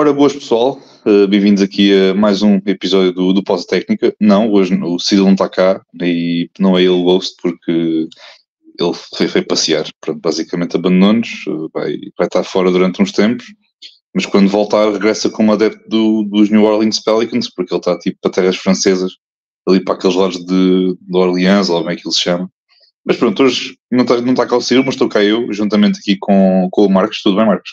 Ora, 0.00 0.14
boas 0.14 0.32
pessoal, 0.32 0.80
uh, 1.04 1.28
bem-vindos 1.28 1.62
aqui 1.62 1.92
a 1.92 2.14
mais 2.14 2.40
um 2.40 2.58
episódio 2.64 3.12
do, 3.12 3.34
do 3.34 3.44
Pós 3.44 3.66
Técnica. 3.66 4.16
Não, 4.18 4.50
hoje 4.50 4.74
o 4.82 4.98
Cid 4.98 5.20
não 5.20 5.32
está 5.32 5.46
cá 5.46 5.84
e 6.00 6.48
não 6.58 6.78
é 6.78 6.80
ele 6.80 6.88
o 6.88 7.02
host 7.02 7.36
porque 7.42 8.08
ele 8.78 8.92
foi, 9.14 9.28
foi 9.28 9.42
passear. 9.42 9.84
Pronto, 10.00 10.18
basicamente 10.18 10.74
abandonou-nos, 10.74 11.44
vai, 11.74 11.98
vai 12.16 12.26
estar 12.26 12.42
fora 12.44 12.70
durante 12.70 13.02
uns 13.02 13.12
tempos, 13.12 13.44
mas 14.14 14.24
quando 14.24 14.48
voltar 14.48 14.90
regressa 14.90 15.28
como 15.28 15.52
adepto 15.52 15.86
do, 15.86 16.22
dos 16.22 16.48
New 16.48 16.64
Orleans 16.64 16.98
Pelicans, 17.00 17.52
porque 17.54 17.74
ele 17.74 17.80
está 17.80 17.98
tipo 17.98 18.16
para 18.22 18.30
terras 18.30 18.56
francesas, 18.56 19.12
ali 19.68 19.84
para 19.84 19.96
aqueles 19.96 20.16
lados 20.16 20.42
de, 20.42 20.96
de 20.98 21.14
Orleans, 21.14 21.68
ou 21.68 21.76
como 21.80 21.90
é 21.90 21.96
que 21.96 22.08
ele 22.08 22.14
se 22.14 22.22
chama. 22.22 22.50
Mas 23.04 23.18
pronto, 23.18 23.42
hoje 23.42 23.76
não 23.90 24.04
está, 24.04 24.18
não 24.18 24.32
está 24.32 24.46
cá 24.46 24.56
o 24.56 24.62
Ciro, 24.62 24.82
mas 24.82 24.94
estou 24.94 25.10
cá 25.10 25.22
eu, 25.22 25.52
juntamente 25.52 25.98
aqui 25.98 26.16
com, 26.18 26.68
com 26.72 26.86
o 26.86 26.90
Marcos. 26.90 27.20
Tudo 27.22 27.36
bem, 27.36 27.44
Marcos? 27.44 27.72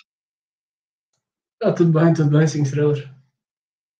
Está 1.62 1.74
tudo 1.74 2.00
bem, 2.00 2.14
tudo 2.14 2.38
bem, 2.38 2.48
5 2.48 2.66
estrelas. 2.66 3.04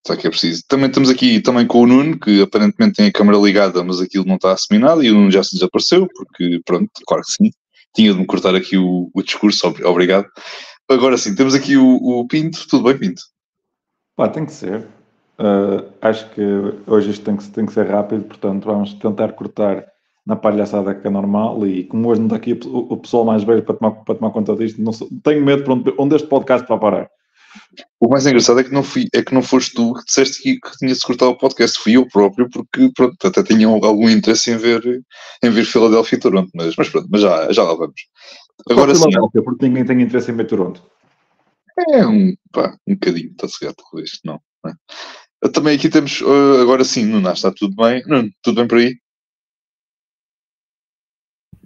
Só 0.06 0.16
que 0.16 0.28
é 0.28 0.30
preciso. 0.30 0.64
Também 0.68 0.88
estamos 0.88 1.10
aqui 1.10 1.42
também 1.42 1.66
com 1.66 1.82
o 1.82 1.88
Nuno, 1.88 2.20
que 2.20 2.42
aparentemente 2.42 2.98
tem 2.98 3.08
a 3.08 3.12
câmera 3.12 3.40
ligada, 3.40 3.84
mas 3.84 4.00
aquilo 4.00 4.26
não 4.26 4.36
está 4.36 4.54
asseminado 4.54 5.04
e 5.04 5.10
o 5.10 5.16
Nuno 5.16 5.32
já 5.32 5.44
se 5.44 5.56
desapareceu, 5.56 6.08
porque 6.08 6.62
pronto, 6.64 6.90
claro 7.06 7.24
que 7.24 7.32
sim. 7.32 7.52
Tinha 7.96 8.14
de 8.14 8.20
me 8.20 8.26
cortar 8.26 8.54
aqui 8.54 8.78
o, 8.78 9.10
o 9.12 9.24
discurso, 9.24 9.68
obrigado. 9.84 10.28
Agora 10.88 11.18
sim, 11.18 11.36
temos 11.36 11.56
aqui 11.56 11.76
o, 11.76 11.96
o, 11.96 12.28
Pinto. 12.28 12.66
Tudo 12.70 12.84
bem, 12.84 12.98
Pinto? 12.98 13.22
Pá, 14.16 14.30
tem 14.30 14.46
que 14.46 14.54
ser. 14.54 14.88
Uh, 15.40 15.92
acho 16.02 16.30
que 16.30 16.42
hoje 16.86 17.10
isto 17.10 17.26
tem 17.26 17.36
que, 17.36 17.48
tem 17.50 17.66
que 17.66 17.74
ser 17.74 17.88
rápido, 17.88 18.24
portanto 18.24 18.66
vamos 18.66 18.94
tentar 18.94 19.34
cortar 19.34 19.84
na 20.26 20.36
palhaçada 20.36 20.96
que 20.96 21.08
é 21.08 21.10
normal 21.10 21.66
e 21.68 21.84
como 21.84 22.10
hoje 22.10 22.22
não 22.22 22.28
está 22.28 22.38
aqui 22.38 22.54
o, 22.54 22.94
o 22.94 22.98
pessoal 22.98 23.26
mais 23.26 23.44
velho 23.44 23.64
para 23.64 23.76
tomar, 23.76 23.92
para 24.04 24.16
tomar 24.16 24.32
conta 24.32 24.56
disto, 24.56 24.82
não, 24.82 24.92
tenho 25.24 25.44
medo 25.44 25.64
para 25.64 25.74
onde, 25.74 25.94
onde 25.98 26.16
este 26.16 26.28
podcast 26.28 26.68
vai 26.68 26.80
parar. 26.80 27.10
O 28.00 28.10
mais 28.10 28.26
engraçado 28.26 28.60
é 28.60 28.64
que 28.64 28.72
não, 28.72 28.84
fui, 28.84 29.08
é 29.14 29.24
que 29.24 29.34
não 29.34 29.42
foste 29.42 29.74
tu 29.74 29.94
que 29.94 30.06
disseste 30.06 30.42
que, 30.42 30.60
que 30.60 30.78
tinha-se 30.78 31.02
cortado 31.02 31.32
o 31.32 31.38
podcast, 31.38 31.80
fui 31.80 31.98
eu 31.98 32.08
próprio, 32.08 32.50
porque 32.50 32.92
pronto, 32.96 33.28
até 33.28 33.44
tinha 33.44 33.68
algum 33.68 34.10
interesse 34.10 34.52
em 34.52 34.58
ver, 34.58 34.84
em 35.44 35.50
ver 35.50 35.66
Philadelphia 35.66 36.16
e 36.16 36.20
Toronto, 36.20 36.52
mas, 36.54 36.76
mas 36.76 36.90
pronto, 36.90 37.08
mas 37.10 37.22
já, 37.22 37.52
já 37.52 37.64
lá 37.64 37.74
vamos. 37.74 38.02
Agora 38.70 38.94
sim. 38.94 39.10
Porque 39.44 39.68
ninguém 39.68 39.86
tem 39.86 40.02
interesse 40.02 40.32
em 40.32 40.36
ver 40.36 40.48
Toronto. 40.48 40.84
É 41.90 42.06
um, 42.06 42.36
pá, 42.52 42.76
um 42.88 42.94
bocadinho, 42.94 43.32
está-se 43.32 43.64
gato 43.64 43.84
com 43.90 44.00
isto, 44.00 44.20
não. 44.24 44.40
não 44.64 44.72
é? 44.72 45.50
Também 45.50 45.76
aqui 45.76 45.90
temos, 45.90 46.22
uh, 46.22 46.62
agora 46.62 46.84
sim, 46.84 47.06
Nuno, 47.06 47.32
está 47.32 47.52
tudo 47.52 47.76
bem? 47.76 48.04
Nuno, 48.08 48.32
tudo 48.42 48.56
bem 48.56 48.68
por 48.68 48.78
aí? 48.80 48.98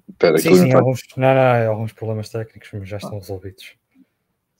Espera, 0.09 0.37
sim, 0.37 0.55
sim, 0.55 0.73
alguns, 0.73 1.01
não, 1.17 1.33
não, 1.33 1.71
alguns 1.71 1.93
problemas 1.93 2.29
técnicos, 2.29 2.69
mas 2.73 2.87
já 2.87 2.97
estão 2.97 3.17
resolvidos. 3.17 3.80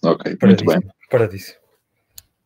Ok, 0.04 0.38
muito 0.42 0.66
bem. 0.66 0.80
Paradíssimo. 1.10 1.62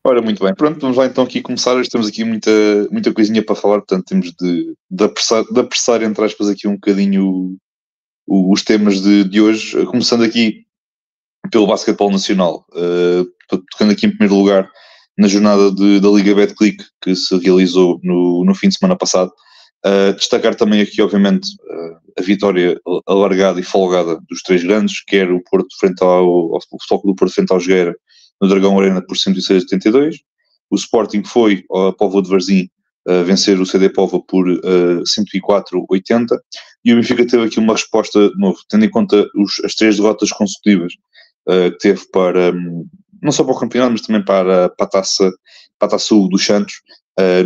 Ora, 0.04 0.22
muito 0.22 0.42
bem. 0.44 0.54
Pronto, 0.54 0.78
vamos 0.80 0.96
lá 0.96 1.06
então 1.06 1.24
aqui 1.24 1.42
começar. 1.42 1.74
Hoje 1.74 1.88
temos 1.88 2.06
aqui 2.06 2.22
muita, 2.22 2.50
muita 2.92 3.12
coisinha 3.12 3.44
para 3.44 3.56
falar, 3.56 3.78
portanto 3.78 4.04
temos 4.04 4.32
de, 4.40 4.74
de, 4.88 5.04
apressar, 5.04 5.44
de 5.44 5.58
apressar, 5.58 6.02
entre 6.02 6.24
aspas, 6.24 6.48
aqui 6.48 6.68
um 6.68 6.74
bocadinho 6.74 7.56
os 8.26 8.62
temas 8.62 9.00
de, 9.00 9.24
de 9.24 9.40
hoje. 9.40 9.84
Começando 9.86 10.22
aqui 10.22 10.64
pelo 11.50 11.66
basquetebol 11.66 12.10
nacional, 12.10 12.64
uh, 12.72 13.26
tocando 13.48 13.92
aqui 13.92 14.06
em 14.06 14.10
primeiro 14.10 14.36
lugar 14.36 14.70
na 15.18 15.28
jornada 15.28 15.72
de, 15.72 15.98
da 15.98 16.08
Liga 16.08 16.34
Betclic 16.34 16.84
que 17.02 17.16
se 17.16 17.36
realizou 17.38 17.98
no, 18.02 18.44
no 18.44 18.54
fim 18.54 18.68
de 18.68 18.78
semana 18.78 18.96
passado. 18.96 19.32
Uh, 19.86 20.12
destacar 20.16 20.56
também 20.56 20.80
aqui, 20.80 21.00
obviamente, 21.00 21.46
uh, 21.62 21.96
a 22.18 22.22
vitória 22.22 22.80
alargada 23.06 23.60
e 23.60 23.62
folgada 23.62 24.18
dos 24.28 24.42
três 24.42 24.64
grandes, 24.64 25.04
quer 25.04 25.30
o 25.30 25.40
Porto 25.44 25.68
frente 25.78 26.02
ao, 26.02 26.54
ao 26.54 26.60
Futebol 26.60 27.12
do 27.12 27.14
Porto 27.14 27.32
frente 27.32 27.52
ao 27.52 27.60
Jogueira 27.60 27.94
no 28.40 28.48
Dragão 28.48 28.80
Arena 28.80 29.00
por 29.00 29.16
106-82. 29.16 30.16
O 30.70 30.74
Sporting 30.74 31.22
foi 31.22 31.64
ao 31.70 31.92
Povo 31.92 32.20
de 32.20 32.28
Varzim 32.28 32.68
uh, 33.08 33.22
vencer 33.22 33.60
o 33.60 33.66
CD 33.66 33.88
Povo 33.88 34.24
por 34.26 34.48
uh, 34.48 35.02
104-80 35.04 36.36
e 36.84 36.92
o 36.92 36.96
Benfica 36.96 37.24
teve 37.24 37.44
aqui 37.44 37.60
uma 37.60 37.74
resposta 37.74 38.30
novo, 38.36 38.58
tendo 38.68 38.84
em 38.84 38.90
conta 38.90 39.24
os, 39.36 39.64
as 39.64 39.74
três 39.74 39.98
derrotas 39.98 40.30
consecutivas 40.30 40.94
que 41.48 41.78
teve 41.78 42.04
para, 42.10 42.50
um, 42.50 42.84
não 43.22 43.30
só 43.30 43.44
para 43.44 43.54
o 43.54 43.58
campeonato, 43.58 43.92
mas 43.92 44.00
também 44.00 44.24
para, 44.24 44.68
para 44.70 44.84
a 44.84 44.88
taça, 44.88 45.32
taça 45.78 46.12
dos 46.28 46.44
Santos, 46.44 46.74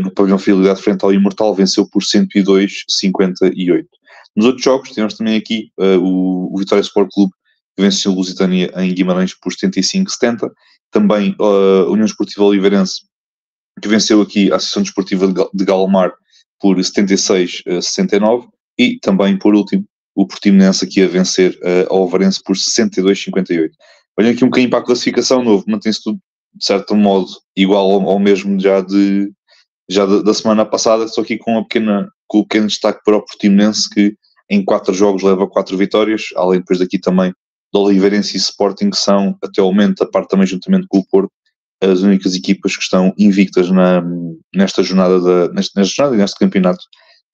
no 0.02 0.10
pavilhão 0.10 0.38
Fidelidade 0.38 0.82
frente 0.82 1.04
ao 1.04 1.12
Imortal, 1.12 1.54
venceu 1.54 1.88
por 1.88 2.02
102-58. 2.02 3.86
Nos 4.36 4.46
outros 4.46 4.64
jogos, 4.64 4.90
tivemos 4.90 5.14
também 5.14 5.36
aqui 5.36 5.72
uh, 5.78 5.98
o, 5.98 6.54
o, 6.54 6.58
Vitória 6.58 6.82
Sport 6.82 7.10
Clube, 7.12 7.32
que 7.76 7.82
venceu 7.82 8.12
o 8.12 8.14
Lusitânia 8.14 8.72
em 8.76 8.94
Guimarães 8.94 9.34
por 9.34 9.52
75-70. 9.52 10.50
Também 10.90 11.36
uh, 11.40 11.86
a 11.86 11.90
União 11.90 12.06
Esportiva 12.06 12.44
Oliveirense, 12.44 13.02
que 13.80 13.88
venceu 13.88 14.20
aqui 14.20 14.50
a 14.50 14.56
Associação 14.56 14.82
Desportiva 14.82 15.32
de 15.52 15.64
Galmar 15.64 16.12
por 16.60 16.76
76-69. 16.76 18.48
E 18.78 18.98
também, 19.00 19.36
por 19.38 19.54
último, 19.54 19.84
o 20.14 20.26
Portimonense 20.26 20.84
aqui 20.84 21.02
a 21.02 21.08
vencer 21.08 21.58
uh, 21.62 21.92
ao 21.92 22.02
Alvarense 22.02 22.40
por 22.42 22.56
62-58. 22.56 23.70
Olhem 24.18 24.32
aqui 24.32 24.44
um 24.44 24.48
bocadinho 24.48 24.70
para 24.70 24.78
a 24.80 24.84
classificação 24.84 25.42
novo, 25.42 25.64
mantém-se 25.66 26.02
tudo 26.02 26.18
de 26.52 26.64
certo 26.64 26.96
modo 26.96 27.30
igual 27.56 27.92
ao, 27.92 28.10
ao 28.10 28.18
mesmo 28.18 28.58
já 28.58 28.80
de 28.80 29.32
já 29.90 30.06
da, 30.06 30.22
da, 30.22 30.32
semana 30.32 30.64
passada, 30.64 31.08
só 31.08 31.20
aqui 31.20 31.36
com, 31.36 31.62
pequena, 31.64 32.08
com 32.28 32.38
um 32.38 32.42
pequeno 32.42 32.68
destaque 32.68 33.00
para 33.04 33.16
o 33.16 33.24
Portimonense 33.24 33.90
que 33.90 34.14
em 34.48 34.64
quatro 34.64 34.94
jogos 34.94 35.22
leva 35.22 35.48
quatro 35.48 35.76
vitórias, 35.76 36.28
além 36.36 36.60
depois 36.60 36.78
daqui 36.78 36.98
também 36.98 37.32
do 37.72 37.80
Oliveirense 37.80 38.36
e 38.36 38.40
Sporting, 38.40 38.90
que 38.90 38.96
são 38.96 39.36
até 39.42 39.60
o 39.60 39.66
momento, 39.66 40.02
a 40.02 40.06
parte 40.06 40.30
também 40.30 40.46
juntamente 40.46 40.86
com 40.88 40.98
o 40.98 41.06
Porto, 41.06 41.32
as 41.82 42.02
únicas 42.02 42.34
equipas 42.34 42.76
que 42.76 42.82
estão 42.82 43.12
invictas 43.18 43.70
na, 43.70 44.02
nesta 44.54 44.82
jornada, 44.82 45.20
da, 45.20 45.52
nesta, 45.52 45.80
nesta 45.80 45.94
jornada 45.94 46.16
e 46.16 46.18
neste 46.18 46.38
campeonato 46.38 46.84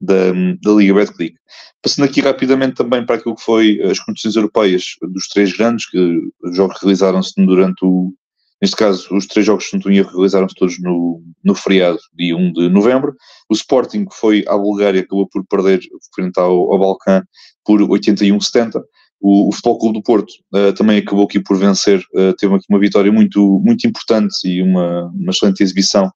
da, 0.01 0.33
da 0.63 0.73
Liga 0.73 0.95
Betclic. 0.95 1.37
Passando 1.83 2.05
aqui 2.05 2.21
rapidamente 2.21 2.75
também 2.75 3.05
para 3.05 3.17
aquilo 3.17 3.35
que 3.35 3.43
foi 3.43 3.81
as 3.83 3.99
competições 3.99 4.37
europeias 4.37 4.85
dos 5.03 5.29
três 5.29 5.57
grandes, 5.57 5.89
que 5.89 6.21
os 6.43 6.57
jogos 6.57 6.79
realizaram-se 6.81 7.33
durante 7.37 7.85
o, 7.85 8.13
neste 8.61 8.77
caso, 8.77 9.15
os 9.15 9.27
três 9.27 9.47
jogos 9.47 9.65
de 9.65 9.71
Santonia 9.71 10.03
realizaram-se 10.03 10.55
todos 10.55 10.79
no, 10.81 11.23
no 11.45 11.55
feriado, 11.55 11.99
dia 12.15 12.37
1 12.37 12.53
de 12.53 12.69
novembro. 12.69 13.15
O 13.51 13.55
Sporting 13.55 14.07
foi 14.13 14.45
à 14.49 14.57
Bulgária, 14.57 15.01
acabou 15.01 15.29
por 15.29 15.45
perder 15.47 15.81
frente 16.15 16.39
ao, 16.39 16.73
ao 16.73 16.79
Balcã 16.79 17.23
por 17.65 17.81
81-70. 17.81 18.83
O, 19.21 19.49
o 19.49 19.53
Futebol 19.53 19.79
Clube 19.79 19.99
do 19.99 20.03
Porto 20.03 20.33
uh, 20.55 20.73
também 20.75 20.99
acabou 20.99 21.25
aqui 21.25 21.41
por 21.41 21.57
vencer, 21.57 22.01
uh, 22.15 22.35
teve 22.37 22.55
aqui 22.55 22.67
uma 22.69 22.79
vitória 22.79 23.11
muito, 23.11 23.59
muito 23.61 23.87
importante 23.87 24.35
e 24.45 24.63
uma, 24.63 25.07
uma 25.07 25.31
excelente 25.31 25.63
exibição 25.63 26.11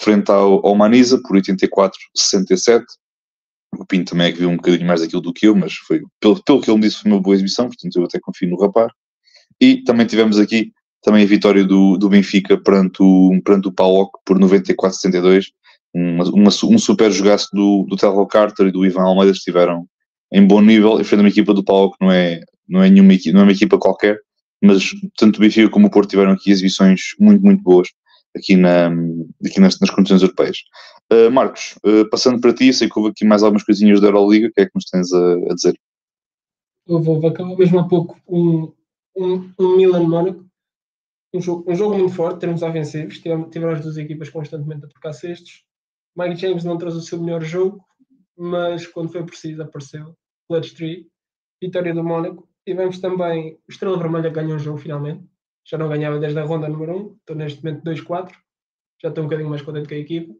frente 0.00 0.30
ao, 0.30 0.64
ao 0.66 0.74
Manisa 0.74 1.20
por 1.22 1.36
84-67. 1.36 2.84
O 3.76 3.84
Pinto 3.84 4.12
também 4.12 4.28
é 4.28 4.32
que 4.32 4.38
viu 4.38 4.50
um 4.50 4.56
bocadinho 4.56 4.86
mais 4.86 5.00
daquilo 5.00 5.20
do 5.20 5.32
que 5.32 5.48
eu, 5.48 5.54
mas 5.56 5.74
foi, 5.74 6.00
pelo, 6.20 6.42
pelo 6.44 6.60
que 6.60 6.70
ele 6.70 6.78
me 6.78 6.86
disse, 6.86 7.00
foi 7.00 7.10
uma 7.10 7.20
boa 7.20 7.34
exibição, 7.34 7.66
portanto 7.66 7.96
eu 7.96 8.04
até 8.04 8.20
confio 8.20 8.48
no 8.48 8.60
rapaz. 8.60 8.92
E 9.60 9.82
também 9.82 10.06
tivemos 10.06 10.38
aqui 10.38 10.72
também 11.04 11.22
a 11.22 11.26
vitória 11.26 11.62
do, 11.62 11.98
do 11.98 12.08
Benfica 12.08 12.56
perante 12.56 13.02
o, 13.02 13.38
perante 13.44 13.68
o 13.68 13.72
PAOK 13.72 14.18
por 14.24 14.38
94-72. 14.38 15.48
Uma, 15.92 16.24
uma, 16.24 16.50
um 16.64 16.78
super 16.78 17.12
jogaço 17.12 17.48
do, 17.52 17.84
do 17.88 17.94
Telro 17.94 18.26
Carter 18.26 18.66
e 18.66 18.72
do 18.72 18.84
Ivan 18.84 19.02
Almeida 19.02 19.30
estiveram 19.30 19.86
em 20.32 20.44
bom 20.44 20.60
nível 20.60 20.98
e 21.00 21.04
frente 21.04 21.20
a 21.20 21.22
uma 21.22 21.28
equipa 21.28 21.52
do 21.52 21.62
PAOK 21.62 21.96
não 22.00 22.10
é, 22.10 22.40
não 22.68 22.82
é 22.82 22.88
nenhuma 22.90 23.12
não 23.32 23.40
é 23.40 23.42
uma 23.44 23.52
equipa 23.52 23.78
qualquer, 23.78 24.18
mas 24.62 24.90
tanto 25.16 25.36
o 25.36 25.40
Benfica 25.40 25.68
como 25.68 25.86
o 25.86 25.90
Porto 25.90 26.10
tiveram 26.10 26.32
aqui 26.32 26.50
exibições 26.50 27.00
muito, 27.20 27.44
muito 27.44 27.62
boas 27.62 27.88
aqui, 28.34 28.56
na, 28.56 28.86
aqui 29.44 29.60
nas, 29.60 29.78
nas 29.78 29.90
competições 29.90 30.22
europeias. 30.22 30.56
Uh, 31.12 31.30
Marcos, 31.30 31.76
uh, 31.84 32.08
passando 32.08 32.40
para 32.40 32.54
ti, 32.54 32.72
sei 32.72 32.88
que 32.88 32.98
houve 32.98 33.10
aqui 33.10 33.26
mais 33.26 33.42
algumas 33.42 33.62
coisinhas 33.62 34.00
da 34.00 34.06
Euroliga, 34.08 34.48
o 34.48 34.52
que 34.52 34.62
é 34.62 34.64
que 34.64 34.72
nos 34.74 34.86
tens 34.86 35.12
a, 35.12 35.34
a 35.50 35.54
dizer? 35.54 35.78
Houve, 36.88 37.10
houve, 37.10 37.26
acabou 37.26 37.56
mesmo 37.56 37.78
há 37.78 37.86
pouco 37.86 38.18
um, 38.26 38.72
um, 39.16 39.50
um 39.58 39.76
Milan-Mónaco, 39.76 40.44
um 41.34 41.40
jogo, 41.40 41.70
um 41.70 41.74
jogo 41.74 41.98
muito 41.98 42.14
forte, 42.14 42.40
termos 42.40 42.62
ofensivos, 42.62 43.18
tiveram, 43.18 43.50
tiveram 43.50 43.72
as 43.72 43.80
duas 43.80 43.96
equipas 43.96 44.30
constantemente 44.30 44.84
a 44.84 44.88
trocar 44.88 45.12
cestos. 45.12 45.64
Mike 46.16 46.36
James 46.36 46.62
não 46.62 46.78
trouxe 46.78 46.98
o 46.98 47.00
seu 47.00 47.20
melhor 47.20 47.42
jogo, 47.42 47.84
mas 48.36 48.86
quando 48.86 49.10
foi 49.10 49.24
preciso 49.24 49.62
apareceu. 49.62 50.16
Bloodstreet, 50.48 51.08
vitória 51.60 51.92
do 51.92 52.04
Mónaco. 52.04 52.48
Tivemos 52.64 53.00
também 53.00 53.54
o 53.68 53.70
Estrela 53.72 53.98
Vermelha 53.98 54.30
ganhou 54.30 54.56
o 54.56 54.60
jogo 54.60 54.78
finalmente. 54.78 55.24
Já 55.66 55.76
não 55.76 55.88
ganhava 55.88 56.20
desde 56.20 56.38
a 56.38 56.44
ronda 56.44 56.68
número 56.68 56.96
1, 56.96 57.16
estou 57.16 57.36
neste 57.36 57.64
momento 57.64 57.84
2-4. 57.84 58.30
Já 59.02 59.08
estou 59.08 59.24
um 59.24 59.26
bocadinho 59.26 59.50
mais 59.50 59.62
contente 59.62 59.88
com 59.88 59.94
a 59.94 59.98
equipa. 59.98 60.34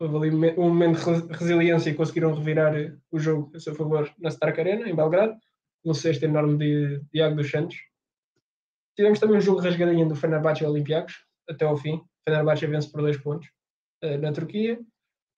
Houve 0.00 0.28
ali 0.28 0.58
um 0.58 0.68
momento 0.68 0.98
de 0.98 1.32
resiliência 1.34 1.90
e 1.90 1.94
conseguiram 1.94 2.34
revirar 2.34 2.74
o 3.12 3.18
jogo 3.18 3.52
a 3.54 3.60
seu 3.60 3.74
favor 3.76 4.12
na 4.18 4.28
Stark 4.30 4.58
Arena, 4.58 4.88
em 4.88 4.96
Belgrado, 4.96 5.36
um 5.84 5.94
sexto 5.94 6.24
enorme 6.24 6.58
de 6.58 7.00
Diago 7.12 7.36
dos 7.36 7.48
Santos 7.48 7.76
Tivemos 8.96 9.18
também 9.18 9.38
um 9.38 9.40
jogo 9.40 9.60
rasgadinho 9.60 10.08
do 10.08 10.14
Fenerbahçe 10.14 10.64
Olympiacos, 10.64 11.24
até 11.48 11.64
ao 11.64 11.76
fim. 11.76 12.02
Fenerbahçe 12.24 12.66
vence 12.66 12.90
por 12.90 13.02
dois 13.02 13.16
pontos 13.16 13.48
uh, 14.04 14.18
na 14.18 14.32
Turquia. 14.32 14.78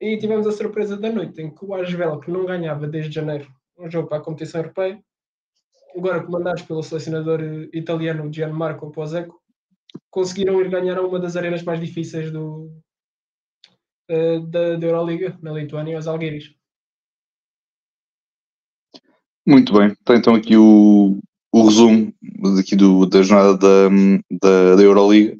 E 0.00 0.18
tivemos 0.18 0.46
a 0.46 0.52
surpresa 0.52 0.96
da 0.96 1.10
noite, 1.10 1.40
em 1.40 1.54
que 1.54 1.64
o 1.64 1.74
Asvel, 1.74 2.20
que 2.20 2.30
não 2.30 2.44
ganhava 2.44 2.86
desde 2.86 3.12
janeiro 3.12 3.48
um 3.78 3.90
jogo 3.90 4.08
para 4.08 4.18
a 4.18 4.20
competição 4.20 4.60
europeia, 4.60 5.02
agora 5.96 6.22
comandados 6.22 6.62
pelo 6.62 6.82
selecionador 6.82 7.40
italiano 7.72 8.32
Gianmarco 8.32 8.90
Poseco, 8.90 9.40
conseguiram 10.10 10.60
ir 10.60 10.68
ganhar 10.68 10.98
a 10.98 11.02
uma 11.02 11.18
das 11.18 11.36
arenas 11.36 11.62
mais 11.62 11.80
difíceis 11.80 12.30
do, 12.30 12.72
uh, 14.10 14.40
da, 14.46 14.76
da 14.76 14.86
Euroliga, 14.86 15.38
na 15.40 15.52
Lituânia, 15.52 15.98
os 15.98 16.06
Alguiris. 16.06 16.54
Muito 19.46 19.72
bem, 19.74 19.88
está 19.88 20.16
então 20.16 20.34
aqui 20.34 20.56
o, 20.56 21.18
o 21.54 21.66
resumo 21.66 22.12
aqui 22.58 22.74
do, 22.74 23.06
da 23.06 23.22
jornada 23.22 23.56
da, 23.56 23.88
da, 24.42 24.74
da 24.74 24.82
Euroliga. 24.82 25.36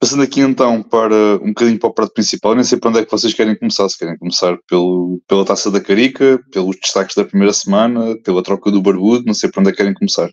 Passando 0.00 0.24
aqui 0.24 0.40
então 0.40 0.82
para 0.82 1.36
um 1.36 1.50
bocadinho 1.50 1.78
para 1.78 1.88
o 1.88 1.94
prato 1.94 2.12
principal, 2.12 2.56
nem 2.56 2.64
sei 2.64 2.80
para 2.80 2.90
onde 2.90 2.98
é 2.98 3.04
que 3.04 3.10
vocês 3.12 3.32
querem 3.32 3.54
começar. 3.54 3.88
Se 3.88 3.96
querem 3.96 4.18
começar 4.18 4.58
pelo, 4.68 5.20
pela 5.28 5.44
taça 5.44 5.70
da 5.70 5.80
Carica, 5.80 6.42
pelos 6.50 6.76
destaques 6.82 7.14
da 7.14 7.24
primeira 7.24 7.52
semana, 7.52 8.16
pela 8.24 8.42
troca 8.42 8.72
do 8.72 8.82
Barbudo, 8.82 9.24
não 9.24 9.34
sei 9.34 9.48
para 9.52 9.60
onde 9.60 9.68
é 9.68 9.72
que 9.72 9.78
querem 9.78 9.94
começar. 9.94 10.28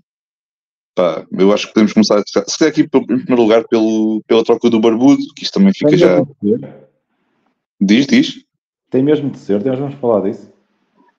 Pá, 0.95 1.23
eu 1.31 1.53
acho 1.53 1.67
que 1.67 1.73
podemos 1.75 1.93
começar, 1.93 2.23
se 2.25 2.57
calhar 2.57 2.71
aqui 2.71 2.81
em 2.81 2.89
primeiro 2.89 3.43
lugar 3.43 3.63
pelo, 3.67 4.23
pela 4.25 4.43
troca 4.43 4.67
do 4.67 4.79
Barbudo, 4.79 5.21
que 5.35 5.43
isto 5.43 5.53
também 5.53 5.73
fica 5.75 5.95
já. 5.95 6.23
Diz, 7.79 8.07
diz. 8.07 8.43
Tem 8.89 9.03
mesmo 9.03 9.29
de 9.29 9.37
ser, 9.37 9.61
temos 9.61 9.79
vamos 9.79 9.95
falar 9.99 10.27
disso. 10.27 10.51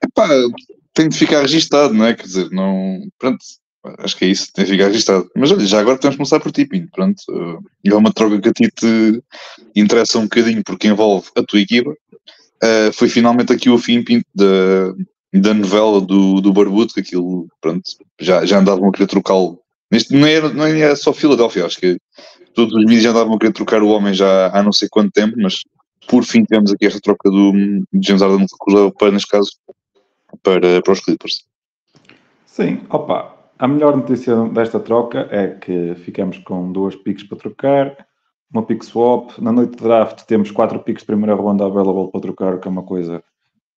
Epá, 0.02 0.28
tem 0.92 1.08
de 1.08 1.16
ficar 1.16 1.42
registado, 1.42 1.94
não 1.94 2.06
é? 2.06 2.14
Quer 2.14 2.24
dizer, 2.24 2.50
não. 2.50 3.06
Pronto, 3.16 3.38
acho 3.98 4.16
que 4.16 4.24
é 4.24 4.28
isso, 4.28 4.52
tem 4.52 4.64
de 4.64 4.70
ficar 4.72 4.86
registado. 4.86 5.30
Mas 5.34 5.50
olha, 5.50 5.66
já 5.66 5.80
agora 5.80 5.98
temos 5.98 6.14
de 6.14 6.18
começar 6.18 6.40
por 6.40 6.52
ti, 6.52 6.66
Pinto. 6.66 6.90
Pronto, 6.92 7.20
uh, 7.30 7.62
é 7.84 7.94
uma 7.94 8.12
troca 8.12 8.40
que 8.40 8.48
a 8.48 8.52
ti 8.52 8.70
te 8.70 9.22
interessa 9.74 10.18
um 10.18 10.24
bocadinho 10.24 10.62
porque 10.64 10.88
envolve 10.88 11.28
a 11.36 11.42
tua 11.42 11.60
equipa. 11.60 11.90
Uh, 11.90 12.92
foi 12.92 13.08
finalmente 13.08 13.52
aqui 13.52 13.70
o 13.70 13.78
fim, 13.78 14.02
Pinto, 14.02 14.26
da, 14.34 14.92
da 15.32 15.54
novela 15.54 16.00
do, 16.00 16.40
do 16.40 16.52
Barbudo, 16.52 16.92
que 16.92 17.00
aquilo, 17.00 17.48
pronto, 17.60 17.82
já, 18.20 18.44
já 18.44 18.58
andavam 18.58 18.88
a 18.88 18.92
querer 18.92 19.06
trocá-lo. 19.06 19.60
Neste, 19.90 20.14
não, 20.14 20.26
era, 20.26 20.48
não 20.52 20.66
era 20.66 20.94
só 20.94 21.12
Filadélfia, 21.12 21.66
acho 21.66 21.78
que 21.78 21.98
todos 22.54 22.74
os 22.74 22.84
mídias 22.84 23.02
já 23.02 23.10
andavam 23.10 23.34
a 23.34 23.38
querer 23.38 23.52
trocar 23.52 23.82
o 23.82 23.88
homem 23.88 24.12
já 24.12 24.48
há 24.56 24.62
não 24.62 24.72
sei 24.72 24.88
quanto 24.88 25.12
tempo, 25.12 25.36
mas 25.38 25.62
por 26.06 26.24
fim 26.24 26.44
tivemos 26.44 26.72
aqui 26.72 26.86
esta 26.86 27.00
troca 27.00 27.30
do, 27.30 27.52
do 27.52 28.02
James 28.02 28.22
Harden 28.22 28.46
para, 28.98 29.10
neste 29.10 29.28
caso, 29.28 29.50
para, 30.42 30.82
para 30.82 30.92
os 30.92 31.00
Clippers. 31.00 31.44
Sim, 32.46 32.80
opa, 32.90 33.39
a 33.60 33.68
melhor 33.68 33.94
notícia 33.94 34.34
desta 34.48 34.80
troca 34.80 35.28
é 35.30 35.48
que 35.48 35.94
ficamos 35.96 36.38
com 36.38 36.72
duas 36.72 36.96
picks 36.96 37.24
para 37.24 37.36
trocar, 37.36 38.06
uma 38.50 38.64
pick 38.64 38.82
swap. 38.82 39.38
Na 39.38 39.52
noite 39.52 39.76
de 39.76 39.82
draft 39.82 40.24
temos 40.24 40.50
quatro 40.50 40.80
picks 40.80 41.02
de 41.02 41.06
primeira 41.08 41.34
ronda 41.34 41.66
available 41.66 42.10
para 42.10 42.22
trocar, 42.22 42.58
que 42.58 42.66
é 42.66 42.70
uma 42.70 42.82
coisa 42.82 43.22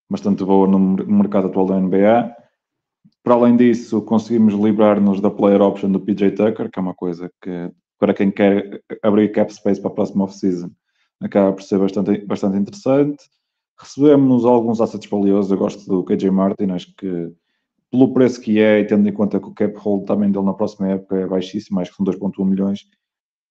bastante 0.10 0.46
boa 0.46 0.66
no 0.68 0.80
mercado 0.80 1.48
atual 1.48 1.66
da 1.66 1.78
NBA. 1.82 2.34
Para 3.22 3.34
além 3.34 3.58
disso, 3.58 4.02
conseguimos 4.04 4.54
livrar-nos 4.54 5.20
da 5.20 5.30
player 5.30 5.62
option 5.62 5.92
do 5.92 6.00
PJ 6.00 6.32
Tucker, 6.32 6.72
que 6.72 6.80
é 6.80 6.82
uma 6.82 6.94
coisa 6.94 7.30
que, 7.42 7.70
para 8.00 8.14
quem 8.14 8.32
quer 8.32 8.82
abrir 9.04 9.34
cap 9.34 9.54
space 9.54 9.82
para 9.82 9.92
a 9.92 9.94
próxima 9.94 10.24
off-season, 10.24 10.72
acaba 11.22 11.52
por 11.52 11.62
ser 11.62 11.80
bastante, 11.80 12.26
bastante 12.26 12.58
interessante. 12.58 13.22
Recebemos 13.78 14.46
alguns 14.46 14.80
assets 14.80 15.10
valiosos, 15.10 15.52
eu 15.52 15.58
gosto 15.58 15.86
do 15.86 16.06
KJ 16.06 16.32
Martin, 16.32 16.72
acho 16.72 16.96
que 16.96 17.34
pelo 17.94 18.12
preço 18.12 18.42
que 18.42 18.60
é, 18.60 18.80
e 18.80 18.86
tendo 18.86 19.08
em 19.08 19.14
conta 19.14 19.40
que 19.40 19.46
o 19.46 19.54
cap 19.54 19.78
hold 19.78 20.08
também 20.08 20.32
dele 20.32 20.46
na 20.46 20.54
próxima 20.54 20.90
época 20.90 21.16
é 21.16 21.28
baixíssimo, 21.28 21.80
acho 21.80 21.92
que 21.92 21.98
são 21.98 22.04
2.1 22.04 22.44
milhões, 22.44 22.88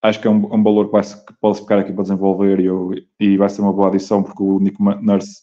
acho 0.02 0.20
que 0.20 0.26
é 0.26 0.30
um, 0.30 0.52
um 0.52 0.62
valor 0.64 0.86
que, 0.86 0.92
vai, 0.92 1.02
que, 1.02 1.32
pode 1.40 1.60
ficar 1.60 1.78
aqui 1.78 1.92
para 1.92 2.02
desenvolver 2.02 2.58
e, 2.58 3.06
e, 3.20 3.36
vai 3.36 3.48
ser 3.48 3.62
uma 3.62 3.72
boa 3.72 3.86
adição, 3.86 4.20
porque 4.20 4.42
o 4.42 4.58
Nico 4.58 4.82
Nurse 4.82 5.42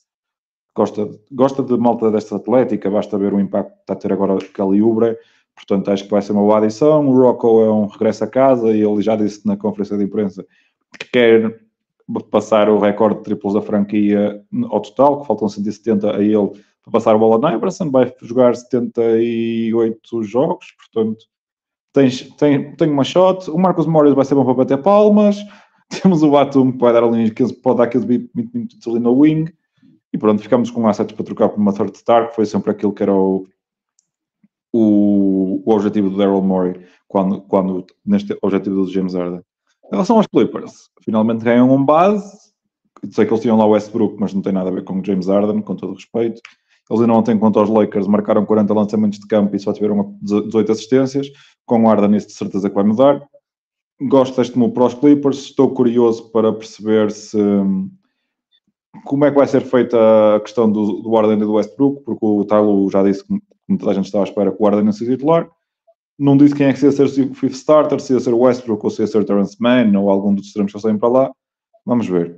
gosta, 0.76 1.10
gosta 1.32 1.64
de 1.64 1.78
malta 1.78 2.12
desta 2.12 2.36
atlética, 2.36 2.92
basta 2.92 3.18
ver 3.18 3.34
o 3.34 3.40
impacto 3.40 3.74
que 3.74 3.80
está 3.80 3.94
a 3.94 3.96
ter 3.96 4.12
agora 4.12 4.38
Kelly 4.38 4.82
Ubre, 4.82 5.18
portanto 5.56 5.92
acho 5.92 6.04
que 6.04 6.12
vai 6.12 6.22
ser 6.22 6.34
uma 6.34 6.42
boa 6.42 6.58
adição. 6.58 7.08
O 7.08 7.14
Rocco 7.14 7.62
é 7.62 7.72
um 7.72 7.86
regresso 7.86 8.26
a 8.26 8.28
casa 8.28 8.70
e 8.70 8.82
ele 8.82 9.02
já 9.02 9.16
disse 9.16 9.48
na 9.48 9.56
conferência 9.56 9.98
de 9.98 10.04
imprensa 10.04 10.46
que 11.00 11.10
quer 11.10 11.58
passar 12.30 12.68
o 12.70 12.80
recorde 12.80 13.20
de 13.20 13.24
triplos 13.24 13.54
da 13.54 13.62
franquia 13.62 14.44
ao 14.70 14.82
total, 14.82 15.22
que 15.22 15.28
faltam 15.28 15.48
170 15.48 16.18
a 16.18 16.22
ele 16.22 16.52
para 16.90 17.00
passar 17.00 17.16
a 17.16 17.18
bola 17.18 17.38
na 17.38 17.54
Everson, 17.54 17.90
vai 17.92 18.14
jogar 18.22 18.56
78 18.56 20.24
jogos, 20.24 20.68
portanto 20.78 21.26
tens, 21.94 22.30
tem, 22.38 22.76
tem 22.76 22.90
uma 22.90 23.04
shot, 23.04 23.50
o 23.50 23.58
Marcos 23.58 23.86
Morris 23.86 24.14
vai 24.14 24.26
ser 24.26 24.36
bom 24.36 24.46
para 24.46 24.54
bater 24.54 24.82
palmas, 24.82 25.38
temos 26.02 26.24
o 26.24 26.32
Batum 26.32 26.72
que 26.72 26.78
vai 26.78 26.94
dar 26.94 27.04
ali 27.04 27.32
15, 27.32 27.54
pode 27.56 27.78
dar 27.78 27.88
15 27.88 28.30
minutos 28.34 28.88
ali 28.88 29.00
no 29.00 29.14
wing, 29.14 29.52
e 30.12 30.18
pronto, 30.18 30.42
ficamos 30.42 30.72
com 30.72 30.88
assets 30.88 31.16
para 31.16 31.26
trocar 31.26 31.50
por 31.50 31.60
uma 31.60 31.74
third 31.74 31.96
star, 31.98 32.30
que 32.30 32.36
foi 32.36 32.46
sempre 32.46 32.72
aquilo 32.72 32.94
que 32.94 33.04
era 33.04 33.14
o, 33.14 33.48
o, 34.74 35.62
o 35.66 35.72
objetivo 35.72 36.10
do 36.10 36.18
Daryl 36.18 36.42
Morey, 36.42 36.84
quando, 37.08 37.42
quando, 37.42 37.86
neste 38.06 38.38
objetivo 38.42 38.84
do 38.84 38.92
James 38.92 39.14
Harden. 39.14 39.42
Em 39.86 39.92
relação 39.92 40.18
aos 40.18 40.28
Clippers, 40.28 40.90
finalmente 41.04 41.44
ganham 41.44 41.74
um 41.74 41.84
base. 41.84 42.50
Sei 43.12 43.26
que 43.26 43.32
eles 43.32 43.42
tinham 43.42 43.58
lá 43.58 43.66
o 43.66 43.72
Westbrook, 43.72 44.18
mas 44.20 44.34
não 44.34 44.42
tem 44.42 44.54
nada 44.54 44.70
a 44.70 44.74
ver 44.74 44.84
com 44.84 45.00
o 45.00 45.06
James 45.06 45.28
Harden, 45.28 45.62
com 45.62 45.76
todo 45.76 45.92
o 45.92 45.96
respeito. 45.96 46.42
Eles 46.90 47.02
ainda 47.02 47.14
ontem, 47.14 47.38
contra 47.38 47.62
os 47.62 47.70
Lakers, 47.70 48.08
marcaram 48.08 48.46
40 48.46 48.74
lançamentos 48.74 49.20
de 49.20 49.28
campo 49.28 49.56
e 49.56 49.60
só 49.60 49.72
tiveram 49.72 50.18
18 50.22 50.72
assistências. 50.72 51.28
Com 51.66 51.84
o 51.84 51.88
Harden, 51.88 52.16
isso 52.16 52.28
de 52.28 52.34
certeza 52.34 52.70
que 52.70 52.76
vai 52.76 52.84
mudar. 52.84 53.22
Gosto 54.02 54.38
deste 54.38 54.58
move 54.58 54.74
para 54.74 54.86
os 54.86 54.94
Clippers. 54.94 55.38
Estou 55.40 55.72
curioso 55.74 56.32
para 56.32 56.52
perceber 56.52 57.12
se 57.12 57.38
como 59.06 59.26
é 59.26 59.32
que 59.32 59.38
vai 59.38 59.48
ser 59.48 59.62
feita 59.62 59.98
a 60.36 60.40
questão 60.40 60.72
do, 60.72 61.02
do 61.02 61.12
Harden 61.12 61.38
e 61.38 61.42
do 61.42 61.54
Westbrook, 61.54 62.04
porque 62.04 62.26
o 62.26 62.44
Tyler 62.44 62.90
já 62.90 63.04
disse 63.04 63.24
que 63.26 63.40
muita 63.68 63.94
gente 63.94 64.06
estava 64.06 64.24
à 64.24 64.28
espera 64.28 64.52
que 64.52 64.62
o 64.62 64.66
Harden 64.66 64.86
não 64.86 64.92
seja 64.92 65.12
titular 65.12 65.48
não 66.20 66.36
disse 66.36 66.54
quem 66.54 66.68
é 66.68 66.74
que 66.74 66.84
ia 66.84 66.92
ser 66.92 67.06
o 67.06 67.34
fifth 67.34 67.54
starter, 67.54 68.00
se 68.02 68.12
ia 68.12 68.20
ser 68.20 68.34
o 68.34 68.40
Westbrook 68.40 68.84
ou 68.84 68.90
se 68.90 69.02
ia 69.02 69.08
ser 69.08 69.20
o 69.20 69.26
Terence 69.26 69.56
Mann 69.60 69.98
ou 69.98 70.10
algum 70.10 70.36
dos 70.36 70.48
extremos 70.48 70.74
que 70.74 70.80
saem 70.80 70.98
para 70.98 71.08
lá. 71.08 71.32
Vamos 71.86 72.08
ver. 72.08 72.38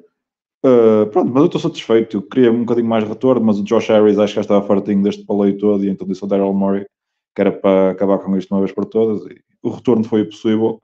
Uh, 0.63 1.07
pronto, 1.07 1.31
mas 1.31 1.41
eu 1.41 1.45
estou 1.45 1.61
satisfeito. 1.61 2.17
Eu 2.17 2.21
queria 2.21 2.51
um 2.51 2.59
bocadinho 2.59 2.87
mais 2.87 3.03
retorno, 3.03 3.45
mas 3.45 3.59
o 3.59 3.63
Josh 3.63 3.87
Harris 3.89 4.19
acho 4.19 4.33
que 4.33 4.35
já 4.35 4.41
estava 4.41 4.65
fartinho 4.65 5.03
deste 5.03 5.25
paleio 5.25 5.57
todo 5.57 5.83
e 5.83 5.89
então 5.89 6.07
disse 6.07 6.23
ao 6.23 6.29
Daryl 6.29 6.53
Morey 6.53 6.85
que 7.33 7.41
era 7.41 7.51
para 7.51 7.91
acabar 7.91 8.19
com 8.19 8.37
isto 8.37 8.53
uma 8.53 8.61
vez 8.61 8.71
por 8.71 8.85
todas. 8.85 9.25
E 9.25 9.41
o 9.63 9.69
retorno 9.69 10.03
foi 10.03 10.25
possível. 10.25 10.81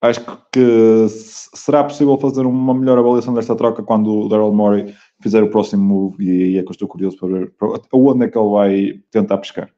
Acho 0.00 0.24
que 0.50 1.06
será 1.08 1.84
possível 1.84 2.16
fazer 2.16 2.46
uma 2.46 2.72
melhor 2.72 2.98
avaliação 2.98 3.34
desta 3.34 3.54
troca 3.54 3.82
quando 3.82 4.20
o 4.20 4.28
Daryl 4.28 4.52
Morey 4.52 4.94
fizer 5.22 5.42
o 5.42 5.50
próximo 5.50 5.82
move 5.82 6.24
e 6.24 6.44
aí 6.44 6.58
é 6.58 6.62
que 6.62 6.68
eu 6.68 6.72
estou 6.72 6.88
curioso 6.88 7.18
para 7.18 7.28
ver 7.28 7.52
aonde 7.92 8.24
é 8.24 8.28
que 8.28 8.38
ele 8.38 8.48
vai 8.48 9.00
tentar 9.10 9.36
pescar. 9.38 9.70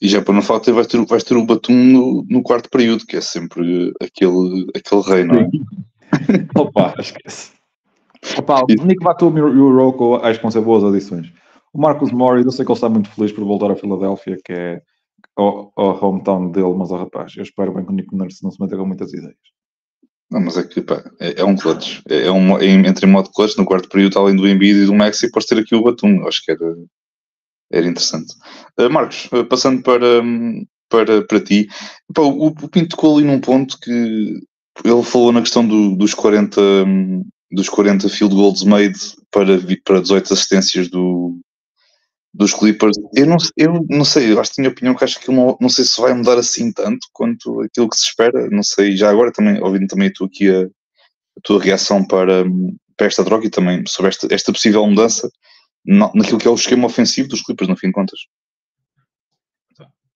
E 0.00 0.08
já 0.08 0.20
para 0.20 0.34
não 0.34 0.42
falar, 0.42 0.60
vais 0.60 0.86
ter, 0.86 1.02
vais 1.06 1.24
ter 1.24 1.36
o 1.36 1.46
Batum 1.46 1.72
no, 1.72 2.26
no, 2.28 2.42
quarto 2.42 2.68
período, 2.68 3.06
que 3.06 3.16
é 3.16 3.20
sempre 3.22 3.94
aquele, 4.02 4.66
aquele 4.76 5.02
rei, 5.02 5.24
não 5.24 5.36
é? 5.36 5.48
Opa, 6.58 6.94
esquece. 6.98 7.52
Opa, 8.38 8.62
o 8.62 8.84
Nick 8.84 9.02
Batum 9.02 9.36
e 9.36 9.40
o 9.40 9.76
Rocco 9.76 10.16
acho 10.16 10.38
que 10.38 10.42
vão 10.42 10.50
ser 10.50 10.60
boas 10.60 10.84
adições. 10.84 11.32
O 11.72 11.80
Marcus 11.80 12.12
Morris, 12.12 12.44
eu 12.44 12.52
sei 12.52 12.64
que 12.64 12.70
ele 12.70 12.76
está 12.76 12.88
muito 12.88 13.10
feliz 13.10 13.32
por 13.32 13.44
voltar 13.44 13.70
a 13.70 13.76
Filadélfia, 13.76 14.36
que 14.44 14.52
é 14.52 14.82
o, 15.38 15.70
o 15.76 16.06
hometown 16.06 16.50
dele, 16.50 16.74
mas 16.76 16.90
o 16.90 16.96
rapaz, 16.96 17.34
eu 17.36 17.42
espero 17.42 17.72
bem 17.72 17.84
que 17.84 17.92
o 17.92 17.94
Nick 17.94 18.14
Nurse 18.14 18.42
não 18.42 18.50
se 18.50 18.60
meta 18.60 18.76
com 18.76 18.86
muitas 18.86 19.12
ideias. 19.12 19.36
Não, 20.30 20.40
mas 20.40 20.56
é 20.56 20.62
que 20.62 20.80
pá, 20.80 21.02
é, 21.18 21.40
é, 21.40 21.44
um 21.44 21.56
clutch. 21.56 22.02
É, 22.08 22.26
é 22.26 22.30
um, 22.30 22.56
é, 22.58 22.66
entre 22.66 23.06
em 23.06 23.10
modo 23.10 23.30
clutch 23.30 23.56
no 23.56 23.64
quarto 23.64 23.88
período, 23.88 24.18
além 24.18 24.36
do 24.36 24.48
Embiid 24.48 24.80
e 24.80 24.86
do 24.86 24.94
Maxi, 24.94 25.30
podes 25.30 25.48
ter 25.48 25.58
aqui 25.58 25.74
o 25.74 25.82
Batum. 25.82 26.26
Acho 26.26 26.44
que 26.44 26.52
era, 26.52 26.76
era 27.72 27.86
interessante. 27.86 28.34
Uh, 28.78 28.88
Marcos, 28.90 29.28
uh, 29.32 29.44
passando 29.44 29.82
para, 29.82 30.22
para, 30.88 31.26
para 31.26 31.40
ti, 31.40 31.68
Pá, 32.14 32.22
o, 32.22 32.46
o 32.46 32.68
Pinto 32.68 32.90
tocou 32.90 33.16
ali 33.16 33.26
num 33.26 33.40
ponto 33.40 33.78
que 33.80 33.90
ele 34.84 35.02
falou 35.02 35.32
na 35.32 35.40
questão 35.40 35.66
do, 35.66 35.96
dos 35.96 36.14
40 36.14 36.60
dos 37.50 37.68
40 37.68 38.08
field 38.08 38.34
goals 38.34 38.62
made 38.62 38.98
para, 39.30 39.58
para 39.84 40.00
18 40.00 40.32
assistências 40.32 40.88
do, 40.88 41.40
dos 42.32 42.54
Clippers. 42.54 42.96
Eu 43.14 43.26
não, 43.26 43.36
eu 43.56 43.86
não 43.88 44.04
sei, 44.04 44.32
eu 44.32 44.40
acho 44.40 44.50
que 44.50 44.56
tinha 44.56 44.68
opinião 44.68 44.94
que 44.94 45.04
acho 45.04 45.20
que 45.20 45.30
não, 45.30 45.56
não 45.60 45.68
sei 45.68 45.84
se 45.84 46.00
vai 46.00 46.14
mudar 46.14 46.38
assim 46.38 46.72
tanto 46.72 47.06
quanto 47.12 47.60
aquilo 47.62 47.88
que 47.88 47.96
se 47.96 48.06
espera. 48.06 48.48
Não 48.50 48.62
sei, 48.62 48.96
já 48.96 49.10
agora 49.10 49.32
também, 49.32 49.60
ouvindo 49.62 49.88
também 49.88 50.12
tu 50.12 50.24
aqui 50.24 50.48
a, 50.48 50.62
a 50.62 51.40
tua 51.42 51.60
reação 51.60 52.06
para, 52.06 52.44
para 52.96 53.06
esta 53.06 53.24
troca 53.24 53.46
e 53.46 53.50
também 53.50 53.82
sobre 53.86 54.08
esta, 54.10 54.32
esta 54.32 54.52
possível 54.52 54.86
mudança 54.86 55.30
naquilo 55.84 56.38
que 56.38 56.46
é 56.46 56.50
o 56.50 56.54
esquema 56.54 56.86
ofensivo 56.86 57.28
dos 57.28 57.42
Clippers, 57.42 57.68
no 57.68 57.76
fim 57.76 57.88
de 57.88 57.94
contas. 57.94 58.20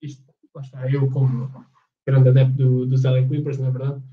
Isto, 0.01 0.23
lá 0.53 0.61
está, 0.61 0.89
eu 0.89 1.09
como 1.09 1.51
grande 2.05 2.29
adepto 2.29 2.55
do, 2.55 2.85
dos 2.85 3.03
LA 3.03 3.27
Clippers, 3.27 3.57
na 3.57 3.67
é 3.67 3.71
verdade, 3.71 4.03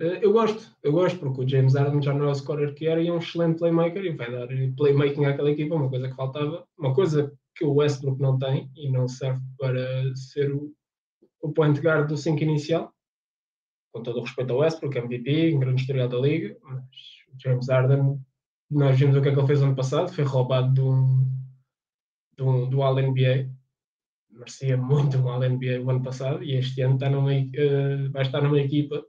eu 0.00 0.32
gosto, 0.32 0.74
eu 0.82 0.92
gosto 0.92 1.18
porque 1.18 1.42
o 1.42 1.48
James 1.48 1.74
Harden 1.74 2.02
já 2.02 2.14
não 2.14 2.26
é 2.26 2.30
o 2.30 2.34
scorer 2.34 2.74
que 2.74 2.86
era 2.86 3.02
e 3.02 3.08
é 3.08 3.12
um 3.12 3.18
excelente 3.18 3.58
playmaker 3.58 4.02
e 4.02 4.16
vai 4.16 4.30
dar 4.30 4.48
playmaking 4.74 5.26
àquela 5.26 5.50
equipa, 5.50 5.74
uma 5.74 5.90
coisa 5.90 6.08
que 6.08 6.16
faltava, 6.16 6.66
uma 6.78 6.94
coisa 6.94 7.30
que 7.54 7.64
o 7.64 7.74
Westbrook 7.74 8.18
não 8.18 8.38
tem 8.38 8.70
e 8.74 8.90
não 8.90 9.06
serve 9.06 9.42
para 9.58 10.14
ser 10.16 10.52
o, 10.52 10.72
o 11.42 11.52
point 11.52 11.78
guard 11.80 12.08
do 12.08 12.16
5 12.16 12.42
inicial, 12.42 12.90
com 13.92 14.02
todo 14.02 14.20
o 14.20 14.22
respeito 14.22 14.52
ao 14.52 14.60
Westbrook, 14.60 14.96
MVP, 14.96 15.54
um 15.54 15.60
grande 15.60 15.82
historial 15.82 16.08
da 16.08 16.18
liga, 16.18 16.56
mas 16.62 16.82
o 16.82 17.38
James 17.38 17.68
Harden 17.68 18.18
nós 18.70 18.98
vimos 18.98 19.16
o 19.16 19.20
que 19.20 19.28
é 19.28 19.32
que 19.32 19.38
ele 19.38 19.46
fez 19.46 19.60
ano 19.60 19.76
passado, 19.76 20.12
foi 20.12 20.24
roubado 20.24 20.72
do, 20.72 21.26
do, 22.38 22.66
do 22.66 22.82
All-NBA, 22.82 23.50
merecia 24.30 24.78
muito 24.78 25.18
um 25.18 25.28
All-NBA 25.28 25.82
o 25.82 25.90
ano 25.90 26.02
passado, 26.02 26.42
e 26.42 26.54
este 26.54 26.80
ano 26.80 26.94
está 26.94 27.10
numa, 27.10 27.32
uh, 27.32 28.10
vai 28.12 28.22
estar 28.22 28.40
numa 28.40 28.60
equipa 28.60 29.04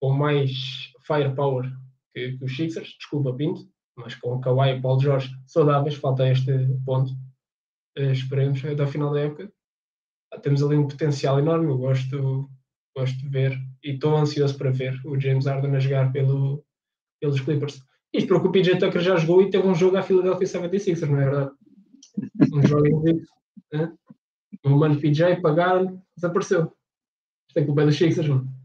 com 0.00 0.10
mais 0.10 0.92
firepower 1.06 1.70
que, 2.14 2.36
que 2.36 2.44
os 2.44 2.56
Sixers, 2.56 2.96
desculpa 2.98 3.34
Pinto, 3.34 3.68
mas 3.96 4.14
com 4.14 4.40
Kawhi 4.40 4.70
e 4.70 4.80
Paul 4.80 4.98
George 4.98 5.30
saudáveis, 5.46 5.94
falta 5.94 6.28
este 6.28 6.52
ponto. 6.84 7.12
Uh, 7.98 8.12
esperemos 8.12 8.64
até 8.64 8.82
ao 8.82 8.88
final 8.88 9.12
da 9.12 9.20
época. 9.20 9.52
Temos 10.42 10.62
ali 10.62 10.76
um 10.76 10.88
potencial 10.88 11.38
enorme, 11.38 11.66
eu 11.66 11.76
gosto, 11.76 12.48
gosto 12.96 13.18
de 13.18 13.28
ver 13.28 13.58
e 13.84 13.92
estou 13.92 14.16
ansioso 14.16 14.56
para 14.56 14.70
ver 14.70 14.98
o 15.04 15.18
James 15.18 15.46
Harden 15.46 15.74
a 15.76 15.80
jogar 15.80 16.12
pelo, 16.12 16.64
pelos 17.20 17.40
Clippers. 17.40 17.82
Isto 18.12 18.28
porque 18.28 18.48
o 18.48 18.52
PJ 18.52 18.78
Tucker 18.78 19.00
já 19.00 19.16
jogou 19.16 19.42
e 19.42 19.50
teve 19.50 19.66
um 19.66 19.74
jogo 19.74 19.96
à 19.96 20.02
Philadelphia 20.02 20.46
76ers, 20.46 21.08
não 21.08 21.20
é 21.20 21.24
verdade? 21.24 21.50
Um 22.52 22.62
jogo 22.66 22.86
em 22.86 23.22
né? 23.72 23.92
O 24.64 24.70
mano 24.70 25.00
PJ 25.00 25.40
pagaram, 25.40 26.02
desapareceu. 26.16 26.72
Isto 27.48 27.58
é 27.58 27.64
culpa 27.64 27.84
dos 27.84 27.96
Sixers, 27.96 28.28
não 28.28 28.59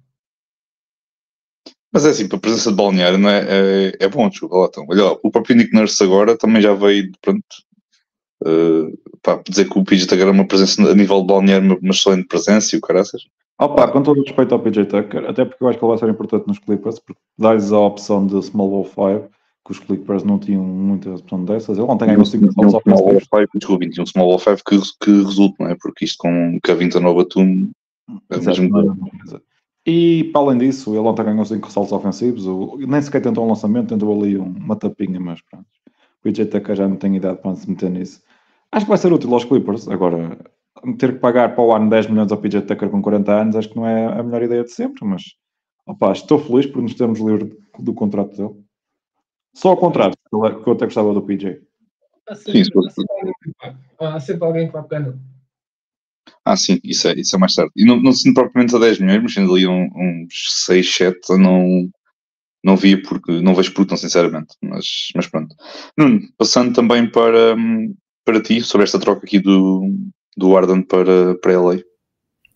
mas 1.95 2.05
é 2.05 2.09
assim, 2.09 2.27
para 2.27 2.35
a 2.35 2.41
presença 2.41 2.71
de 2.71 2.75
balneário 2.75 3.17
não 3.17 3.29
é, 3.29 3.45
é, 3.47 3.93
é 4.01 4.09
bom, 4.09 4.27
desculpa 4.27 4.57
lá. 4.57 4.65
Então. 4.65 4.85
Olha 4.89 5.05
lá, 5.05 5.17
o 5.23 5.31
próprio 5.31 5.55
Nick 5.55 5.73
Nurse 5.73 6.03
agora 6.03 6.37
também 6.37 6.61
já 6.61 6.73
veio, 6.73 7.09
pronto, 7.21 7.41
uh, 8.43 8.99
pá, 9.23 9.41
dizer 9.47 9.69
que 9.69 9.79
o 9.79 9.85
PJ 9.85 10.05
Tucker 10.05 10.27
é 10.27 10.31
uma 10.31 10.45
presença 10.45 10.91
a 10.91 10.93
nível 10.93 11.21
de 11.21 11.27
balneário, 11.27 11.79
uma, 11.81 11.91
excelente 11.91 12.27
presença 12.27 12.75
e 12.75 12.79
o 12.79 12.81
caraças. 12.81 13.21
Opa, 13.57 13.87
com 13.87 14.03
todo 14.03 14.19
o 14.19 14.23
respeito 14.23 14.53
ao 14.53 14.59
PJ 14.59 14.83
Tucker, 14.87 15.23
até 15.23 15.45
porque 15.45 15.63
eu 15.63 15.69
acho 15.69 15.79
que 15.79 15.85
ele 15.85 15.89
vai 15.89 15.97
ser 15.97 16.09
importante 16.09 16.47
nos 16.49 16.59
Clippers, 16.59 16.99
porque 16.99 17.21
dá-lhes 17.39 17.71
a 17.71 17.79
opção 17.79 18.27
de 18.27 18.43
Small 18.43 18.69
Ball 18.69 18.83
5, 18.83 19.29
que 19.65 19.71
os 19.71 19.79
Clippers 19.79 20.25
não 20.25 20.37
tinham 20.37 20.65
muita 20.65 21.11
opção 21.11 21.45
dessas. 21.45 21.77
Ele 21.77 21.87
ontem 21.87 22.07
ganhou 22.07 22.25
5 22.25 22.51
small 22.51 22.71
ball 22.71 23.21
5, 23.21 23.57
desculpa, 23.57 23.87
tinha 23.87 24.03
um 24.03 24.05
Small 24.05 24.27
Ball 24.27 24.39
5 24.39 24.57
que, 24.65 24.77
que 24.99 25.23
resulta, 25.23 25.55
não 25.63 25.69
é? 25.69 25.77
Porque 25.79 26.03
isto 26.03 26.17
com 26.17 26.59
Cavinta 26.61 26.99
Nova 26.99 27.19
Batum 27.19 27.71
é 28.31 28.37
mesmo 28.37 28.69
e 29.85 30.23
para 30.33 30.41
além 30.41 30.57
disso, 30.57 30.91
ele 30.91 31.07
ontem 31.07 31.23
ganhou 31.23 31.45
5 31.45 31.65
ressaltos 31.65 31.93
ofensivos, 31.93 32.45
nem 32.79 33.01
sequer 33.01 33.21
tentou 33.21 33.45
um 33.45 33.49
lançamento, 33.49 33.89
tentou 33.89 34.19
ali 34.19 34.35
uma 34.37 34.75
tapinha, 34.75 35.19
mas 35.19 35.41
pronto. 35.41 35.65
O 36.19 36.23
PJ 36.23 36.45
Tucker 36.47 36.75
já 36.75 36.87
não 36.87 36.95
tem 36.95 37.15
idade 37.15 37.39
para 37.39 37.55
se 37.55 37.69
meter 37.69 37.91
nisso. 37.91 38.23
Acho 38.71 38.85
que 38.85 38.89
vai 38.89 38.97
ser 38.97 39.13
útil 39.13 39.31
aos 39.33 39.45
Clippers. 39.45 39.87
Agora, 39.87 40.37
ter 40.97 41.13
que 41.13 41.19
pagar 41.19 41.53
para 41.55 41.63
o 41.63 41.71
ano 41.71 41.89
10 41.89 42.07
milhões 42.07 42.31
ao 42.31 42.37
PJ 42.39 42.65
Tucker 42.65 42.89
com 42.89 43.01
40 43.01 43.31
anos, 43.31 43.55
acho 43.55 43.69
que 43.69 43.75
não 43.75 43.87
é 43.87 44.07
a 44.07 44.23
melhor 44.23 44.41
ideia 44.41 44.63
de 44.63 44.71
sempre, 44.71 45.05
mas 45.05 45.23
opa, 45.85 46.11
estou 46.11 46.39
feliz 46.39 46.65
por 46.65 46.81
nos 46.81 46.95
termos 46.95 47.19
livre 47.19 47.55
do 47.79 47.93
contrato 47.93 48.35
dele. 48.35 48.55
Só 49.53 49.73
o 49.73 49.77
contrato, 49.77 50.17
que 50.29 50.35
eu 50.35 50.73
até 50.73 50.85
gostava 50.85 51.13
do 51.13 51.21
PJ. 51.21 51.61
Há 52.27 52.35
sempre, 52.35 52.63
sim, 52.63 52.71
há 52.75 52.89
sempre, 52.89 53.15
alguém, 53.15 53.33
há 53.99 54.19
sempre 54.19 54.45
alguém 54.45 54.67
que 54.67 54.73
vai 54.73 54.83
pegar 54.83 55.13
ah, 56.45 56.55
sim, 56.55 56.79
isso 56.83 57.07
é, 57.07 57.13
isso 57.15 57.35
é 57.35 57.39
mais 57.39 57.55
tarde. 57.55 57.71
E 57.75 57.83
não, 57.83 57.99
não 57.99 58.13
sinto 58.13 58.35
propriamente 58.35 58.75
a 58.75 58.79
10 58.79 58.99
milhões, 58.99 59.23
mas 59.23 59.37
ainda 59.37 59.51
ali 59.51 59.65
um, 59.65 59.89
uns 59.95 60.63
6, 60.65 60.95
7, 60.95 61.37
não, 61.37 61.89
não 62.63 62.77
via 62.77 63.01
porque, 63.01 63.41
não 63.41 63.55
vejo 63.55 63.73
por 63.73 63.85
tão 63.85 63.97
sinceramente, 63.97 64.55
mas, 64.61 64.85
mas 65.15 65.27
pronto. 65.27 65.55
Nuno, 65.97 66.21
passando 66.37 66.73
também 66.73 67.09
para, 67.09 67.55
para 68.23 68.41
ti, 68.41 68.61
sobre 68.61 68.83
esta 68.83 68.99
troca 68.99 69.25
aqui 69.25 69.39
do, 69.39 69.89
do 70.37 70.55
Arden 70.55 70.83
para, 70.83 71.33
para 71.35 71.59
LA. 71.59 71.79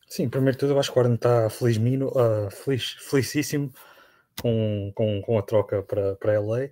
Sim, 0.07 0.29
primeiro 0.29 0.53
de 0.53 0.59
tudo, 0.59 0.73
eu 0.73 0.79
acho 0.79 0.91
que 0.91 0.97
o 0.97 1.01
Arden 1.01 1.15
está 1.15 1.49
feliz, 1.49 1.77
uh, 1.77 2.51
feliz, 2.51 2.95
felicíssimo 3.09 3.71
com, 4.39 4.91
com, 4.93 5.21
com 5.21 5.39
a 5.39 5.41
troca 5.41 5.81
para, 5.81 6.15
para 6.15 6.39
LA. 6.39 6.69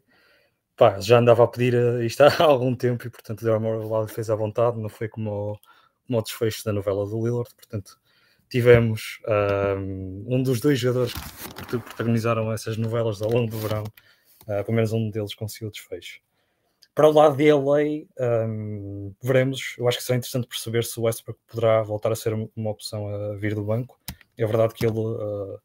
Pá, 0.75 1.00
já 1.00 1.17
andava 1.17 1.43
a 1.43 1.47
pedir 1.47 1.74
isto 2.03 2.21
há 2.21 2.43
algum 2.43 2.75
tempo 2.75 3.07
e, 3.07 3.09
portanto, 3.09 3.43
deu 3.43 3.55
a 3.55 4.07
fez 4.07 4.29
à 4.29 4.36
vontade, 4.36 4.79
não 4.79 4.89
foi 4.89 5.07
como 5.07 5.59
como 6.07 6.21
desfecho 6.23 6.63
da 6.63 6.73
novela 6.73 7.05
do 7.05 7.23
Lillard, 7.23 7.53
portanto 7.55 7.99
tivemos 8.49 9.19
um, 9.77 10.25
um 10.27 10.43
dos 10.43 10.59
dois 10.61 10.79
jogadores 10.79 11.13
que 11.69 11.77
protagonizaram 11.77 12.51
essas 12.51 12.77
novelas 12.77 13.21
ao 13.21 13.29
longo 13.29 13.51
do 13.51 13.57
verão, 13.57 13.83
uh, 13.83 14.63
pelo 14.63 14.73
menos 14.73 14.93
um 14.93 15.09
deles 15.09 15.35
conseguiu 15.35 15.67
o 15.67 15.71
desfecho. 15.71 16.21
Para 16.95 17.09
o 17.09 17.11
lado 17.11 17.37
de 17.37 17.51
LA, 17.51 18.07
um, 18.47 19.13
veremos. 19.21 19.75
Eu 19.77 19.87
acho 19.87 19.99
que 19.99 20.03
será 20.03 20.17
interessante 20.17 20.47
perceber 20.47 20.83
se 20.83 20.99
o 20.99 21.03
Westbrook 21.03 21.39
poderá 21.45 21.83
voltar 21.83 22.11
a 22.11 22.15
ser 22.15 22.33
uma 22.33 22.71
opção 22.71 23.07
a 23.07 23.35
vir 23.35 23.53
do 23.53 23.63
banco. 23.63 23.99
É 24.35 24.45
verdade 24.47 24.73
que 24.73 24.83
ele 24.83 24.97
uh, 24.97 25.59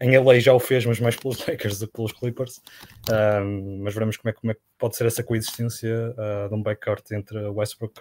em 0.00 0.16
LA 0.16 0.38
já 0.38 0.52
o 0.52 0.60
fez, 0.60 0.86
mas 0.86 1.00
mais 1.00 1.16
pelos 1.16 1.38
Lakers 1.46 1.80
do 1.80 1.88
que 1.88 1.92
pelos 1.92 2.12
Clippers. 2.12 2.62
Um, 3.10 3.80
mas 3.82 3.94
veremos 3.94 4.16
como 4.16 4.30
é, 4.30 4.32
como 4.32 4.50
é, 4.52 4.54
que 4.54 4.60
pode 4.78 4.94
ser 4.94 5.06
essa 5.06 5.24
coexistência 5.24 5.90
uh, 6.12 6.48
de 6.48 6.54
um 6.54 6.62
backcourt 6.62 7.10
entre 7.10 7.38
Westbrook 7.48 8.00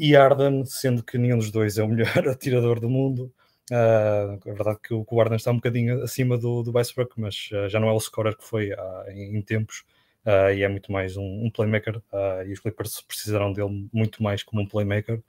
e 0.00 0.16
Arden, 0.16 0.64
sendo 0.64 1.04
que 1.04 1.18
nenhum 1.18 1.36
dos 1.36 1.50
dois 1.50 1.76
é 1.76 1.82
o 1.82 1.88
melhor 1.88 2.08
atirador 2.26 2.80
do 2.80 2.88
mundo. 2.88 3.30
Uh, 3.70 4.40
é 4.46 4.52
verdade 4.52 4.78
que 4.82 4.94
o, 4.94 5.20
Arden 5.20 5.36
está 5.36 5.50
um 5.50 5.56
bocadinho 5.56 6.02
acima 6.02 6.38
do, 6.38 6.62
do 6.62 6.72
Westbrook, 6.74 7.20
mas 7.20 7.50
uh, 7.52 7.68
já 7.68 7.78
não 7.78 7.88
é 7.88 7.92
o 7.92 8.00
scorer 8.00 8.34
que 8.34 8.42
foi 8.42 8.72
uh, 8.72 9.10
em, 9.10 9.36
em, 9.36 9.42
tempos 9.42 9.84
uh, 10.24 10.50
e 10.52 10.62
é 10.62 10.68
muito 10.68 10.90
mais 10.90 11.18
um, 11.18 11.44
um 11.44 11.50
playmaker. 11.50 12.00
e 12.46 12.52
os 12.52 12.60
Clippers 12.60 13.02
precisarão 13.02 13.52
dele 13.52 13.88
muito 13.92 14.22
mais 14.22 14.42
como 14.42 14.62
um 14.62 14.66
playmaker. 14.66 15.22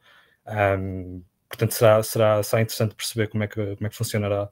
Um, 0.47 1.21
portanto, 1.49 1.73
será, 1.73 2.01
será, 2.01 2.41
será 2.41 2.61
interessante 2.61 2.95
perceber 2.95 3.27
como 3.27 3.43
é 3.43 3.47
que, 3.47 3.75
como 3.75 3.87
é 3.87 3.89
que 3.89 3.95
funcionará 3.95 4.49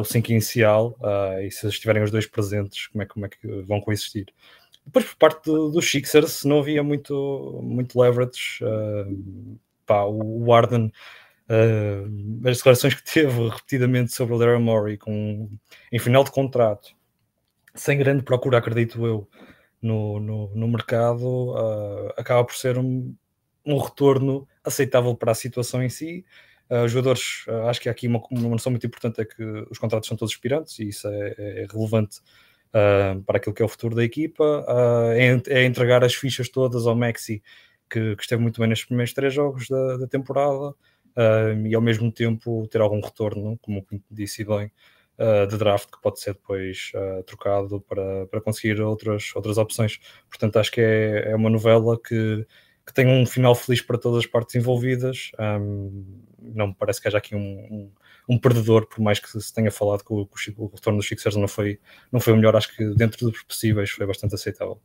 o 0.00 0.04
5 0.04 0.30
inicial 0.30 0.96
e 1.42 1.50
se 1.50 1.66
estiverem 1.66 2.02
os 2.02 2.10
dois 2.10 2.26
presentes, 2.26 2.86
como 2.86 3.02
é, 3.02 3.06
como 3.06 3.26
é 3.26 3.28
que 3.28 3.46
vão 3.62 3.80
coexistir. 3.80 4.26
Depois, 4.86 5.04
por 5.06 5.16
parte 5.16 5.44
do, 5.44 5.70
do 5.70 5.82
Sixers, 5.82 6.44
não 6.44 6.60
havia 6.60 6.82
muito, 6.82 7.60
muito 7.62 7.98
leverage. 7.98 8.62
Uh, 8.62 9.58
pá, 9.86 10.04
o 10.04 10.52
Arden, 10.52 10.92
uh, 11.48 12.48
as 12.48 12.58
declarações 12.58 12.94
que 12.94 13.04
teve 13.12 13.48
repetidamente 13.48 14.12
sobre 14.12 14.34
o 14.34 14.38
Daryl 14.38 14.60
Morey 14.60 14.98
com, 14.98 15.50
em 15.90 15.98
final 15.98 16.24
de 16.24 16.30
contrato, 16.30 16.94
sem 17.74 17.98
grande 17.98 18.22
procura, 18.22 18.58
acredito 18.58 19.04
eu, 19.06 19.28
no, 19.82 20.20
no, 20.20 20.54
no 20.54 20.68
mercado, 20.68 21.52
uh, 21.52 22.12
acaba 22.16 22.44
por 22.44 22.54
ser 22.54 22.78
um, 22.78 23.14
um 23.66 23.78
retorno 23.78 24.48
aceitável 24.64 25.14
para 25.14 25.32
a 25.32 25.34
situação 25.34 25.82
em 25.82 25.88
si. 25.88 26.24
Uh, 26.70 26.88
jogadores, 26.88 27.44
uh, 27.46 27.68
acho 27.68 27.80
que 27.80 27.88
há 27.88 27.92
aqui 27.92 28.06
uma, 28.06 28.22
uma 28.30 28.50
noção 28.50 28.70
muito 28.70 28.86
importante 28.86 29.20
é 29.20 29.24
que 29.24 29.42
os 29.70 29.78
contratos 29.78 30.08
são 30.08 30.16
todos 30.16 30.32
expirantes 30.32 30.78
e 30.78 30.88
isso 30.88 31.06
é, 31.08 31.34
é 31.36 31.66
relevante 31.70 32.20
uh, 32.74 33.22
para 33.22 33.38
aquilo 33.38 33.54
que 33.54 33.62
é 33.62 33.64
o 33.64 33.68
futuro 33.68 33.94
da 33.94 34.04
equipa, 34.04 34.44
uh, 34.68 35.12
é, 35.12 35.64
entregar 35.64 36.04
as 36.04 36.14
fichas 36.14 36.48
todas 36.48 36.86
ao 36.86 36.96
Maxi, 36.96 37.42
que, 37.88 38.16
que 38.16 38.22
esteve 38.22 38.42
muito 38.42 38.60
bem 38.60 38.68
nestes 38.68 38.86
primeiros 38.86 39.14
três 39.14 39.32
jogos 39.32 39.68
da, 39.68 39.98
da 39.98 40.06
temporada, 40.06 40.70
uh, 40.70 41.66
e 41.66 41.74
ao 41.74 41.80
mesmo 41.80 42.10
tempo 42.10 42.66
ter 42.68 42.80
algum 42.80 43.00
retorno, 43.00 43.58
como 43.62 43.86
disse 44.10 44.44
bem, 44.44 44.70
de 45.48 45.56
draft 45.56 45.92
que 45.92 46.02
pode 46.02 46.18
ser 46.18 46.34
depois 46.34 46.90
trocado 47.24 47.80
para, 47.82 48.26
para 48.26 48.40
conseguir 48.40 48.80
outras, 48.80 49.30
outras 49.36 49.58
opções. 49.58 50.00
Portanto, 50.28 50.56
acho 50.56 50.72
que 50.72 50.80
é, 50.80 51.30
é 51.30 51.36
uma 51.36 51.48
novela 51.48 51.96
que, 51.96 52.44
que 52.84 52.92
tem 52.92 53.06
um 53.06 53.24
final 53.24 53.54
feliz 53.54 53.80
para 53.80 53.96
todas 53.96 54.24
as 54.24 54.26
partes 54.26 54.56
envolvidas. 54.56 55.30
Um, 55.38 56.20
não 56.40 56.66
me 56.68 56.74
parece 56.74 57.00
que 57.00 57.06
haja 57.06 57.18
aqui 57.18 57.36
um, 57.36 57.40
um, 57.40 57.92
um 58.28 58.38
perdedor, 58.38 58.86
por 58.86 59.00
mais 59.00 59.18
que 59.18 59.28
se 59.28 59.52
tenha 59.52 59.70
falado 59.70 60.04
que 60.04 60.12
o, 60.12 60.28
o, 60.56 60.66
retorno 60.66 60.98
dos 60.98 61.08
Sixers 61.08 61.36
não 61.36 61.48
foi, 61.48 61.78
não 62.10 62.20
foi 62.20 62.32
o 62.32 62.36
melhor, 62.36 62.56
acho 62.56 62.74
que 62.74 62.84
dentro 62.94 63.30
dos 63.30 63.42
possíveis 63.42 63.90
foi 63.90 64.06
bastante 64.06 64.34
aceitável. 64.34 64.78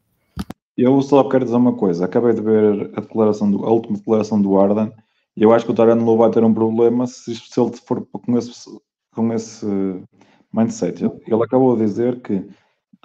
Eu 0.78 1.02
só 1.02 1.28
quero 1.28 1.46
dizer 1.46 1.58
uma 1.58 1.76
coisa, 1.76 2.06
acabei 2.06 2.34
de 2.34 2.42
ver 2.42 2.92
a 2.96 3.02
declaração 3.02 3.50
do, 3.52 3.66
a 3.66 3.70
última 3.70 3.98
declaração 3.98 4.42
do 4.42 4.58
Arden 4.58 4.92
e 5.36 5.44
eu 5.44 5.54
acho 5.54 5.66
que 5.66 5.72
o 5.72 5.76
Tarano 5.76 6.18
vai 6.18 6.30
ter 6.32 6.44
um 6.44 6.54
problema 6.54 7.08
se, 7.08 7.36
se 7.36 7.60
ele 7.60 7.72
for 7.86 8.06
com 8.12 8.38
esse, 8.38 8.70
com 9.14 9.34
esse 9.34 9.66
mindset. 10.54 11.04
Ele 11.04 11.44
acabou 11.44 11.76
de 11.76 11.86
dizer 11.86 12.22
que 12.22 12.34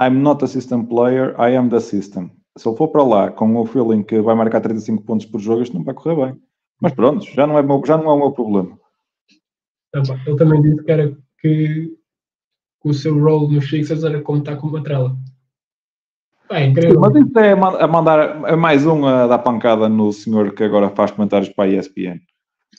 I'm 0.00 0.20
not 0.20 0.44
a 0.44 0.48
system 0.48 0.84
player, 0.86 1.34
I 1.38 1.56
am 1.56 1.68
the 1.68 1.80
system. 1.80 2.30
Se 2.56 2.68
ele 2.68 2.76
for 2.76 2.88
para 2.88 3.02
lá 3.02 3.30
com 3.30 3.56
o 3.56 3.66
feeling 3.66 4.02
que 4.02 4.20
vai 4.20 4.34
marcar 4.34 4.60
35 4.60 5.04
pontos 5.04 5.26
por 5.26 5.40
jogo, 5.40 5.62
isto 5.62 5.76
não 5.76 5.84
vai 5.84 5.94
correr 5.94 6.16
bem. 6.16 6.42
Mas 6.80 6.92
pronto, 6.92 7.24
já 7.24 7.46
não 7.46 7.58
é, 7.58 7.62
meu, 7.62 7.80
já 7.84 7.96
não 7.96 8.10
é 8.10 8.14
o 8.14 8.18
meu 8.18 8.32
problema. 8.32 8.78
Ele 9.94 10.36
também 10.36 10.60
disse 10.60 10.82
que 10.82 10.90
era 10.90 11.16
que, 11.38 11.96
o 12.84 12.92
seu 12.92 13.18
role 13.18 13.54
nos 13.54 13.68
Sixers 13.68 14.04
era 14.04 14.20
como 14.20 14.40
estar 14.40 14.56
com 14.56 14.66
uma 14.66 14.82
trela. 14.82 15.16
É 16.50 16.66
incrível. 16.66 17.00
Mas 17.00 17.14
isso 17.14 17.38
é 17.38 17.52
a 17.52 17.88
mandar 17.88 18.44
é 18.46 18.56
mais 18.56 18.84
um 18.84 19.06
a 19.06 19.26
dar 19.26 19.38
pancada 19.38 19.88
no 19.88 20.12
senhor 20.12 20.52
que 20.54 20.62
agora 20.62 20.90
faz 20.90 21.10
comentários 21.10 21.48
para 21.48 21.64
a 21.64 21.68
ESPN. 21.68 22.20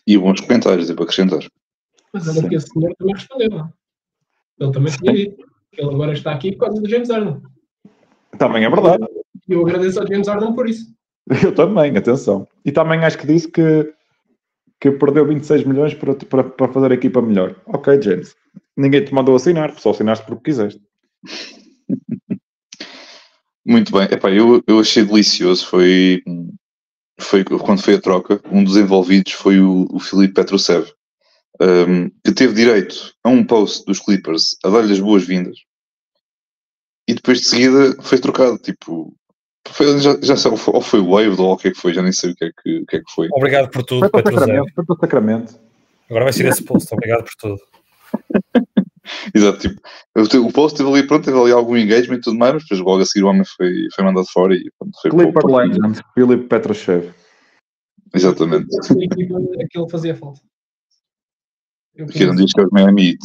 E 0.06 0.18
bons 0.18 0.42
comentários, 0.42 0.90
é 0.90 0.94
para 0.94 1.04
acrescentar. 1.04 1.40
Mas 2.14 2.28
olha 2.28 2.48
que 2.48 2.56
esse 2.56 2.68
senhor 2.68 2.94
também 2.98 3.16
respondeu. 3.16 3.68
Ele 4.60 4.72
também 4.72 4.94
tinha 4.94 5.14
dito. 5.14 5.46
Ele 5.78 5.90
agora 5.90 6.14
está 6.14 6.32
aqui 6.32 6.52
por 6.52 6.66
causa 6.66 6.82
do 6.82 6.88
James 6.88 7.10
Harden. 7.10 7.42
Também 8.38 8.64
é 8.64 8.70
verdade. 8.70 9.06
E 9.48 9.54
eu 9.54 9.62
agradeço 9.62 10.00
ao 10.00 10.08
James 10.08 10.28
Harden 10.28 10.54
por 10.54 10.70
isso. 10.70 10.94
Eu 11.44 11.56
também, 11.56 11.98
atenção. 11.98 12.48
E 12.64 12.72
também 12.72 13.04
acho 13.04 13.18
que 13.18 13.26
disse 13.26 13.50
que 13.50 13.95
que 14.92 15.00
perdeu 15.00 15.26
26 15.26 15.64
milhões 15.64 15.96
para, 15.96 16.14
para, 16.14 16.44
para 16.44 16.72
fazer 16.72 16.92
a 16.92 16.96
equipa 16.96 17.20
melhor. 17.22 17.56
Ok, 17.66 18.00
James. 18.02 18.36
Ninguém 18.78 19.04
te 19.04 19.14
mandou 19.14 19.36
assinar, 19.36 19.74
só 19.80 19.90
assinaste 19.90 20.26
porque 20.26 20.52
quiseste. 20.52 20.82
Muito 23.66 23.92
bem. 23.92 24.04
Epá, 24.04 24.30
eu, 24.30 24.64
eu 24.68 24.80
achei 24.80 25.04
delicioso. 25.04 25.66
Foi, 25.66 26.22
foi 27.20 27.44
quando 27.44 27.82
foi 27.82 27.96
a 27.96 28.02
troca, 28.02 28.40
um 28.52 28.64
dos 28.64 28.78
envolvidos 28.78 29.32
foi 29.34 29.60
o, 29.60 29.88
o 29.90 30.00
Filipe 30.00 30.36
Petrusev, 30.36 30.92
um, 31.60 32.10
que 32.24 32.32
teve 32.32 32.54
direito 32.54 33.12
a 33.24 33.30
um 33.30 33.44
post 33.44 33.84
dos 33.86 34.00
Clippers 34.00 34.56
a 34.64 34.70
dar-lhe 34.70 34.94
as 34.94 35.00
boas-vindas. 35.00 35.58
e 37.08 37.16
depois 37.16 37.40
de 37.40 37.48
seguida 37.48 37.98
foi 38.04 38.20
trocado. 38.20 38.60
Tipo, 38.60 39.16
foi, 39.74 40.00
já, 40.00 40.18
já 40.22 40.36
sei, 40.38 40.52
ou 40.52 40.58
foi, 40.58 40.82
foi 40.82 41.02
waived 41.02 41.42
ou 41.42 41.54
o 41.54 41.58
que 41.58 41.68
é 41.70 41.72
que 41.72 41.78
foi, 41.80 41.94
já 41.94 42.02
nem 42.02 42.12
sei 42.12 42.32
o 42.32 42.36
que 42.36 42.46
é 42.46 42.52
que, 42.52 42.78
o 42.80 42.86
que, 42.86 42.96
é 42.98 43.00
que 43.00 43.12
foi. 43.14 43.28
Obrigado 43.32 43.70
por 43.70 43.84
tudo, 43.84 44.00
Foi 44.02 44.10
para 44.10 44.20
o 44.20 44.24
Petro. 44.24 44.40
Sacramento. 44.40 44.74
Foi 44.74 44.86
para 44.86 44.96
o 44.96 45.00
Sacramento. 45.00 45.60
Agora 46.10 46.24
vai 46.26 46.34
ser 46.34 46.46
esse 46.46 46.64
post. 46.64 46.94
Obrigado 46.94 47.24
por 47.24 47.34
tudo. 47.40 47.62
Exato, 49.36 49.60
tipo, 49.60 49.82
o, 50.16 50.48
o 50.48 50.52
post 50.52 50.78
teve 50.78 50.90
ali, 50.90 51.06
pronto, 51.06 51.26
teve 51.26 51.40
ali 51.40 51.52
algum 51.52 51.78
engagement 51.78 52.18
e 52.18 52.22
tudo 52.22 52.38
mais, 52.38 52.54
mas 52.54 52.64
depois 52.64 52.80
logo 52.82 53.02
a 53.02 53.06
seguir 53.06 53.24
o 53.24 53.28
homem 53.28 53.44
foi, 53.46 53.88
foi 53.94 54.04
mandado 54.04 54.26
fora 54.32 54.56
e 54.56 54.64
pronto, 54.80 55.00
foi 55.02 55.12
Clipper 55.12 55.34
para 55.34 55.52
o- 55.52 55.58
Legend, 55.58 56.02
Philip 56.14 56.48
Petroshev. 56.48 57.12
Exatamente. 58.14 58.68
Aquilo 59.64 59.90
fazia 59.90 60.16
falta. 60.16 60.40
Porque 61.98 62.26
não 62.26 62.36
diz 62.36 62.52
que 62.52 62.62
é 62.62 62.64
o 62.64 62.70
Miami 62.72 63.10
Heat. 63.10 63.20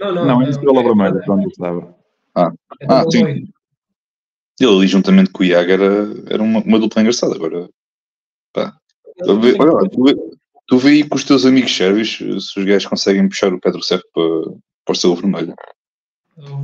Não, 0.00 0.14
não. 0.14 0.24
Não, 0.26 0.42
é- 0.42 0.46
é 0.46 0.50
Estrela 0.50 0.78
é- 0.80 1.08
é- 1.08 1.22
pronto, 1.24 1.48
estava. 1.48 1.96
é 2.36 2.86
Ah, 2.88 3.02
double 3.04 3.10
sim. 3.36 3.48
Ele 4.62 4.76
ali 4.76 4.86
juntamente 4.86 5.30
com 5.30 5.42
o 5.42 5.46
Iago 5.46 5.70
era, 5.70 6.06
era 6.26 6.42
uma, 6.42 6.60
uma 6.60 6.78
dupla 6.78 7.02
engraçada. 7.02 7.34
Agora, 7.34 7.68
tu 9.24 9.40
vê, 9.40 9.56
olha 9.58 9.72
lá, 9.72 9.88
tu 9.88 10.04
vê, 10.04 10.14
tu 10.66 10.78
vê 10.78 10.88
aí 10.90 11.08
com 11.08 11.16
os 11.16 11.24
teus 11.24 11.44
amigos 11.44 11.74
sérvios 11.76 12.16
se 12.16 12.24
os 12.60 12.64
gajos 12.64 12.86
conseguem 12.86 13.28
puxar 13.28 13.52
o 13.52 13.60
Pedro 13.60 13.82
Certo 13.82 14.06
para, 14.12 14.54
para 14.84 14.92
o 14.92 14.96
seu 14.96 15.14
vermelho. 15.14 15.54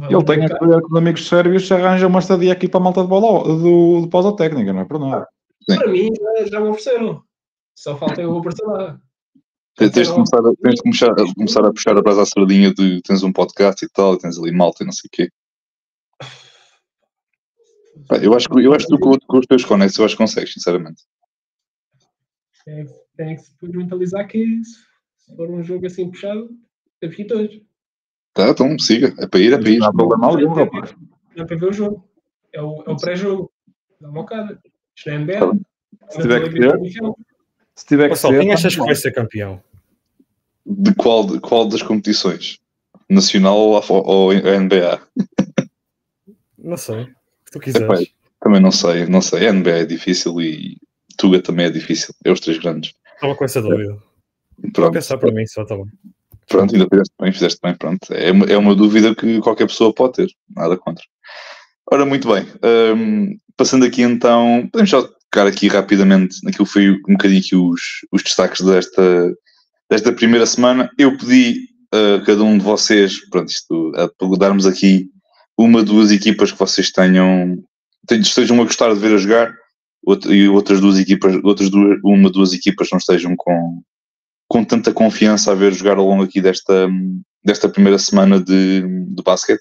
Ele 0.09 0.25
tem 0.25 0.43
a 0.43 0.47
escolher 0.47 0.81
com 0.81 0.89
os 0.89 0.97
amigos 0.97 1.27
sérvios 1.29 1.67
se 1.67 1.75
arranja 1.75 2.07
uma 2.07 2.21
estadia 2.21 2.53
aqui 2.53 2.69
para 2.69 2.81
a 2.81 2.83
malta 2.83 3.03
de 3.03 3.09
bola 3.09 3.45
do, 3.45 4.03
de 4.03 4.09
pausa 4.09 4.35
técnica, 4.35 4.73
não 4.73 4.81
é 4.81 4.85
para 4.85 4.99
nada. 4.99 5.29
Para 5.67 5.89
mim, 5.89 6.09
já, 6.47 6.61
me 6.61 6.69
ofereceram. 6.69 7.23
Só 7.75 7.97
falta 7.97 8.23
eu 8.23 8.39
aparecer 8.39 8.65
lá. 8.65 8.99
Tens 9.77 9.93
tens 9.93 10.09
de 10.09 10.15
começar, 10.15 10.39
a- 10.39 10.53
tens 10.63 10.75
de 10.75 10.83
começar, 10.83 11.11
a, 11.13 11.35
começar 11.35 11.65
a 11.67 11.73
puxar 11.73 11.97
a 11.97 12.03
brasa 12.03 12.23
à 12.23 12.27
sardinha 12.27 12.73
de 12.73 13.01
tens 13.03 13.23
um 13.23 13.33
podcast 13.33 13.85
e 13.85 13.89
tal, 13.91 14.15
e 14.15 14.19
tens 14.19 14.39
ali 14.39 14.51
malta 14.51 14.83
e 14.83 14.87
não 14.87 14.93
sei 14.93 15.07
o 15.07 15.11
quê. 15.13 15.29
Eu 18.23 18.35
acho 18.35 18.49
que 18.49 18.65
eu 18.65 18.73
acho 18.73 18.87
que 18.87 18.97
tu 18.97 18.99
com, 18.99 19.39
os 19.39 19.47
teus 19.47 19.65
conectos 19.65 19.99
eu 19.99 20.05
acho 20.05 20.15
que 20.15 20.23
consegues, 20.23 20.53
sinceramente. 20.53 21.03
Tem, 22.65 22.87
tem 23.17 23.37
que 23.37 23.43
se 23.43 23.55
mentalizar 23.63 24.27
que 24.27 24.45
se 24.65 25.37
for 25.37 25.51
um 25.51 25.63
jogo 25.63 25.87
assim 25.87 26.11
puxado, 26.11 26.51
temos 27.01 27.17
que 27.17 27.23
ir 27.23 27.27
todos. 27.27 27.61
Tá, 28.35 28.51
então 28.51 28.79
siga. 28.79 29.15
É 29.19 29.27
para 29.27 29.41
ir, 29.41 29.53
é 29.53 29.59
para 29.59 29.71
ir. 29.71 29.79
Não 29.79 29.89
há 29.89 29.93
problema 29.93 30.27
algum, 30.27 30.53
rapaz. 30.53 30.95
Não 31.37 31.45
é 31.45 31.47
para 31.47 31.57
ver 31.57 31.67
o 31.67 31.73
jogo. 31.73 32.09
É 32.53 32.63
o, 32.63 32.83
é 32.87 32.91
o 32.91 32.97
pré-jogo. 32.97 33.53
Dá 34.01 34.09
uma 34.09 34.23
bocada. 34.23 34.61
Isto 34.97 35.11
não 35.11 35.17
é 35.17 35.19
NBA. 35.19 35.39
Tá. 35.39 35.53
Se 36.11 36.23
tiver 36.23 36.49
que 36.49 36.63
ser, 36.63 37.03
se 37.75 37.87
tiver 37.87 38.09
que 38.09 38.17
ser. 38.17 38.39
quem 38.39 38.49
tá 38.49 38.55
achas 38.55 38.75
que 38.75 38.81
vai 38.81 38.95
ser 38.95 39.13
campeão? 39.13 39.63
De 40.65 40.95
qual, 40.95 41.27
de 41.27 41.41
qual 41.41 41.69
das 41.69 41.83
competições? 41.83 42.59
Nacional 43.09 43.57
ou, 43.57 43.83
ou 43.89 44.31
a 44.31 44.59
NBA? 44.59 45.01
Não 46.59 46.77
sei. 46.77 47.09
Tu 47.51 47.59
Epá, 47.59 47.65
quiseres. 47.65 48.13
Também 48.41 48.61
não 48.61 48.71
sei, 48.71 49.07
não 49.07 49.21
sei. 49.21 49.49
A 49.49 49.53
NBA 49.53 49.71
é 49.71 49.85
difícil 49.85 50.41
e 50.41 50.79
Tuga 51.17 51.41
também 51.41 51.67
é 51.67 51.71
difícil. 51.71 52.15
É 52.25 52.31
os 52.31 52.41
três 52.41 52.59
grandes. 52.59 52.95
Estava 53.15 53.35
com 53.35 53.45
essa 53.45 53.61
dúvida. 53.61 53.99
Vou 54.59 54.73
Pronto, 54.73 54.93
pensar 54.93 55.19
para 55.19 55.33
mim 55.33 55.47
só, 55.47 55.65
tá 55.65 55.77
bom. 55.77 55.87
pronto, 56.49 56.75
ainda 56.75 56.89
fizeste 56.89 57.15
bem, 57.21 57.33
fizeste 57.33 57.59
bem, 57.63 57.75
pronto. 57.75 58.13
É 58.13 58.33
uma, 58.33 58.45
é 58.47 58.57
uma 58.57 58.75
dúvida 58.75 59.15
que 59.15 59.41
qualquer 59.41 59.67
pessoa 59.67 59.95
pode 59.95 60.15
ter, 60.15 60.29
nada 60.55 60.77
contra. 60.77 61.05
Ora, 61.91 62.05
muito 62.05 62.29
bem. 62.29 62.47
hum, 62.97 63.37
passando 63.57 63.85
aqui 63.85 64.03
então, 64.03 64.69
podemos 64.73 64.91
só 64.91 65.03
tocar 65.03 65.47
aqui 65.47 65.69
rapidamente 65.69 66.43
naquilo 66.45 66.67
que 66.67 66.73
foi 66.73 66.91
um 66.91 67.13
bocadinho 67.13 67.41
aqui 67.41 67.57
os, 67.57 67.81
os 68.13 68.23
destaques 68.23 68.65
desta, 68.65 69.35
desta 69.91 70.13
primeira 70.13 70.47
semana. 70.47 70.91
Eu 70.99 71.17
pedi 71.17 71.69
a 71.93 72.25
cada 72.25 72.43
um 72.43 72.59
de 72.59 72.65
vocês, 72.65 73.29
pronto, 73.31 73.49
isto, 73.51 73.93
a 73.97 74.37
darmos 74.37 74.67
aqui 74.67 75.11
uma, 75.59 75.83
duas 75.83 76.13
equipas 76.13 76.53
que 76.53 76.59
vocês 76.59 76.93
tenham, 76.93 77.59
estejam 78.09 78.61
a 78.61 78.65
gostar 78.65 78.95
de 78.95 79.01
ver 79.01 79.15
a 79.15 79.19
jogar 79.19 79.53
e 80.29 80.49
outras 80.49 80.81
duas 80.81 80.99
equipas, 80.99 81.35
outras 81.43 81.69
duas, 81.69 81.99
uma, 82.05 82.31
duas 82.31 82.53
equipas 82.53 82.89
não 82.93 82.99
estejam 82.99 83.35
com, 83.37 83.83
com 84.47 84.65
tanta 84.65 84.93
confiança 84.93 85.51
a 85.51 85.55
ver 85.57 85.75
jogar 85.75 85.99
ao 85.99 86.07
longo 86.07 86.23
aqui 86.23 86.41
desta, 86.41 86.89
desta 87.45 87.69
primeira 87.69 87.99
semana 87.99 88.41
de, 88.41 88.83
de 88.83 89.23
basquete. 89.23 89.61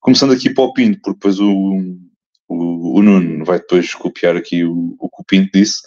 Começando 0.00 0.32
aqui 0.32 0.48
para 0.48 0.64
o 0.64 0.72
Pinto, 0.72 1.00
porque 1.02 1.18
depois 1.18 1.40
o, 1.40 1.98
o, 2.48 2.98
o 2.98 3.02
Nuno 3.02 3.44
vai 3.44 3.58
depois 3.58 3.92
copiar 3.94 4.36
aqui 4.36 4.64
o, 4.64 4.96
o 4.98 5.08
que 5.08 5.22
o 5.22 5.24
Pinto 5.24 5.50
disse. 5.52 5.80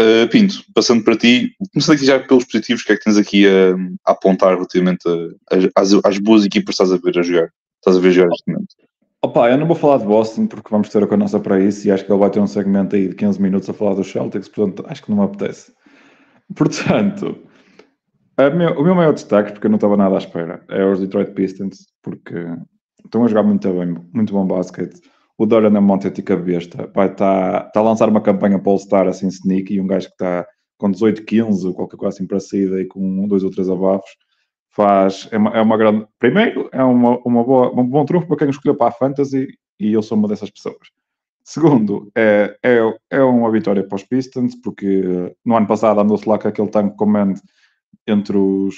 Uh, 0.00 0.28
Pinto, 0.28 0.62
passando 0.74 1.02
para 1.02 1.16
ti, 1.16 1.52
começando 1.72 1.96
aqui 1.96 2.04
já 2.04 2.20
pelos 2.20 2.44
positivos, 2.44 2.82
o 2.82 2.86
que 2.86 2.92
é 2.92 2.96
que 2.96 3.04
tens 3.04 3.16
aqui 3.16 3.46
a, 3.46 3.74
a 4.06 4.12
apontar 4.12 4.54
relativamente 4.54 5.02
às, 5.74 5.92
às 6.04 6.18
boas 6.18 6.44
equipas 6.44 6.76
que 6.76 6.82
estás 6.82 6.92
a 6.92 7.02
ver 7.02 7.18
a 7.18 7.22
jogar? 7.22 7.50
Estás 7.78 7.96
a 7.96 8.00
ver 8.00 8.12
jogar 8.12 8.28
neste 8.28 8.50
momento? 8.50 8.87
Opa, 9.20 9.50
eu 9.50 9.58
não 9.58 9.66
vou 9.66 9.74
falar 9.74 9.98
de 9.98 10.06
Boston 10.06 10.46
porque 10.46 10.70
vamos 10.70 10.90
ter 10.90 11.02
a 11.02 11.16
nossa 11.16 11.40
para 11.40 11.58
isso 11.58 11.86
e 11.86 11.90
acho 11.90 12.04
que 12.06 12.12
ele 12.12 12.20
vai 12.20 12.30
ter 12.30 12.38
um 12.38 12.46
segmento 12.46 12.94
aí 12.94 13.08
de 13.08 13.16
15 13.16 13.42
minutos 13.42 13.68
a 13.68 13.72
falar 13.72 13.94
dos 13.94 14.08
Celtics, 14.08 14.48
portanto 14.48 14.84
acho 14.88 15.02
que 15.02 15.10
não 15.10 15.18
me 15.18 15.24
apetece. 15.24 15.72
Portanto, 16.54 17.36
meu- 18.56 18.78
o 18.78 18.84
meu 18.84 18.94
maior 18.94 19.12
destaque, 19.12 19.52
porque 19.52 19.66
eu 19.66 19.70
não 19.70 19.76
estava 19.76 19.96
nada 19.96 20.14
à 20.14 20.18
espera, 20.18 20.64
é 20.68 20.84
os 20.84 21.00
Detroit 21.00 21.32
Pistons, 21.32 21.86
porque 22.00 22.34
estão 23.04 23.24
a 23.24 23.28
jogar 23.28 23.42
muito 23.42 23.68
bem, 23.72 23.96
muito 24.14 24.32
bom 24.32 24.46
basquete. 24.46 25.00
O 25.36 25.46
Dorian 25.46 25.76
é 25.76 25.80
montética 25.80 26.36
besta, 26.36 26.88
vai 26.94 27.10
estar 27.10 27.70
tá 27.72 27.80
a 27.80 27.82
lançar 27.82 28.08
uma 28.08 28.20
campanha 28.20 28.58
para 28.60 28.70
All-Star 28.70 29.08
assim 29.08 29.26
sneaky, 29.26 29.74
e 29.74 29.80
um 29.80 29.86
gajo 29.88 30.06
que 30.06 30.14
está 30.14 30.46
com 30.78 30.90
18, 30.92 31.24
15, 31.24 31.66
ou 31.66 31.74
qualquer 31.74 31.96
coisa 31.96 32.14
assim 32.16 32.26
para 32.26 32.38
saída 32.38 32.80
e 32.80 32.86
com 32.86 33.00
um, 33.00 33.26
dois 33.26 33.42
ou 33.42 33.50
três 33.50 33.68
abafos, 33.68 34.10
faz, 34.78 35.28
é 35.32 35.36
uma, 35.36 35.50
é 35.50 35.60
uma 35.60 35.76
grande, 35.76 36.06
primeiro, 36.20 36.68
é 36.70 36.84
uma, 36.84 37.18
uma 37.24 37.42
boa, 37.42 37.72
um 37.74 37.84
bom 37.84 38.04
trunfo 38.04 38.28
para 38.28 38.36
quem 38.36 38.48
escolheu 38.48 38.76
para 38.76 38.86
a 38.86 38.92
Fantasy, 38.92 39.48
e 39.80 39.92
eu 39.92 40.00
sou 40.02 40.16
uma 40.16 40.28
dessas 40.28 40.50
pessoas. 40.50 40.88
Segundo, 41.42 42.12
é, 42.14 42.56
é, 42.62 42.78
é 43.10 43.20
uma 43.20 43.50
vitória 43.50 43.82
para 43.82 43.96
os 43.96 44.04
Pistons, 44.04 44.54
porque 44.54 45.34
no 45.44 45.56
ano 45.56 45.66
passado 45.66 45.98
andou-se 45.98 46.28
lá 46.28 46.38
com 46.38 46.46
aquele 46.46 46.68
tank 46.68 46.94
command 46.94 47.34
entre 48.06 48.36
os 48.36 48.76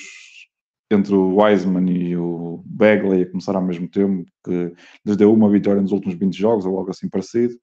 entre 0.91 1.15
o 1.15 1.37
Wiseman 1.37 1.89
e 1.89 2.17
o 2.17 2.65
Bagley 2.65 3.23
a 3.23 3.31
começar 3.31 3.55
ao 3.55 3.63
mesmo 3.63 3.87
tempo, 3.87 4.25
que 4.45 4.73
lhes 5.07 5.17
deu 5.17 5.33
uma 5.33 5.49
vitória 5.49 5.81
nos 5.81 5.93
últimos 5.93 6.19
20 6.19 6.37
jogos, 6.37 6.67
ou 6.67 6.77
algo 6.77 6.91
assim 6.91 7.09
parecido. 7.09 7.55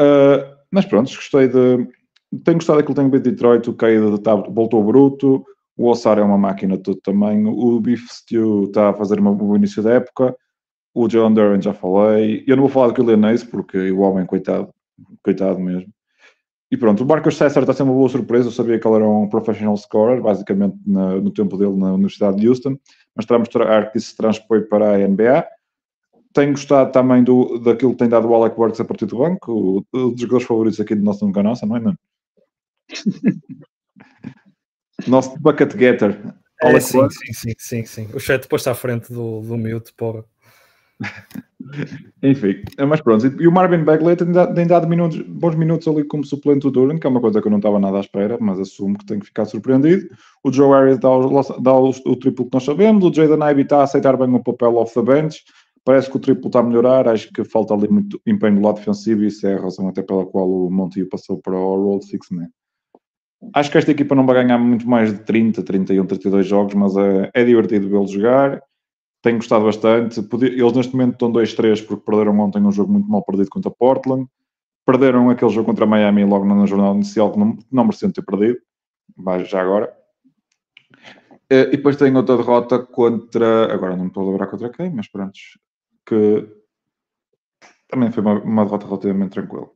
Uh, 0.00 0.54
mas 0.70 0.84
pronto, 0.84 1.12
gostei 1.12 1.48
de. 1.48 1.88
Tenho 2.44 2.58
gostado 2.58 2.78
daquilo 2.78 2.94
que 2.94 3.00
tenho 3.00 3.10
visto 3.10 3.24
de 3.24 3.30
Detroit, 3.30 3.68
o 3.68 4.18
tá, 4.18 4.34
voltou 4.36 4.84
bruto, 4.84 5.44
o 5.76 5.88
Ossar 5.88 6.18
é 6.18 6.22
uma 6.22 6.38
máquina 6.38 6.76
de 6.76 6.82
todo 6.82 7.00
tamanho, 7.00 7.50
o 7.50 7.80
Beef 7.80 8.06
Stew 8.08 8.64
está 8.64 8.90
a 8.90 8.94
fazer 8.94 9.20
um 9.20 9.34
bom 9.34 9.56
início 9.56 9.82
da 9.82 9.94
época, 9.94 10.36
o 10.94 11.08
John 11.08 11.32
Duran 11.32 11.60
já 11.60 11.74
falei, 11.74 12.44
eu 12.46 12.56
não 12.56 12.62
vou 12.64 12.70
falar 12.70 12.88
do 12.88 12.94
Kylian 12.94 13.32
Ace, 13.32 13.46
porque 13.46 13.90
o 13.90 14.00
homem, 14.00 14.24
coitado, 14.24 14.72
coitado 15.24 15.58
mesmo. 15.58 15.92
E 16.70 16.76
pronto, 16.76 17.04
o 17.04 17.06
Marcus 17.06 17.36
Cesar 17.36 17.62
está 17.62 17.72
ser 17.72 17.82
uma 17.84 17.92
boa 17.92 18.08
surpresa. 18.08 18.48
Eu 18.48 18.52
sabia 18.52 18.78
que 18.78 18.86
ele 18.88 18.96
era 18.96 19.08
um 19.08 19.28
professional 19.28 19.76
scorer, 19.76 20.20
basicamente 20.20 20.76
na- 20.86 21.20
no 21.20 21.30
tempo 21.30 21.56
dele 21.56 21.76
na 21.76 21.92
Universidade 21.94 22.36
de 22.36 22.48
Houston, 22.48 22.76
mas 23.14 23.24
está 23.24 23.36
a 23.36 23.38
mostrar 23.38 23.90
que 23.92 23.98
isso 23.98 24.10
se 24.10 24.16
transpõe 24.16 24.62
para 24.62 24.92
a 24.94 24.98
NBA. 24.98 25.46
Tenho 26.32 26.50
gostado 26.52 26.90
também 26.90 27.22
do, 27.22 27.58
daquilo 27.60 27.92
que 27.92 27.98
tem 27.98 28.08
dado 28.08 28.28
o 28.28 28.34
Alec 28.34 28.56
Burks 28.56 28.80
a 28.80 28.84
partir 28.84 29.06
do 29.06 29.18
banco, 29.18 29.84
um 29.94 30.10
dos 30.10 30.20
jogadores 30.20 30.46
favoritos 30.46 30.80
aqui 30.80 30.94
do 30.96 31.04
nosso 31.04 31.24
nunca 31.24 31.42
nossa, 31.42 31.64
não 31.64 31.76
é? 31.76 31.80
Não? 31.80 31.94
nosso 35.06 35.38
bucket 35.40 35.76
getter. 35.76 36.18
É, 36.62 36.80
sim, 36.80 37.08
sim, 37.10 37.32
sim, 37.32 37.54
sim, 37.58 37.84
sim. 37.84 38.08
O 38.14 38.20
chat 38.20 38.42
depois 38.42 38.60
está 38.60 38.70
à 38.72 38.74
frente 38.74 39.12
do, 39.12 39.40
do 39.40 39.56
mute, 39.56 39.92
porra. 39.94 40.24
Enfim, 42.22 42.62
é, 42.78 42.84
mas 42.84 43.00
pronto. 43.00 43.26
E 43.40 43.46
o 43.46 43.52
Marvin 43.52 43.84
Bagley 43.84 44.16
tem 44.16 44.30
dado, 44.30 44.54
tem 44.54 44.66
dado 44.66 44.88
minutos- 44.88 45.20
bons 45.22 45.54
minutos 45.56 45.86
ali 45.88 46.04
como 46.04 46.24
suplente 46.24 46.60
do 46.60 46.70
Duran, 46.70 46.98
que 46.98 47.06
é 47.06 47.10
uma 47.10 47.20
coisa 47.20 47.40
que 47.40 47.46
eu 47.46 47.50
não 47.50 47.58
estava 47.58 47.78
nada 47.78 47.98
à 47.98 48.00
espera, 48.00 48.38
mas 48.40 48.58
assumo 48.60 48.96
que 48.96 49.04
tenho 49.04 49.20
que 49.20 49.26
ficar 49.26 49.44
surpreendido. 49.44 50.08
O 50.42 50.52
Joe 50.52 50.70
Harris 50.70 50.98
dá, 50.98 51.10
o, 51.10 51.60
dá 51.60 51.74
o, 51.74 51.88
o 51.90 52.16
triplo 52.16 52.46
que 52.46 52.54
nós 52.54 52.64
sabemos. 52.64 53.04
O 53.04 53.12
Jaden 53.12 53.50
Ivey 53.50 53.64
está 53.64 53.80
a 53.80 53.84
aceitar 53.84 54.16
bem 54.16 54.32
o 54.34 54.42
papel 54.42 54.76
off 54.76 54.94
the 54.94 55.02
bench. 55.02 55.42
Parece 55.84 56.10
que 56.10 56.16
o 56.16 56.20
triplo 56.20 56.46
está 56.46 56.60
a 56.60 56.62
melhorar. 56.62 57.08
Acho 57.08 57.30
que 57.32 57.44
falta 57.44 57.74
ali 57.74 57.88
muito 57.88 58.20
empenho 58.26 58.56
do 58.56 58.62
lado 58.62 58.76
defensivo 58.76 59.24
e 59.24 59.26
isso 59.26 59.46
é 59.46 59.54
a 59.54 59.60
razão 59.60 59.88
até 59.88 60.02
pela 60.02 60.24
qual 60.26 60.48
o 60.48 60.70
Monte 60.70 61.04
passou 61.06 61.38
para 61.38 61.58
o 61.58 61.98
de 61.98 62.06
six 62.06 62.28
man. 62.30 62.48
Acho 63.52 63.70
que 63.70 63.78
esta 63.78 63.90
equipa 63.90 64.14
não 64.14 64.26
vai 64.26 64.36
ganhar 64.42 64.58
muito 64.58 64.88
mais 64.88 65.12
de 65.12 65.18
30, 65.24 65.62
31, 65.62 66.06
32 66.06 66.46
jogos, 66.46 66.74
mas 66.74 66.96
é, 66.96 67.30
é 67.34 67.44
divertido 67.44 67.88
vê-los 67.88 68.10
jogar. 68.10 68.62
Tenho 69.22 69.36
gostado 69.36 69.64
bastante. 69.64 70.20
Eles 70.42 70.72
neste 70.72 70.94
momento 70.94 71.14
estão 71.14 71.32
2-3 71.32 71.86
porque 71.86 72.04
perderam 72.04 72.38
ontem 72.40 72.62
um 72.62 72.72
jogo 72.72 72.92
muito 72.92 73.08
mal 73.08 73.24
perdido 73.24 73.50
contra 73.50 73.70
Portland. 73.70 74.26
Perderam 74.86 75.30
aquele 75.30 75.50
jogo 75.50 75.66
contra 75.66 75.86
Miami 75.86 76.24
logo 76.24 76.44
na 76.44 76.66
jornada 76.66 76.94
inicial 76.94 77.32
que 77.32 77.38
não, 77.38 77.58
não 77.72 77.84
mereciam 77.84 78.12
ter 78.12 78.22
perdido. 78.22 78.58
Mas 79.16 79.48
já 79.48 79.62
agora. 79.62 79.92
Eh, 81.48 81.68
E 81.72 81.76
depois 81.76 81.96
tem 81.96 82.14
outra 82.16 82.36
derrota 82.36 82.78
contra. 82.80 83.72
Agora 83.72 83.96
não 83.96 84.04
me 84.04 84.08
estou 84.08 84.24
a 84.24 84.30
lembrar 84.30 84.46
contra 84.48 84.68
quem, 84.70 84.90
mas 84.90 85.08
pronto. 85.08 85.32
Que 86.06 86.46
também 87.88 88.10
foi 88.10 88.22
uma, 88.22 88.42
uma 88.42 88.64
derrota 88.64 88.86
relativamente 88.86 89.32
tranquila. 89.32 89.70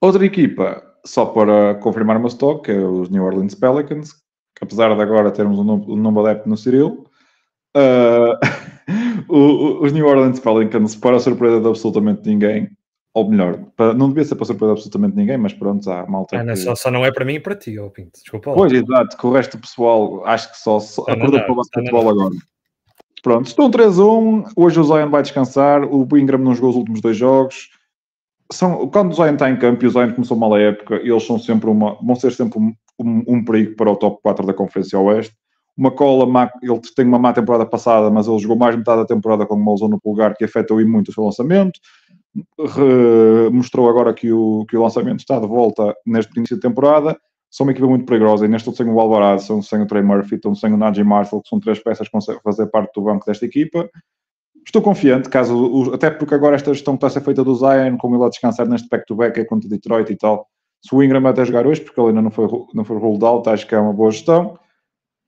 Outra 0.00 0.24
equipa, 0.24 0.93
só 1.04 1.26
para 1.26 1.74
confirmar 1.76 2.16
o 2.16 2.20
meu 2.20 2.28
stock, 2.28 2.70
é 2.70 2.78
os 2.78 3.10
New 3.10 3.24
Orleans 3.24 3.54
Pelicans, 3.54 4.12
que 4.56 4.62
apesar 4.64 4.94
de 4.94 5.02
agora 5.02 5.30
termos 5.30 5.58
um 5.58 5.64
novo, 5.64 5.92
um 5.92 5.96
novo 5.96 6.24
adepto 6.24 6.48
no 6.48 6.56
Cyril, 6.56 7.06
uh, 7.76 8.38
os 9.82 9.92
New 9.92 10.06
Orleans 10.06 10.40
Pelicans, 10.40 10.96
para 10.96 11.16
a 11.16 11.20
surpresa 11.20 11.60
de 11.60 11.68
absolutamente 11.68 12.28
ninguém, 12.28 12.70
ou 13.12 13.30
melhor, 13.30 13.58
para, 13.76 13.94
não 13.94 14.08
devia 14.08 14.24
ser 14.24 14.34
para 14.34 14.46
surpresa 14.46 14.72
de 14.72 14.78
absolutamente 14.78 15.16
ninguém, 15.16 15.36
mas 15.36 15.52
pronto, 15.52 15.88
há 15.90 16.06
malta. 16.06 16.38
Ah, 16.38 16.44
não, 16.44 16.54
que... 16.54 16.60
só, 16.60 16.74
só, 16.74 16.90
não 16.90 17.04
é 17.04 17.12
para 17.12 17.24
mim 17.24 17.34
e 17.34 17.40
para 17.40 17.54
ti, 17.54 17.78
oh 17.78 17.90
Pinto. 17.90 18.18
Desculpa. 18.20 18.52
Pois, 18.54 18.72
exato, 18.72 19.16
que 19.16 19.26
o 19.26 19.32
resto 19.32 19.56
do 19.56 19.60
pessoal 19.60 20.26
acho 20.26 20.50
que 20.50 20.58
só, 20.58 20.80
só 20.80 21.02
acordou 21.02 21.40
para 21.40 21.52
o 21.52 21.56
basquetebol 21.56 22.08
agora. 22.08 22.34
Pronto, 23.24 23.46
estão 23.46 23.70
3-1. 23.70 24.52
Hoje 24.54 24.78
o 24.78 24.84
Zion 24.84 25.08
vai 25.08 25.22
descansar. 25.22 25.82
O 25.82 26.06
Ingram 26.14 26.36
não 26.36 26.54
jogou 26.54 26.68
os 26.68 26.76
últimos 26.76 27.00
dois 27.00 27.16
jogos. 27.16 27.70
São, 28.52 28.88
quando 28.88 29.12
o 29.12 29.14
Zion 29.14 29.34
está 29.34 29.50
em 29.50 29.58
campo 29.58 29.84
e 29.84 29.88
o 29.88 29.90
Zion 29.90 30.12
começou 30.12 30.36
mal 30.36 30.54
a 30.54 30.60
época, 30.60 30.96
eles 30.96 31.26
são 31.26 31.38
sempre 31.38 31.70
uma, 31.70 31.94
vão 32.02 32.14
ser 32.14 32.32
sempre 32.32 32.58
um, 32.58 32.74
um, 32.98 33.24
um 33.26 33.44
perigo 33.44 33.74
para 33.76 33.90
o 33.90 33.96
top 33.96 34.20
4 34.22 34.46
da 34.46 34.54
Conferência 34.54 34.98
Oeste. 34.98 35.34
Uma 35.76 35.90
cola, 35.90 36.50
ele 36.62 36.80
tem 36.94 37.04
uma 37.04 37.18
má 37.18 37.32
temporada 37.32 37.66
passada, 37.66 38.08
mas 38.10 38.28
ele 38.28 38.38
jogou 38.38 38.56
mais 38.56 38.76
metade 38.76 39.00
da 39.00 39.06
temporada 39.06 39.44
com 39.44 39.54
uma 39.54 39.72
lesão 39.72 39.88
no 39.88 40.00
pulgar 40.00 40.36
que 40.36 40.44
afetou 40.44 40.84
muito 40.86 41.08
o 41.08 41.12
seu 41.12 41.24
lançamento. 41.24 41.80
Re, 42.58 43.50
mostrou 43.50 43.88
agora 43.88 44.12
que 44.14 44.32
o, 44.32 44.64
que 44.66 44.76
o 44.76 44.82
lançamento 44.82 45.20
está 45.20 45.38
de 45.38 45.46
volta 45.46 45.94
neste 46.06 46.36
início 46.36 46.56
de 46.56 46.62
temporada 46.62 47.16
são 47.54 47.64
uma 47.64 47.70
equipa 47.70 47.86
muito 47.86 48.04
perigosa 48.04 48.46
e 48.46 48.48
neste 48.48 48.68
sem 48.74 48.88
o 48.88 48.98
Alvarado, 48.98 49.40
são 49.40 49.62
sem 49.62 49.80
o 49.80 49.86
Trey 49.86 50.02
Murphy, 50.02 50.34
estão 50.34 50.56
sem 50.56 50.72
o 50.72 50.76
Najee 50.76 51.04
Marshall, 51.04 51.40
que 51.40 51.48
são 51.48 51.60
três 51.60 51.78
peças 51.78 52.08
que 52.08 52.12
conseguem 52.12 52.42
fazer 52.42 52.66
parte 52.66 52.92
do 52.94 53.02
banco 53.02 53.24
desta 53.24 53.46
equipa. 53.46 53.88
Estou 54.66 54.82
confiante, 54.82 55.28
caso, 55.28 55.92
até 55.92 56.10
porque 56.10 56.34
agora 56.34 56.56
esta 56.56 56.72
gestão 56.72 56.94
que 56.94 56.98
está 56.98 57.06
a 57.06 57.10
ser 57.10 57.20
feita 57.20 57.44
do 57.44 57.54
Zion, 57.54 57.96
como 57.98 58.16
ele 58.16 58.24
a 58.24 58.28
descansar 58.28 58.66
neste 58.68 58.88
back-to-back 58.88 59.38
é 59.38 59.44
contra 59.44 59.68
Detroit 59.68 60.10
e 60.10 60.16
tal, 60.16 60.48
se 60.84 60.94
o 60.94 61.02
Ingram 61.02 61.26
até 61.26 61.44
jogar 61.44 61.66
hoje, 61.66 61.80
porque 61.80 61.98
ele 62.00 62.08
ainda 62.08 62.22
não 62.22 62.30
foi, 62.30 62.46
não 62.74 62.84
foi 62.84 62.98
rolled 62.98 63.24
out, 63.24 63.48
acho 63.48 63.66
que 63.66 63.74
é 63.74 63.78
uma 63.78 63.92
boa 63.92 64.10
gestão. 64.10 64.58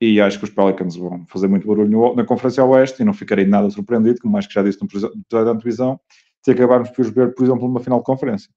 E 0.01 0.20
acho 0.20 0.38
que 0.38 0.44
os 0.44 0.51
Pelicans 0.51 0.96
vão 0.96 1.25
fazer 1.29 1.49
muito 1.49 1.66
barulho 1.66 2.14
na 2.14 2.25
Conferência 2.25 2.62
Oeste 2.64 3.01
e 3.01 3.05
não 3.05 3.14
ficarei 3.14 3.46
nada 3.46 3.70
surpreendido, 3.70 4.20
como 4.20 4.37
acho 4.37 4.49
que 4.49 4.55
já 4.55 4.62
disse 4.62 4.79
no 4.81 4.87
episódio 4.87 5.22
da 5.31 5.51
antevisão, 5.53 5.99
se 6.44 6.51
acabarmos 6.51 6.90
por 6.90 7.05
ver, 7.11 7.35
por 7.35 7.44
exemplo, 7.44 7.66
numa 7.66 7.81
final 7.81 8.01
de 8.01 8.05
conferência. 8.05 8.51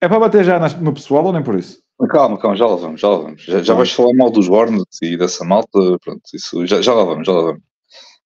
É 0.00 0.08
para 0.08 0.20
bater 0.20 0.44
já 0.44 0.58
no 0.78 0.92
pessoal 0.92 1.24
ou 1.24 1.32
nem 1.32 1.42
por 1.42 1.58
isso? 1.58 1.82
Calma, 2.08 2.38
calma, 2.38 2.56
já 2.56 2.66
lá 2.66 2.76
vamos, 2.76 3.00
já 3.00 3.08
lá 3.08 3.16
vamos. 3.18 3.42
Já, 3.42 3.62
já 3.62 3.74
vais 3.74 3.92
falar 3.92 4.14
mal 4.14 4.30
dos 4.30 4.48
Hornets 4.48 5.02
e 5.02 5.16
dessa 5.16 5.44
malta, 5.44 5.98
pronto, 6.04 6.22
isso, 6.32 6.64
já, 6.66 6.80
já 6.80 6.94
lá 6.94 7.04
vamos, 7.04 7.26
já 7.26 7.32
lá 7.32 7.42
vamos. 7.42 7.62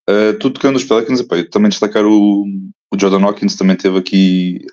Uh, 0.09 0.37
tu 0.39 0.49
tocando 0.49 0.77
os 0.77 0.83
Pelicans, 0.83 1.19
epá, 1.19 1.35
também 1.51 1.69
destacar 1.69 2.05
o, 2.05 2.45
o 2.93 2.99
Jordan 2.99 3.25
Hawkins, 3.25 3.55
também 3.55 3.75
teve 3.75 3.97
aqui, 3.97 4.65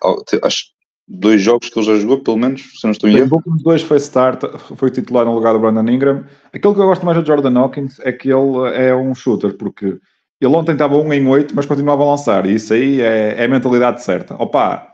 acho, 0.43 0.67
dois 1.09 1.43
jogos 1.43 1.69
que 1.69 1.79
ele 1.79 1.87
já 1.87 1.97
jogou, 1.97 2.21
pelo 2.21 2.37
menos, 2.37 2.63
se 2.63 2.85
não 2.85 2.93
estou 2.93 3.11
em 3.11 3.17
erro. 3.17 3.27
Os 3.27 3.33
últimos 3.33 3.63
dois 3.63 3.83
foi 3.83 3.97
start, 3.97 4.45
foi 4.77 4.91
titular 4.91 5.25
no 5.25 5.35
lugar 5.35 5.53
do 5.53 5.59
Brandon 5.59 5.91
Ingram. 5.91 6.25
Aquilo 6.53 6.75
que 6.75 6.81
eu 6.81 6.87
gosto 6.87 7.05
mais 7.05 7.19
do 7.19 7.27
Jordan 7.27 7.59
Hawkins 7.59 7.99
é 8.01 8.13
que 8.13 8.29
ele 8.29 8.75
é 8.75 8.95
um 8.95 9.15
shooter, 9.15 9.57
porque 9.57 9.99
ele 10.41 10.55
ontem 10.55 10.73
estava 10.73 10.97
1 10.97 11.13
em 11.13 11.27
8, 11.27 11.55
mas 11.55 11.67
continuava 11.67 12.03
a 12.03 12.11
lançar. 12.11 12.47
E 12.47 12.55
isso 12.55 12.73
aí 12.73 13.01
é, 13.01 13.35
é 13.39 13.45
a 13.45 13.49
mentalidade 13.49 14.03
certa. 14.03 14.35
Opa, 14.35 14.87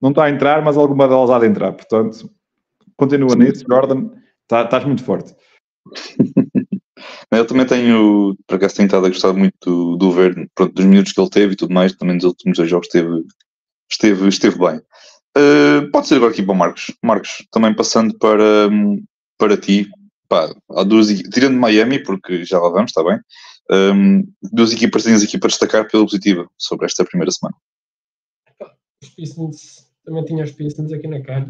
não 0.00 0.10
está 0.10 0.24
a 0.24 0.30
entrar, 0.30 0.62
mas 0.62 0.76
alguma 0.76 1.06
delas 1.06 1.30
há 1.30 1.38
de 1.38 1.46
entrar. 1.46 1.72
Portanto, 1.72 2.30
Continua 3.02 3.34
nisso, 3.34 3.64
Jordan. 3.68 4.10
Tá, 4.46 4.62
estás 4.62 4.84
muito 4.84 5.02
forte. 5.02 5.34
Eu 7.32 7.46
também 7.46 7.66
tenho, 7.66 8.36
por 8.46 8.56
acaso, 8.56 8.76
tenho 8.76 8.86
estado 8.86 9.06
a 9.06 9.08
gostar 9.08 9.32
muito 9.32 9.96
do, 9.96 9.96
do 9.96 10.48
pronto, 10.54 10.74
dos 10.74 10.84
minutos 10.84 11.12
que 11.12 11.20
ele 11.20 11.30
teve 11.30 11.52
e 11.54 11.56
tudo 11.56 11.72
mais, 11.72 11.94
também 11.94 12.16
nos 12.16 12.24
últimos 12.24 12.58
dois 12.58 12.68
jogos 12.68 12.86
esteve, 12.88 13.24
esteve, 13.90 14.28
esteve 14.28 14.58
bem. 14.58 14.80
Uh, 15.36 15.90
pode 15.90 16.08
ser 16.08 16.16
agora 16.16 16.30
aqui 16.30 16.42
para 16.42 16.52
o 16.52 16.56
Marcos. 16.56 16.92
Marcos, 17.02 17.30
também 17.50 17.74
passando 17.74 18.16
para, 18.18 18.68
para 19.38 19.56
ti, 19.56 19.88
pá, 20.28 20.54
há 20.72 20.82
duas, 20.84 21.08
tirando 21.08 21.56
Miami, 21.56 22.02
porque 22.02 22.44
já 22.44 22.60
lá 22.60 22.68
vamos, 22.68 22.90
está 22.90 23.02
bem, 23.02 23.18
um, 23.70 24.30
duas 24.52 24.72
equipas 24.72 25.06
aqui 25.06 25.38
para 25.38 25.48
destacar 25.48 25.90
pela 25.90 26.04
positiva 26.04 26.46
sobre 26.58 26.84
esta 26.84 27.02
primeira 27.02 27.30
semana. 27.30 27.56
Os 29.02 29.08
Pistons, 29.08 29.90
também 30.04 30.24
tinha 30.26 30.44
os 30.44 30.52
Pistons 30.52 30.92
aqui 30.92 31.08
na 31.08 31.22
cara 31.22 31.48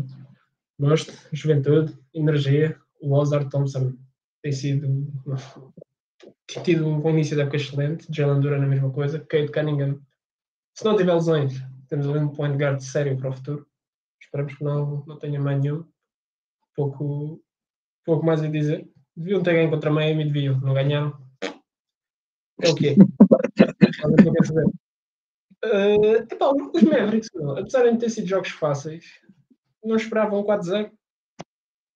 Gosto, 0.78 1.12
juventude, 1.32 1.96
energia. 2.14 2.76
O 3.00 3.14
Ozar 3.14 3.48
Thompson 3.48 3.94
tem 4.42 4.52
sido 4.52 5.06
tem 6.46 6.62
tido 6.62 6.86
um 6.86 7.10
início 7.10 7.36
da 7.36 7.42
época 7.42 7.56
excelente. 7.56 8.06
Jalen 8.10 8.40
Duran 8.40 8.62
a 8.62 8.66
mesma 8.66 8.90
coisa. 8.90 9.18
Kate 9.20 9.50
Cunningham, 9.50 10.00
se 10.74 10.84
não 10.84 10.96
tiver 10.96 11.14
lesões, 11.14 11.54
temos 11.88 12.08
ali 12.08 12.18
um 12.18 12.28
point 12.28 12.56
guard 12.56 12.80
sério 12.80 13.16
para 13.16 13.30
o 13.30 13.32
futuro. 13.32 13.66
Esperamos 14.20 14.54
que 14.54 14.64
não, 14.64 15.04
não 15.06 15.18
tenha 15.18 15.40
mais 15.40 15.60
nenhum. 15.60 15.84
Pouco, 16.74 17.42
pouco 18.04 18.24
mais 18.24 18.42
a 18.42 18.48
dizer. 18.48 18.88
Deviam 19.16 19.42
ter 19.42 19.54
ganho 19.54 19.70
contra 19.70 19.90
Miami, 19.90 20.24
deviam. 20.24 20.60
Não 20.60 20.74
ganharam. 20.74 21.18
É 22.60 22.68
o 22.68 22.74
quê? 22.74 22.96
uh, 25.64 26.14
epá, 26.30 26.52
os 26.52 26.82
Mavericks, 26.82 27.30
apesar 27.58 27.90
de 27.90 27.98
ter 27.98 28.10
sido 28.10 28.26
jogos 28.26 28.50
fáceis, 28.50 29.20
não 29.84 29.96
esperava 29.96 30.36
um 30.36 30.44
4-0. 30.44 30.90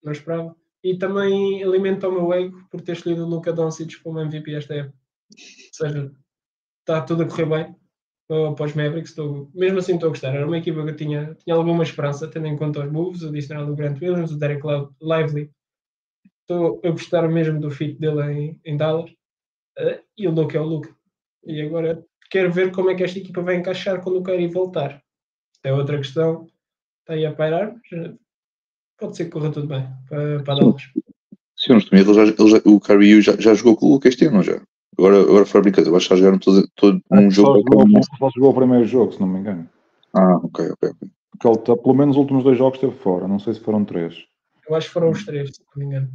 Não 0.02 0.12
esperava. 0.12 0.56
E 0.86 0.96
também 0.96 1.64
alimenta 1.64 2.08
o 2.08 2.12
meu 2.12 2.32
ego 2.32 2.64
por 2.70 2.80
ter 2.80 2.92
escolhido 2.92 3.24
o 3.24 3.28
Luca 3.28 3.52
Doncic 3.52 4.00
como 4.04 4.20
MVP 4.20 4.54
esta 4.54 4.72
época. 4.72 4.96
Ou 5.32 5.72
seja, 5.72 6.12
está 6.78 7.00
tudo 7.00 7.24
a 7.24 7.26
correr 7.28 7.46
bem 7.46 7.76
para 8.28 8.64
os 8.64 8.74
Mavericks. 8.74 9.10
Estou, 9.10 9.50
mesmo 9.52 9.80
assim 9.80 9.94
estou 9.94 10.06
a 10.06 10.10
gostar. 10.10 10.32
Era 10.32 10.46
uma 10.46 10.58
equipa 10.58 10.84
que 10.84 10.90
eu 10.90 10.96
tinha, 10.96 11.34
tinha 11.34 11.56
alguma 11.56 11.82
esperança, 11.82 12.28
tendo 12.28 12.46
em 12.46 12.56
conta 12.56 12.84
os 12.84 12.92
moves, 12.92 13.22
o 13.22 13.30
adicional 13.30 13.66
do 13.66 13.74
Grant 13.74 14.00
Williams, 14.00 14.30
o 14.30 14.38
Derek 14.38 14.62
Lively. 15.02 15.50
Estou 16.42 16.80
a 16.84 16.90
gostar 16.90 17.28
mesmo 17.28 17.58
do 17.58 17.68
fit 17.68 17.98
dele 17.98 18.22
em, 18.32 18.60
em 18.64 18.76
Dallas. 18.76 19.10
Uh, 19.76 20.00
e 20.16 20.28
o 20.28 20.30
Luca 20.30 20.56
é 20.56 20.60
o 20.60 20.64
Luca. 20.64 20.96
E 21.44 21.62
agora 21.62 22.06
quero 22.30 22.52
ver 22.52 22.70
como 22.70 22.90
é 22.90 22.94
que 22.94 23.02
esta 23.02 23.18
equipa 23.18 23.42
vai 23.42 23.56
encaixar 23.56 24.00
quando 24.00 24.20
o 24.20 24.22
Curry 24.22 24.46
voltar. 24.46 25.02
É 25.64 25.72
outra 25.72 25.96
questão 25.96 26.46
está 27.00 27.14
aí 27.14 27.26
a 27.26 27.34
pairar, 27.34 27.74
pode 28.98 29.16
ser 29.16 29.24
que 29.26 29.30
corra 29.30 29.50
tudo 29.50 29.66
bem 29.66 29.86
para, 30.08 30.42
para 30.42 30.54
Dallas. 30.54 30.82
Se 31.56 31.70
eu 31.70 31.74
não 31.74 31.78
estou 31.78 31.98
ele 31.98 32.14
já, 32.14 32.22
ele 32.22 32.50
já, 32.50 32.60
o 32.64 32.80
Kyrie 32.80 33.22
já, 33.22 33.36
já 33.38 33.54
jogou 33.54 33.76
com 33.76 33.86
o 33.86 33.92
Luke 33.92 34.08
este 34.08 34.26
ano, 34.26 34.42
já? 34.42 34.60
Agora, 34.98 35.20
agora 35.20 35.46
foi 35.46 35.62
brincadeira, 35.62 35.96
acho 35.96 36.08
que 36.08 36.14
já 36.14 36.20
jogaram 36.20 36.38
todo, 36.38 36.68
todo 36.74 37.02
um 37.10 37.30
jogo. 37.30 37.48
Só 37.48 37.54
jogou, 37.56 38.02
só 38.18 38.30
jogou 38.34 38.50
o 38.50 38.54
primeiro 38.54 38.84
jogo, 38.86 39.12
se 39.12 39.20
não 39.20 39.26
me 39.26 39.40
engano. 39.40 39.68
Ah, 40.14 40.36
ok, 40.36 40.70
ok, 40.70 40.90
ok. 40.90 41.08
Porque 41.30 41.48
ele, 41.48 41.58
tá, 41.58 41.76
pelo 41.76 41.94
menos 41.94 42.16
os 42.16 42.20
últimos 42.20 42.44
dois 42.44 42.56
jogos 42.56 42.76
esteve 42.76 42.96
fora, 42.96 43.28
não 43.28 43.38
sei 43.38 43.54
se 43.54 43.60
foram 43.60 43.84
três. 43.84 44.24
Eu 44.68 44.74
acho 44.74 44.86
que 44.88 44.92
foram 44.92 45.10
os 45.10 45.24
três, 45.24 45.50
se 45.54 45.62
não 45.62 45.80
me 45.80 45.86
engano. 45.86 46.10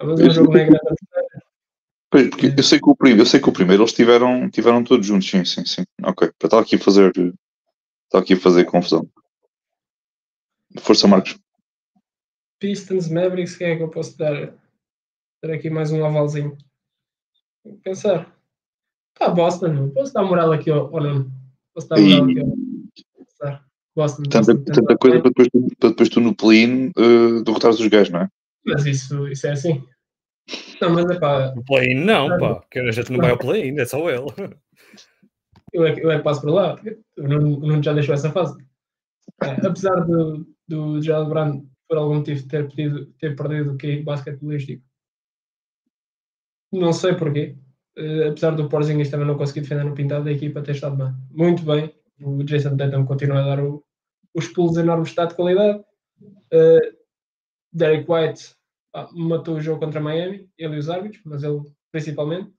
Mas 0.00 0.20
o 0.20 0.30
jogo 0.30 0.52
não 0.52 0.60
é 0.60 0.64
grande. 0.64 0.80
Pois, 2.10 2.28
porque 2.28 2.54
eu 2.56 2.62
sei 2.62 2.78
que 2.78 2.90
o 2.90 2.96
primeiro, 2.96 3.22
eu 3.22 3.26
sei 3.26 3.40
que 3.40 3.48
o 3.48 3.52
primeiro 3.52 3.82
eles 3.82 3.92
tiveram, 3.92 4.50
tiveram 4.50 4.84
todos 4.84 5.06
juntos, 5.06 5.30
sim, 5.30 5.44
sim, 5.44 5.64
sim. 5.64 5.82
Ok, 6.04 6.30
para 6.38 6.46
estar 6.46 6.58
aqui 6.58 6.76
a 6.76 6.78
fazer, 6.78 7.10
estar 7.16 8.18
aqui 8.18 8.34
a 8.34 8.40
fazer 8.40 8.64
confusão. 8.64 9.08
Força, 10.80 11.08
Marcos. 11.08 11.38
Pistons, 12.62 13.08
Mavericks, 13.08 13.56
quem 13.56 13.72
é 13.72 13.76
que 13.76 13.82
eu 13.82 13.88
posso 13.88 14.16
dar? 14.16 14.54
Dar 15.42 15.52
aqui 15.52 15.68
mais 15.68 15.90
um 15.90 16.04
avalzinho. 16.04 16.56
Vou 17.64 17.76
pensar. 17.82 18.32
Tá, 19.18 19.28
Boston, 19.30 19.66
não. 19.66 19.90
Posso 19.90 20.14
dar 20.14 20.22
moral 20.22 20.52
aqui 20.52 20.70
ou 20.70 21.00
não? 21.00 21.28
Posso 21.74 21.88
dar 21.88 22.00
moral 22.00 22.24
aqui 22.24 22.38
ou 22.38 22.56
Boston. 23.96 24.22
Tanta, 24.30 24.54
Boston, 24.54 24.72
tanta 24.72 24.96
coisa 24.96 25.20
para 25.20 25.30
depois, 25.30 25.48
para 25.80 25.88
depois 25.88 26.08
tu 26.08 26.20
no 26.20 26.36
play-in 26.36 26.92
uh, 26.96 27.42
derrotares 27.42 27.80
os 27.80 27.86
gajos, 27.88 28.12
não 28.12 28.20
é? 28.20 28.28
Mas 28.64 28.86
isso, 28.86 29.26
isso 29.26 29.48
é 29.48 29.50
assim. 29.50 29.84
Não, 30.80 30.90
mas 30.90 31.10
é 31.10 31.18
pá. 31.18 31.52
No 31.56 31.64
play-in 31.64 32.04
não, 32.04 32.38
pá. 32.38 32.64
Que 32.70 32.78
a 32.78 32.92
gente 32.92 33.10
não 33.10 33.18
vai 33.18 33.32
ao 33.32 33.38
play-in, 33.38 33.76
é 33.80 33.84
só 33.84 34.08
ele. 34.08 34.26
Eu 35.72 35.84
é, 35.84 35.98
eu 35.98 36.12
é 36.12 36.18
que 36.18 36.22
passo 36.22 36.42
para 36.42 36.52
lá. 36.52 36.80
O 37.18 37.22
Nuno 37.26 37.82
já 37.82 37.92
deixou 37.92 38.14
essa 38.14 38.30
fase. 38.30 38.56
É, 39.42 39.66
apesar 39.66 40.04
de, 40.04 40.44
do 40.68 41.02
Jalen 41.02 41.28
Brown, 41.28 41.71
por 41.88 41.98
algum 41.98 42.16
motivo, 42.16 42.46
ter, 42.48 42.68
pedido, 42.68 43.06
ter 43.18 43.36
perdido 43.36 43.72
o 43.72 43.76
QI 43.76 44.02
basquetebolístico. 44.02 44.84
Não 46.72 46.92
sei 46.92 47.14
porquê. 47.14 47.56
Uh, 47.98 48.30
apesar 48.30 48.52
do 48.52 48.68
Porzingis 48.68 49.10
também 49.10 49.26
não 49.26 49.36
conseguir 49.36 49.60
defender 49.60 49.84
no 49.84 49.94
pintado, 49.94 50.28
a 50.28 50.32
equipa 50.32 50.62
ter 50.62 50.72
estado 50.72 50.96
bem. 50.96 51.14
Muito 51.30 51.62
bem. 51.62 51.94
O 52.20 52.42
Jason 52.42 52.76
Tatum 52.76 53.04
continua 53.04 53.40
a 53.40 53.56
dar 53.56 53.62
o, 53.62 53.84
os 54.34 54.48
pulos 54.48 54.76
enormes 54.76 55.08
estado 55.08 55.30
de 55.30 55.36
qualidade. 55.36 55.84
Uh, 56.52 57.02
Derek 57.72 58.10
White 58.10 58.54
ah, 58.94 59.08
matou 59.12 59.56
o 59.56 59.60
jogo 59.60 59.80
contra 59.80 60.00
Miami, 60.00 60.50
ele 60.58 60.76
e 60.76 60.78
os 60.78 60.90
árbitros, 60.90 61.22
mas 61.24 61.42
ele 61.42 61.62
principalmente. 61.90 62.52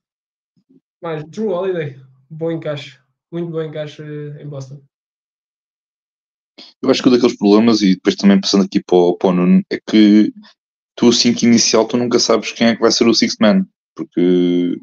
Mas 1.00 1.24
Drew 1.24 1.50
Holiday, 1.50 2.00
bom 2.28 2.50
encaixe, 2.50 2.98
muito 3.30 3.50
bom 3.50 3.62
encaixe 3.62 4.02
eh, 4.02 4.42
em 4.42 4.48
Boston. 4.48 4.82
Eu 6.82 6.90
acho 6.90 7.02
que 7.02 7.08
um 7.08 7.12
daqueles 7.12 7.36
problemas, 7.36 7.82
e 7.82 7.94
depois 7.94 8.14
também 8.14 8.40
passando 8.40 8.64
aqui 8.64 8.82
para 8.82 8.96
o, 8.96 9.16
para 9.16 9.30
o 9.30 9.32
Nuno, 9.32 9.62
é 9.70 9.78
que 9.88 10.32
tu, 10.96 11.08
assim 11.08 11.32
que 11.32 11.46
inicial, 11.46 11.86
tu 11.86 11.96
nunca 11.96 12.18
sabes 12.18 12.52
quem 12.52 12.68
é 12.68 12.74
que 12.74 12.82
vai 12.82 12.92
ser 12.92 13.06
o 13.06 13.14
Sixth 13.14 13.40
Man, 13.40 13.66
porque 13.94 14.78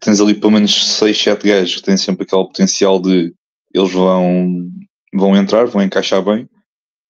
tens 0.00 0.20
ali 0.20 0.34
pelo 0.34 0.52
menos 0.52 0.96
6, 0.98 1.16
7 1.16 1.46
gajos 1.46 1.76
que 1.76 1.82
têm 1.82 1.96
sempre 1.96 2.24
aquele 2.24 2.44
potencial 2.44 3.00
de 3.00 3.34
eles 3.74 3.92
vão, 3.92 4.70
vão 5.14 5.36
entrar, 5.36 5.66
vão 5.66 5.82
encaixar 5.82 6.22
bem, 6.22 6.48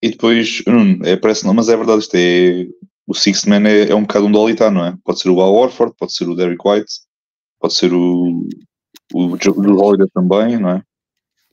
e 0.02 0.10
depois, 0.10 0.62
Nuno, 0.66 1.04
é, 1.06 1.16
parece 1.16 1.44
não, 1.44 1.54
mas 1.54 1.68
é 1.68 1.76
verdade, 1.76 2.00
isto 2.00 2.14
é, 2.16 2.66
o 3.06 3.14
Sixth 3.14 3.46
Man 3.46 3.68
é, 3.68 3.90
é 3.90 3.94
um 3.94 4.02
bocado 4.02 4.26
um 4.26 4.32
dolitar, 4.32 4.70
não 4.70 4.84
é? 4.84 4.96
Pode 5.04 5.20
ser 5.20 5.30
o 5.30 5.40
Al 5.40 5.54
Warford, 5.54 5.94
pode 5.98 6.12
ser 6.12 6.28
o 6.28 6.34
Derrick 6.34 6.66
White, 6.66 6.92
pode 7.60 7.74
ser 7.74 7.92
o, 7.92 8.46
o 9.14 9.36
do 9.36 9.78
Holiday 9.78 10.08
também, 10.12 10.58
não 10.58 10.70
é? 10.70 10.82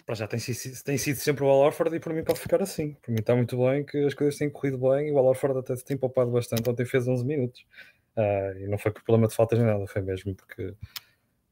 Para 0.09 0.15
já 0.15 0.27
tem 0.27 0.39
tem 0.39 0.97
sido 0.97 1.17
sempre 1.17 1.43
o 1.43 1.47
Al 1.47 1.59
Orford 1.59 1.95
e 1.95 1.99
para 1.99 2.11
mim 2.11 2.23
pode 2.23 2.39
ficar 2.39 2.59
assim. 2.63 2.97
Para 2.99 3.11
mim 3.13 3.19
está 3.19 3.35
muito 3.35 3.55
bem, 3.59 3.85
que 3.85 3.95
as 4.05 4.15
coisas 4.15 4.39
têm 4.39 4.49
corrido 4.49 4.79
bem 4.79 5.09
e 5.09 5.11
o 5.11 5.19
Al 5.19 5.25
Orford 5.25 5.59
até 5.59 5.75
tem 5.75 5.95
poupado 5.95 6.31
bastante. 6.31 6.67
Ontem 6.67 6.83
fez 6.83 7.07
11 7.07 7.23
minutos 7.23 7.63
uh, 8.17 8.57
e 8.57 8.67
não 8.67 8.79
foi 8.79 8.89
por 8.91 9.03
problema 9.03 9.27
de 9.27 9.35
faltas 9.35 9.59
nem 9.59 9.67
nada, 9.67 9.85
foi 9.85 10.01
mesmo 10.01 10.33
porque, 10.33 10.73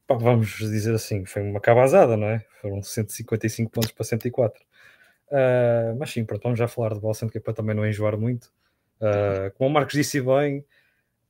pá, 0.08 0.16
vamos 0.16 0.56
dizer 0.58 0.92
assim, 0.92 1.24
foi 1.24 1.40
uma 1.42 1.60
cabazada, 1.60 2.16
não 2.16 2.26
é? 2.26 2.44
Foram 2.60 2.82
155 2.82 3.70
pontos 3.70 3.92
para 3.92 4.02
104. 4.04 4.60
Uh, 4.60 4.66
ah, 5.30 5.94
mas 5.96 6.10
sim, 6.10 6.24
pronto, 6.24 6.42
vamos 6.42 6.58
já 6.58 6.66
falar 6.66 6.94
de 6.94 7.00
Boston, 7.00 7.28
que 7.28 7.38
é 7.38 7.40
para 7.40 7.54
também 7.54 7.76
não 7.76 7.86
enjoar 7.86 8.18
muito. 8.18 8.46
Uh, 9.00 9.54
como 9.56 9.70
o 9.70 9.72
Marcos 9.72 9.94
disse 9.94 10.20
bem, 10.20 10.64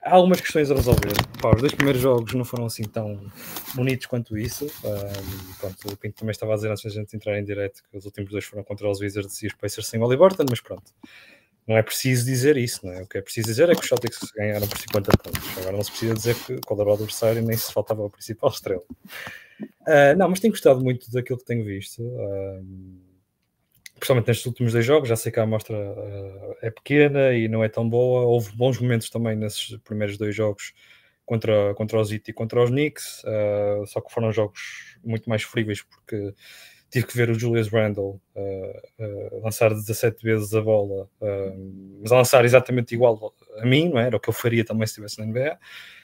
há 0.02 0.14
algumas 0.14 0.40
questões 0.40 0.70
a 0.70 0.74
resolver. 0.74 1.12
Pá, 1.40 1.50
os 1.54 1.60
dois 1.60 1.74
primeiros 1.74 2.00
jogos 2.00 2.34
não 2.34 2.44
foram 2.44 2.66
assim 2.66 2.84
tão 2.84 3.30
bonitos 3.74 4.06
quanto 4.06 4.36
isso. 4.36 4.66
Um, 4.66 5.54
pronto, 5.58 5.92
o 5.92 5.96
Pinto 5.96 6.16
também 6.16 6.32
estava 6.32 6.52
a 6.52 6.56
dizer 6.56 6.70
antes 6.70 6.84
da 6.84 6.90
gente 6.90 7.14
entrar 7.16 7.38
em 7.38 7.44
direto 7.44 7.82
que 7.90 7.96
os 7.96 8.04
últimos 8.04 8.30
dois 8.30 8.44
foram 8.44 8.64
contra 8.64 8.88
os 8.88 9.00
Wizards 9.00 9.42
e 9.42 9.46
os 9.46 9.54
Pacers 9.54 9.86
sem 9.86 10.02
o 10.02 10.10
Liberton, 10.10 10.44
mas 10.48 10.60
pronto. 10.60 10.92
Não 11.66 11.76
é 11.76 11.82
preciso 11.82 12.24
dizer 12.24 12.56
isso, 12.56 12.86
não 12.86 12.94
é? 12.94 13.02
O 13.02 13.06
que 13.06 13.18
é 13.18 13.20
preciso 13.20 13.46
dizer 13.46 13.68
é 13.68 13.74
que 13.74 13.82
os 13.82 13.88
Celtics 13.88 14.32
ganharam 14.34 14.66
por 14.66 14.78
50 14.78 15.10
pontos. 15.18 15.58
Agora 15.58 15.76
não 15.76 15.84
se 15.84 15.90
precisa 15.90 16.14
dizer 16.14 16.34
que 16.34 16.58
qual 16.62 16.80
era 16.80 16.88
o 16.88 16.92
adversário 16.94 17.42
nem 17.42 17.56
se 17.56 17.70
faltava 17.70 18.06
a 18.06 18.10
principal 18.10 18.48
estrela. 18.48 18.82
Uh, 19.60 20.16
não, 20.16 20.30
mas 20.30 20.40
tenho 20.40 20.52
gostado 20.52 20.80
muito 20.80 21.10
daquilo 21.10 21.38
que 21.38 21.44
tenho 21.44 21.62
visto. 21.64 22.02
Uh, 22.02 22.64
principalmente 23.98 24.28
nestes 24.28 24.46
últimos 24.46 24.72
dois 24.72 24.84
jogos, 24.84 25.08
já 25.08 25.16
sei 25.16 25.30
que 25.30 25.40
a 25.40 25.42
amostra 25.42 25.76
uh, 25.76 26.56
é 26.62 26.70
pequena 26.70 27.32
e 27.32 27.48
não 27.48 27.62
é 27.62 27.68
tão 27.68 27.88
boa. 27.88 28.22
Houve 28.22 28.54
bons 28.56 28.80
momentos 28.80 29.10
também 29.10 29.36
nesses 29.36 29.76
primeiros 29.78 30.16
dois 30.16 30.34
jogos 30.34 30.72
contra, 31.26 31.74
contra 31.74 32.00
os 32.00 32.10
It 32.10 32.30
e 32.30 32.32
contra 32.32 32.62
os 32.62 32.70
Knicks, 32.70 33.22
uh, 33.24 33.86
só 33.86 34.00
que 34.00 34.12
foram 34.12 34.32
jogos 34.32 34.96
muito 35.04 35.28
mais 35.28 35.42
fríveis 35.42 35.82
porque 35.82 36.34
tive 36.90 37.06
que 37.06 37.16
ver 37.16 37.28
o 37.28 37.38
Julius 37.38 37.68
Randle 37.68 38.20
uh, 38.34 39.42
lançar 39.42 39.70
17 39.70 40.22
vezes 40.22 40.54
a 40.54 40.62
bola, 40.62 41.06
mas 42.00 42.10
a 42.10 42.16
lançar 42.16 42.44
exatamente 42.46 42.94
igual 42.94 43.34
a 43.58 43.66
mim, 43.66 43.90
não 43.90 43.98
é? 43.98 44.06
era 44.06 44.16
o 44.16 44.20
que 44.20 44.30
eu 44.30 44.32
faria 44.32 44.64
também 44.64 44.86
se 44.86 44.92
estivesse 44.92 45.18
na 45.18 45.26
NBA. 45.26 45.58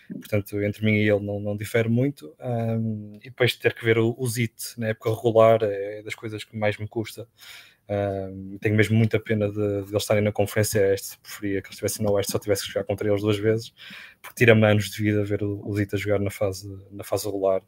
Portanto, 0.08 0.62
entre 0.62 0.84
mim 0.84 0.94
e 0.96 1.08
ele 1.08 1.24
não, 1.24 1.40
não 1.40 1.56
difere 1.56 1.88
muito. 1.88 2.34
Um, 2.40 3.18
e 3.22 3.30
depois 3.30 3.56
ter 3.56 3.74
que 3.74 3.84
ver 3.84 3.98
o, 3.98 4.14
o 4.18 4.26
ZIT 4.26 4.78
na 4.78 4.88
época 4.88 5.14
regular 5.14 5.60
é 5.62 6.02
das 6.02 6.14
coisas 6.14 6.44
que 6.44 6.56
mais 6.56 6.76
me 6.76 6.86
custa. 6.86 7.26
Tenho 8.60 8.74
mesmo 8.74 8.96
muita 8.96 9.20
pena 9.20 9.48
de, 9.48 9.54
de, 9.54 9.90
eles 9.90 10.02
estarem 10.02 10.22
na 10.22 10.32
Conferência 10.32 10.92
Este. 10.92 11.18
Preferia 11.18 11.60
que 11.60 11.68
eles 11.68 11.74
estivessem 11.74 12.04
na 12.04 12.12
Oeste 12.12 12.32
só 12.32 12.38
tivesse 12.38 12.62
que 12.66 12.72
jogar 12.72 12.84
contra 12.84 13.08
eles 13.08 13.20
duas 13.20 13.38
vezes, 13.38 13.72
porque 14.22 14.36
tira-me 14.36 14.64
anos 14.66 14.90
de 14.90 15.02
vida 15.02 15.24
ver 15.24 15.42
o, 15.42 15.72
Zita 15.74 15.96
jogar 15.96 16.18
na 16.18 16.30
fase, 16.30 16.68
na 16.90 17.04
fase 17.04 17.26
regular. 17.26 17.62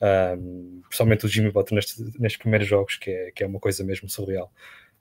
Um, 0.00 0.80
principalmente 0.86 1.26
o 1.26 1.28
Jimmy 1.28 1.50
Butler 1.50 1.74
nestes, 1.74 1.98
nestes 2.18 2.38
primeiros 2.38 2.68
jogos, 2.68 2.96
que 2.96 3.10
é, 3.10 3.30
que 3.32 3.44
é 3.44 3.46
uma 3.46 3.58
coisa 3.58 3.84
mesmo 3.84 4.08
surreal. 4.08 4.52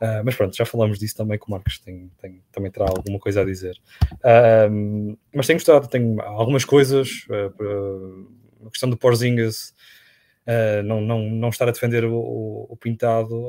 Uh, 0.02 0.22
mas 0.24 0.36
pronto, 0.36 0.56
já 0.56 0.64
falamos 0.66 1.00
disso 1.00 1.16
também 1.18 1.40
com 1.40 1.48
o 1.48 1.52
Marcos, 1.52 1.80
tem, 1.80 2.12
tem, 2.22 2.44
também 2.52 2.72
terá 2.72 2.86
alguma 2.86 3.18
coisa 3.20 3.42
a 3.42 3.46
dizer. 3.46 3.76
Uh, 4.14 5.18
mas 5.34 5.48
tenho 5.48 5.58
gostado, 5.58 5.88
tenho 5.88 6.22
algumas 6.22 6.66
coisas. 6.66 7.26
Uh, 7.30 8.28
a 8.66 8.70
questão 8.70 8.90
do 8.90 8.98
Porzingas, 8.98 9.74
não, 10.84 11.00
não, 11.00 11.30
não 11.30 11.50
estar 11.50 11.68
a 11.68 11.72
defender 11.72 12.04
o, 12.06 12.16
o, 12.16 12.68
o 12.70 12.78
pintado 12.78 13.48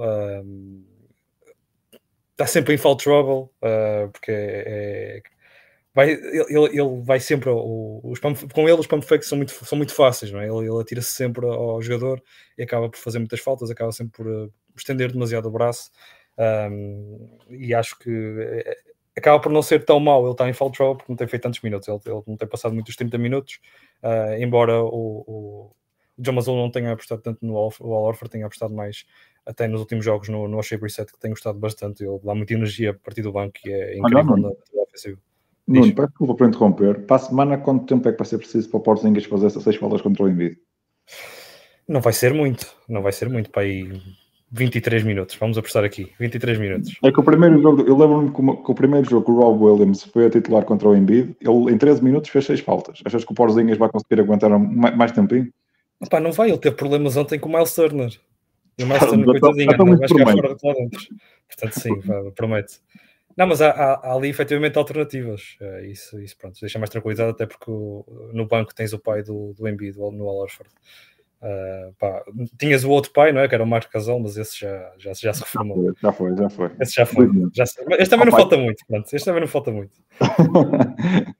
está 2.39 2.47
sempre 2.47 2.73
em 2.73 2.79
fall 2.79 2.97
trouble, 2.97 3.51
uh, 3.63 4.09
porque 4.13 4.31
é, 4.31 4.63
é, 4.67 5.23
vai, 5.93 6.11
ele, 6.13 6.47
ele 6.49 7.03
vai 7.03 7.19
sempre 7.19 7.51
o, 7.51 8.01
os 8.05 8.21
com 8.21 8.69
ele 8.69 8.79
os 8.79 8.87
pump 8.87 9.05
fakes 9.05 9.29
são 9.29 9.37
muito, 9.37 9.51
são 9.51 9.77
muito 9.77 9.93
fáceis, 9.93 10.31
não 10.31 10.41
é? 10.41 10.47
ele, 10.47 10.69
ele 10.69 10.81
atira-se 10.81 11.11
sempre 11.11 11.45
ao 11.45 11.83
jogador 11.83 12.23
e 12.57 12.63
acaba 12.63 12.89
por 12.89 12.97
fazer 12.97 13.19
muitas 13.19 13.41
faltas, 13.41 13.71
acaba 13.71 13.91
sempre 13.91 14.13
por 14.13 14.27
uh, 14.29 14.53
estender 14.77 15.11
demasiado 15.11 15.47
o 15.47 15.51
braço 15.51 15.91
um, 16.71 17.39
e 17.51 17.75
acho 17.75 17.99
que 17.99 18.09
é, 18.09 18.77
acaba 19.17 19.41
por 19.41 19.51
não 19.51 19.61
ser 19.61 19.85
tão 19.85 19.99
mau, 19.99 20.23
ele 20.23 20.31
está 20.31 20.49
em 20.49 20.53
fall 20.53 20.71
trouble 20.71 20.99
porque 20.99 21.11
não 21.11 21.17
tem 21.17 21.27
feito 21.27 21.43
tantos 21.43 21.61
minutos, 21.61 21.89
ele, 21.89 21.99
ele 22.07 22.23
não 22.25 22.37
tem 22.37 22.49
passado 22.49 22.73
muitos 22.73 22.95
30 22.95 23.19
minutos, 23.19 23.59
uh, 24.05 24.41
embora 24.41 24.81
o, 24.81 25.25
o, 25.27 25.77
John 26.17 26.33
Mazzola 26.33 26.59
não 26.59 26.71
tenha 26.71 26.93
apostado 26.93 27.21
tanto 27.23 27.45
no 27.45 27.57
Al 27.57 27.73
Orford, 27.81 28.31
tenha 28.31 28.47
apostado 28.47 28.75
mais 28.75 29.07
até 29.49 29.67
nos 29.67 29.81
últimos 29.81 30.05
jogos 30.05 30.29
no, 30.29 30.47
no 30.47 30.63
Shea 30.63 30.79
Brissett, 30.79 31.11
que 31.11 31.19
tenho 31.19 31.33
gostado 31.33 31.59
bastante. 31.59 32.05
Ele 32.05 32.21
dá 32.23 32.35
muita 32.35 32.53
energia 32.53 32.91
a 32.91 32.95
partir 32.95 33.23
do 33.23 33.33
banco 33.33 33.55
e 33.65 33.73
é 33.73 33.99
incrível 33.99 34.21
ah, 34.21 34.25
não, 34.25 34.37
na 34.37 34.83
ofensiva. 34.83 35.19
Nuno, 35.67 35.95
peço 35.95 36.09
desculpa 36.09 36.35
por 36.35 36.47
interromper. 36.47 37.01
Para 37.07 37.17
a 37.17 37.19
semana, 37.19 37.59
quanto 37.59 37.87
tempo 37.87 38.07
é 38.09 38.13
que 38.13 38.19
vai 38.19 38.27
ser 38.27 38.39
preciso 38.39 38.69
para 38.69 38.79
o 38.79 38.83
Porto 38.83 39.03
fazer 39.03 39.47
essas 39.47 39.63
seis 39.63 39.77
faltas 39.77 40.03
contra 40.03 40.23
o 40.23 40.29
Embiid? 40.29 40.59
Não 41.89 42.01
vai 42.01 42.13
ser 42.13 42.35
muito, 42.35 42.75
não 42.87 43.03
vai 43.03 43.13
ser 43.13 43.31
muito 43.31 43.51
para 43.51 43.63
aí 43.63 43.91
23 44.51 45.05
minutos, 45.05 45.37
vamos 45.37 45.57
apostar 45.57 45.85
aqui, 45.85 46.13
23 46.19 46.59
minutos. 46.59 46.95
É 47.03 47.11
que 47.11 47.21
o 47.21 47.23
primeiro 47.23 47.61
jogo, 47.61 47.83
eu 47.83 47.97
lembro-me 47.97 48.31
que, 48.63 48.71
o 48.71 48.75
primeiro 48.75 49.09
jogo, 49.09 49.33
o 49.33 49.41
Rob 49.41 49.65
Williams 49.65 50.05
foi 50.05 50.27
a 50.27 50.31
titular 50.31 50.65
contra 50.65 50.89
o 50.89 50.97
Embiid, 50.97 51.37
ele 51.41 51.73
em 51.73 51.79
13 51.79 52.03
minutos 52.03 52.31
fez 52.31 52.45
6 52.47 52.61
faltas. 52.61 53.01
Achas 53.05 53.25
que 53.25 53.33
o 53.33 53.35
Porzinhas 53.35 53.79
vai 53.79 53.89
conseguir 53.89 54.21
aguentar 54.21 54.51
mais, 54.59 54.97
mais 54.97 55.13
tempinho? 55.13 55.51
Não 56.23 56.33
vai, 56.33 56.51
ele 56.51 56.59
teve 56.59 56.77
problemas 56.77 57.17
ontem 57.17 57.39
com 57.39 57.49
o 57.49 57.53
Miles 57.53 57.75
Turner. 57.75 58.19
E 58.79 58.85
o 58.85 58.87
Master 58.87 59.19
no 59.19 59.25
coitadinho, 59.25 59.73
anda 59.73 59.85
mais 59.85 60.01
cá 60.01 60.33
fora 60.33 60.57
lá 60.63 60.75
dentro. 60.75 61.09
Portanto, 61.49 61.81
sim, 61.81 62.01
promete. 62.35 62.81
Não, 63.37 63.47
mas 63.47 63.63
há, 63.63 63.71
há, 63.71 63.95
há, 63.95 64.15
ali 64.15 64.29
efetivamente 64.29 64.77
alternativas. 64.79 65.57
É, 65.61 65.87
isso, 65.87 66.21
isso 66.21 66.37
pronto, 66.37 66.59
deixa 66.61 66.79
mais 66.79 66.91
tranquilizado, 66.91 67.31
até 67.31 67.47
porque 67.47 67.71
no 67.71 68.47
banco 68.47 68.75
tens 68.75 68.93
o 68.93 68.99
pai 68.99 69.23
do, 69.23 69.55
do 69.55 69.69
Embiid, 69.69 69.97
no 69.97 70.29
Al 70.29 70.39
Orford. 70.39 70.71
Uh, 71.41 71.95
pá, 72.01 72.25
tinhas 72.59 72.83
o 72.83 72.91
outro 72.91 73.13
pai, 73.13 73.31
não 73.31 73.41
é? 73.41 73.47
Que 73.47 73.55
era 73.55 73.63
o 73.63 73.67
Marco 73.67 73.93
Casal, 73.93 74.19
mas 74.19 74.37
esse 74.37 74.59
já, 74.59 74.93
já, 74.99 75.13
já 75.13 75.33
se 75.33 75.45
reformou. 75.45 75.95
Já 76.03 76.13
foi, 76.13 76.37
já 76.37 76.51
foi. 76.51 76.71
Esse 76.81 76.95
já 76.95 77.07
foi. 77.07 77.29
Já, 77.53 77.63
este 77.63 78.11
também 78.11 78.27
não 78.27 78.33
pai. 78.33 78.41
falta 78.41 78.57
muito, 78.57 78.85
pronto. 78.89 79.07
Este 79.13 79.25
também 79.25 79.41
não 79.41 79.49
falta 79.49 79.71
muito. 79.71 79.97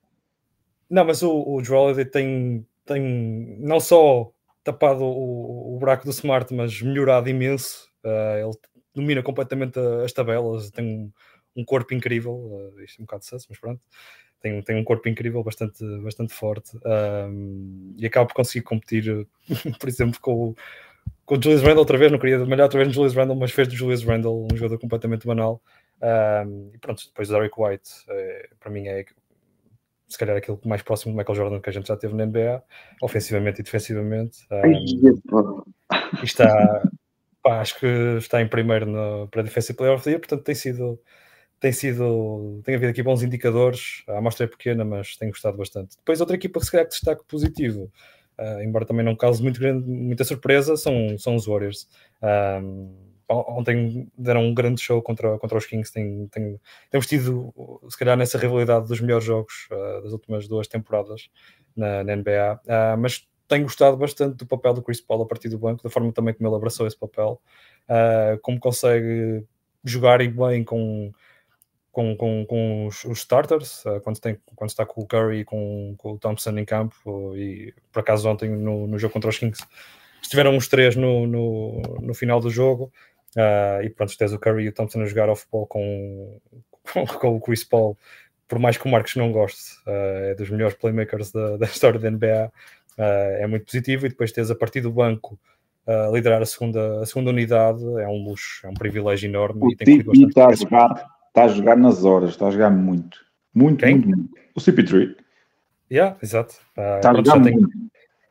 não, 0.89 1.05
mas 1.05 1.21
o, 1.25 1.33
o 1.33 1.61
Drew 1.61 2.09
tem, 2.13 2.65
tem 2.87 3.57
não 3.59 3.81
só 3.81 4.33
tapado 4.65 5.05
o, 5.05 5.75
o, 5.75 5.79
buraco 5.79 6.05
do 6.05 6.11
Smart, 6.11 6.53
mas 6.55 6.81
melhorado 6.83 7.29
imenso. 7.29 7.89
Uh, 8.05 8.49
ele 8.49 8.59
domina 8.95 9.23
completamente 9.23 9.79
as 10.05 10.13
tabelas, 10.13 10.71
tem 10.71 10.85
um, 10.85 11.13
um 11.57 11.65
corpo 11.65 11.95
incrível. 11.95 12.35
Uh, 12.35 12.81
isto 12.83 13.01
é 13.01 13.03
um 13.03 13.07
bocado 13.07 13.25
de 13.25 13.47
mas 13.49 13.59
pronto. 13.59 13.81
Tem, 14.41 14.63
tem 14.63 14.77
um 14.77 14.85
corpo 14.85 15.09
incrível, 15.09 15.43
bastante, 15.43 15.85
bastante 16.03 16.33
forte. 16.33 16.79
Um, 16.85 17.95
e 17.97 18.07
acaba 18.07 18.27
por 18.27 18.35
conseguir 18.35 18.65
competir, 18.65 19.27
por 19.81 19.89
exemplo, 19.89 20.21
com 20.21 20.33
o, 20.33 20.57
com 21.27 21.37
o 21.37 21.43
Julius 21.43 21.63
Randle 21.63 21.81
outra 21.81 21.99
vez. 21.99 22.13
Não 22.13 22.19
queria 22.19 22.39
malhar 22.45 22.65
outra 22.65 22.79
vez 22.79 22.89
no 22.89 22.95
Julius 22.95 23.15
Randle, 23.15 23.37
mas 23.37 23.51
fez 23.51 23.67
do 23.69 23.75
Julius 23.75 24.05
Randle 24.05 24.47
um 24.51 24.57
jogador 24.57 24.79
completamente 24.79 25.27
banal. 25.27 25.61
Um, 26.01 26.71
e 26.73 26.79
pronto, 26.79 27.05
depois 27.07 27.29
o 27.29 27.33
Derek 27.33 27.55
White, 27.59 27.91
é, 28.09 28.49
para 28.61 28.71
mim, 28.71 28.87
é 28.87 29.05
se 30.09 30.19
calhar 30.19 30.37
aquilo 30.37 30.59
mais 30.65 30.83
próximo 30.83 31.13
do 31.13 31.19
Michael 31.19 31.37
Jordan 31.37 31.61
que 31.61 31.69
a 31.69 31.73
gente 31.73 31.87
já 31.87 31.97
teve 31.97 32.15
na 32.15 32.25
NBA, 32.25 32.63
ofensivamente 33.03 33.61
e 33.61 33.65
defensivamente. 33.65 34.39
Um, 34.51 35.63
e 36.23 36.25
está, 36.25 36.83
pá, 37.43 37.61
acho 37.61 37.79
que 37.79 37.87
está 38.17 38.41
em 38.41 38.49
primeiro 38.49 38.87
no, 38.87 39.29
para 39.29 39.43
a 39.43 39.45
Defensive 39.45 39.77
Player 39.77 39.95
of 39.95 40.03
the 40.05 40.11
Year, 40.11 40.21
portanto 40.21 40.43
tem 40.43 40.55
sido, 40.55 40.99
tem 41.61 41.73
sido, 41.73 42.61
tem 42.65 42.75
havido 42.75 42.91
aqui 42.91 43.03
bons 43.03 43.23
indicadores, 43.23 44.03
a 44.09 44.19
amostra 44.19 44.47
é 44.47 44.49
pequena, 44.49 44.85
mas 44.85 45.17
tenho 45.17 45.31
gostado 45.31 45.59
bastante. 45.59 45.97
Depois 45.99 46.21
outra 46.21 46.37
equipa 46.37 46.59
que 46.59 46.65
se 46.65 46.73
calhar 46.73 46.87
que 46.87 46.93
destaque 46.93 47.23
positivo, 47.29 47.93
uh, 48.39 48.63
embora 48.63 48.87
também 48.87 49.05
não 49.05 49.15
cause 49.15 49.43
muito 49.43 49.61
grande, 49.61 49.87
muita 49.87 50.25
surpresa, 50.25 50.77
são, 50.77 51.19
são 51.19 51.35
os 51.35 51.47
Warriors. 51.47 51.87
Um, 52.23 53.08
ontem 53.29 54.11
deram 54.17 54.45
um 54.45 54.55
grande 54.55 54.81
show 54.81 55.03
contra, 55.03 55.39
contra 55.39 55.59
os 55.59 55.67
Kings. 55.67 55.93
Tem, 55.93 56.27
tem, 56.29 56.61
temos 56.91 57.07
tido, 57.07 57.53
se 57.89 57.99
calhar, 57.99 58.17
nessa 58.17 58.39
rivalidade 58.39 58.89
dos 58.89 59.01
melhores 59.01 59.25
jogos 59.25 59.69
uh, 59.71 60.03
das 60.03 60.13
últimas 60.13 60.49
duas 60.49 60.67
temporadas 60.67 61.29
na, 61.77 62.03
na 62.03 62.17
NBA. 62.17 62.61
Uh, 62.65 62.71
ah, 62.71 62.97
mas 62.99 63.29
tenho 63.47 63.65
gostado 63.65 63.97
bastante 63.97 64.37
do 64.37 64.47
papel 64.47 64.75
do 64.75 64.83
Chris 64.83 65.01
Paul 65.01 65.23
a 65.23 65.27
partir 65.27 65.49
do 65.49 65.59
banco, 65.59 65.83
da 65.83 65.91
forma 65.91 66.13
também 66.13 66.35
como 66.35 66.49
ele 66.49 66.57
abraçou 66.57 66.87
esse 66.87 66.99
papel, 66.99 67.41
uh, 67.89 68.39
como 68.43 68.59
consegue 68.59 69.45
jogar 69.85 70.19
bem 70.19 70.65
com, 70.65 71.13
com, 71.93 72.17
com, 72.17 72.47
com 72.47 72.87
os, 72.87 73.05
os, 73.05 73.19
starters, 73.19 73.85
quando, 74.03 74.21
tem, 74.21 74.39
quando 74.55 74.71
está 74.71 74.85
com 74.85 75.01
o 75.01 75.07
Curry 75.07 75.41
e 75.41 75.45
com, 75.45 75.95
com 75.97 76.13
o 76.13 76.19
Thompson 76.19 76.59
em 76.59 76.65
campo. 76.65 77.35
E 77.37 77.75
por 77.93 78.01
acaso, 78.01 78.29
ontem 78.29 78.51
no, 78.51 78.87
no 78.87 78.99
jogo 78.99 79.13
contra 79.13 79.31
os 79.31 79.39
Kings 79.39 79.63
estiveram 80.23 80.57
os 80.57 80.69
três 80.69 80.97
no, 80.97 81.27
no, 81.27 81.81
no 82.01 82.15
final 82.15 82.41
do 82.41 82.51
jogo. 82.51 82.93
Uh, 83.37 83.83
e 83.85 83.91
pronto, 83.91 84.17
tens 84.17 84.33
o 84.33 84.39
Curry 84.39 84.65
e 84.65 84.69
o 84.69 84.73
Thompson 84.73 85.03
a 85.03 85.07
jogar 85.07 85.29
off-ball 85.29 85.67
com, 85.67 86.41
com, 86.93 87.07
com, 87.07 87.37
o 87.37 87.41
Chris 87.41 87.63
Paul, 87.63 87.97
por 88.47 88.59
mais 88.59 88.77
que 88.77 88.87
o 88.87 88.91
Marcos 88.91 89.15
não 89.17 89.31
goste, 89.31 89.75
uh, 89.87 90.31
é 90.31 90.35
dos 90.35 90.49
melhores 90.51 90.77
playmakers 90.77 91.31
da, 91.31 91.57
da 91.57 91.67
história 91.67 92.01
da 92.01 92.11
NBA, 92.11 92.47
uh, 92.47 92.53
ah, 92.99 93.03
é 93.41 93.47
muito 93.47 93.67
positivo. 93.67 94.07
E 94.07 94.09
depois 94.09 94.33
tens 94.33 94.51
a 94.51 94.55
partir 94.55 94.81
do 94.81 94.93
banco 94.93 95.39
liderar 96.13 96.43
a 96.43 96.45
segunda, 96.45 97.01
a 97.01 97.07
segunda 97.07 97.31
unidade, 97.31 97.83
é 97.83 98.07
um 98.07 98.23
luxo, 98.23 98.67
é 98.67 98.69
um 98.69 98.75
privilégio 98.75 99.27
enorme. 99.27 99.59
O 99.63 99.69
Tipi 99.69 100.05
está 100.27 100.49
a, 100.49 100.53
jogar, 100.53 101.09
está 101.29 101.45
a 101.45 101.49
jogar 101.49 101.79
nas 101.79 102.05
horas, 102.05 102.33
está 102.33 102.49
a 102.49 102.51
jogar 102.51 102.69
muito, 102.69 103.19
muito, 103.55 103.87
muito, 103.87 104.07
muito. 104.07 104.31
O 104.55 104.61
CP3. 104.61 105.17
Yeah, 105.91 106.19
exato. 106.23 106.57
está 106.77 107.11
a 107.11 107.15
jogar 107.15 107.41
muito. 107.41 107.71
Tem 107.71 107.89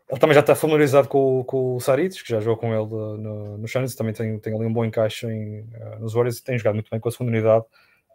ele 0.09 0.19
também 0.19 0.33
já 0.33 0.39
está 0.39 0.55
familiarizado 0.55 1.07
com, 1.09 1.43
com 1.43 1.75
o 1.75 1.79
Saric, 1.81 2.23
que 2.23 2.29
já 2.29 2.39
jogou 2.39 2.57
com 2.57 2.73
ele 2.73 2.87
no, 3.21 3.57
no 3.57 3.67
Shannon, 3.67 3.87
também 3.87 4.13
tem, 4.13 4.39
tem 4.39 4.53
ali 4.53 4.65
um 4.65 4.71
bom 4.71 4.85
encaixe 4.85 5.27
em, 5.27 5.61
uh, 5.61 5.99
nos 5.99 6.13
Warriors, 6.13 6.39
tem 6.39 6.57
jogado 6.57 6.75
muito 6.75 6.89
bem 6.89 6.99
com 6.99 7.09
a 7.09 7.11
segunda 7.11 7.31
unidade 7.31 7.65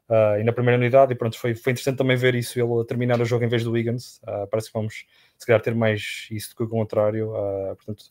uh, 0.09 0.41
e 0.41 0.45
na 0.45 0.53
primeira 0.53 0.81
unidade, 0.81 1.13
e 1.13 1.15
pronto, 1.15 1.39
foi, 1.39 1.55
foi 1.55 1.73
interessante 1.73 1.99
também 1.99 2.17
ver 2.17 2.35
isso, 2.35 2.59
ele 2.59 2.85
terminar 2.87 3.21
o 3.21 3.27
jogo 3.27 3.45
em 3.45 3.49
vez 3.49 3.63
do 3.63 3.73
Wiggins, 3.73 4.21
uh, 4.23 4.47
parece 4.51 4.69
que 4.69 4.75
vamos 4.75 5.05
se 5.37 5.47
calhar 5.47 5.61
ter 5.61 5.75
mais 5.75 6.29
isso 6.31 6.51
do 6.51 6.57
que 6.57 6.63
o 6.63 6.69
contrário, 6.69 7.31
portanto, 7.77 8.05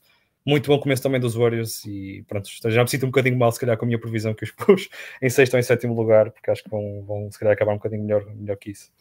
muito 0.45 0.67
bom 0.67 0.79
começo 0.79 1.01
também 1.01 1.19
dos 1.19 1.33
Warriors 1.33 1.83
e 1.85 2.23
pronto, 2.27 2.47
já 2.65 2.83
me 2.83 2.89
sinto 2.89 3.05
um 3.05 3.09
bocadinho 3.09 3.37
mal 3.37 3.51
se 3.51 3.59
calhar 3.59 3.77
com 3.77 3.85
a 3.85 3.87
minha 3.87 3.99
previsão 3.99 4.33
que 4.33 4.43
os 4.43 4.51
pus 4.57 4.89
em 5.21 5.29
sexto 5.29 5.53
ou 5.53 5.59
em 5.59 5.63
sétimo 5.63 5.95
lugar, 5.95 6.29
porque 6.29 6.51
acho 6.51 6.63
que 6.63 6.69
vão, 6.69 7.03
vão 7.03 7.31
se 7.31 7.39
calhar 7.39 7.53
acabar 7.53 7.71
um 7.71 7.77
bocadinho 7.77 8.03
melhor, 8.03 8.25
melhor 8.35 8.57
que 8.57 8.71
isso. 8.71 8.91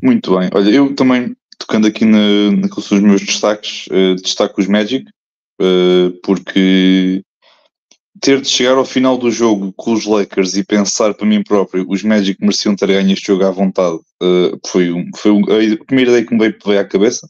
Muito 0.00 0.38
bem, 0.38 0.50
olha, 0.52 0.70
eu 0.70 0.94
também 0.94 1.34
tocando 1.66 1.88
aqui 1.88 2.04
na, 2.04 2.52
naqueles 2.52 2.84
são 2.84 2.96
os 2.96 3.02
meus 3.02 3.20
destaques, 3.20 3.86
uh, 3.88 4.14
destaco 4.14 4.60
os 4.60 4.68
Magic, 4.68 5.04
uh, 5.60 6.12
porque 6.22 7.22
ter 8.20 8.40
de 8.40 8.48
chegar 8.48 8.76
ao 8.76 8.84
final 8.84 9.18
do 9.18 9.30
jogo 9.30 9.72
com 9.76 9.92
os 9.92 10.06
Lakers 10.06 10.56
e 10.56 10.64
pensar 10.64 11.12
para 11.12 11.26
mim 11.26 11.42
próprio, 11.42 11.84
os 11.88 12.02
Magic 12.02 12.40
mereciam 12.40 12.74
ter 12.76 12.86
ganho 12.86 13.12
este 13.12 13.26
jogo 13.26 13.44
à 13.44 13.50
vontade, 13.50 13.96
uh, 14.22 14.58
foi, 14.66 14.92
um, 14.92 15.04
foi 15.16 15.32
um, 15.32 15.40
a 15.40 15.84
primeira 15.84 16.12
ideia 16.12 16.24
que 16.24 16.32
me 16.32 16.40
veio, 16.40 16.56
veio 16.64 16.80
à 16.80 16.84
cabeça, 16.84 17.28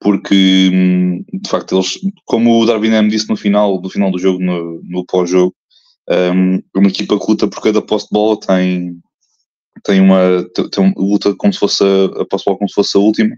porque 0.00 0.70
hum, 0.72 1.24
de 1.32 1.48
facto 1.48 1.76
eles, 1.76 1.98
como 2.24 2.60
o 2.60 2.66
Darwin 2.66 2.92
M 2.92 3.08
disse 3.08 3.28
no 3.28 3.36
final, 3.36 3.80
no 3.80 3.88
final 3.88 4.10
do 4.10 4.18
jogo, 4.18 4.40
no, 4.40 4.82
no 4.82 5.06
pós-jogo, 5.06 5.54
um, 6.10 6.60
uma 6.74 6.88
equipa 6.88 7.18
que 7.18 7.30
luta 7.30 7.46
por 7.46 7.62
cada 7.62 7.80
posse 7.80 8.06
de 8.06 8.12
bola 8.12 8.38
tem, 8.40 8.98
tem 9.84 10.00
uma, 10.00 10.44
tem 10.72 10.92
luta 10.96 11.34
como 11.36 11.52
se 11.52 11.58
fosse 11.60 11.84
a, 11.84 12.22
a 12.22 12.26
posse 12.26 12.42
de 12.42 12.46
bola 12.46 12.58
como 12.58 12.68
se 12.68 12.74
fosse 12.74 12.96
a 12.96 13.00
última, 13.00 13.36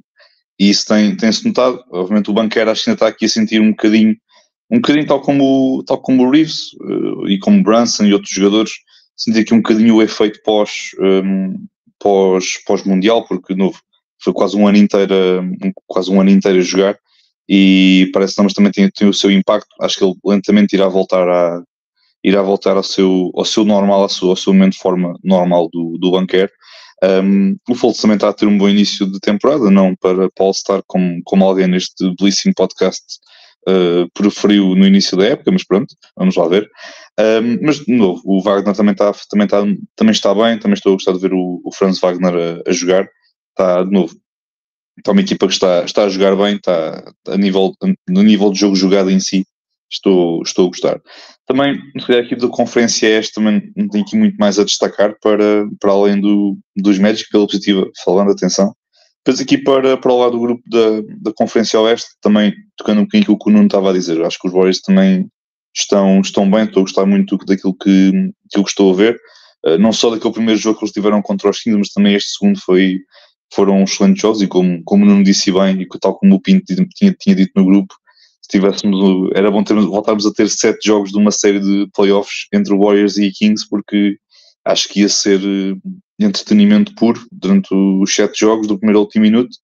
e 0.59 0.71
isso 0.71 0.87
tem, 0.87 1.17
tem-se 1.17 1.47
notado. 1.47 1.83
Obviamente 1.91 2.31
o 2.31 2.35
banqueiro 2.35 2.71
acho 2.71 2.85
que 2.85 2.91
ainda 2.91 2.97
está 2.97 3.09
aqui 3.09 3.27
a 3.27 3.29
sentir 3.29 3.61
um 3.61 3.71
bocadinho, 3.71 4.17
um 4.71 4.77
bocadinho 4.77 5.07
tal 5.07 5.21
como, 5.21 5.83
tal 5.87 5.99
como 6.01 6.25
o 6.27 6.31
Reeves 6.31 6.73
uh, 6.81 7.29
e 7.29 7.39
como 7.39 7.63
Brunson 7.63 8.05
e 8.05 8.13
outros 8.13 8.33
jogadores, 8.33 8.73
sentir 9.17 9.41
aqui 9.41 9.55
um 9.55 9.59
bocadinho 9.59 9.97
o 9.97 10.03
efeito 10.03 10.41
pós, 10.45 10.71
um, 11.01 11.67
pós, 11.99 12.59
pós-mundial, 12.67 13.27
porque 13.27 13.55
de 13.55 13.59
novo 13.59 13.79
foi 14.23 14.33
quase 14.33 14.57
um 14.57 14.67
ano 14.67 14.79
inteiro, 14.79 15.15
um, 15.43 15.73
quase 15.87 16.11
um 16.11 16.21
ano 16.21 16.31
inteiro 16.31 16.59
a 16.59 16.63
jogar 16.63 16.99
e 17.49 18.11
parece 18.13 18.35
que 18.35 18.55
também 18.55 18.73
tem, 18.73 18.91
tem 18.91 19.09
o 19.09 19.15
seu 19.15 19.31
impacto. 19.31 19.69
Acho 19.81 19.99
que 19.99 20.05
ele 20.05 20.15
lentamente 20.25 20.75
irá 20.75 20.89
voltar 20.89 21.29
a 21.29 21.63
irá 22.25 22.41
voltar 22.41 22.77
ao 22.77 22.85
seu, 22.85 23.33
ao 23.35 23.45
seu 23.45 23.65
normal, 23.65 24.03
ao 24.03 24.09
seu, 24.09 24.31
ao 24.31 24.37
seu 24.37 24.53
momento 24.53 24.75
de 24.75 24.79
forma 24.79 25.19
normal 25.25 25.69
do, 25.73 25.99
do 25.99 26.13
banqueiro. 26.13 26.51
Um, 27.03 27.57
o 27.69 27.75
Fultz 27.75 28.01
também 28.01 28.15
está 28.15 28.29
a 28.29 28.33
ter 28.33 28.47
um 28.47 28.57
bom 28.57 28.69
início 28.69 29.11
de 29.11 29.19
temporada, 29.19 29.71
não 29.71 29.95
para 29.97 30.31
Paul 30.31 30.55
Star 30.55 30.83
como, 30.87 31.21
como 31.25 31.45
alguém 31.45 31.67
neste 31.67 32.15
belíssimo 32.17 32.55
podcast 32.55 33.03
uh, 33.69 34.09
preferiu 34.15 34.75
no 34.77 34.87
início 34.87 35.17
da 35.17 35.27
época, 35.27 35.51
mas 35.51 35.65
pronto, 35.65 35.95
vamos 36.17 36.37
lá 36.37 36.47
ver. 36.49 36.71
Um, 37.19 37.59
mas, 37.63 37.81
de 37.81 37.93
novo, 37.93 38.23
o 38.25 38.41
Wagner 38.41 38.75
também 38.75 38.93
está, 38.93 39.13
também 39.29 39.45
está, 39.45 39.63
também 39.97 40.13
está 40.13 40.35
bem, 40.35 40.59
também 40.59 40.75
estou 40.75 40.93
a 40.93 40.97
gostar 40.97 41.13
de 41.13 41.19
ver 41.19 41.35
o, 41.35 41.61
o 41.65 41.73
Franz 41.73 41.99
Wagner 41.99 42.35
a, 42.35 42.71
a, 42.71 42.73
jogar. 42.73 43.09
Está, 43.51 43.83
de 43.83 43.91
novo, 43.91 44.15
está 44.97 45.13
uma 45.13 45.21
equipa 45.21 45.47
que 45.47 45.53
está, 45.53 45.85
está 45.85 46.05
a 46.05 46.09
jogar 46.09 46.37
bem, 46.37 46.57
está 46.57 47.13
a 47.29 47.37
nível, 47.37 47.73
no 48.09 48.23
nível 48.23 48.51
de 48.51 48.61
jogo 48.61 48.77
jogado 48.77 49.11
em 49.11 49.21
si, 49.21 49.45
estou, 49.93 50.43
estou 50.43 50.67
a 50.67 50.69
gostar. 50.69 51.01
Também, 51.47 51.79
se 52.05 52.13
aqui 52.13 52.35
da 52.35 52.49
Conferência 52.49 53.07
Este, 53.07 53.35
também 53.35 53.71
não 53.77 53.89
tenho 53.89 54.05
aqui 54.05 54.17
muito 54.17 54.37
mais 54.37 54.59
a 54.59 54.65
destacar 54.65 55.17
para, 55.21 55.67
para 55.79 55.93
além 55.93 56.21
do, 56.21 56.57
dos 56.77 56.99
médicos, 56.99 57.29
pela 57.31 57.47
positiva, 57.47 57.91
falando, 58.05 58.33
atenção. 58.33 58.75
Depois 59.25 59.41
aqui 59.41 59.59
para, 59.59 59.97
para 59.97 60.13
o 60.13 60.19
lado 60.19 60.33
do 60.33 60.41
grupo 60.41 60.63
da, 60.69 61.01
da 61.21 61.33
Conferência 61.33 61.79
Oeste, 61.81 62.11
também 62.21 62.53
tocando 62.77 63.01
um 63.01 63.05
bocadinho 63.05 63.33
o 63.33 63.39
que 63.39 63.51
o 63.51 63.53
Nuno 63.53 63.67
estava 63.67 63.91
a 63.91 63.93
dizer, 63.93 64.21
acho 64.25 64.39
que 64.39 64.49
os 64.49 64.53
Warriors 64.53 64.81
também 64.81 65.29
estão, 65.77 66.21
estão 66.21 66.51
bem, 66.51 66.65
estou 66.65 66.81
a 66.81 66.85
gostar 66.85 67.07
muito 67.07 67.37
daquilo 67.39 67.75
que, 67.75 68.33
que 68.51 68.61
estou 68.61 68.93
a 68.93 68.97
ver, 68.97 69.17
uh, 69.67 69.79
não 69.79 69.93
só 69.93 70.11
daquele 70.11 70.35
primeiro 70.35 70.61
jogo 70.61 70.79
que 70.79 70.85
eles 70.85 70.93
tiveram 70.93 71.23
contra 71.23 71.49
os 71.51 71.61
Kings, 71.61 71.79
mas 71.79 71.93
também 71.93 72.15
este 72.15 72.31
segundo 72.31 72.61
foi, 72.61 72.99
foram 73.55 73.85
excelentes 73.85 74.23
jogos 74.23 74.43
e 74.43 74.49
como, 74.49 74.83
como 74.85 75.05
o 75.05 75.09
Nuno 75.09 75.23
disse 75.23 75.53
bem, 75.53 75.81
e 75.81 75.87
tal 76.01 76.17
como 76.17 76.35
o 76.35 76.41
Pinto 76.41 76.75
tinha, 76.75 77.15
tinha 77.15 77.37
dito 77.37 77.53
no 77.55 77.65
grupo, 77.65 77.95
tivéssemos, 78.49 79.31
era 79.35 79.51
bom 79.51 79.63
termos, 79.63 79.87
voltarmos 79.87 80.27
a 80.27 80.33
ter 80.33 80.49
sete 80.49 80.87
jogos 80.87 81.11
de 81.11 81.19
uma 81.19 81.31
série 81.31 81.61
de 81.61 81.89
playoffs 81.95 82.47
entre 82.53 82.77
Warriors 82.77 83.17
e 83.17 83.31
Kings, 83.31 83.67
porque 83.69 84.17
acho 84.65 84.89
que 84.89 85.01
ia 85.01 85.09
ser 85.09 85.41
eh, 85.41 85.77
entretenimento 86.19 86.95
puro 86.95 87.21
durante 87.33 87.75
os 87.75 88.15
sete 88.15 88.41
jogos 88.41 88.67
do 88.67 88.79
primeiro 88.79 88.99
ao 88.99 89.05
último 89.05 89.23
minuto 89.23 89.57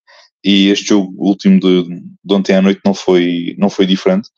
e 0.43 0.69
este 0.69 0.89
jogo 0.89 1.13
último 1.17 1.59
de, 1.59 1.83
de 2.23 2.33
ontem 2.33 2.55
à 2.55 2.61
noite 2.61 2.81
não 2.85 2.93
foi, 2.93 3.55
não 3.57 3.69
foi 3.69 3.85
diferente. 3.85 4.29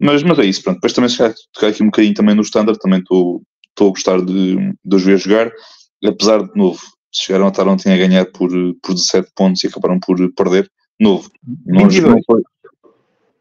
Mas, 0.00 0.22
mas 0.22 0.38
é 0.38 0.44
isso, 0.44 0.62
pronto. 0.62 0.76
Depois 0.76 0.92
também 0.92 1.10
se 1.10 1.18
tocar 1.52 1.68
aqui 1.68 1.82
um 1.82 1.86
bocadinho 1.86 2.14
também 2.14 2.34
no 2.34 2.42
standard, 2.42 2.78
também 2.78 3.00
estou 3.00 3.42
a 3.78 3.84
gostar 3.84 4.20
de, 4.22 4.56
de 4.56 4.96
os 4.96 5.02
ver 5.02 5.18
jogar, 5.18 5.52
apesar 6.04 6.42
de 6.42 6.56
novo, 6.56 6.80
chegaram 7.12 7.46
a 7.46 7.50
estar 7.50 7.68
ontem 7.68 7.92
a 7.92 7.96
ganhar 7.96 8.24
por, 8.26 8.50
por 8.82 8.94
17 8.94 9.30
pontos 9.36 9.62
e 9.62 9.66
acabaram 9.66 10.00
por 10.00 10.16
perder. 10.32 10.70
Novo. 10.98 11.30
Não, 11.66 11.82
não, 11.82 12.20
foi, 12.26 12.42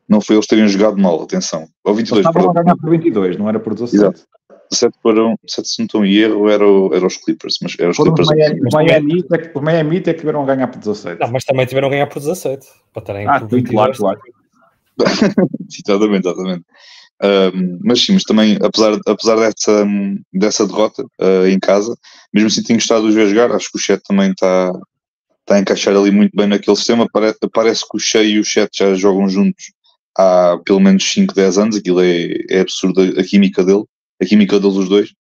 não 0.10 0.19
foi 0.19 0.36
eles 0.36 0.48
terem 0.48 0.67
jogado 0.67 0.98
mal, 0.98 1.22
atenção. 1.22 1.67
Ou 1.84 1.93
22, 1.93 2.26
estavam 2.26 2.50
a 2.50 2.54
ganhar 2.54 2.76
por 2.76 2.89
22, 2.89 3.38
não 3.38 3.48
era 3.48 3.60
por 3.60 3.74
17. 3.74 3.95
Exato. 3.95 4.22
17 4.72 4.98
foram, 5.02 5.36
7 5.48 5.67
se 5.67 5.80
não 5.80 5.86
estou 5.86 6.06
em 6.06 6.13
erro, 6.15 6.50
eram 6.50 6.93
era 6.93 7.06
os 7.06 7.17
Clippers, 7.17 7.56
mas 7.62 7.76
eram 7.80 7.91
os 7.91 7.98
Foram 7.98 8.13
Clippers. 8.13 8.30
Os 8.30 8.74
Miami, 8.74 9.26
é 9.32 9.52
os 9.56 9.63
Miami 9.63 9.98
é 9.98 10.02
que 10.02 10.13
tiveram 10.13 10.43
a 10.43 10.45
ganhar 10.45 10.67
por 10.67 10.80
17. 10.80 11.19
Não, 11.19 11.32
mas 11.32 11.43
também 11.43 11.65
tiveram 11.65 11.88
a 11.88 11.91
ganhar 11.91 12.08
por 12.08 12.19
17. 12.19 12.67
Para 12.93 13.02
estarem 13.02 13.28
ah, 13.28 13.39
por 13.39 13.50
22. 13.50 13.98
claro, 13.98 13.98
claro. 13.98 14.19
exatamente, 15.88 16.28
exatamente. 16.28 16.65
Um, 17.22 17.80
mas 17.84 18.06
sim, 18.06 18.13
mas 18.13 18.24
também, 18.24 18.58
apesar, 18.62 18.98
apesar 19.06 19.36
dessa, 19.36 19.86
dessa 20.34 20.65
derrota 20.65 21.04
uh, 21.19 21.48
em 21.48 21.60
casa, 21.60 21.95
mesmo 22.34 22.48
assim 22.48 22.63
tenho 22.63 22.80
gostado 22.80 23.04
de 23.04 23.10
os 23.10 23.15
ver 23.15 23.28
jogar, 23.28 23.52
acho 23.52 23.72
que 23.72 23.78
o 23.78 23.82
Chet 23.82 24.02
também 24.08 24.32
está 24.32 24.72
tá 25.45 25.56
a 25.56 25.60
encaixar 25.60 25.95
ali 25.95 26.12
muito 26.12 26.36
bem 26.36 26.48
naquele 26.48 26.78
sistema. 26.78 27.08
Parece, 27.12 27.39
parece 27.52 27.82
que 27.82 27.98
o 27.98 28.00
Shea 28.00 28.24
e 28.24 28.39
o 28.39 28.45
Chet 28.45 28.69
já 28.74 28.93
jogam 28.93 29.28
juntos 29.28 29.65
há 30.19 30.60
pelo 30.65 30.82
menos 30.82 31.10
5, 31.12 31.34
10 31.34 31.58
anos, 31.58 31.77
aquilo 31.77 32.01
é, 32.01 32.34
é 32.49 32.60
absurdo 32.60 33.01
a 33.01 33.23
química 33.23 33.63
dele, 33.63 33.86
a 34.21 34.25
química 34.25 34.60
deles 34.60 34.75
os 34.75 34.89
dois. 34.89 35.13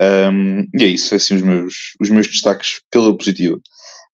Um, 0.00 0.60
e 0.74 0.84
é 0.84 0.86
isso, 0.86 1.14
é 1.14 1.16
assim 1.16 1.36
os 1.36 1.42
meus, 1.42 1.74
os 2.00 2.08
meus 2.10 2.26
destaques 2.26 2.80
pela 2.90 3.16
positiva. 3.16 3.60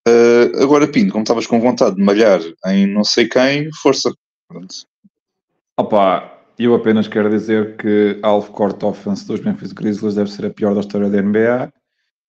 Uh, 0.08 0.62
agora, 0.62 0.88
Pinto, 0.88 1.12
como 1.12 1.22
estavas 1.22 1.46
com 1.46 1.60
vontade 1.60 1.96
de 1.96 2.02
malhar 2.02 2.40
em 2.66 2.86
não 2.86 3.04
sei 3.04 3.28
quem, 3.28 3.70
força. 3.80 4.12
Pronto. 4.48 4.74
Opa, 5.78 6.40
eu 6.58 6.74
apenas 6.74 7.06
quero 7.08 7.30
dizer 7.30 7.76
que 7.76 8.18
a 8.22 8.28
half-court 8.28 8.82
offense 8.82 9.26
dos 9.26 9.40
Memphis 9.40 9.72
Grizzlies 9.72 10.16
deve 10.16 10.30
ser 10.30 10.46
a 10.46 10.50
pior 10.50 10.74
da 10.74 10.80
história 10.80 11.08
da 11.08 11.22
NBA 11.22 11.72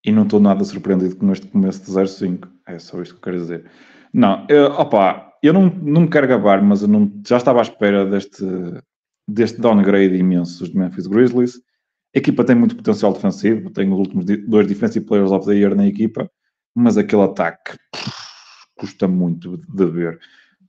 e 0.05 0.11
não 0.11 0.23
estou 0.23 0.39
nada 0.39 0.63
surpreendido 0.63 1.15
com 1.15 1.31
este 1.31 1.47
começo 1.47 1.83
de 1.83 1.91
0-5. 1.91 2.47
É 2.67 2.77
só 2.77 3.01
isto 3.01 3.15
que 3.15 3.19
eu 3.19 3.23
quero 3.23 3.37
dizer. 3.39 3.65
Não, 4.13 4.45
eu, 4.47 4.65
opa, 4.71 5.32
eu 5.43 5.53
não, 5.53 5.65
não 5.65 6.01
me 6.01 6.09
quero 6.09 6.27
gabar, 6.27 6.63
mas 6.63 6.81
eu 6.81 6.87
não, 6.87 7.11
já 7.27 7.35
estava 7.35 7.59
à 7.59 7.61
espera 7.61 8.05
deste, 8.05 8.45
deste 9.27 9.59
downgrade 9.59 10.15
imenso 10.15 10.63
dos 10.63 10.73
Memphis 10.73 11.05
Grizzlies. 11.05 11.61
A 12.15 12.19
equipa 12.19 12.45
tem 12.45 12.55
muito 12.55 12.77
potencial 12.77 13.11
defensivo, 13.11 13.69
tem 13.69 13.91
os 13.91 13.99
últimos 13.99 14.25
dois 14.47 14.67
Defensive 14.67 15.05
Players 15.05 15.31
of 15.31 15.45
the 15.45 15.53
Year 15.53 15.75
na 15.75 15.85
equipa, 15.85 16.31
mas 16.73 16.97
aquele 16.97 17.23
ataque 17.23 17.77
custa 18.77 19.07
muito 19.07 19.57
de 19.57 19.85
ver. 19.85 20.19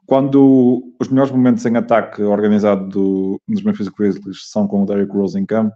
Quando 0.07 0.93
os 0.99 1.09
melhores 1.09 1.31
momentos 1.31 1.65
em 1.65 1.77
ataque 1.77 2.23
organizado 2.23 2.89
do, 2.89 3.41
dos 3.47 3.63
Memphis 3.63 3.89
Grizzlies 3.89 4.51
são 4.51 4.67
com 4.67 4.83
o 4.83 4.87
Derrick 4.87 5.13
Rose 5.13 5.39
em 5.39 5.47
campo, 5.47 5.75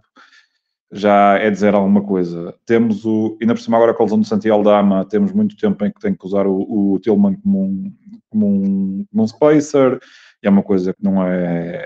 já 0.91 1.37
é 1.37 1.49
dizer 1.49 1.73
alguma 1.75 2.01
coisa. 2.01 2.53
Temos 2.65 3.05
o, 3.05 3.37
ainda 3.39 3.53
por 3.53 3.61
cima 3.61 3.77
agora 3.77 3.93
com 3.93 4.03
a 4.03 4.05
lesão 4.05 4.19
do 4.19 4.25
Santiago 4.25 4.63
Dama, 4.63 5.05
temos 5.05 5.31
muito 5.31 5.55
tempo 5.55 5.85
em 5.85 5.91
que 5.91 5.99
tem 5.99 6.15
que 6.15 6.25
usar 6.25 6.47
o, 6.47 6.93
o 6.93 6.99
Tillman 6.99 7.35
como 7.35 7.63
um, 7.63 7.93
como 8.29 8.47
um, 8.47 9.05
como 9.09 9.23
um 9.23 9.27
spacer, 9.27 9.99
e 10.43 10.47
é 10.47 10.49
uma 10.49 10.63
coisa 10.63 10.93
que 10.93 11.03
não 11.03 11.23
é 11.23 11.85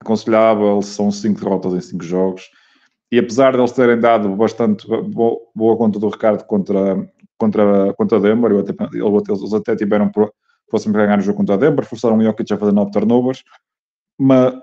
aconselhável, 0.00 0.80
são 0.82 1.10
cinco 1.10 1.40
derrotas 1.40 1.74
em 1.74 1.80
cinco 1.80 2.04
jogos, 2.04 2.48
e 3.12 3.18
apesar 3.18 3.52
de 3.52 3.58
eles 3.58 3.72
terem 3.72 3.98
dado 3.98 4.34
bastante 4.36 4.86
boa, 4.86 5.36
boa 5.54 5.76
conta 5.76 5.98
do 5.98 6.08
Ricardo 6.08 6.44
contra, 6.44 6.96
contra, 7.36 7.92
contra 7.94 8.20
Denver, 8.20 8.60
até, 8.60 8.72
eles 8.94 9.52
até 9.52 9.74
tiveram 9.74 10.10
fossem 10.70 10.92
ganhar 10.92 11.18
o 11.18 11.22
jogo 11.22 11.38
contra 11.38 11.58
Denver, 11.58 11.84
forçaram 11.84 12.16
o 12.16 12.22
Jokic 12.22 12.52
a 12.52 12.56
fazer 12.56 12.72
nove 12.72 12.92
turnovers, 12.92 13.42
mas, 14.20 14.54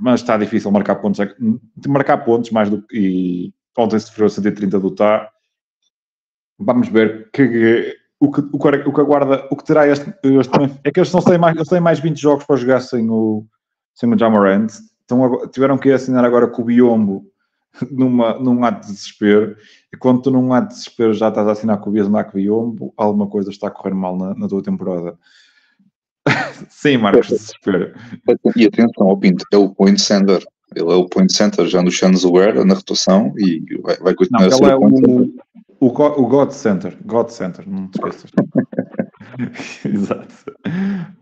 mas 0.00 0.20
está 0.20 0.36
difícil 0.36 0.72
marcar 0.72 0.96
pontos, 0.96 1.20
é 1.20 1.32
marcar 1.86 2.18
pontos 2.24 2.50
mais 2.50 2.68
do 2.68 2.82
que, 2.82 2.98
e 2.98 3.54
ontem 3.78 3.96
se 4.00 4.06
sofreu 4.06 4.28
130 4.28 4.80
do 4.80 4.90
TAR, 4.90 5.30
vamos 6.58 6.88
ver 6.88 7.30
que 7.32 7.96
o 8.18 8.32
que, 8.32 8.40
o, 8.40 8.58
que, 8.58 8.88
o 8.88 8.92
que 8.92 9.00
aguarda, 9.00 9.46
o 9.52 9.56
que 9.56 9.64
terá 9.64 9.86
este, 9.86 10.12
este 10.24 10.80
é 10.82 10.90
que 10.90 10.98
eles 10.98 11.12
não 11.12 11.22
têm 11.22 11.38
mais, 11.38 11.56
têm 11.68 11.80
mais 11.80 12.00
20 12.00 12.20
jogos 12.20 12.44
para 12.44 12.56
jogar 12.56 12.80
sem 12.80 13.08
o, 13.08 13.46
sem 13.94 14.12
o 14.12 14.18
Jamarant, 14.18 14.72
então 15.04 15.46
tiveram 15.48 15.78
que 15.78 15.92
assinar 15.92 16.24
agora 16.24 16.48
com 16.48 16.62
o 16.62 16.64
Biombo 16.64 17.24
numa, 17.92 18.34
num 18.40 18.64
ato 18.64 18.80
de 18.80 18.94
desespero, 18.94 19.56
e 19.92 19.96
quando 19.96 20.22
tu 20.22 20.30
num 20.32 20.52
ato 20.52 20.70
de 20.70 20.74
desespero 20.74 21.14
já 21.14 21.28
estás 21.28 21.46
a 21.46 21.52
assinar 21.52 21.78
com 21.78 21.90
o 21.90 21.92
Bismarck 21.92 22.34
Biombo, 22.34 22.92
alguma 22.96 23.28
coisa 23.28 23.50
está 23.50 23.68
a 23.68 23.70
correr 23.70 23.94
mal 23.94 24.16
na, 24.16 24.34
na 24.34 24.48
tua 24.48 24.62
temporada. 24.62 25.16
Sim, 26.70 26.98
Marcos, 26.98 27.28
desespero. 27.28 27.92
E 28.56 28.66
atenção 28.66 29.08
ao 29.08 29.18
Pinto, 29.18 29.44
é 29.52 29.56
o 29.56 29.68
point 29.70 30.00
center. 30.00 30.44
Ele 30.74 30.90
é 30.90 30.94
o 30.96 31.08
point 31.08 31.32
center 31.32 31.66
já 31.66 31.82
no 31.82 31.90
Aware, 32.26 32.64
na 32.64 32.74
rotação, 32.74 33.32
e 33.38 33.62
vai, 33.82 33.96
vai 33.98 34.14
continuar 34.14 34.40
Não, 34.42 34.48
a 34.48 34.50
ser 34.50 34.64
ele 34.64 34.72
é 34.72 34.76
o 34.76 34.80
point 34.80 34.96
center. 34.96 35.44
o, 35.80 35.86
o, 35.86 35.92
Go- 35.92 36.20
o 36.22 36.26
God 36.26 36.50
Center. 36.50 36.96
God 37.04 37.28
Center, 37.28 37.68
não 37.68 37.88
te 37.88 37.98
esqueças. 37.98 38.30
Exato. 39.84 40.34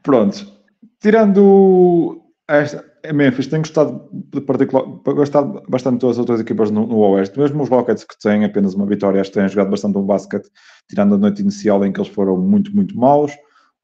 Prontos. 0.03 0.53
Tirando 1.01 2.23
esta, 2.49 2.85
a 3.05 3.13
Memphis, 3.13 3.47
tenho 3.49 3.63
gostado 3.63 4.09
de 4.13 4.41
particular, 4.41 4.85
gostado 5.05 5.63
bastante 5.69 5.95
de 5.95 6.01
todas 6.01 6.17
as 6.17 6.21
outras 6.21 6.41
equipas 6.41 6.71
no, 6.71 6.87
no 6.87 6.99
Oeste. 6.99 7.39
Mesmo 7.39 7.63
os 7.63 7.69
Rockets, 7.69 8.05
que 8.05 8.19
têm 8.19 8.45
apenas 8.45 8.75
uma 8.75 8.87
vitória, 8.87 9.23
têm 9.25 9.49
jogado 9.49 9.71
bastante 9.71 9.99
um 9.99 10.07
basquete, 10.07 10.49
tirando 10.89 11.15
a 11.15 11.19
noite 11.19 11.43
inicial 11.43 11.85
em 11.85 11.93
que 11.93 12.01
eles 12.01 12.13
foram 12.13 12.39
muito, 12.39 12.75
muito 12.75 12.97
maus. 12.97 13.33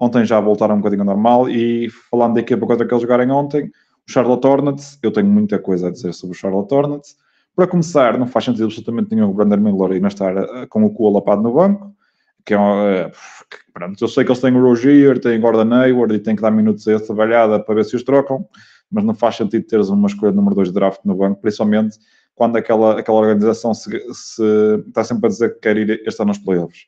Ontem 0.01 0.25
já 0.25 0.41
voltaram 0.41 0.75
um 0.75 0.79
bocadinho 0.79 1.03
ao 1.03 1.07
normal. 1.07 1.49
E 1.49 1.89
falando 2.11 2.35
da 2.35 2.41
equipa 2.41 2.67
contra 2.67 2.87
que 2.87 2.93
eles 2.93 3.03
jogarem 3.03 3.31
ontem, 3.31 3.67
o 3.67 4.11
Charlotte 4.13 4.47
Hornets, 4.47 4.99
eu 5.03 5.11
tenho 5.11 5.27
muita 5.27 5.59
coisa 5.59 5.89
a 5.89 5.91
dizer 5.91 6.13
sobre 6.15 6.37
o 6.37 6.39
Charlotte 6.39 6.73
Hornets. 6.73 7.17
Para 7.57 7.67
começar, 7.67 8.17
não 8.19 8.27
faz 8.27 8.45
sentido 8.45 8.65
absolutamente 8.67 9.15
nenhum 9.15 9.31
o 9.31 9.35
Brandon 9.35 9.57
Miller 9.57 9.93
ainda 9.93 10.09
estar 10.09 10.37
eh, 10.37 10.67
com 10.69 10.85
o 10.85 10.91
cu 10.91 11.09
alapado 11.09 11.43
no 11.43 11.53
banco. 11.53 11.93
Que 12.47 12.55
é, 12.55 12.57
eh, 12.57 13.11
que, 13.51 13.73
pronto, 13.75 14.03
eu 14.03 14.09
sei 14.09 14.25
que 14.25 14.31
eles 14.31 14.41
têm 14.41 14.55
o 14.55 14.63
Rogier, 14.63 15.19
têm 15.19 15.41
Gordon 15.41 15.75
Hayward 15.75 16.15
e 16.15 16.19
têm 16.21 16.37
que 16.37 16.43
dar 16.43 16.51
minutos 16.53 16.87
a 16.87 16.93
essa 16.93 17.07
trabalhada 17.07 17.59
para 17.61 17.75
ver 17.75 17.85
se 17.85 17.97
os 17.97 18.03
trocam, 18.05 18.49
mas 18.91 19.05
não 19.05 19.15
faz 19.15 19.37
sentido 19.37 19.67
teres 19.67 19.89
uma 19.89 20.07
escolha 20.07 20.33
número 20.33 20.55
2 20.55 20.69
de 20.69 20.75
draft 20.75 21.01
no 21.05 21.15
banco, 21.17 21.41
principalmente 21.41 21.99
quando 22.35 22.57
aquela, 22.57 23.01
aquela 23.01 23.19
organização 23.19 23.75
se, 23.75 23.91
se- 24.15 24.83
está 24.87 25.03
sempre 25.03 25.27
a 25.27 25.29
dizer 25.29 25.55
que 25.55 25.61
quer 25.61 25.77
ir 25.77 26.01
este 26.07 26.23
ano 26.23 26.31
aos 26.31 26.39
playoffs. 26.39 26.87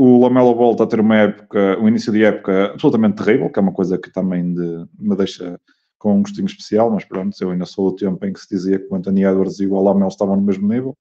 O 0.00 0.20
Lamelo 0.22 0.54
volta 0.54 0.84
a 0.84 0.86
ter 0.86 1.00
uma 1.00 1.16
época, 1.16 1.76
um 1.80 1.88
início 1.88 2.12
de 2.12 2.22
época 2.22 2.66
absolutamente 2.66 3.16
terrível, 3.16 3.50
que 3.50 3.58
é 3.58 3.62
uma 3.62 3.72
coisa 3.72 3.98
que 3.98 4.12
também 4.12 4.54
de- 4.54 4.86
me 4.96 5.16
deixa 5.16 5.60
com 5.98 6.14
um 6.14 6.22
gostinho 6.22 6.46
especial, 6.46 6.88
mas 6.88 7.04
pronto, 7.04 7.36
eu 7.40 7.50
ainda 7.50 7.66
sou 7.66 7.88
o 7.88 7.96
tempo 7.96 8.24
em 8.24 8.32
que 8.32 8.38
se 8.38 8.48
dizia 8.48 8.78
que 8.78 8.86
o 8.88 8.94
Anthony 8.94 9.24
Edwards 9.24 9.58
e 9.58 9.66
o 9.66 9.82
Lamelo 9.82 10.06
estavam 10.06 10.36
no 10.36 10.42
mesmo 10.42 10.68
nível. 10.68 10.96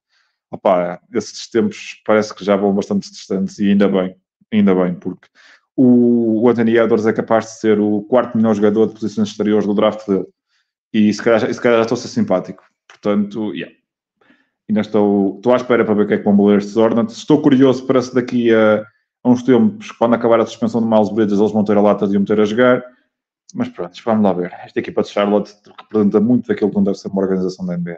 Opá, 0.50 1.00
esses 1.14 1.48
tempos 1.48 2.02
parece 2.06 2.34
que 2.34 2.44
já 2.44 2.56
vão 2.56 2.74
bastante 2.74 3.12
distantes 3.12 3.60
e 3.60 3.70
ainda 3.70 3.88
bem, 3.88 4.16
ainda 4.52 4.74
bem, 4.74 4.96
porque 4.96 5.28
o, 5.76 6.42
o 6.42 6.50
Anthony 6.50 6.78
Edwards 6.78 7.06
é 7.06 7.14
capaz 7.14 7.46
de 7.46 7.60
ser 7.60 7.80
o 7.80 8.02
quarto 8.02 8.36
melhor 8.36 8.56
jogador 8.56 8.88
de 8.88 8.94
posições 8.96 9.30
exteriores 9.30 9.68
do 9.68 9.76
draft 9.76 10.08
dele. 10.08 10.26
E 10.92 11.14
se 11.14 11.22
calhar, 11.22 11.54
se 11.54 11.62
calhar 11.62 11.78
já 11.78 11.84
estou 11.84 11.96
a 11.96 12.00
ser 12.02 12.08
simpático. 12.08 12.64
Portanto, 12.88 13.54
yeah. 13.54 13.77
Ainda 14.70 14.82
estou, 14.82 15.36
estou 15.38 15.54
à 15.54 15.56
espera 15.56 15.86
para 15.86 15.94
ver 15.94 16.04
o 16.04 16.08
que 16.08 16.14
é 16.16 16.18
que 16.18 16.24
vão 16.24 16.36
valer 16.36 16.58
estes 16.60 16.76
Hornets. 16.76 17.18
Estou 17.18 17.42
curioso 17.42 17.86
para 17.86 18.02
se 18.02 18.14
daqui 18.14 18.54
a, 18.54 18.84
a 19.24 19.30
uns 19.30 19.42
tempos, 19.44 19.92
quando 19.94 20.16
acabar 20.16 20.40
a 20.42 20.46
suspensão 20.46 20.82
de 20.82 20.88
Miles 20.88 21.10
Bridges, 21.10 21.40
eles 21.40 21.52
vão 21.52 21.64
ter 21.64 21.78
a 21.78 21.82
lata 21.82 22.08
de 22.08 22.18
o 22.18 22.20
meter 22.20 22.42
a 22.42 22.46
jogar. 22.46 22.84
Mas 23.56 23.70
pronto, 23.70 23.94
vamos 24.04 24.24
lá 24.24 24.34
ver. 24.34 24.52
Esta 24.66 24.80
equipa 24.80 25.02
de 25.04 25.10
Charlotte 25.10 25.54
representa 25.80 26.20
muito 26.20 26.48
daquilo 26.48 26.70
que 26.70 26.76
não 26.76 26.84
deve 26.84 26.98
ser 26.98 27.08
uma 27.08 27.22
organização 27.22 27.66
da 27.66 27.78
NBA. 27.78 27.98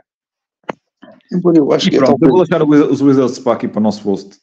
Eu 1.56 1.72
acho 1.74 1.88
E 1.88 1.92
que 1.92 1.96
é 1.96 2.00
pronto, 2.00 2.12
eu 2.24 2.30
talvez- 2.30 2.32
vou 2.32 2.68
deixar 2.70 2.92
os 2.92 3.02
Wizards 3.02 3.40
para 3.40 3.54
aqui 3.54 3.68
para 3.68 3.80
o 3.80 3.84
nosso 3.84 4.04
host. 4.08 4.38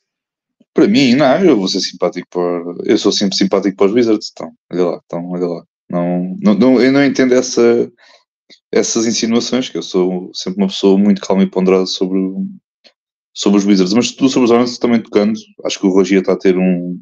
Para 0.74 0.86
mim, 0.88 1.14
não, 1.14 1.38
eu 1.44 1.56
vou 1.56 1.68
ser 1.68 1.80
simpático 1.80 2.26
para. 2.30 2.42
Eu 2.84 2.98
sou 2.98 3.10
sempre 3.12 3.36
simpático 3.36 3.76
para 3.76 3.86
os 3.86 3.92
Wizards, 3.92 4.30
então, 4.32 4.52
olha 4.72 4.84
lá, 4.84 5.00
então, 5.04 5.30
olha 5.30 5.46
lá. 5.46 5.64
Não, 5.88 6.36
não, 6.42 6.54
não- 6.54 6.80
eu 6.82 6.92
não 6.92 7.04
entendo 7.04 7.34
essa, 7.34 7.90
essas 8.72 9.06
insinuações, 9.06 9.68
que 9.68 9.78
eu 9.78 9.82
sou 9.82 10.30
sempre 10.34 10.60
uma 10.62 10.68
pessoa 10.68 10.96
muito 10.98 11.20
calma 11.20 11.42
e 11.42 11.50
ponderada 11.50 11.86
sobre, 11.86 12.18
o- 12.18 12.46
sobre 13.34 13.58
os 13.58 13.64
Wizards. 13.64 13.94
Mas 13.94 14.12
tu 14.12 14.28
sobre 14.28 14.44
os 14.46 14.50
Hornets 14.50 14.78
também 14.78 15.00
tocando, 15.02 15.38
acho 15.64 15.78
que 15.80 15.86
o 15.86 15.90
Rogia 15.92 16.20
está 16.20 16.32
a 16.32 16.38
ter 16.38 16.56
um. 16.56 17.00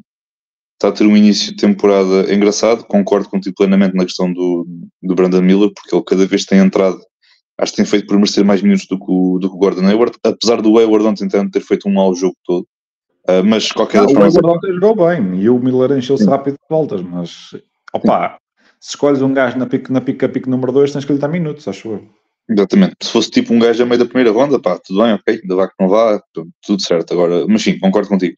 Está 0.73 0.89
a 0.89 0.91
ter 0.91 1.05
um 1.05 1.15
início 1.15 1.51
de 1.51 1.57
temporada 1.57 2.33
engraçado, 2.33 2.83
concordo 2.83 3.29
contigo 3.29 3.55
plenamente 3.55 3.95
na 3.95 4.03
questão 4.03 4.31
do, 4.31 4.67
do 5.01 5.15
Brandon 5.15 5.41
Miller, 5.41 5.71
porque 5.73 5.95
ele 5.95 6.03
cada 6.03 6.25
vez 6.27 6.43
tem 6.43 6.59
entrado, 6.59 6.99
acho 7.57 7.71
que 7.71 7.77
tem 7.77 7.85
feito 7.85 8.07
por 8.07 8.17
merecer 8.17 8.43
mais 8.43 8.61
minutos 8.61 8.85
do 8.85 8.99
que 8.99 9.05
o, 9.07 9.39
do 9.39 9.49
que 9.49 9.55
o 9.55 9.57
Gordon 9.57 9.85
Hayward, 9.87 10.17
apesar 10.21 10.61
do 10.61 10.77
Hayward 10.77 11.05
ontem 11.07 11.29
ter 11.29 11.49
ter 11.49 11.61
feito 11.61 11.87
um 11.87 11.93
mau 11.93 12.13
jogo 12.13 12.35
todo. 12.43 12.67
Ah, 13.25 13.41
mas 13.41 13.71
qualquer 13.71 13.99
Não, 13.99 14.03
das 14.07 14.11
o 14.11 14.15
formas, 14.15 14.35
Hayward 14.35 14.57
ontem 14.57 14.73
jogou 14.73 15.07
bem 15.07 15.39
e 15.39 15.49
o 15.49 15.57
Miller 15.57 15.97
encheu-se 15.97 16.25
rápido 16.25 16.55
de 16.55 16.67
voltas, 16.69 17.01
mas 17.01 17.55
opa, 17.93 18.37
se 18.85 18.91
escolhes 18.91 19.19
um 19.23 19.33
gajo 19.33 19.57
na 19.57 19.65
pica 19.65 19.91
na 19.91 19.99
pica, 19.99 20.29
pica 20.29 20.47
número 20.47 20.71
2, 20.71 20.91
tens 20.93 21.03
que 21.03 21.11
lhe 21.11 21.17
dar 21.17 21.27
minutos, 21.27 21.67
acho 21.67 21.89
eu. 21.89 22.07
Exatamente. 22.47 22.97
Se 23.01 23.09
fosse 23.11 23.31
tipo 23.31 23.51
um 23.51 23.57
gajo 23.57 23.81
a 23.81 23.85
meio 23.87 23.97
da 23.97 24.05
primeira 24.05 24.29
ronda, 24.31 24.59
pá, 24.59 24.77
tudo 24.77 25.01
bem, 25.01 25.13
ok, 25.13 25.39
ainda 25.41 25.55
vá 25.55 25.67
que 25.67 25.73
não 25.79 25.89
vá, 25.89 26.21
tudo, 26.61 26.79
certo. 26.79 27.11
Agora, 27.13 27.47
mas 27.47 27.63
sim, 27.63 27.79
concordo 27.79 28.07
contigo. 28.07 28.35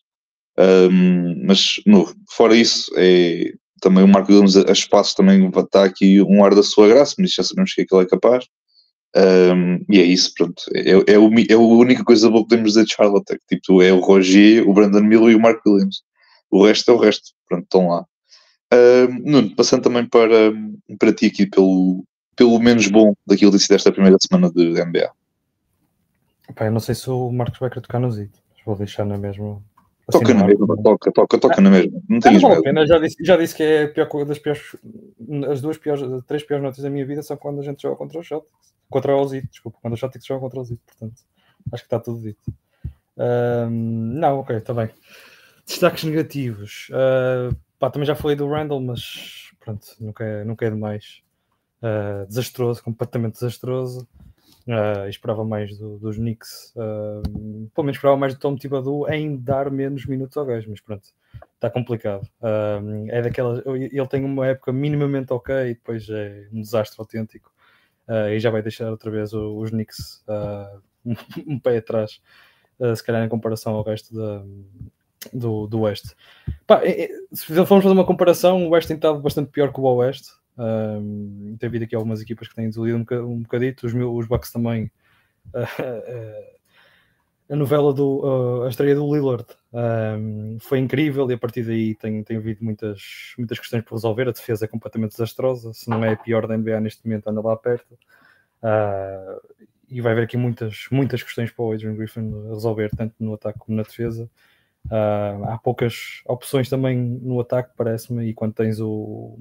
Ahm, 0.58 1.44
mas, 1.46 1.82
novo, 1.86 2.16
fora 2.32 2.56
isso, 2.56 2.90
é 2.96 3.52
também 3.82 4.06
o 4.06 4.08
Marco 4.08 4.32
Gomes 4.32 4.56
a 4.56 4.72
espaços 4.72 5.14
também 5.16 5.50
está 5.50 5.84
aqui 5.84 6.22
um 6.22 6.46
ar 6.46 6.56
da 6.56 6.64
sua 6.64 6.88
graça, 6.88 7.16
mas 7.20 7.34
já 7.34 7.44
sabemos 7.44 7.74
que 7.74 7.82
aquilo 7.82 8.00
é 8.00 8.06
capaz. 8.06 8.46
Ahm, 9.18 9.80
e 9.90 10.00
é 10.00 10.04
isso, 10.04 10.32
pronto. 10.34 10.64
É, 10.74 11.14
é, 11.14 11.18
o, 11.20 11.30
mi- 11.30 11.48
é 11.50 11.56
a 11.56 11.60
única 11.60 12.06
coisa 12.06 12.30
boa 12.30 12.44
que 12.44 12.50
podemos 12.50 12.70
dizer 12.72 12.86
de 12.86 12.94
Charlotte, 12.94 13.34
é 13.34 13.36
que 13.36 13.58
tipo, 13.58 13.82
é 13.82 13.92
o 13.92 14.00
Roger, 14.00 14.66
o 14.68 14.74
Brandon 14.74 15.02
Miller 15.04 15.32
e 15.32 15.36
o 15.36 15.42
Marco 15.42 15.70
Williams. 15.70 15.98
O 16.50 16.66
resto 16.66 16.90
é 16.90 16.94
o 16.94 16.98
resto, 16.98 17.32
pronto, 17.50 17.64
estão 17.64 17.90
lá. 17.90 18.06
Nuno, 19.24 19.56
passando 19.56 19.84
também 19.84 20.06
para, 20.06 20.52
para 21.00 21.14
ti 21.14 21.28
aqui 21.28 21.46
pelo, 21.46 22.04
pelo 22.36 22.60
menos 22.60 22.88
bom 22.88 23.14
daquilo 23.26 23.52
que 23.52 23.58
disse 23.58 23.70
desta 23.70 23.92
primeira 23.92 24.18
semana 24.20 24.52
de 24.52 24.84
NBA. 24.84 25.10
Eu 26.60 26.72
não 26.72 26.80
sei 26.80 26.96
se 26.96 27.10
o 27.10 27.32
Marcos 27.32 27.60
vai 27.60 27.70
querer 27.70 27.82
tocar 27.82 28.00
no 28.00 28.12
Zito, 28.12 28.40
mas 28.56 28.66
vou 28.66 28.76
deixar 28.76 29.06
na 29.06 29.18
mesma. 29.18 29.62
Toca 30.10 30.26
assim, 30.26 30.34
na 30.34 30.40
no 30.42 30.48
mesma, 30.48 30.68
toca, 30.82 31.12
toca, 31.12 31.38
toca 31.38 31.62
na 31.62 31.70
mesma. 31.70 32.02
Não 32.08 32.20
Não, 32.20 32.20
tenhas 32.22 32.42
não 32.42 32.50
vale 32.50 32.54
a 32.54 32.56
medo. 32.56 32.64
pena, 32.64 32.88
já 32.88 32.98
disse, 32.98 33.18
já 33.22 33.36
disse 33.38 33.56
que 33.56 33.64
é 33.64 33.84
a 33.84 33.88
pior, 33.90 34.26
das 34.26 34.40
piores, 34.40 34.62
as 35.52 35.62
duas 35.62 35.78
piores, 35.78 36.02
três 36.26 36.44
piores 36.44 36.64
notas 36.64 36.82
da 36.82 36.90
minha 36.90 37.06
vida 37.06 37.22
são 37.22 37.36
quando 37.36 37.60
a 37.60 37.64
gente 37.64 37.82
joga 37.82 37.98
contra 37.98 38.20
o 38.20 38.24
Celtics, 38.24 38.74
contra 38.90 39.16
o 39.18 39.28
Zito, 39.28 39.48
desculpa, 39.50 39.78
quando 39.82 39.94
o 39.96 39.98
Celtics 39.98 40.26
joga 40.26 40.40
contra 40.40 40.60
o 40.62 40.64
Zito, 40.64 40.82
portanto, 40.86 41.22
acho 41.74 41.84
que 41.84 41.88
está 41.88 42.00
tudo 42.00 42.22
dito. 42.22 42.54
Não, 43.70 44.40
ok, 44.40 44.56
está 44.56 44.74
bem. 44.74 44.90
Destaques 45.66 46.06
negativos. 46.06 46.88
Ah, 46.94 47.50
pá, 47.80 47.90
também 47.90 48.06
já 48.08 48.16
falei 48.16 48.36
do 48.36 48.48
Randall, 48.50 48.82
mas 48.82 49.52
pronto, 49.60 49.86
nunca 50.00 50.24
é, 50.24 50.44
nunca 50.44 50.66
é 50.66 50.70
demais. 50.70 51.22
Ah, 51.82 52.26
desastroso, 52.28 52.84
completamente 52.84 53.34
desastroso. 53.36 54.08
Ah, 54.70 55.08
esperava 55.10 55.46
mais 55.46 55.78
do- 55.78 55.98
dos 56.00 56.18
Knicks. 56.18 56.74
ah, 56.78 57.22
pelo 57.74 57.86
menos 57.86 57.98
esperava 57.98 58.18
mais 58.18 58.34
do 58.36 58.40
Tom 58.40 58.56
Thibodeau 58.58 59.10
em 59.12 59.38
dar 59.38 59.72
menos 59.72 60.06
minutos 60.06 60.38
ao 60.38 60.46
gajo, 60.46 60.70
mas 60.70 60.82
pronto, 60.82 61.10
está 61.56 61.70
complicado. 61.70 62.28
Ah, 62.42 62.80
é 63.10 63.22
daquelas. 63.22 63.64
Ele 63.68 64.08
tem 64.08 64.24
uma 64.26 64.48
época 64.48 64.72
minimamente 64.74 65.34
ok 65.34 65.56
e 65.72 65.74
depois 65.76 66.10
é 66.10 66.48
um 66.54 66.62
desastre 66.62 67.00
autêntico. 67.00 67.52
E 68.34 68.40
já 68.40 68.50
vai 68.50 68.62
deixar 68.62 68.90
outra 68.90 69.12
vez 69.12 69.34
os 69.34 69.70
Knicks 69.72 70.24
um, 71.48 71.60
pé 71.60 71.78
atrás, 71.78 72.22
se 72.96 73.04
calhar 73.04 73.24
em 73.26 73.30
comparação 73.30 73.76
ao 73.76 73.84
resto 73.84 74.16
da, 74.16 74.44
do, 75.34 75.68
do 75.68 75.82
Oeste. 75.82 76.16
Pá, 76.66 76.82
é- 76.84 77.06
é- 77.06 77.10
se 77.34 77.46
formos 77.46 77.84
fazer 77.84 77.90
uma 77.94 78.06
comparação, 78.06 78.68
o 78.68 78.70
Oeste 78.72 78.90
tem 78.90 78.96
estado 78.96 79.20
bastante 79.20 79.52
pior 79.52 79.72
que 79.74 79.80
o 79.80 79.84
Oeste. 79.84 80.30
Um, 80.58 81.56
tem 81.60 81.68
havido 81.68 81.86
aqui 81.86 81.96
algumas 81.96 82.20
equipas 82.20 82.48
que 82.48 82.56
têm 82.56 82.68
desiludido 82.68 82.98
um, 82.98 83.02
boca- 83.02 83.22
bocadito, 83.22 83.86
os, 83.86 83.94
meus, 83.94 84.12
os 84.16 84.28
Bucks 84.28 84.52
também. 84.52 84.92
Ah, 85.54 85.68
a 87.50 87.56
novela 87.56 87.94
do 87.94 88.62
ah, 88.64 88.66
a 88.66 88.70
estreia 88.70 88.96
do 88.96 89.14
Lillard 89.14 89.46
um, 89.72 90.58
foi 90.60 90.80
incrível 90.80 91.30
e 91.30 91.34
a 91.36 91.38
partir 91.38 91.64
daí 91.64 91.96
tem, 91.96 92.24
tem 92.24 92.38
havido 92.38 92.64
muitas, 92.64 93.34
muitas 93.38 93.60
questões 93.60 93.84
por 93.84 93.96
resolver. 93.96 94.28
A 94.28 94.32
defesa 94.32 94.66
é 94.66 94.68
completamente 94.68 95.12
desastrosa, 95.12 95.74
se 95.74 95.90
não 95.90 96.04
é 96.04 96.14
a 96.14 96.18
pior 96.18 96.48
da 96.48 96.58
NBA 96.58 96.80
neste 96.82 97.06
momento, 97.06 97.28
anda 97.28 97.42
lá 97.42 97.56
perto. 97.56 97.98
Ah, 98.62 99.38
e 99.90 100.02
vai 100.02 100.12
haver 100.12 100.24
aqui 100.26 100.36
muitas, 100.38 100.88
muitas 100.92 101.24
questões 101.24 101.52
para 101.52 101.64
o 101.64 101.72
Adrian 101.72 101.96
Griffin 101.96 102.50
resolver, 102.50 102.90
tanto 102.96 103.16
no 103.20 103.36
ataque 103.36 103.60
como 103.60 103.78
na 103.78 103.84
defesa. 103.84 104.30
Ah, 104.90 105.54
há 105.54 105.58
poucas 105.58 106.22
opções 106.26 106.70
também 106.70 106.98
no 106.98 107.40
ataque, 107.40 107.72
parece-me, 107.76 108.26
e 108.30 108.34
quando 108.34 108.54
tens 108.54 108.80
o, 108.80 109.38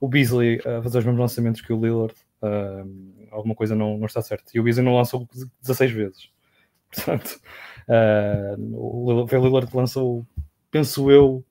o 0.00 0.08
Beasley 0.08 0.60
a 0.60 0.82
fazer 0.82 0.98
os 0.98 1.04
mesmos 1.04 1.20
lançamentos 1.20 1.60
que 1.60 1.72
o 1.72 1.80
Lillard, 1.80 2.14
ah, 2.42 2.84
alguma 3.30 3.54
coisa 3.54 3.74
não, 3.74 3.98
não 3.98 4.06
está 4.06 4.22
certa. 4.22 4.50
E 4.54 4.60
o 4.60 4.62
Beasley 4.62 4.84
não 4.84 4.96
lançou 4.96 5.28
16 5.60 5.90
vezes. 5.90 6.30
Portanto, 6.94 7.38
ah, 7.88 8.56
o 8.58 9.26
Lillard- 9.30 9.74
lançou, 9.74 10.26
penso 10.70 11.10
eu, 11.10 11.44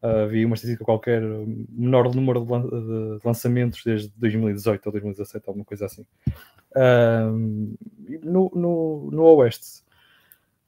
ah, 0.00 0.26
vi 0.26 0.44
uma 0.44 0.54
estatística 0.54 0.84
qualquer, 0.84 1.20
menor 1.68 2.14
número 2.14 2.44
de, 2.44 2.50
lan- 2.52 2.68
de 2.68 3.26
lançamentos 3.26 3.82
desde 3.84 4.12
2018 4.16 4.86
ou 4.86 4.92
2017, 4.92 5.48
alguma 5.48 5.64
coisa 5.64 5.86
assim. 5.86 6.06
No, 8.22 8.50
no, 8.54 9.10
no 9.10 9.22
Oeste, 9.36 9.83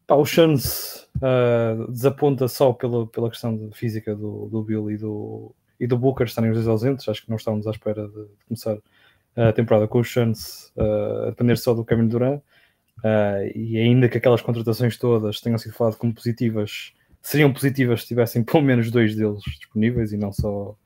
pá, 0.07 0.15
o 0.15 0.25
Suns 0.25 1.09
ah, 1.23 1.87
desaponta 1.89 2.49
só 2.49 2.73
pela, 2.73 3.07
pela 3.07 3.31
questão 3.31 3.71
física 3.73 4.15
do, 4.15 4.47
do 4.47 4.63
Bill 4.63 4.91
e 4.91 4.97
do, 4.97 5.55
e 5.81 5.87
do 5.87 5.99
Booker 5.99 6.27
estarem 6.27 6.51
os 6.51 6.57
dois 6.57 6.69
ausentes. 6.69 7.09
Acho 7.09 7.23
que 7.23 7.31
não 7.31 7.37
estávamos 7.37 7.67
à 7.67 7.71
espera 7.71 8.07
de, 8.09 8.15
de 8.15 8.45
começar 8.49 8.79
a 9.37 9.53
temporada 9.53 9.87
com 9.87 10.01
os 10.01 10.11
Suns 10.13 10.73
ah, 10.77 11.27
a 11.27 11.31
depender 11.31 11.57
só 11.57 11.75
do 11.75 11.85
Kevin 11.85 12.09
Durant. 12.09 12.41
Ah, 13.05 13.45
e 13.55 13.79
ainda 13.79 14.09
que 14.09 14.19
aquelas 14.19 14.43
contratações 14.43 14.97
todas 14.97 15.41
tenham 15.41 15.59
sido 15.59 15.75
faladas 15.75 15.99
como 15.99 16.15
positivas, 16.15 16.93
seriam 17.23 17.53
positivas 17.53 18.03
se 18.03 18.09
tivessem 18.09 18.43
pelo 18.45 18.63
menos 18.63 18.91
dois 18.91 19.15
deles 19.17 19.43
disponíveis 19.45 20.13
e 20.13 20.17
não 20.17 20.33
só 20.33 20.77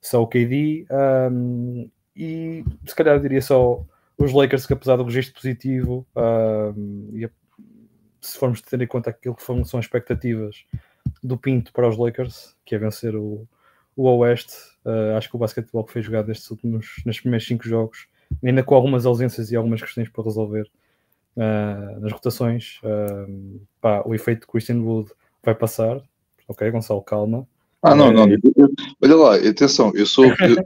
só 0.00 0.22
o 0.22 0.26
KD. 0.26 0.86
Um, 1.30 1.88
e 2.14 2.64
se 2.84 2.94
calhar 2.94 3.20
diria 3.20 3.40
só 3.40 3.84
os 4.18 4.32
Lakers, 4.32 4.66
que 4.66 4.72
apesar 4.72 4.96
do 4.96 5.04
registro 5.04 5.34
positivo, 5.34 6.06
um, 6.16 7.08
e 7.12 7.24
se 8.22 8.38
formos 8.38 8.60
ter 8.60 8.80
em 8.80 8.86
conta 8.86 9.10
aquilo 9.10 9.34
que 9.34 9.42
são 9.42 9.60
as 9.60 9.84
expectativas 9.84 10.64
do 11.22 11.36
Pinto 11.36 11.72
para 11.72 11.88
os 11.88 11.96
Lakers, 11.96 12.56
que 12.64 12.74
é 12.74 12.78
vencer 12.78 13.14
o, 13.16 13.46
o 13.96 14.08
Oeste, 14.18 14.54
uh, 14.84 15.16
acho 15.16 15.28
que 15.28 15.36
o 15.36 15.38
basquetebol 15.38 15.84
que 15.84 15.92
foi 15.92 16.02
jogado 16.02 16.28
nestes 16.28 16.50
últimos, 16.50 17.02
nestes 17.04 17.20
primeiros 17.20 17.46
cinco 17.46 17.66
jogos, 17.66 18.06
ainda 18.42 18.62
com 18.62 18.74
algumas 18.74 19.04
ausências 19.04 19.50
e 19.50 19.56
algumas 19.56 19.80
questões 19.80 20.08
para 20.08 20.24
resolver 20.24 20.70
uh, 21.36 22.00
nas 22.00 22.12
rotações, 22.12 22.80
uh, 22.84 23.60
pá, 23.80 24.02
o 24.06 24.14
efeito 24.14 24.42
de 24.42 24.46
Christian 24.46 24.80
Wood 24.80 25.10
vai 25.42 25.54
passar. 25.54 26.00
Ok, 26.48 26.70
Gonçalo, 26.70 27.02
calma. 27.02 27.46
Ah, 27.82 27.94
não, 27.94 28.12
não. 28.12 28.26
Olha 29.02 29.16
lá, 29.16 29.36
atenção, 29.36 29.90
eu 29.94 30.06
sou. 30.06 30.26
Eu, 30.26 30.64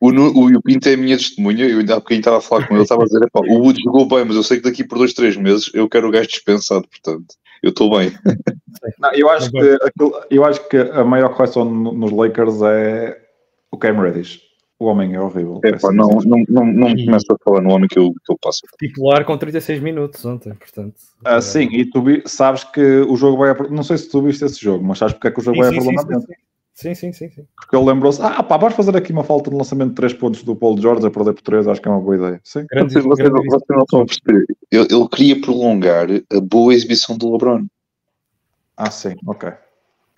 o, 0.00 0.10
o, 0.10 0.56
o 0.56 0.62
Pinto 0.62 0.88
é 0.88 0.94
a 0.94 0.96
minha 0.96 1.16
testemunha, 1.16 1.66
eu 1.66 1.78
ainda 1.78 1.94
há 1.94 1.96
bocadinho 1.96 2.20
estava 2.20 2.38
a 2.38 2.40
falar 2.40 2.66
com 2.66 2.74
ele, 2.74 2.82
estava 2.82 3.02
a 3.02 3.06
dizer, 3.06 3.20
o 3.34 3.58
Wood 3.58 3.82
jogou 3.82 4.06
bem, 4.06 4.24
mas 4.24 4.36
eu 4.36 4.42
sei 4.42 4.58
que 4.58 4.64
daqui 4.64 4.84
por 4.84 4.98
dois, 4.98 5.14
três 5.14 5.36
meses 5.36 5.70
eu 5.74 5.88
quero 5.88 6.08
o 6.08 6.10
gajo 6.10 6.28
dispensado, 6.28 6.86
portanto, 6.88 7.34
eu 7.62 7.70
estou 7.70 7.90
bem. 7.96 8.12
Não, 9.00 9.10
eu, 9.12 9.30
acho 9.30 9.50
que, 9.50 9.78
aquilo, 9.82 10.20
eu 10.30 10.44
acho 10.44 10.68
que 10.68 10.76
a 10.76 11.02
maior 11.02 11.34
correção 11.34 11.64
nos 11.64 12.12
Lakers 12.12 12.60
é 12.62 13.18
o 13.70 13.76
Cam 13.76 14.00
Reddish. 14.00 14.46
O 14.78 14.84
homem 14.84 15.14
é 15.14 15.20
horrível. 15.20 15.58
É, 15.64 15.72
pá, 15.72 15.90
não, 15.90 16.06
não, 16.26 16.44
não, 16.46 16.66
não 16.66 16.88
me 16.90 17.06
começa 17.06 17.32
a 17.32 17.36
falar 17.42 17.62
no 17.62 17.72
homem 17.72 17.88
que 17.88 17.98
eu, 17.98 18.12
que 18.12 18.30
eu 18.30 18.36
passo. 18.38 18.60
Titular 18.78 19.24
com 19.24 19.36
36 19.36 19.80
minutos 19.80 20.22
ontem, 20.26 20.52
portanto. 20.52 20.96
Ah, 21.24 21.36
é... 21.36 21.40
Sim, 21.40 21.68
e 21.72 21.86
tu 21.86 22.04
sabes 22.26 22.62
que 22.62 22.80
o 22.80 23.16
jogo 23.16 23.38
vai. 23.38 23.52
A, 23.52 23.54
não 23.70 23.82
sei 23.82 23.96
se 23.96 24.10
tu 24.10 24.20
viste 24.20 24.44
esse 24.44 24.60
jogo, 24.60 24.84
mas 24.84 24.98
sabes 24.98 25.14
porque 25.14 25.28
é 25.28 25.30
que 25.30 25.40
o 25.40 25.42
jogo 25.42 25.56
sim, 25.56 25.62
vai 25.62 25.70
sim, 25.70 25.78
a 25.78 25.80
prolongamento. 25.80 26.26
Sim, 26.26 26.34
sim, 26.94 27.12
sim, 27.12 27.30
sim. 27.30 27.46
Porque 27.56 27.74
ele 27.76 27.84
lembrou-se, 27.84 28.20
ah 28.22 28.42
pá, 28.42 28.56
vamos 28.56 28.76
fazer 28.76 28.96
aqui 28.96 29.12
uma 29.12 29.24
falta 29.24 29.50
de 29.50 29.56
lançamento 29.56 29.90
de 29.90 29.94
3 29.96 30.14
pontos 30.14 30.42
do 30.42 30.54
Paul 30.54 30.78
George 30.80 31.06
a 31.06 31.10
perder 31.10 31.32
por 31.34 31.42
3, 31.42 31.68
acho 31.68 31.80
que 31.80 31.88
é 31.88 31.90
uma 31.90 32.00
boa 32.00 32.16
ideia. 32.16 32.40
Sim. 32.44 32.66
Grande, 32.70 32.92
vocês, 32.92 33.04
vocês, 33.04 33.30
vocês 33.30 33.62
não 33.68 33.82
estão 33.82 34.00
a 34.02 34.06
perceber. 34.06 34.46
Ele, 34.70 34.86
ele, 34.90 35.08
queria 35.08 35.40
prolongar 35.40 36.06
a 36.10 36.40
boa 36.40 36.74
exibição 36.74 37.16
do 37.16 37.32
LeBron. 37.32 37.66
Ah, 38.76 38.90
sim, 38.90 39.14
ok. 39.26 39.52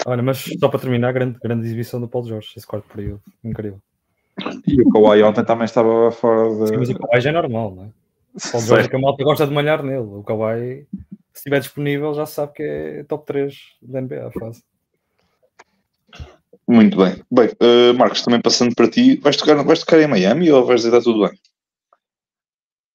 Olha, 0.07 0.23
mas 0.23 0.45
só 0.59 0.69
para 0.69 0.81
terminar, 0.81 1.13
grande, 1.13 1.39
grande 1.43 1.67
exibição 1.67 2.01
do 2.01 2.09
Paul 2.09 2.25
George, 2.25 2.51
esse 2.57 2.67
quarto 2.67 2.89
período, 2.89 3.21
incrível. 3.43 3.81
E 4.67 4.81
o 4.81 4.91
Kawhi 4.91 5.23
ontem 5.23 5.45
também 5.45 5.65
estava 5.65 6.11
fora 6.13 6.49
de. 6.49 6.69
Sim, 6.69 6.77
mas 6.77 6.89
o 6.91 6.99
Kawhi 6.99 7.21
já 7.21 7.31
é 7.31 7.33
normal, 7.33 7.75
não 7.75 7.85
é? 7.85 7.87
O 8.35 8.53
Paul 8.53 8.63
George 8.63 8.87
é 8.87 8.91
que 8.91 8.97
a 8.97 8.99
malta 8.99 9.25
gosta 9.25 9.47
de 9.47 9.53
malhar 9.53 9.83
nele. 9.83 9.99
O 9.99 10.23
Kawhi, 10.23 10.87
se 11.33 11.41
estiver 11.41 11.61
disponível, 11.61 12.15
já 12.15 12.27
sabe 12.27 12.53
que 12.53 12.63
é 12.63 13.05
top 13.05 13.27
3 13.27 13.55
da 13.83 14.01
NBA 14.01 14.29
a 14.29 14.31
fase. 14.31 14.63
Muito 16.69 16.97
bem. 16.97 17.23
Bem, 17.31 17.49
uh, 17.63 17.95
Marcos, 17.97 18.23
também 18.23 18.41
passando 18.41 18.75
para 18.75 18.91
ti, 18.91 19.17
vais 19.17 19.37
tocar, 19.37 19.63
vais 19.63 19.81
tocar 19.81 20.01
em 20.01 20.07
Miami 20.07 20.51
ou 20.51 20.65
vais 20.65 20.83
dizer 20.83 20.95
está 20.95 21.03
tudo 21.03 21.27
bem? 21.27 21.39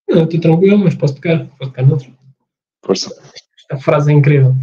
Não, 0.08 0.24
estou 0.24 0.40
tranquilo, 0.40 0.78
mas 0.78 0.94
posso 0.94 1.14
tocar, 1.16 1.46
posso 1.58 1.70
tocar 1.70 1.86
noutro. 1.86 2.16
Força. 2.84 3.10
Esta 3.58 3.78
frase 3.78 4.12
é 4.12 4.14
incrível. 4.14 4.54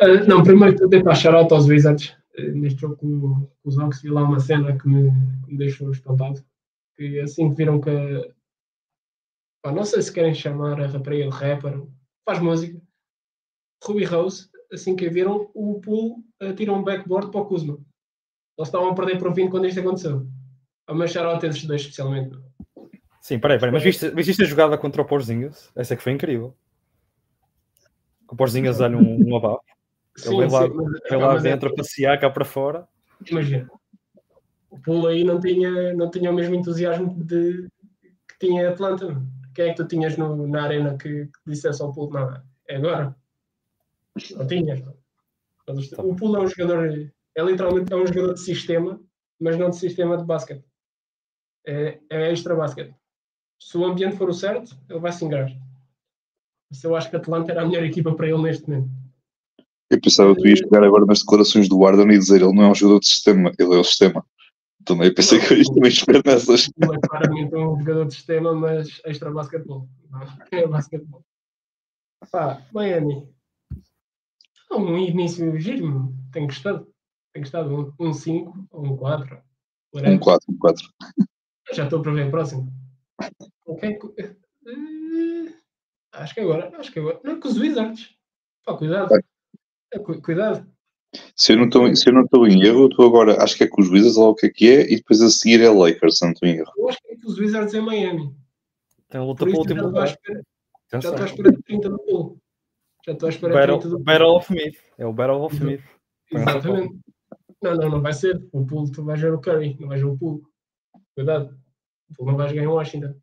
Uh, 0.00 0.26
não, 0.26 0.42
primeiro 0.42 0.74
estou 0.74 0.88
a 0.88 0.90
tentar 0.90 1.14
shout 1.14 1.52
aos 1.52 1.66
Wizards. 1.66 2.14
Uh, 2.38 2.50
neste 2.52 2.80
jogo 2.80 2.96
com, 2.96 3.46
com 3.62 3.68
os 3.68 3.78
Hawks 3.78 4.02
vi 4.02 4.08
lá 4.08 4.22
uma 4.22 4.40
cena 4.40 4.76
que 4.76 4.88
me, 4.88 5.10
que 5.44 5.52
me 5.52 5.58
deixou 5.58 5.90
espantado. 5.90 6.44
Que 6.96 7.20
assim 7.20 7.50
que 7.50 7.56
viram 7.56 7.80
que 7.80 7.90
pá, 9.62 9.72
não 9.72 9.84
sei 9.84 10.02
se 10.02 10.12
querem 10.12 10.34
chamar 10.34 10.80
a 10.80 10.86
rapariga 10.86 11.30
de 11.30 11.36
rapper, 11.36 11.82
faz 12.26 12.40
música. 12.40 12.80
Ruby 13.82 14.04
Rose, 14.04 14.48
assim 14.72 14.96
que 14.96 15.08
viram, 15.08 15.50
o 15.54 15.80
pool 15.80 16.24
uh, 16.42 16.54
tira 16.54 16.72
um 16.72 16.82
backboard 16.82 17.30
para 17.30 17.40
o 17.40 17.46
Kuzma. 17.46 17.78
Eles 18.56 18.68
estavam 18.68 18.90
a 18.90 18.94
perder 18.94 19.18
por 19.18 19.34
20 19.34 19.50
quando 19.50 19.66
isto 19.66 19.80
aconteceu. 19.80 20.26
A 20.86 20.94
meu 20.94 21.08
shout 21.08 21.44
esses 21.44 21.64
dois, 21.64 21.80
especialmente. 21.80 22.36
Sim, 23.20 23.38
peraí, 23.38 23.58
peraí, 23.58 23.72
mas 23.72 23.82
viste, 23.82 24.10
viste 24.10 24.42
a 24.42 24.46
jogada 24.46 24.76
contra 24.76 25.02
o 25.02 25.04
Porzinhos? 25.04 25.70
Essa 25.74 25.94
é 25.94 25.96
que 25.96 26.02
foi 26.02 26.12
incrível. 26.12 26.54
O 28.28 28.36
Porzinhos 28.36 28.78
dá-lhe 28.78 28.96
um, 28.96 29.30
um 29.30 29.36
abafo. 29.36 29.62
Ele 30.26 30.46
lá, 30.46 30.68
sim, 31.08 31.16
lá 31.16 31.36
dentro 31.38 31.68
é... 31.68 31.72
a 31.72 31.74
passear 31.74 32.20
cá 32.20 32.30
para 32.30 32.44
fora. 32.44 32.86
Imagina. 33.28 33.68
O 34.70 34.78
pulo 34.78 35.06
aí 35.06 35.24
não 35.24 35.40
tinha, 35.40 35.94
não 35.94 36.10
tinha 36.10 36.30
o 36.30 36.34
mesmo 36.34 36.54
entusiasmo 36.54 37.14
de, 37.24 37.66
que 38.28 38.46
tinha 38.46 38.68
Atlanta. 38.68 39.20
Quem 39.54 39.66
é 39.66 39.68
que 39.70 39.76
tu 39.76 39.86
tinhas 39.86 40.16
no, 40.16 40.46
na 40.46 40.64
arena 40.64 40.96
que, 40.96 41.26
que 41.26 41.38
dissesse 41.46 41.80
ao 41.82 41.92
pulo? 41.92 42.16
É 42.68 42.76
agora. 42.76 43.16
Não 44.36 44.46
tinhas. 44.46 44.82
Tá 44.82 46.02
o 46.02 46.14
pulo 46.14 46.36
é 46.36 46.40
um 46.40 46.46
jogador 46.46 47.12
é 47.36 47.42
literalmente 47.42 47.92
é 47.92 47.96
um 47.96 48.06
jogador 48.06 48.34
de 48.34 48.40
sistema, 48.40 49.00
mas 49.40 49.56
não 49.58 49.70
de 49.70 49.76
sistema 49.76 50.16
de 50.16 50.24
basquete. 50.24 50.64
É, 51.66 51.98
é 52.10 52.32
extra 52.32 52.54
basquete. 52.54 52.94
Se 53.60 53.78
o 53.78 53.84
ambiente 53.84 54.16
for 54.16 54.28
o 54.28 54.34
certo, 54.34 54.76
ele 54.88 54.98
vai 54.98 55.12
se 55.12 55.24
ingrar. 55.24 55.50
Isso 56.70 56.86
eu 56.86 56.96
acho 56.96 57.08
que 57.08 57.16
a 57.16 57.18
Atlanta 57.18 57.52
era 57.52 57.62
a 57.62 57.66
melhor 57.66 57.84
equipa 57.84 58.14
para 58.14 58.28
ele 58.28 58.42
neste 58.42 58.68
momento. 58.68 58.90
Eu 59.90 60.00
pensava 60.00 60.34
que 60.34 60.42
tu 60.42 60.48
ias 60.48 60.60
pegar 60.60 60.84
agora 60.84 61.06
nas 61.06 61.20
declarações 61.20 61.68
do 61.68 61.84
Arden 61.86 62.10
e 62.10 62.18
dizer 62.18 62.42
ele 62.42 62.52
não 62.52 62.64
é 62.64 62.70
um 62.70 62.74
jogador 62.74 63.00
de 63.00 63.06
sistema, 63.06 63.52
ele 63.58 63.74
é 63.74 63.78
o 63.78 63.84
sistema. 63.84 64.24
Também 64.84 65.08
eu 65.08 65.14
pensei 65.14 65.40
que 65.40 65.52
eu 65.52 65.58
ia 65.58 65.64
também 65.64 65.88
esperar 65.88 66.22
nessas. 66.24 66.70
Ele 66.76 66.94
é 66.94 67.00
claramente 67.00 67.56
um 67.56 67.78
jogador 67.78 68.04
de 68.04 68.14
sistema, 68.14 68.54
mas 68.54 69.00
extra 69.06 69.30
basquetebol. 69.30 69.88
É 70.50 70.66
basquetebol. 70.66 71.24
Pá, 72.30 72.62
Miami. 72.70 73.26
Um 74.70 74.98
início 74.98 75.58
giro, 75.58 76.12
tenho 76.32 76.46
gostado. 76.46 76.86
Tem 77.34 77.42
gostado 77.42 77.94
um 77.98 78.12
5 78.12 78.68
ou 78.70 78.84
um 78.86 78.96
4. 78.96 79.42
Um 79.92 80.18
4, 80.18 80.52
um 80.52 80.56
4. 80.56 80.88
Já 81.72 81.84
estou 81.84 82.00
para 82.00 82.12
ver 82.12 82.28
o 82.28 82.30
próximo. 82.30 82.72
Ok. 83.66 83.98
Uh, 83.98 85.52
acho 86.12 86.32
que 86.32 86.40
agora, 86.40 86.72
acho 86.78 86.92
que 86.92 87.00
agora. 87.00 87.20
Não, 87.24 87.40
com 87.40 87.48
os 87.48 87.58
Wizards. 87.58 88.14
Pá, 88.64 88.76
cuidado. 88.76 89.10
Cuidado. 90.22 90.72
Se 91.34 91.52
eu 91.52 91.56
não 91.56 91.64
estou 91.64 91.94
se 91.96 92.08
eu 92.08 92.12
não 92.12 92.22
estou 92.22 92.46
em 92.46 92.62
erro, 92.62 92.82
eu 92.82 92.88
estou 92.88 93.06
agora, 93.06 93.42
acho 93.42 93.56
que 93.56 93.64
é 93.64 93.66
com 93.66 93.82
os 93.82 93.90
Wizards, 93.90 94.16
lá 94.16 94.28
o 94.28 94.34
que 94.34 94.46
é 94.46 94.50
que 94.50 94.70
é, 94.70 94.92
e 94.92 94.96
depois 94.96 95.20
a 95.20 95.28
seguir 95.28 95.60
é 95.60 95.68
Lakers, 95.68 96.18
se 96.18 96.24
não 96.24 96.32
estou 96.32 96.48
em 96.48 96.58
erro. 96.58 96.72
Eu 96.76 96.88
acho 96.88 96.98
que 97.02 97.12
é 97.14 97.16
com 97.16 97.28
os 97.28 97.38
Wizards 97.38 97.74
em 97.74 97.80
Miami. 97.80 98.34
Tem 99.08 99.20
a 99.20 99.24
luta 99.24 99.44
pelo 99.44 99.58
último 99.58 99.82
lugar. 99.82 100.06
Já 100.92 100.98
estou 100.98 101.16
à 101.16 101.24
espera 101.24 101.50
de 101.50 101.62
30 101.62 101.90
do 101.90 101.98
pulo. 101.98 102.38
Já 103.04 103.12
estou 103.12 103.26
à 103.26 103.30
espera 103.30 103.54
de 103.54 103.66
30 103.66 103.88
do 103.88 103.90
pulo. 103.96 104.04
Battle 104.04 104.36
of 104.36 104.52
Myth. 104.52 104.78
É 104.98 105.06
o 105.06 105.12
Battle 105.12 105.42
of 105.42 105.64
Myth. 105.64 105.82
Exatamente. 106.30 107.04
Não, 107.64 107.74
não, 107.76 107.88
não 107.88 108.02
vai 108.02 108.12
ser. 108.12 108.46
O 108.52 108.66
pool 108.66 108.92
tu 108.92 109.02
vais 109.02 109.18
ver 109.18 109.32
o 109.32 109.40
Curry, 109.40 109.74
não 109.80 109.88
vais 109.88 110.02
ver 110.02 110.06
o 110.06 110.18
pool. 110.18 110.42
Cuidado. 111.16 111.58
O 112.10 112.14
pool 112.14 112.26
não 112.26 112.36
vais 112.36 112.52
ganhar 112.52 112.68
o 112.68 112.74
Washington. 112.74 113.18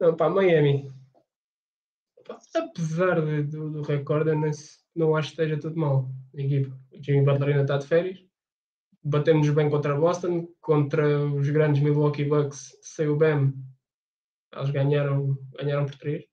Não, 0.00 0.16
pá, 0.16 0.30
Miami. 0.30 0.90
Pá, 2.26 2.38
apesar 2.54 3.20
de, 3.20 3.42
do, 3.42 3.70
do 3.70 3.82
recorde, 3.82 4.34
não, 4.34 4.50
não 4.96 5.14
acho 5.14 5.28
que 5.28 5.42
esteja 5.42 5.60
tudo 5.60 5.78
mal. 5.78 6.08
A 6.34 6.40
equipa. 6.40 6.74
O 6.90 7.02
Jimmy 7.02 7.22
Butler 7.22 7.50
ainda 7.50 7.62
está 7.62 7.76
de 7.76 7.86
férias. 7.86 8.24
Batemos 9.02 9.50
bem 9.50 9.68
contra 9.68 9.94
Boston, 9.94 10.48
contra 10.62 11.26
os 11.26 11.50
grandes 11.50 11.82
Milwaukee 11.82 12.24
Bucks, 12.24 12.72
o 13.00 13.14
Bam. 13.14 13.52
Eles 14.56 14.70
ganharam, 14.70 15.36
ganharam 15.52 15.84
por 15.84 15.96
3. 15.96 16.24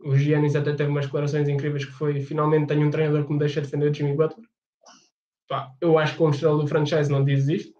O 0.00 0.16
Giannis 0.16 0.56
até 0.56 0.72
teve 0.72 0.88
umas 0.88 1.04
declarações 1.04 1.46
incríveis 1.46 1.84
que 1.84 1.92
foi 1.92 2.22
finalmente 2.22 2.68
tenho 2.68 2.86
um 2.86 2.90
treinador 2.90 3.26
que 3.26 3.32
me 3.34 3.38
deixa 3.38 3.60
defender 3.60 3.90
o 3.90 3.94
Jimmy 3.94 4.16
Butler 4.16 4.51
pá, 5.52 5.76
eu 5.82 5.98
acho 5.98 6.16
que 6.16 6.22
um 6.22 6.30
estrela 6.30 6.56
do 6.56 6.66
franchise 6.66 7.10
não 7.10 7.22
diz 7.22 7.46
isto. 7.46 7.78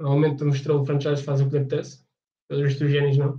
Normalmente 0.00 0.42
um 0.42 0.48
estrela 0.48 0.78
do 0.78 0.86
franchise 0.86 1.22
faz 1.22 1.42
o 1.42 1.44
que 1.44 1.50
lhe 1.50 1.58
apetece. 1.58 2.06
Pelos 2.48 2.64
vistos, 2.64 2.86
os 2.86 2.90
génios 2.90 3.18
não. 3.18 3.34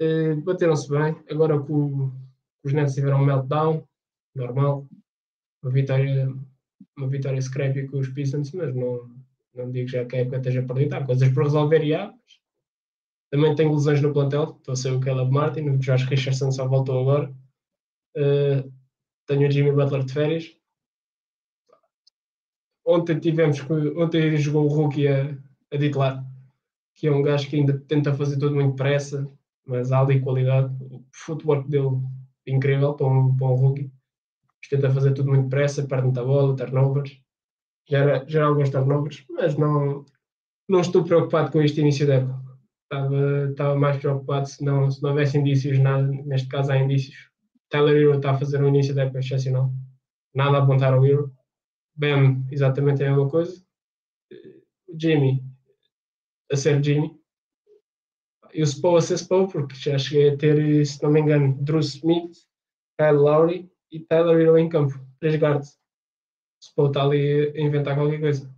Uh, 0.00 0.40
Bateram-se 0.42 0.88
bem. 0.88 1.22
Agora 1.30 1.62
que 1.62 1.72
os 1.72 2.72
Nets 2.72 2.94
tiveram 2.94 3.20
um 3.20 3.26
meltdown, 3.26 3.86
normal. 4.34 4.88
Uma 5.62 5.72
vitória, 5.72 6.34
uma 6.96 7.08
vitória 7.08 7.40
scrappy 7.40 7.86
com 7.86 7.98
os 7.98 8.08
Pistons, 8.08 8.50
mas 8.52 8.74
não, 8.74 9.14
não 9.54 9.70
digo 9.70 9.88
já 9.88 10.06
que 10.06 10.16
a 10.16 10.20
época 10.20 10.38
esteja 10.38 10.62
perdida. 10.62 10.96
Há 10.96 11.04
coisas 11.04 11.28
para 11.28 11.42
resolver 11.42 11.84
e 11.84 11.94
há. 11.94 12.14
Também 13.30 13.54
tenho 13.54 13.74
lesões 13.74 14.00
no 14.00 14.12
plantel. 14.12 14.56
Estou 14.56 14.72
a 14.72 14.76
ser 14.76 14.92
o 14.92 15.00
Caleb 15.00 15.30
Martin, 15.30 15.68
o 15.68 15.78
Josh 15.78 16.04
Richardson 16.04 16.50
só 16.50 16.66
voltou 16.66 16.98
agora. 17.00 17.30
Uh, 18.16 18.72
tenho 19.26 19.46
o 19.46 19.50
Jimmy 19.50 19.72
Butler 19.72 20.04
de 20.04 20.12
férias 20.14 20.61
ontem 22.84 23.18
tivemos 23.18 23.60
que 23.60 23.72
ontem 23.72 24.36
jogou 24.36 24.64
o 24.64 24.74
rookie 24.74 25.08
a, 25.08 25.36
a 25.72 25.78
titular, 25.78 26.24
que 26.94 27.06
é 27.06 27.12
um 27.12 27.22
gajo 27.22 27.48
que 27.48 27.56
ainda 27.56 27.78
tenta 27.88 28.14
fazer 28.14 28.38
tudo 28.38 28.54
muito 28.54 28.72
depressa, 28.72 29.28
mas 29.66 29.92
há 29.92 30.00
ali 30.00 30.20
qualidade. 30.20 30.74
O 30.80 31.04
futebol 31.12 31.62
dele 31.64 32.00
é 32.46 32.52
incrível 32.52 32.94
para 32.94 33.06
um, 33.06 33.36
para 33.36 33.46
um 33.46 33.54
rookie. 33.54 33.90
Tenta 34.70 34.90
fazer 34.90 35.12
tudo 35.12 35.28
muito 35.28 35.44
depressa, 35.44 35.86
perde 35.86 36.04
muita 36.04 36.24
bola, 36.24 36.56
turnovers. 36.56 37.20
Gera, 37.88 38.24
gera 38.28 38.46
alguns 38.46 38.70
turnovers, 38.70 39.24
mas 39.28 39.56
não, 39.56 40.04
não 40.68 40.80
estou 40.80 41.04
preocupado 41.04 41.50
com 41.50 41.60
este 41.60 41.80
início 41.80 42.06
da 42.06 42.14
época. 42.14 42.40
Estava, 42.84 43.50
estava 43.50 43.76
mais 43.76 43.96
preocupado 43.96 44.48
se 44.48 44.64
não, 44.64 44.90
se 44.90 45.02
não 45.02 45.10
houvesse 45.10 45.36
indícios, 45.36 45.78
nada, 45.78 46.06
neste 46.06 46.48
caso 46.48 46.72
há 46.72 46.78
indícios. 46.78 47.16
Tyler 47.68 47.96
Hero 47.96 48.16
está 48.16 48.32
a 48.32 48.38
fazer 48.38 48.62
um 48.62 48.68
início 48.68 48.94
da 48.94 49.02
época 49.02 49.18
excepcional. 49.18 49.72
Nada 50.34 50.58
a 50.58 50.62
apontar 50.62 50.92
ao 50.94 51.04
Hero 51.04 51.32
Bam, 52.02 52.44
exatamente 52.50 53.04
a 53.04 53.10
mesma 53.10 53.30
coisa. 53.30 53.64
Jimmy 54.98 55.40
a 56.50 56.56
ser 56.56 56.82
Jimmy 56.82 57.16
e 58.52 58.60
o 58.60 58.66
Spo 58.66 58.96
a 58.96 59.00
ser 59.00 59.18
Spo, 59.18 59.46
porque 59.46 59.76
já 59.76 59.96
cheguei 59.96 60.30
a 60.30 60.36
ter, 60.36 60.84
se 60.84 61.00
não 61.00 61.12
me 61.12 61.20
engano, 61.20 61.56
Drew 61.62 61.78
Smith, 61.78 62.38
Kyle 62.98 63.18
Lowry 63.18 63.70
e 63.92 64.00
Tyler 64.00 64.40
Hero 64.40 64.58
em 64.58 64.68
campo, 64.68 64.94
três 65.20 65.36
guards. 65.36 65.78
O 66.60 66.64
Spo 66.64 66.86
está 66.88 67.04
ali 67.04 67.52
a 67.56 67.60
inventar 67.60 67.94
qualquer 67.94 68.18
coisa. 68.18 68.52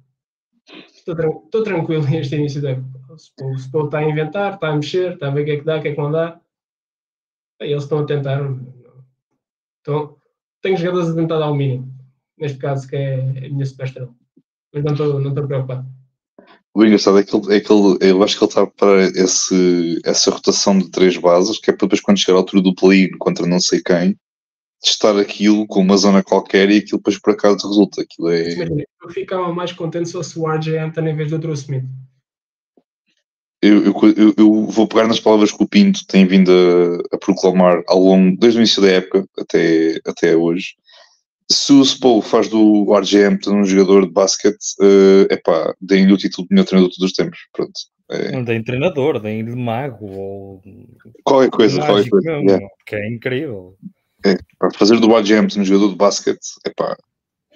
Estou, 0.67 1.45
estou 1.45 1.63
tranquilo 1.63 2.03
neste 2.09 2.37
início 2.37 2.63
da 2.63 2.71
época. 2.71 3.13
O 3.13 3.59
Spo, 3.59 3.85
está 3.85 3.99
a 3.99 4.09
inventar, 4.09 4.55
está 4.55 4.69
a 4.69 4.77
mexer, 4.77 5.13
está 5.13 5.29
a 5.29 5.31
ver 5.31 5.43
o 5.43 5.45
que 5.45 5.51
é 5.51 5.59
que 5.59 5.65
dá, 5.65 5.77
o 5.77 5.83
que 5.83 5.89
é 5.89 5.95
que 5.95 6.01
não 6.01 6.11
dá. 6.11 6.41
Eles 7.61 7.83
estão 7.83 7.99
a 7.99 8.07
tentar. 8.07 8.41
Então, 9.81 10.19
tenho 10.63 10.79
jogadores 10.79 11.11
a 11.11 11.15
tentar 11.15 11.39
dar 11.39 11.51
o 11.51 11.55
mínimo. 11.55 11.94
Neste 12.39 12.59
caso, 12.59 12.89
que 12.89 12.97
é 12.97 13.21
a 13.21 13.49
minha 13.49 13.65
super 13.65 14.09
Mas 14.73 14.85
não 14.85 14.93
estou, 14.93 15.21
não 15.21 15.35
preocupado. 15.35 15.87
O 16.75 16.85
engraçado 16.85 17.19
é 17.19 17.23
que, 17.23 17.37
ele, 17.37 17.55
é 17.55 17.61
que 17.61 17.73
ele, 17.73 17.99
eu 18.01 18.23
acho 18.23 18.37
que 18.37 18.43
ele 18.43 18.51
está 18.51 18.63
a 18.63 18.67
preparar 18.67 18.99
esse, 19.15 20.01
essa 20.05 20.31
rotação 20.33 20.77
de 20.77 20.91
três 20.91 21.17
bases, 21.17 21.59
que 21.59 21.71
é 21.71 21.73
para 21.73 21.87
depois, 21.87 22.01
quando 22.01 22.19
chegar 22.19 22.37
à 22.37 22.41
altura 22.41 22.63
do 22.63 22.75
play-in 22.75 23.17
contra 23.17 23.47
não 23.47 23.61
sei 23.61 23.81
quem, 23.81 24.19
testar 24.83 25.17
aquilo 25.19 25.67
com 25.69 25.81
uma 25.81 25.97
zona 25.97 26.23
qualquer 26.23 26.69
e 26.71 26.79
aquilo 26.79 26.99
depois 26.99 27.19
por 27.19 27.33
acaso 27.33 27.69
resulta. 27.69 28.03
Aquilo 28.03 28.29
é... 28.29 28.85
Eu 29.03 29.09
ficava 29.11 29.53
mais 29.53 29.73
contente 29.73 30.07
se 30.07 30.13
fosse 30.13 30.37
o 30.37 30.49
RJ 30.49 30.77
Hampton 30.77 31.07
em 31.07 31.17
vez 31.17 31.31
do 31.31 31.39
Drew 31.39 31.55
Smith. 31.55 31.85
Eu, 33.63 33.83
eu, 33.85 34.35
eu, 34.37 34.67
vou 34.67 34.87
pegar 34.87 35.09
nas 35.09 35.19
palavras 35.21 35.51
que 35.51 35.63
o 35.63 35.67
Pinto 35.67 36.07
tem 36.07 36.27
vindo 36.27 36.51
a, 36.53 37.15
a, 37.15 37.19
proclamar 37.19 37.83
ao 37.89 37.99
longo, 37.99 38.37
desde 38.37 38.59
o 38.59 38.61
início 38.61 38.83
da 38.83 38.89
época 38.89 39.27
até, 39.39 39.99
até 40.05 40.37
hoje. 40.37 40.75
Se 41.51 41.73
o 41.73 41.85
Spo 41.85 42.23
faz 42.23 42.49
do 42.49 42.85
Hampton 42.95 43.61
um 43.61 43.65
jogador 43.65 44.07
de 44.07 44.13
basquete, 44.13 44.65
uh, 44.81 45.33
epá, 45.33 45.75
deem-lhe 45.81 46.13
o 46.13 46.17
título 46.17 46.47
de 46.49 46.55
melhor 46.55 46.67
treinador 46.67 46.91
de 46.91 46.97
todos 46.97 47.11
os 47.11 47.17
tempos. 47.17 47.39
Pronto. 47.53 47.73
É. 48.11 48.33
Não 48.33 48.45
deem 48.45 48.63
treinador, 48.63 49.21
deem-lhe 49.21 49.55
mago 49.55 50.07
ou. 50.07 50.63
Qualquer 51.23 51.51
coisa, 51.51 51.81
qualquer 51.81 52.09
coisa. 52.09 52.31
Mesmo, 52.33 52.51
yeah. 52.51 52.67
Que 52.87 52.97
é 52.97 53.09
incrível. 53.09 53.77
É, 54.25 54.37
para 54.59 54.71
fazer 54.73 54.99
do 55.01 55.15
RJ 55.17 55.37
Hampton 55.37 55.61
um 55.61 55.65
jogador 55.65 55.91
de 55.91 55.97
basquete, 55.97 56.47
epá, 56.67 56.97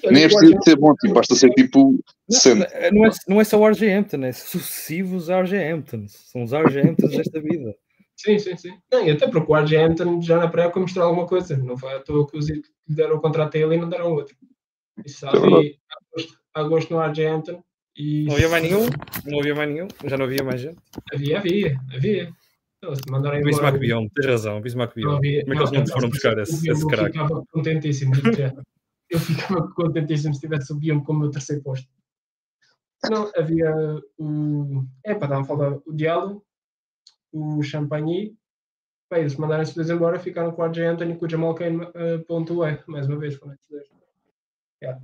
nem 0.05 0.25
é 0.25 0.29
preciso 0.29 0.55
ser 0.63 0.77
bom, 0.77 0.95
tipo, 0.95 1.15
basta 1.15 1.35
ser 1.35 1.51
tipo. 1.51 1.99
Não, 2.29 2.55
não, 2.93 3.07
é, 3.07 3.11
não 3.27 3.41
é 3.41 3.45
só 3.45 3.59
o 3.59 3.67
Hampton, 3.67 4.25
é 4.25 4.33
sucessivos 4.33 5.29
Hamptons. 5.29 6.13
São 6.31 6.45
os 6.45 6.53
Hamptons 6.53 7.11
desta 7.11 7.41
vida. 7.41 7.75
Sim, 8.19 8.37
sim, 8.37 8.57
sim. 8.57 8.77
Não, 8.93 9.07
e 9.07 9.13
até 9.13 9.29
porque 9.29 9.51
o 9.51 9.57
RJ 9.57 9.77
Hampton 9.77 10.21
já 10.21 10.39
na 10.39 10.49
pré-época 10.49 10.81
mostrou 10.81 11.07
alguma 11.07 11.27
coisa. 11.27 11.57
Não 11.57 11.79
foi 11.79 11.95
à 11.95 12.01
toa 12.01 12.27
que 12.27 12.37
os 12.37 12.47
que 12.47 12.63
deram 12.89 13.17
o 13.17 13.21
contrato 13.21 13.57
a 13.57 13.61
ele 13.61 13.77
e 13.77 13.79
não 13.79 13.89
deram 13.89 14.13
outro. 14.13 14.37
Isso 15.07 15.25
é 15.25 15.29
havia 15.29 15.75
a 16.53 16.63
gosto 16.65 16.93
no 16.93 17.01
RJ 17.01 17.27
Hampton. 17.27 17.63
E... 17.97 18.25
Não 18.25 18.35
havia 18.35 18.49
mais 18.49 18.63
nenhum? 18.65 18.87
Não 19.25 19.39
havia 19.39 19.55
mais 19.55 19.71
nenhum? 19.71 19.89
Já 20.05 20.17
não 20.17 20.25
havia 20.25 20.43
mais 20.43 20.61
gente? 20.61 20.79
Havia, 21.15 21.39
havia, 21.39 21.81
havia. 21.95 22.33
Então, 22.79 22.95
se 22.95 23.03
mandarem 23.09 23.43
Bismarck 23.43 23.79
Bion, 23.79 24.09
tens 24.09 24.27
razão, 24.27 24.61
Bismarck 24.61 24.95
Bion. 24.95 25.17
Como 25.17 25.25
é 25.25 25.43
que 25.43 25.53
eles 25.53 25.71
não 25.71 25.87
foram 25.87 26.09
buscar 26.09 26.39
esse, 26.39 26.71
esse 26.71 26.87
craque? 26.87 27.19
Eu 27.19 27.25
ficava 27.25 27.45
contentíssimo, 27.53 28.13
eu 29.11 29.19
ficava 29.19 29.69
contentíssimo 29.75 30.35
se 30.35 30.41
tivesse 30.41 30.73
o 30.73 30.77
Guillaume 30.77 31.05
como 31.05 31.21
meu 31.21 31.31
terceiro 31.31 31.63
posto. 31.63 31.89
Não, 33.11 33.31
havia 33.37 33.73
o. 34.19 34.85
É, 35.05 35.15
para 35.15 35.29
dar 35.29 35.39
uma 35.39 35.45
falta 35.45 35.81
o 35.87 35.93
Diallo, 35.93 36.45
o 37.33 37.63
Champagny. 37.63 38.37
Bem, 39.11 39.21
eles 39.21 39.37
mandaram-se 39.37 39.75
dois 39.75 39.89
embora, 39.89 40.19
ficaram 40.19 40.53
com 40.53 40.63
o 40.63 40.67
RJ 40.67 40.85
Anthony 40.85 41.17
com 41.17 41.25
o 41.25 41.31
Jamal 41.31 41.55
Kane 41.55 41.83
uh, 41.83 42.25
ponto 42.27 42.65
E, 42.67 42.83
mais 42.87 43.07
uma 43.07 43.19
vez, 43.19 43.37
foram 43.37 43.55
esses 43.55 43.69
dois. 43.69 43.89
Yeah. 44.83 45.01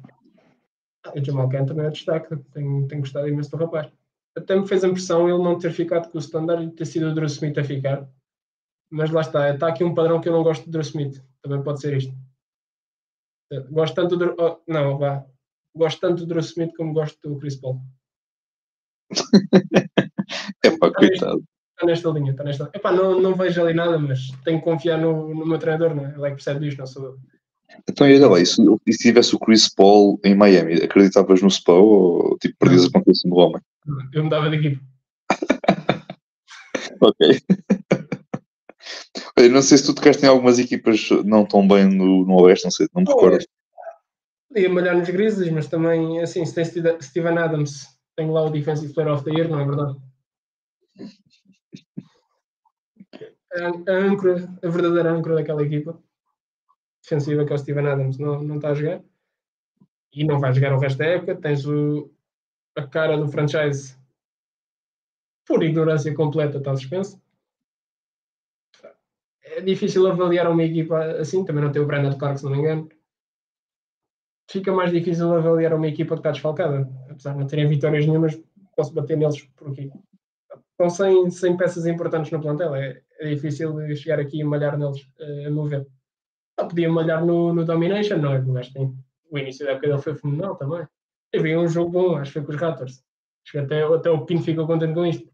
O 1.14 1.25
Jamal 1.25 1.49
Kane 1.49 1.66
também 1.66 1.87
é 1.87 1.91
destaque, 1.91 2.37
tenho, 2.53 2.87
tenho 2.87 3.01
gostado 3.01 3.29
imenso 3.29 3.51
do 3.51 3.57
rapaz. 3.57 3.91
Até 4.37 4.57
me 4.57 4.66
fez 4.66 4.85
a 4.85 4.89
impressão 4.89 5.29
ele 5.29 5.43
não 5.43 5.59
ter 5.59 5.72
ficado 5.72 6.11
com 6.11 6.18
o 6.18 6.20
standard 6.20 6.64
e 6.64 6.70
ter 6.70 6.85
sido 6.85 7.09
o 7.09 7.14
Drew 7.14 7.27
Smith 7.27 7.57
a 7.57 7.64
ficar. 7.64 8.09
Mas 8.91 9.11
lá 9.11 9.20
está, 9.20 9.51
está 9.51 9.68
aqui 9.68 9.85
um 9.85 9.95
padrão 9.95 10.20
que 10.20 10.29
eu 10.29 10.33
não 10.33 10.43
gosto 10.43 10.64
de 10.64 10.70
Drew 10.70 10.83
Smith. 10.83 11.22
Também 11.41 11.62
pode 11.62 11.81
ser 11.81 11.97
isto. 11.97 12.14
Gosto 13.70 13.95
tanto 13.95 14.16
do. 14.16 14.35
Oh, 14.39 14.61
não, 14.66 14.99
vá. 14.99 15.25
Gosto 15.75 16.01
tanto 16.01 16.20
do 16.20 16.27
Drew 16.27 16.41
Smith 16.41 16.75
como 16.77 16.93
gosto 16.93 17.29
do 17.29 17.39
Chris 17.39 17.57
Paul. 17.57 17.81
é 20.64 20.79
pá, 20.79 20.93
coitado. 20.93 21.45
Está 21.75 21.87
nesta 21.87 22.09
linha, 22.11 22.31
está 22.31 22.45
nesta 22.45 22.70
Epá, 22.72 22.93
não, 22.93 23.20
não 23.20 23.35
vejo 23.35 23.61
ali 23.61 23.75
nada, 23.75 23.99
mas 23.99 24.31
tenho 24.45 24.61
que 24.61 24.64
confiar 24.64 24.97
no, 24.97 25.35
no 25.35 25.45
meu 25.45 25.59
treinador, 25.59 25.95
não 25.95 26.07
é? 26.07 26.14
Ele 26.14 26.27
é 26.27 26.31
que 26.31 26.37
percebe 26.37 26.61
disto, 26.61 26.79
não 26.79 26.87
sou 26.87 27.05
eu. 27.05 27.18
Então, 27.89 28.07
olha 28.07 28.29
lá, 28.29 28.41
e 28.41 28.47
se, 28.47 28.62
e 28.87 28.93
se 28.93 28.99
tivesse 28.99 29.35
o 29.35 29.39
Chris 29.41 29.68
Paul 29.68 30.20
em 30.25 30.35
Miami, 30.35 30.75
acreditavas 30.75 31.43
no 31.43 31.51
Spa 31.51 31.72
ou 31.72 32.39
tipo, 32.39 32.55
perdias 32.59 32.87
a 32.87 32.91
confiança 32.93 33.29
no 33.29 33.37
homem? 33.37 33.61
Eu 34.12 34.22
mudava 34.22 34.49
de 34.49 34.57
equipe. 34.57 34.81
ok. 37.01 37.41
Eu 39.37 39.51
não 39.51 39.62
sei 39.62 39.79
se 39.79 39.87
tu 39.87 39.95
tocaste 39.95 40.25
em 40.25 40.29
algumas 40.29 40.61
equipas 40.61 41.09
não 41.25 41.45
tão 41.45 41.66
bem 41.66 41.87
no, 41.87 42.25
no 42.25 42.41
Oeste, 42.43 42.64
não 42.64 42.70
sei, 42.70 42.87
não 42.95 43.03
me 43.03 43.09
recordo. 43.09 43.45
Podia 44.49 44.70
malhar 44.70 44.97
nos 44.97 45.11
Grizzlies, 45.11 45.53
mas 45.53 45.66
também, 45.66 46.20
assim, 46.20 46.45
se 46.45 46.55
tem 46.55 46.64
Steven 47.01 47.39
Adams, 47.39 47.89
tenho 48.16 48.33
lá 48.33 48.45
o 48.45 48.51
Defensive 48.51 48.95
Player 48.95 49.12
of 49.12 49.25
the 49.25 49.33
Year, 49.33 49.49
não 49.49 49.59
é 49.59 49.64
verdade? 49.64 49.97
A, 53.55 53.92
a, 53.92 53.96
âncora, 53.96 54.36
a 54.62 54.68
verdadeira 54.68 55.12
âncora 55.12 55.36
daquela 55.36 55.62
equipa 55.62 55.98
defensiva 57.02 57.44
que 57.44 57.52
é 57.52 57.55
o 57.55 57.59
Steven 57.59 57.86
Adams 57.86 58.18
não, 58.18 58.42
não 58.42 58.57
está 58.57 58.70
a 58.70 58.74
jogar 58.74 59.02
e 60.12 60.24
não 60.24 60.40
vai 60.40 60.52
jogar 60.52 60.74
o 60.74 60.78
resto 60.78 60.98
da 60.98 61.07
época. 61.07 61.36
Tens 61.36 61.66
o, 61.66 62.11
a 62.76 62.86
cara 62.86 63.16
do 63.16 63.28
franchise 63.28 63.96
por 65.46 65.62
ignorância 65.62 66.14
completa, 66.14 66.59
está 66.59 66.74
suspenso 66.74 67.22
é 69.44 69.61
difícil 69.61 70.07
avaliar 70.07 70.50
uma 70.50 70.62
equipa 70.62 70.98
assim, 71.20 71.44
também 71.44 71.62
não 71.62 71.70
tem 71.70 71.80
o 71.80 71.86
Brandon 71.86 72.16
Clark, 72.18 72.38
se 72.38 72.44
não 72.44 72.52
me 72.52 72.59
engano. 72.59 72.88
Fica 74.50 74.72
mais 74.72 74.90
difícil 74.90 75.32
avaliar 75.34 75.74
uma 75.74 75.86
equipa 75.86 76.14
que 76.14 76.20
está 76.20 76.30
desfalcada, 76.30 76.88
apesar 77.09 77.32
de 77.32 77.38
não 77.38 77.46
terem 77.46 77.68
vitórias 77.68 78.07
nenhumas, 78.07 78.38
posso 78.76 78.92
bater 78.92 79.16
neles 79.16 79.42
por 79.57 79.70
aqui. 79.70 79.90
Estão 80.72 80.90
sem, 80.90 81.30
sem 81.30 81.57
peças 81.57 81.86
importantes 81.86 82.30
no 82.30 82.40
plantel, 82.40 82.74
é, 82.74 83.00
é 83.25 83.35
difícil 83.35 83.75
chegar 83.97 84.20
aqui 84.20 84.41
e 84.41 84.45
malhar 84.45 84.79
neles, 84.79 85.07
eh, 85.18 85.47
a 85.47 85.51
meu 85.51 85.64
ver. 85.64 85.87
Só 86.59 86.66
podia 86.66 86.89
malhar 86.89 87.25
no, 87.25 87.53
no 87.53 87.64
Domination, 87.64 88.18
não 88.18 88.33
é? 88.33 88.39
O, 88.39 88.72
tem, 88.72 88.95
o 89.31 89.39
início 89.39 89.64
da 89.64 89.72
época 89.72 89.89
dele 89.89 90.03
foi 90.03 90.14
fenomenal 90.14 90.57
também. 90.57 90.87
Teve 91.33 91.57
um 91.57 91.68
jogo 91.68 91.91
bom, 91.91 92.16
acho 92.16 92.33
que 92.33 92.39
foi 92.39 92.47
com 92.47 92.53
os 92.53 92.61
Raptors. 92.61 93.03
Acho 93.45 93.53
que 93.53 93.59
até, 93.59 93.83
até 93.83 94.11
o 94.11 94.25
Pino 94.25 94.43
ficou 94.43 94.66
contente 94.66 94.95
com 94.95 95.07
isto. 95.07 95.29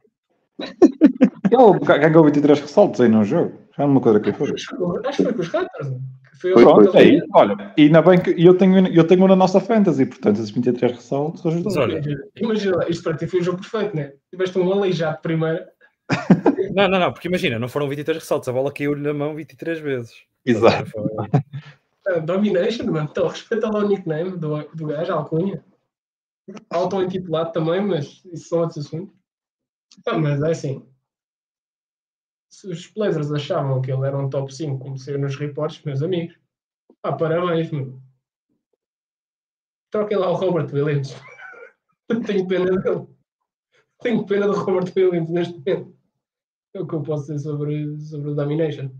Ele 1.50 2.00
ganhou 2.00 2.24
23 2.24 2.60
ressaltos 2.60 3.00
aí 3.00 3.08
no 3.08 3.24
jogo. 3.24 3.58
Já 3.76 3.84
uma 3.84 4.00
coisa 4.00 4.20
que 4.20 4.32
foi. 4.32 4.52
Acho 4.52 4.68
que 4.68 5.22
foi 5.22 5.32
com 5.32 5.40
os 5.40 5.48
Raptors. 5.48 5.88
Foi 6.40 6.54
Pronto, 6.54 6.96
aí, 6.96 7.20
olha, 7.34 7.74
e 7.76 7.82
ainda 7.82 8.00
bem 8.00 8.18
que 8.18 8.30
eu 8.42 8.56
tenho, 8.56 8.86
eu 8.88 9.06
tenho 9.06 9.28
na 9.28 9.36
nossa 9.36 9.60
fantasy, 9.60 10.06
portanto, 10.06 10.36
esses 10.36 10.50
23 10.50 10.92
ressaltos 10.92 11.44
ajudam. 11.44 11.82
Olha, 11.82 12.00
imagina, 12.34 12.88
isto 12.88 13.04
para 13.04 13.14
ti 13.14 13.26
foi 13.26 13.40
o 13.40 13.42
jogo 13.42 13.58
perfeito, 13.58 13.94
né? 13.94 14.14
Tiveste 14.30 14.58
um 14.58 14.72
aleijado 14.72 15.18
primeiro. 15.20 15.62
não, 16.74 16.88
não, 16.88 16.98
não, 16.98 17.12
porque 17.12 17.28
imagina, 17.28 17.58
não 17.58 17.68
foram 17.68 17.88
23 17.88 18.18
ressaltos, 18.18 18.48
a 18.48 18.52
bola 18.52 18.72
caiu-lhe 18.72 19.02
na 19.02 19.14
mão 19.14 19.34
23 19.34 19.80
vezes. 19.80 20.14
Exato. 20.44 20.90
Uh, 20.98 22.20
domination, 22.24 22.86
mano, 22.86 23.08
estou 23.08 23.26
a 23.26 23.30
respeitar 23.30 23.70
lá 23.70 23.80
o 23.80 23.88
nickname 23.88 24.36
do, 24.36 24.62
do 24.74 24.86
gajo, 24.86 25.12
a 25.12 25.16
alcunha. 25.16 25.64
Auto-intitulado 26.70 27.52
também, 27.52 27.80
mas 27.80 28.22
isso 28.32 28.48
são 28.48 28.60
outros 28.60 28.86
assuntos. 28.86 29.14
Ah, 30.06 30.18
mas 30.18 30.42
é 30.42 30.50
assim, 30.50 30.86
se 32.50 32.68
os 32.68 32.86
Blazers 32.88 33.30
achavam 33.32 33.80
que 33.80 33.92
ele 33.92 34.06
era 34.06 34.18
um 34.18 34.28
top 34.28 34.52
5, 34.52 34.78
como 34.78 34.98
saiu 34.98 35.18
nos 35.18 35.36
reportes, 35.36 35.82
meus 35.84 36.02
amigos, 36.02 36.36
ah, 37.02 37.12
parabéns, 37.12 37.70
meu. 37.70 38.00
Troquem 39.90 40.18
lá 40.18 40.30
o 40.30 40.34
Robert 40.34 40.72
Williams. 40.72 41.14
Tenho 42.26 42.46
pena 42.46 42.76
dele. 42.76 43.06
Tenho 44.02 44.26
pena 44.26 44.46
do 44.46 44.52
Robert 44.52 44.92
Williams 44.96 45.30
neste 45.30 45.54
momento. 45.58 45.99
É 46.74 46.80
o 46.80 46.86
que 46.86 46.94
eu 46.94 47.02
posso 47.02 47.22
dizer 47.22 47.38
sobre, 47.40 47.98
sobre 47.98 48.30
o 48.30 48.34
Domination. 48.34 48.90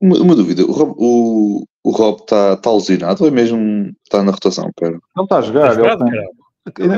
Uma, 0.00 0.18
uma 0.18 0.34
dúvida, 0.36 0.64
o 0.64 0.72
Rob, 0.72 0.94
o, 0.98 1.64
o 1.82 1.90
Rob 1.90 2.20
está 2.20 2.56
tá 2.56 2.70
alucinado 2.70 3.22
ou 3.22 3.28
é 3.28 3.30
mesmo 3.30 3.90
está 4.04 4.22
na 4.22 4.32
rotação? 4.32 4.70
Pera. 4.76 4.98
Não 5.16 5.24
está 5.24 5.38
a 5.38 5.42
jogar. 5.42 5.72
Está 5.72 5.82
ele 5.82 5.96
tem... 5.96 6.34
Ele, 6.78 6.94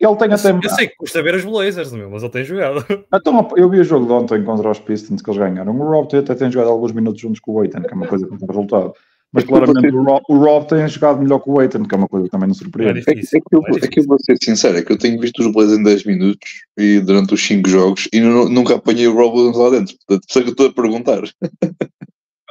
ele, 0.00 0.16
tem 0.16 0.32
até. 0.32 0.50
Eu 0.50 0.70
sei 0.70 0.88
que 0.88 0.96
custa 0.96 1.22
ver 1.22 1.36
os 1.36 1.44
Blazers, 1.44 1.92
meu, 1.92 2.10
mas 2.10 2.22
ele 2.22 2.32
tem 2.32 2.44
jogado. 2.44 2.84
Então, 3.14 3.48
eu 3.56 3.70
vi 3.70 3.78
o 3.78 3.84
jogo 3.84 4.06
de 4.06 4.12
ontem 4.12 4.42
contra 4.42 4.70
os 4.70 4.80
Pistons 4.80 5.22
que 5.22 5.30
eles 5.30 5.38
ganharam. 5.38 5.72
O 5.72 5.90
Rob 5.90 6.16
até 6.16 6.34
tem 6.34 6.50
jogado 6.50 6.70
alguns 6.70 6.90
minutos 6.90 7.20
juntos 7.20 7.38
com 7.38 7.52
o 7.52 7.60
Aiton, 7.60 7.82
que 7.82 7.92
é 7.92 7.96
uma 7.96 8.08
coisa 8.08 8.24
que 8.24 8.32
não 8.32 8.38
tem 8.38 8.48
resultado. 8.48 8.92
Mas 9.32 9.44
claramente 9.44 9.94
o 9.94 10.02
Rob, 10.02 10.22
o 10.28 10.36
Rob, 10.36 10.68
tem 10.68 10.86
jogado 10.86 11.22
melhor 11.22 11.38
com 11.38 11.52
o 11.52 11.58
Aiton, 11.58 11.84
que 11.84 11.94
é 11.94 11.98
uma 11.98 12.08
coisa 12.08 12.26
que 12.26 12.30
também 12.30 12.48
não 12.48 12.54
surpreende. 12.54 12.98
É, 12.98 13.14
difícil, 13.14 13.38
é, 13.38 13.40
que 13.40 13.56
eu, 13.56 13.62
é, 13.66 13.84
é, 13.84 13.88
que 13.88 14.00
eu, 14.00 14.04
vou 14.04 14.18
ser 14.20 14.36
sincero, 14.42 14.76
é 14.76 14.82
que 14.82 14.92
eu 14.92 14.98
tenho 14.98 15.18
visto 15.18 15.38
os 15.40 15.50
Blazers 15.50 15.78
em 15.78 15.82
10 15.82 16.04
minutos 16.04 16.50
e 16.76 17.00
durante 17.00 17.32
os 17.32 17.42
5 17.42 17.68
jogos 17.68 18.08
e 18.12 18.20
nunca 18.20 18.74
apanhei 18.74 19.08
o 19.08 19.14
Rob 19.14 19.56
lá 19.56 19.70
dentro. 19.70 19.96
Portanto, 20.06 20.26
por 20.26 20.30
isso 20.30 20.38
é 20.38 20.42
que 20.42 20.48
eu 20.48 20.52
estou 20.52 20.66
a 20.66 20.72
perguntar. 20.72 21.22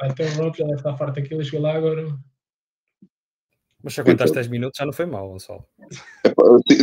Ah, 0.00 0.08
então 0.08 0.26
o 0.26 0.44
Rob 0.44 0.58
já 0.58 0.64
deve 0.64 0.78
estar 0.78 0.96
farto 0.96 1.20
daquilo 1.20 1.40
e 1.40 1.44
chegou 1.44 1.60
lá 1.60 1.76
agora. 1.76 2.08
Mas 3.82 3.94
se 3.94 4.00
aguentaste 4.00 4.34
10 4.34 4.46
minutos 4.48 4.76
já 4.78 4.86
não 4.86 4.92
foi 4.92 5.06
mal, 5.06 5.28
Gonçalo. 5.28 5.64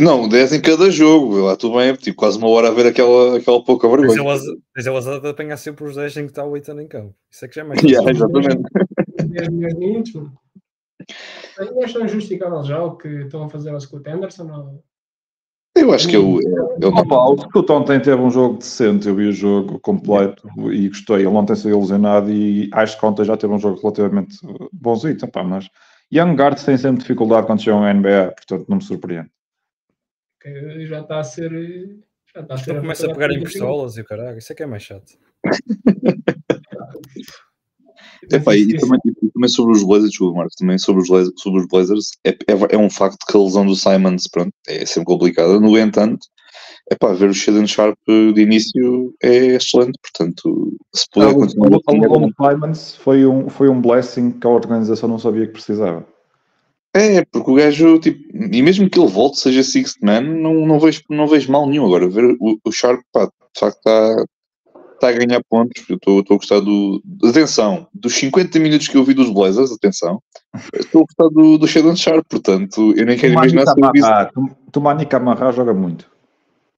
Não, 0.02 0.28
10 0.28 0.52
em 0.52 0.60
cada 0.60 0.90
jogo. 0.90 1.46
Lá 1.46 1.56
tu 1.56 1.74
bem, 1.74 1.94
tipo, 1.94 2.16
quase 2.16 2.36
uma 2.36 2.48
hora 2.48 2.68
a 2.68 2.72
ver 2.72 2.86
aquela, 2.86 3.38
aquela 3.38 3.64
pouca 3.64 3.88
vergonha. 3.88 4.20
elas, 4.20 4.42
tens 4.74 4.86
elas 4.86 5.08
a 5.08 5.30
apanhar 5.30 5.56
sempre 5.56 5.84
os 5.84 5.96
10 5.96 6.16
em 6.18 6.24
que 6.24 6.32
está 6.32 6.44
o 6.44 6.54
Eitan 6.54 6.80
em 6.82 6.86
campo. 6.86 7.14
Isso 7.30 7.44
é 7.44 7.48
que 7.48 7.54
já 7.54 7.62
é 7.62 7.64
mais 7.64 7.80
Yeah, 7.82 8.10
exatamente. 8.10 8.62
10 9.30 9.48
milhões 9.48 9.74
de 9.74 9.80
minutos. 9.80 10.30
Aí 11.58 11.84
acham 11.84 12.08
justificável 12.08 12.62
já 12.64 12.82
o 12.82 12.96
que 12.96 13.08
estão 13.08 13.44
a 13.44 13.48
fazer 13.48 13.70
ao 13.70 13.80
Scott 13.80 14.08
Anderson? 14.08 14.50
Ou... 14.50 14.84
Eu 15.76 15.92
acho 15.92 16.08
que 16.08 16.16
é 16.16 16.18
o. 16.18 16.40
É, 16.40 16.82
é 16.82 16.86
o 16.86 16.88
Opa, 16.88 17.16
o 17.16 17.38
Scott 17.38 17.72
ontem 17.72 18.00
teve 18.00 18.20
um 18.20 18.30
jogo 18.30 18.58
decente, 18.58 19.08
eu 19.08 19.14
vi 19.14 19.28
o 19.28 19.32
jogo 19.32 19.78
completo 19.80 20.48
e 20.72 20.88
gostei. 20.88 21.16
Ele 21.16 21.26
ontem 21.28 21.54
saiu 21.54 21.76
ilusionado 21.76 22.30
e 22.30 22.68
acho 22.72 22.98
que 22.98 23.06
ontem 23.06 23.24
já 23.24 23.36
teve 23.36 23.52
um 23.52 23.58
jogo 23.58 23.80
relativamente 23.80 24.36
bonzinho, 24.72 25.16
opa, 25.22 25.42
mas 25.42 25.68
Young 26.12 26.34
Guards 26.34 26.64
tem 26.64 26.76
sempre 26.76 27.02
dificuldade 27.02 27.46
quando 27.46 27.62
chegam 27.62 27.84
à 27.84 27.94
NBA, 27.94 28.32
portanto 28.32 28.66
não 28.68 28.78
me 28.78 28.82
surpreende. 28.82 29.30
já 30.86 31.00
está 31.00 31.20
a 31.20 31.24
ser. 31.24 31.50
Já 32.34 32.42
está 32.42 32.54
a 32.54 32.58
ser 32.58 32.70
Então 32.70 32.82
começa 32.82 33.06
a 33.06 33.14
pegar 33.14 33.32
em 33.32 33.42
pistolas 33.42 33.96
e 33.96 34.00
o 34.00 34.04
caralho. 34.04 34.38
Isso 34.38 34.52
é 34.52 34.56
que 34.56 34.62
é 34.62 34.66
mais 34.66 34.82
chato. 34.82 35.12
Epá, 38.30 38.54
e, 38.56 38.76
também, 38.78 38.98
e 39.06 39.30
também 39.30 39.48
sobre 39.48 39.72
os 39.72 39.82
Blazers, 39.82 40.10
desculpa, 40.10 40.36
Marcos, 40.38 40.56
também 40.56 40.78
sobre 40.78 41.02
os, 41.02 41.08
Blazers- 41.08 41.34
sobre 41.40 41.60
os 41.60 41.66
Blazers, 41.68 42.10
é, 42.24 42.30
é, 42.30 42.74
é 42.74 42.78
um 42.78 42.90
facto 42.90 43.18
que 43.26 43.36
a 43.36 43.40
lesão 43.40 43.64
do 43.66 43.74
Simons, 43.76 44.26
pronto, 44.28 44.52
é 44.68 44.84
sempre 44.84 45.06
complicada. 45.06 45.58
No 45.58 45.78
entanto, 45.78 46.26
epá, 46.90 47.12
ver 47.14 47.30
o 47.30 47.34
Shaden 47.34 47.66
Sharp 47.66 47.96
de 48.06 48.40
início 48.42 49.14
é 49.22 49.56
excelente, 49.56 49.98
portanto, 50.02 50.72
se 50.94 51.06
puder 51.12 51.30
Ah, 51.30 51.34
continuar 51.34 51.68
o- 51.70 51.74
é 51.74 51.76
o- 51.76 52.26
o 52.26 52.32
Simons 52.50 52.96
foi 52.96 53.24
um, 53.26 53.48
foi 53.48 53.68
um 53.68 53.80
blessing 53.80 54.32
que 54.32 54.46
a 54.46 54.50
organização 54.50 55.08
não 55.08 55.18
sabia 55.18 55.46
que 55.46 55.52
precisava. 55.52 56.06
É, 56.94 57.24
porque 57.24 57.50
o 57.50 57.54
gajo, 57.54 58.00
tipo, 58.00 58.18
e 58.52 58.60
mesmo 58.62 58.90
que 58.90 58.98
ele 58.98 59.08
volte, 59.08 59.38
seja 59.38 59.62
Sixth 59.62 59.98
Man, 60.02 60.22
não, 60.22 60.66
não, 60.66 60.80
vejo, 60.80 61.02
não 61.08 61.26
vejo 61.28 61.50
mal 61.52 61.64
nenhum. 61.66 61.86
Agora, 61.86 62.08
ver 62.08 62.36
o, 62.40 62.58
o 62.64 62.72
Sharp, 62.72 63.00
pá, 63.12 63.26
de 63.26 63.60
facto 63.60 63.78
está 63.78 64.24
tá 65.00 65.08
a 65.08 65.12
ganhar 65.12 65.42
pontos. 65.48 65.82
Eu 65.88 65.96
estou 65.96 66.20
estou 66.20 66.34
a 66.34 66.38
gostar 66.38 66.60
do. 66.60 67.02
Atenção, 67.24 67.88
dos 67.92 68.14
50 68.14 68.58
minutos 68.58 68.88
que 68.88 68.96
eu 68.96 69.04
vi 69.04 69.14
dos 69.14 69.30
Blazers, 69.30 69.72
atenção, 69.72 70.22
estou 70.74 71.02
a 71.02 71.04
gostar 71.04 71.34
do, 71.34 71.58
do 71.58 71.66
Sheldon 71.66 71.96
Sharp, 71.96 72.24
portanto, 72.28 72.94
eu 72.96 73.06
nem 73.06 73.18
quero 73.18 73.32
imaginar 73.32 73.66
se 73.66 73.80
eu 73.80 73.90
visse 73.92 74.10
Tumani 74.70 75.06
Camarra 75.06 75.50
joga 75.52 75.74
muito. 75.74 76.06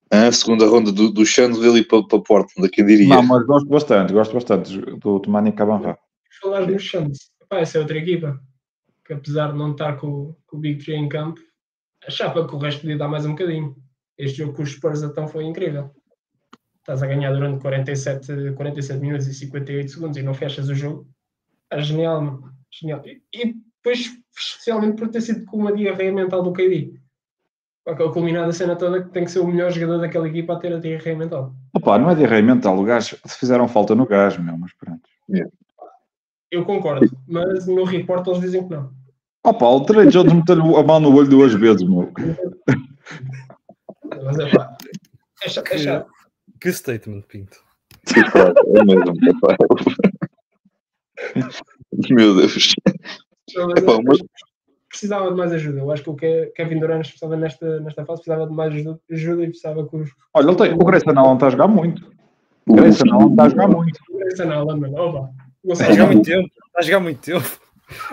a 0.09 0.31
segunda 0.31 0.65
ronda 0.65 0.91
do, 0.91 1.11
do 1.11 1.25
Chandler 1.25 1.87
para 1.87 2.07
pa 2.07 2.19
Portland, 2.19 2.69
quem 2.69 2.85
diria. 2.85 3.07
Não, 3.07 3.23
mas 3.23 3.45
gosto 3.45 3.67
bastante, 3.67 4.13
gosto 4.13 4.33
bastante 4.33 4.79
do 4.79 5.19
Tumani 5.19 5.51
Camarra. 5.51 5.97
Falar 6.41 6.67
Suns. 6.79 7.31
Epá, 7.41 7.59
essa 7.59 7.77
é 7.77 7.81
outra 7.81 7.97
equipa 7.97 8.39
que, 9.05 9.13
apesar 9.13 9.51
de 9.51 9.57
não 9.57 9.71
estar 9.71 9.97
com, 9.97 10.35
com 10.47 10.57
o 10.57 10.59
Big 10.59 10.83
Tree 10.83 10.95
em 10.95 11.09
campo, 11.09 11.39
achava 12.07 12.47
que 12.47 12.55
o 12.55 12.57
resto 12.57 12.81
podia 12.81 12.97
dar 12.97 13.07
mais 13.07 13.25
um 13.25 13.31
bocadinho. 13.31 13.75
Este 14.17 14.39
jogo 14.39 14.53
com 14.53 14.63
os 14.63 14.71
Spurs 14.71 15.03
então 15.03 15.27
foi 15.27 15.43
incrível. 15.43 15.91
Estás 16.83 17.01
a 17.01 17.07
ganhar 17.07 17.31
durante 17.31 17.61
47, 17.61 18.51
47 18.57 18.99
minutos 18.99 19.25
e 19.27 19.33
58 19.33 19.89
segundos 19.89 20.17
e 20.17 20.21
não 20.21 20.33
fechas 20.33 20.67
o 20.67 20.75
jogo. 20.75 21.07
É 21.71 21.81
genial, 21.81 22.21
mano. 22.21 22.51
Genial. 22.69 23.01
E, 23.05 23.21
e 23.33 23.55
depois, 23.81 24.11
especialmente 24.37 24.97
por 24.97 25.07
ter 25.07 25.21
sido 25.21 25.45
com 25.45 25.59
uma 25.59 25.71
diarreia 25.71 26.11
mental 26.11 26.43
do 26.43 26.51
KD. 26.51 26.93
Aquela 27.87 28.11
culminada 28.11 28.49
a 28.49 28.53
cena 28.53 28.75
toda 28.75 29.01
que 29.01 29.11
tem 29.11 29.23
que 29.23 29.31
ser 29.31 29.39
o 29.39 29.47
melhor 29.47 29.71
jogador 29.71 30.01
daquela 30.01 30.27
equipa 30.27 30.53
a 30.53 30.59
ter 30.59 30.73
a 30.73 30.79
diarreia 30.79 31.17
mental. 31.17 31.55
Opa, 31.73 31.97
não 31.97 32.09
é 32.09 32.15
de 32.15 32.25
arreio 32.25 32.43
mental, 32.43 32.77
o 32.77 32.83
gajo, 32.83 33.17
fizeram 33.27 33.65
falta 33.69 33.95
no 33.95 34.05
gajo, 34.05 34.43
meu, 34.43 34.57
mas 34.57 34.73
pronto. 34.73 35.01
Eu 36.51 36.65
concordo, 36.65 37.09
mas 37.25 37.65
no 37.65 37.85
report 37.85 38.27
eles 38.27 38.41
dizem 38.41 38.67
que 38.67 38.75
não. 38.75 38.91
Opa, 39.45 39.67
o 39.67 39.85
Trey 39.85 40.07
Jones 40.07 40.33
meteu 40.33 40.77
a 40.77 40.83
mão 40.83 40.99
no 40.99 41.15
olho 41.15 41.29
duas 41.29 41.53
vezes, 41.53 41.83
meu. 41.83 42.11
Mas 44.21 44.37
é 44.37 44.49
pá. 44.49 44.77
É 45.45 45.49
chato, 45.49 45.71
é 45.71 45.77
chato. 45.77 46.12
Que 46.63 46.71
statement, 46.71 47.23
Pinto. 47.27 47.57
É 48.15 48.83
mesmo, 48.85 49.13
epá. 49.27 49.57
Meu 52.09 52.35
Deus. 52.37 52.73
Não, 53.53 53.67
mas 53.67 53.79
Epá, 53.83 53.93
acho 54.13 54.23
que 54.23 54.29
precisava 54.87 55.29
de 55.29 55.35
mais 55.35 55.51
ajuda. 55.51 55.79
Eu 55.79 55.91
acho 55.91 56.03
que 56.03 56.09
o 56.09 56.15
Ke- 56.15 56.53
Kevin 56.55 56.79
Durant 56.79 57.01
precisava 57.01 57.35
nesta, 57.35 57.81
nesta 57.81 58.05
fase, 58.05 58.21
precisava 58.21 58.47
de 58.49 58.55
mais 58.55 58.73
ajuda, 58.73 58.97
ajuda 59.11 59.43
e 59.43 59.47
precisava 59.47 59.85
que 59.87 59.95
os. 59.97 60.09
Olha, 60.33 60.47
ele 60.47 60.55
tem, 60.55 60.73
o 60.73 60.77
Grayson 60.77 61.09
Allen 61.11 61.33
está 61.33 61.47
a 61.47 61.49
jogar 61.49 61.67
muito. 61.67 62.09
O 62.65 62.75
Grayson 62.75 63.11
Allen 63.13 63.31
está 63.31 63.43
a 63.43 63.49
jogar 63.49 63.67
muito. 63.67 63.99
Essa 64.27 64.45
não, 64.45 64.65
mano. 64.65 64.95
Opa. 65.01 65.29
Está 65.65 65.87
a 65.87 65.91
jogar 65.91 66.07
muito 66.07 66.25
tempo. 66.25 66.47
Está 66.47 66.79
a 66.79 66.81
jogar 66.81 66.99
muito 67.01 67.19
tempo. 67.21 67.59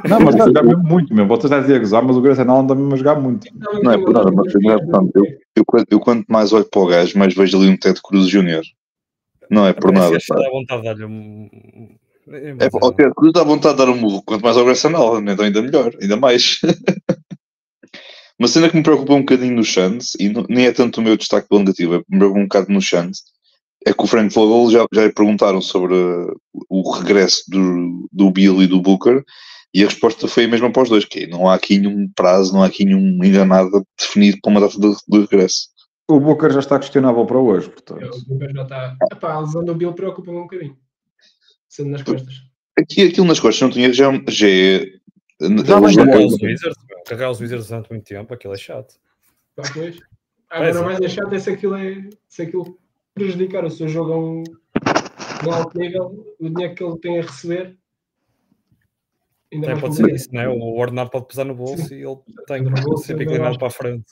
Não, 0.09 0.21
mas 0.21 0.37
jogar 0.37 0.63
mesmo 0.63 0.83
muito, 0.83 1.15
meu. 1.15 1.27
Vocês 1.27 1.45
estão 1.45 1.59
a 1.59 1.63
dizer 1.63 1.79
gozar, 1.79 2.03
mas 2.03 2.17
o 2.17 2.21
Allen 2.21 2.63
está 2.63 2.75
mesmo 2.75 2.93
a 2.93 2.97
jogar 2.97 3.21
muito. 3.21 3.47
Não 3.83 3.93
é 3.93 3.99
por 3.99 4.13
nada, 4.13 4.31
mas 4.33 4.53
não 4.55 4.73
é 4.73 4.79
por 4.79 4.89
nada. 4.89 5.11
Eu, 5.57 5.65
quando- 5.65 5.87
eu 5.91 6.01
quanto 6.01 6.25
mais 6.29 6.53
olho 6.53 6.65
para 6.65 6.81
o 6.81 6.87
gajo, 6.87 7.19
mais 7.19 7.35
vejo 7.35 7.57
ali 7.59 7.69
um 7.69 7.77
Ted 7.77 8.01
Cruz 8.03 8.29
Júnior. 8.29 8.63
Não 9.51 9.67
é 9.67 9.73
por 9.73 9.93
nada. 9.93 10.17
Esse 10.17 10.27
pá. 10.29 10.37
gajo 10.37 10.47
dá 10.47 10.51
vontade 10.53 10.83
de 10.83 10.89
dar-lhe 10.89 11.05
um. 11.05 11.49
É, 12.33 12.69
ao 12.81 12.93
Ted 12.93 13.13
Cruz 13.15 13.33
dá 13.33 13.43
vontade 13.43 13.77
de 13.77 13.85
dar 13.85 13.91
um 13.91 13.97
murro, 13.97 14.23
quanto 14.23 14.43
mais 14.43 14.57
ao 14.57 14.65
Grayson 14.65 14.95
Allen, 14.95 15.33
então 15.33 15.45
ainda 15.45 15.63
melhor, 15.63 15.93
ainda 16.01 16.17
mais. 16.17 16.61
Uma 18.39 18.49
cena 18.49 18.71
que 18.71 18.77
me 18.77 18.83
preocupa 18.83 19.13
um 19.13 19.21
bocadinho 19.21 19.55
no 19.55 19.65
Suns, 19.65 20.15
e 20.19 20.33
nem 20.49 20.67
é 20.67 20.73
tanto 20.73 21.01
o 21.01 21.05
meu 21.05 21.15
destaque 21.17 21.47
pelo 21.47 21.61
negativo, 21.61 21.97
é 21.97 21.99
me 22.09 22.19
preocupa 22.19 22.41
um 22.41 22.45
bocado 22.45 22.73
no 22.73 22.81
Suns, 22.81 23.23
é 23.87 23.93
que 23.93 24.03
o 24.03 24.07
Frank 24.07 24.33
Vogel 24.35 24.71
já, 24.71 24.87
já 24.95 25.07
lhe 25.07 25.13
perguntaram 25.13 25.61
sobre 25.61 25.95
o 26.69 26.91
regresso 26.93 27.43
do, 27.49 28.09
do 28.11 28.31
Bill 28.31 28.63
e 28.63 28.67
do 28.67 28.81
Booker, 28.81 29.23
e 29.73 29.83
a 29.83 29.87
resposta 29.87 30.27
foi 30.27 30.45
a 30.45 30.49
mesma 30.49 30.73
para 30.73 30.83
os 30.83 30.89
dois, 30.89 31.05
que 31.05 31.21
é, 31.21 31.27
não 31.27 31.49
há 31.49 31.55
aqui 31.55 31.79
nenhum 31.79 32.09
prazo, 32.15 32.53
não 32.53 32.63
há 32.63 32.67
aqui 32.67 32.85
nenhum 32.85 33.23
ainda 33.23 33.45
nada 33.45 33.83
definido 33.99 34.39
para 34.43 34.51
uma 34.51 34.61
data 34.61 34.79
de, 34.79 34.97
de 35.09 35.21
regresso. 35.21 35.69
O 36.09 36.19
Booker 36.19 36.51
já 36.51 36.59
está 36.59 36.79
questionável 36.79 37.25
para 37.25 37.39
hoje, 37.39 37.71
portanto. 37.71 38.17
O 38.17 38.25
Booker 38.27 38.53
já 38.53 38.63
está. 38.63 38.97
Epá, 39.13 39.35
a 39.35 39.41
lesão 39.41 39.65
do 39.65 39.75
Bill 39.75 39.93
preocupa-me 39.93 40.39
um 40.39 40.43
bocadinho. 40.43 40.77
Sendo 41.69 41.91
nas 41.91 42.03
costas. 42.03 42.35
Aqui, 42.77 43.03
aquilo 43.03 43.27
nas 43.27 43.39
costas 43.39 43.61
não 43.61 43.71
tinha, 43.71 43.93
já, 43.93 44.11
já 44.29 44.49
é... 44.49 44.87
Já 45.41 45.81
bom. 45.81 45.87
Carregar 45.95 46.19
os 46.19 46.43
Wizards, 46.43 46.85
carregar 47.07 47.31
os 47.31 47.41
Wizards 47.41 47.69
durante 47.69 47.91
muito 47.91 48.05
tempo, 48.05 48.35
aquilo 48.35 48.55
é 48.55 48.59
chato. 48.59 48.95
Pá, 49.55 49.63
pois. 49.73 49.97
É. 50.53 50.69
Agora 50.69 50.85
mais 50.85 51.01
achado 51.01 51.33
é 51.33 51.39
se 51.39 51.49
aquilo, 51.49 51.77
é, 51.77 52.11
se 52.29 52.43
aquilo 52.43 52.77
prejudicar 53.15 53.65
o 53.65 53.71
seu 53.71 53.87
jogo 53.87 54.13
a 54.13 54.19
um, 54.19 54.43
um 55.47 55.53
alto 55.53 55.79
nível, 55.79 56.27
o 56.41 56.49
dinheiro 56.49 56.75
que 56.75 56.83
ele 56.83 56.99
tem 56.99 57.19
a 57.21 57.23
receber. 57.23 57.79
Ainda 59.53 59.67
Também 59.67 59.81
pode 59.81 59.97
ser 59.97 60.15
isso, 60.15 60.29
não 60.33 60.41
é? 60.41 60.49
O 60.49 60.77
ordenado 60.77 61.11
pode 61.11 61.27
pesar 61.27 61.45
no 61.45 61.55
bolso 61.55 61.93
e 61.93 62.05
ele 62.05 62.19
tem 62.47 62.63
No 62.63 62.71
bolso, 62.71 63.03
que 63.03 63.07
sempre 63.09 63.25
inclinado 63.25 63.59
para 63.59 63.67
a 63.67 63.71
frente. 63.71 64.05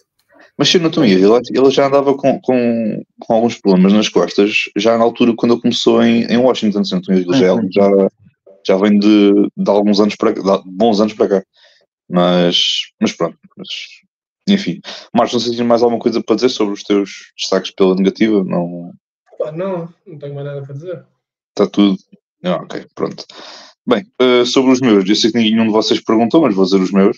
Mas 0.57 0.69
se 0.69 0.77
eu 0.77 0.81
não 0.81 0.89
estou 0.89 1.05
ele, 1.05 1.25
ele 1.25 1.71
já 1.71 1.87
andava 1.87 2.15
com, 2.15 2.41
com, 2.41 3.03
com 3.21 3.35
alguns 3.35 3.59
problemas 3.59 3.93
nas 3.93 4.09
costas, 4.09 4.65
já 4.77 4.97
na 4.97 5.05
altura 5.05 5.35
quando 5.37 5.55
ele 5.55 5.61
começou 5.61 6.03
em, 6.03 6.25
em 6.25 6.37
Washington, 6.37 6.85
se 6.85 6.93
não 6.93 7.01
estou 7.01 7.15
erro, 7.15 7.33
já, 7.35 7.55
Sim, 7.55 7.63
sim. 7.63 7.69
já, 7.73 8.09
já 8.67 8.77
vem 8.77 8.99
de, 8.99 9.33
de 9.57 9.71
alguns 9.71 10.01
anos 10.01 10.17
para 10.17 10.33
cá, 10.33 10.57
de 10.59 10.71
bons 10.71 11.01
anos 11.01 11.15
para 11.15 11.29
cá. 11.29 11.47
Mas, 12.09 12.57
mas 13.01 13.13
pronto, 13.13 13.37
mas, 13.57 13.69
enfim. 14.49 14.81
Marcos, 15.15 15.35
não 15.35 15.41
sei 15.41 15.51
se 15.53 15.57
tens 15.59 15.67
mais 15.67 15.83
alguma 15.83 16.01
coisa 16.01 16.23
para 16.23 16.37
dizer 16.37 16.49
sobre 16.49 16.75
os 16.75 16.83
teus 16.83 17.33
destaques 17.37 17.71
pela 17.71 17.95
negativa? 17.95 18.43
Não, 18.45 18.93
Pá, 19.39 19.53
não, 19.53 19.89
não 20.07 20.19
tenho 20.19 20.35
mais 20.35 20.47
nada 20.47 20.63
para 20.63 20.75
dizer. 20.75 21.05
está 21.51 21.67
tudo. 21.67 21.97
Ah, 22.45 22.57
ok, 22.57 22.87
pronto. 22.95 23.25
Bem, 23.89 24.05
eh, 24.21 24.45
sobre 24.45 24.71
os 24.73 24.81
meus, 24.81 25.09
eu 25.09 25.17
sei 25.17 25.33
que 25.33 25.39
nenhum 25.39 25.65
de 25.65 25.73
vocês 25.73 25.99
perguntou, 25.99 26.43
mas 26.43 26.55
vou 26.55 26.63
dizer 26.63 26.79
os 26.79 26.93
meus. 26.93 27.17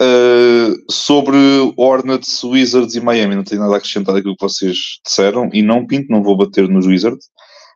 Eh, 0.00 0.70
sobre 0.90 1.36
Hornets, 1.76 2.42
Wizards 2.42 2.94
e 2.94 3.00
Miami, 3.02 3.34
não 3.34 3.44
tenho 3.44 3.60
nada 3.60 3.74
a 3.74 3.76
acrescentar 3.76 4.14
daquilo 4.14 4.34
que 4.34 4.42
vocês 4.42 4.98
disseram 5.04 5.50
e 5.52 5.60
não 5.60 5.86
pinto, 5.86 6.10
não 6.10 6.22
vou 6.22 6.34
bater 6.34 6.66
nos 6.70 6.86
Wizards. 6.86 7.26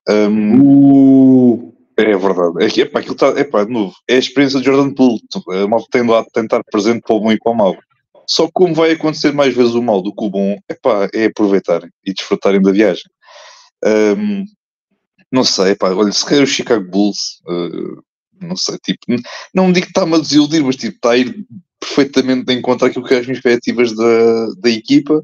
Um, 0.09 1.61
Uh, 1.61 1.75
é 1.99 2.17
verdade, 2.17 2.65
é 2.65 2.71
que 2.71 2.81
epá, 2.81 3.01
aquilo 3.01 3.17
epá, 3.39 3.65
de 3.65 3.71
novo, 3.71 3.95
é 4.09 4.15
a 4.15 4.19
experiência 4.19 4.59
de 4.59 4.65
Jordan 4.65 4.95
Poole. 4.95 5.21
A 5.63 5.69
malta 5.69 5.87
tem 5.91 6.07
lá 6.07 6.23
de 6.23 6.31
tentar 6.33 6.63
presente 6.65 7.03
para 7.03 7.15
o 7.15 7.21
bom 7.21 7.33
e 7.33 7.39
para 7.39 7.53
o 7.53 7.55
mau. 7.55 7.77
Só 8.27 8.47
que 8.47 8.53
como 8.55 8.75
vai 8.75 8.93
acontecer 8.93 9.33
mais 9.33 9.55
vezes 9.55 9.75
o 9.75 9.83
mal 9.83 10.01
do 10.01 10.15
que 10.15 10.25
o 10.25 10.31
bom, 10.31 10.57
epá, 10.71 11.11
é 11.13 11.27
aproveitarem 11.27 11.91
e 12.07 12.15
desfrutarem 12.15 12.63
da 12.63 12.73
viagem. 12.73 13.05
Um, 13.85 14.45
não 15.31 15.45
sei, 15.45 15.73
epá, 15.73 15.91
olha, 15.91 16.11
se 16.11 16.25
calhar 16.25 16.45
o 16.45 16.47
Chicago 16.47 16.89
Bulls, 16.89 17.43
uh, 17.47 18.03
não 18.41 18.57
sei, 18.57 18.79
tipo, 18.79 19.01
não 19.55 19.73
digo 19.73 19.87
que 19.87 19.91
está-me 19.91 20.15
a 20.15 20.19
desiludir, 20.19 20.65
mas 20.65 20.77
tipo, 20.77 20.97
está 20.97 21.11
a 21.13 21.17
ir 21.17 21.45
perfeitamente 21.79 22.45
de 22.45 22.55
encontro 22.55 22.87
àquilo 22.87 23.05
que 23.05 23.15
é 23.15 23.19
as 23.19 23.27
minhas 23.27 23.39
expectativas 23.39 23.95
da, 23.95 24.47
da 24.59 24.71
equipa. 24.71 25.15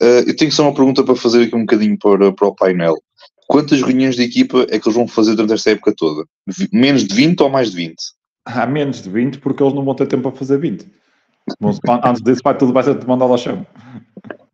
Uh, 0.00 0.22
eu 0.26 0.36
tenho 0.36 0.52
só 0.52 0.62
uma 0.62 0.74
pergunta 0.74 1.02
para 1.02 1.16
fazer 1.16 1.44
aqui 1.44 1.56
um 1.56 1.60
bocadinho 1.60 1.98
para, 1.98 2.32
para 2.32 2.48
o 2.48 2.54
painel. 2.54 2.96
Quantas 3.48 3.80
reuniões 3.80 4.16
de 4.16 4.22
equipa 4.22 4.66
é 4.70 4.78
que 4.78 4.88
eles 4.88 4.96
vão 4.96 5.06
fazer 5.08 5.34
durante 5.34 5.54
esta 5.54 5.70
época 5.70 5.94
toda? 5.96 6.24
Menos 6.72 7.04
de 7.04 7.14
20 7.14 7.40
ou 7.42 7.48
mais 7.48 7.70
de 7.70 7.76
20? 7.76 7.94
há 8.46 8.66
menos 8.66 9.02
de 9.02 9.10
20 9.10 9.38
porque 9.38 9.62
eles 9.62 9.74
não 9.74 9.84
vão 9.84 9.94
ter 9.94 10.06
tempo 10.06 10.30
para 10.30 10.38
fazer 10.38 10.58
20. 10.58 10.86
Vão- 11.60 11.78
Antes 12.04 12.22
disso, 12.22 12.40
vai, 12.42 12.56
tudo 12.56 12.72
vai 12.72 12.82
ser 12.82 13.04
mandado 13.06 13.32
ao 13.32 13.38
chão. 13.38 13.66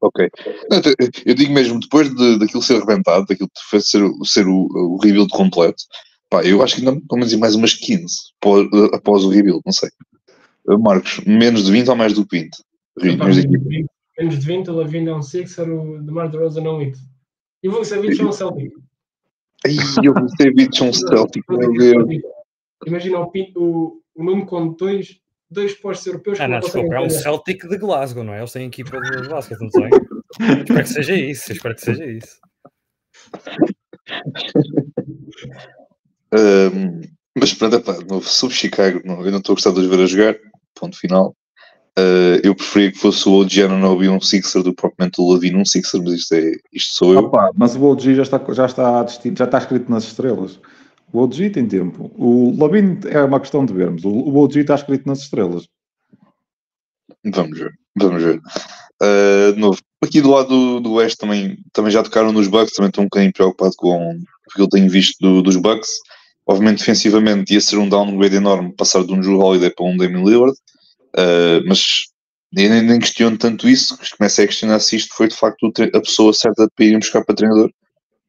Ok. 0.01 0.29
Não, 0.71 0.81
eu- 1.25 1.35
digo 1.35 1.53
mesmo, 1.53 1.79
depois 1.79 2.13
de, 2.15 2.39
daquilo 2.39 2.63
ser 2.63 2.79
rebentado, 2.81 3.27
daquilo 3.27 3.49
ser, 3.81 4.03
ser 4.25 4.47
o, 4.47 4.67
o 4.73 4.97
rebuild 4.97 5.31
completo, 5.31 5.85
pá, 6.33 6.43
eu 6.43 6.63
acho 6.63 6.77
que 6.77 6.81
ainda 6.81 6.99
pelo 7.07 7.21
menos 7.21 7.35
mais 7.35 7.55
umas 7.55 7.75
15 7.75 8.07
após, 8.41 8.67
após 8.95 9.25
o 9.25 9.29
rebuild, 9.29 9.61
não 9.67 9.73
sei. 9.73 9.91
Marcos, 10.67 11.21
menos 11.27 11.67
de 11.67 11.73
20 11.73 11.89
ou 11.89 11.97
mais 11.97 12.15
do 12.15 12.27
que 12.27 12.39
20? 12.39 12.57
Epá, 12.99 13.25
menos, 13.27 13.43
de 13.43 13.59
20 13.59 13.87
menos 14.19 14.39
de 14.39 14.47
20, 14.47 14.69
o 14.69 14.75
Lavin 14.75 15.09
é 15.09 15.15
um 15.15 15.23
Sixer, 15.23 15.69
o 15.69 16.03
DeMar 16.03 16.31
DeRozan 16.31 16.65
é 16.65 16.69
um 16.71 16.77
8. 16.77 16.99
E 17.63 17.69
o 17.69 17.73
Vucevic 17.73 18.21
é 18.21 18.25
um 18.25 18.33
Celtic. 18.33 18.73
Ai, 19.67 19.77
o 20.09 20.15
Vucevic 20.15 20.81
é 20.81 20.85
um 20.85 20.93
Celtic, 20.93 21.45
meu 21.49 21.73
Deus. 21.73 22.23
Imagina 22.87 23.21
o, 23.21 23.31
o, 23.57 24.01
o 24.15 24.25
Nuno 24.25 24.47
com 24.47 24.73
dois, 24.73 25.21
dois 25.51 25.75
postos 25.75 26.07
europeus 26.07 26.41
ah, 26.41 26.49
não, 26.49 26.61
desculpa, 26.61 26.95
é 26.95 27.01
um 27.01 27.11
Celtic 27.11 27.69
de 27.69 27.77
Glasgow, 27.77 28.25
não 28.25 28.35
é? 28.35 28.39
Eles 28.39 28.53
têm 28.53 28.67
equipa 28.67 29.01
de 29.01 29.29
basquete, 29.29 29.61
não 29.61 29.71
sei. 29.71 29.91
espero 30.59 30.83
que 30.83 30.89
seja 30.89 31.15
isso, 31.15 31.53
espero 31.53 31.75
que 31.75 31.81
seja 31.81 32.07
isso. 32.07 32.41
Um, 36.33 37.01
mas 37.39 37.55
pronto, 37.55 37.77
epá, 37.77 37.97
no, 38.09 38.23
sobre 38.23 38.55
Chicago, 38.55 39.01
não, 39.05 39.25
eu 39.25 39.31
não 39.31 39.39
estou 39.39 39.53
a 39.53 39.57
gostar 39.57 39.71
de 39.71 39.81
os 39.81 39.87
ver 39.87 40.01
a 40.01 40.07
jogar, 40.07 40.37
ponto 40.75 40.99
final. 40.99 41.35
Uh, 41.99 42.41
eu 42.43 42.55
preferia 42.55 42.91
que 42.91 42.99
fosse 42.99 43.29
o 43.29 43.33
OG 43.33 43.65
Ananobi 43.65 44.09
um 44.09 44.19
Sixer 44.19 44.63
do 44.63 44.71
que 44.71 44.81
propriamente 44.81 45.21
o 45.21 45.31
Lavino 45.31 45.59
um 45.59 45.65
Sixer, 45.65 46.03
mas 46.03 46.15
isto, 46.15 46.35
é, 46.35 46.53
isto 46.73 46.95
sou 46.95 47.13
eu. 47.13 47.21
Opa, 47.21 47.51
mas 47.55 47.77
o 47.77 47.85
OG 47.85 48.15
já 48.15 48.23
está, 48.23 48.41
já, 48.53 48.65
está, 48.65 49.07
já 49.07 49.45
está 49.45 49.59
escrito 49.59 49.91
nas 49.91 50.05
estrelas. 50.05 50.59
O 51.13 51.21
OG 51.21 51.51
tem 51.51 51.69
tempo. 51.69 52.11
O 52.17 52.57
Lavino 52.59 52.99
é 53.07 53.23
uma 53.23 53.39
questão 53.39 53.67
de 53.67 53.75
vermos. 53.75 54.05
O, 54.05 54.09
o 54.09 54.39
OG 54.39 54.61
está 54.61 54.75
escrito 54.75 55.07
nas 55.07 55.21
estrelas. 55.21 55.69
Vamos 57.25 57.59
ver, 57.59 57.73
vamos 57.95 58.23
ver. 58.23 58.41
Uh, 59.03 59.53
de 59.53 59.61
novo, 59.61 59.79
aqui 60.03 60.23
do 60.23 60.31
lado 60.31 60.49
do, 60.49 60.81
do 60.81 60.93
Oeste 60.95 61.19
também, 61.19 61.59
também 61.75 61.91
já 61.91 62.03
tocaram 62.03 62.33
nos 62.33 62.49
Bucks, 62.49 62.73
também 62.75 62.89
estou 62.89 63.03
um 63.03 63.07
bocadinho 63.07 63.33
preocupado 63.33 63.75
com 63.77 64.13
o 64.13 64.55
que 64.55 64.63
eu 64.63 64.69
tenho 64.69 64.89
visto 64.89 65.17
do, 65.21 65.43
dos 65.43 65.57
Bucks. 65.57 65.91
Obviamente, 66.47 66.79
defensivamente, 66.79 67.55
ia 67.55 67.61
ser 67.61 67.77
um 67.77 67.89
downgrade 67.89 68.37
enorme 68.37 68.75
passar 68.75 69.05
de 69.05 69.13
um 69.13 69.21
Drew 69.21 69.39
Holiday 69.39 69.71
para 69.71 69.87
um 69.87 69.97
Damian 69.97 70.25
Lillard, 70.25 70.57
uh, 71.17 71.63
mas 71.67 72.13
eu 72.55 72.69
nem, 72.69 72.83
nem 72.83 72.99
questiono 72.99 73.39
tanto 73.39 73.69
isso, 73.69 73.97
comecei 74.19 74.45
a 74.45 74.49
questionar 74.49 74.81
se 74.81 74.97
isto 74.97 75.15
foi 75.15 75.29
de 75.29 75.37
facto 75.37 75.73
a 75.95 76.01
pessoa 76.01 76.33
certa 76.33 76.69
para 76.75 76.85
ir 76.85 76.99
buscar 76.99 77.25
para 77.25 77.35
treinador, 77.35 77.71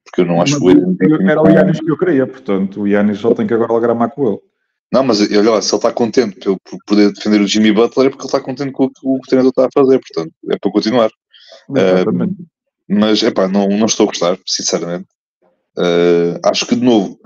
porque 0.05 0.21
eu 0.21 0.25
não 0.25 0.41
acho 0.41 0.59
que 0.59 0.65
o 0.65 1.29
Era 1.29 1.41
o 1.41 1.49
Yannis 1.49 1.79
que 1.79 1.91
eu 1.91 1.97
queria, 1.97 2.27
portanto, 2.27 2.81
o 2.81 2.87
Yannis 2.87 3.19
só 3.19 3.33
tem 3.33 3.47
que 3.47 3.53
agora 3.53 3.79
gramar 3.79 4.11
com 4.11 4.27
ele. 4.27 4.39
Não, 4.91 5.03
mas 5.03 5.21
olha 5.21 5.51
lá, 5.51 5.61
se 5.61 5.73
ele 5.73 5.77
está 5.77 5.91
contente 5.91 6.39
por, 6.39 6.59
por 6.59 6.77
poder 6.85 7.11
defender 7.11 7.41
o 7.41 7.47
Jimmy 7.47 7.71
Butler, 7.71 8.07
é 8.07 8.09
porque 8.11 8.23
ele 8.23 8.27
está 8.27 8.39
contente 8.39 8.71
com 8.71 8.85
o 8.85 8.89
que 8.91 9.01
o 9.03 9.19
treinador 9.27 9.49
está 9.49 9.65
a 9.65 9.71
fazer, 9.73 9.99
portanto, 9.99 10.33
é 10.51 10.57
para 10.59 10.71
continuar. 10.71 11.09
Uh, 11.69 12.45
mas, 12.87 13.23
é 13.23 13.31
pá, 13.31 13.47
não, 13.47 13.67
não 13.69 13.87
estou 13.87 14.03
a 14.03 14.07
gostar, 14.07 14.37
sinceramente. 14.45 15.07
Uh, 15.75 16.39
acho 16.45 16.67
que, 16.67 16.75
de 16.75 16.85
novo, 16.85 17.19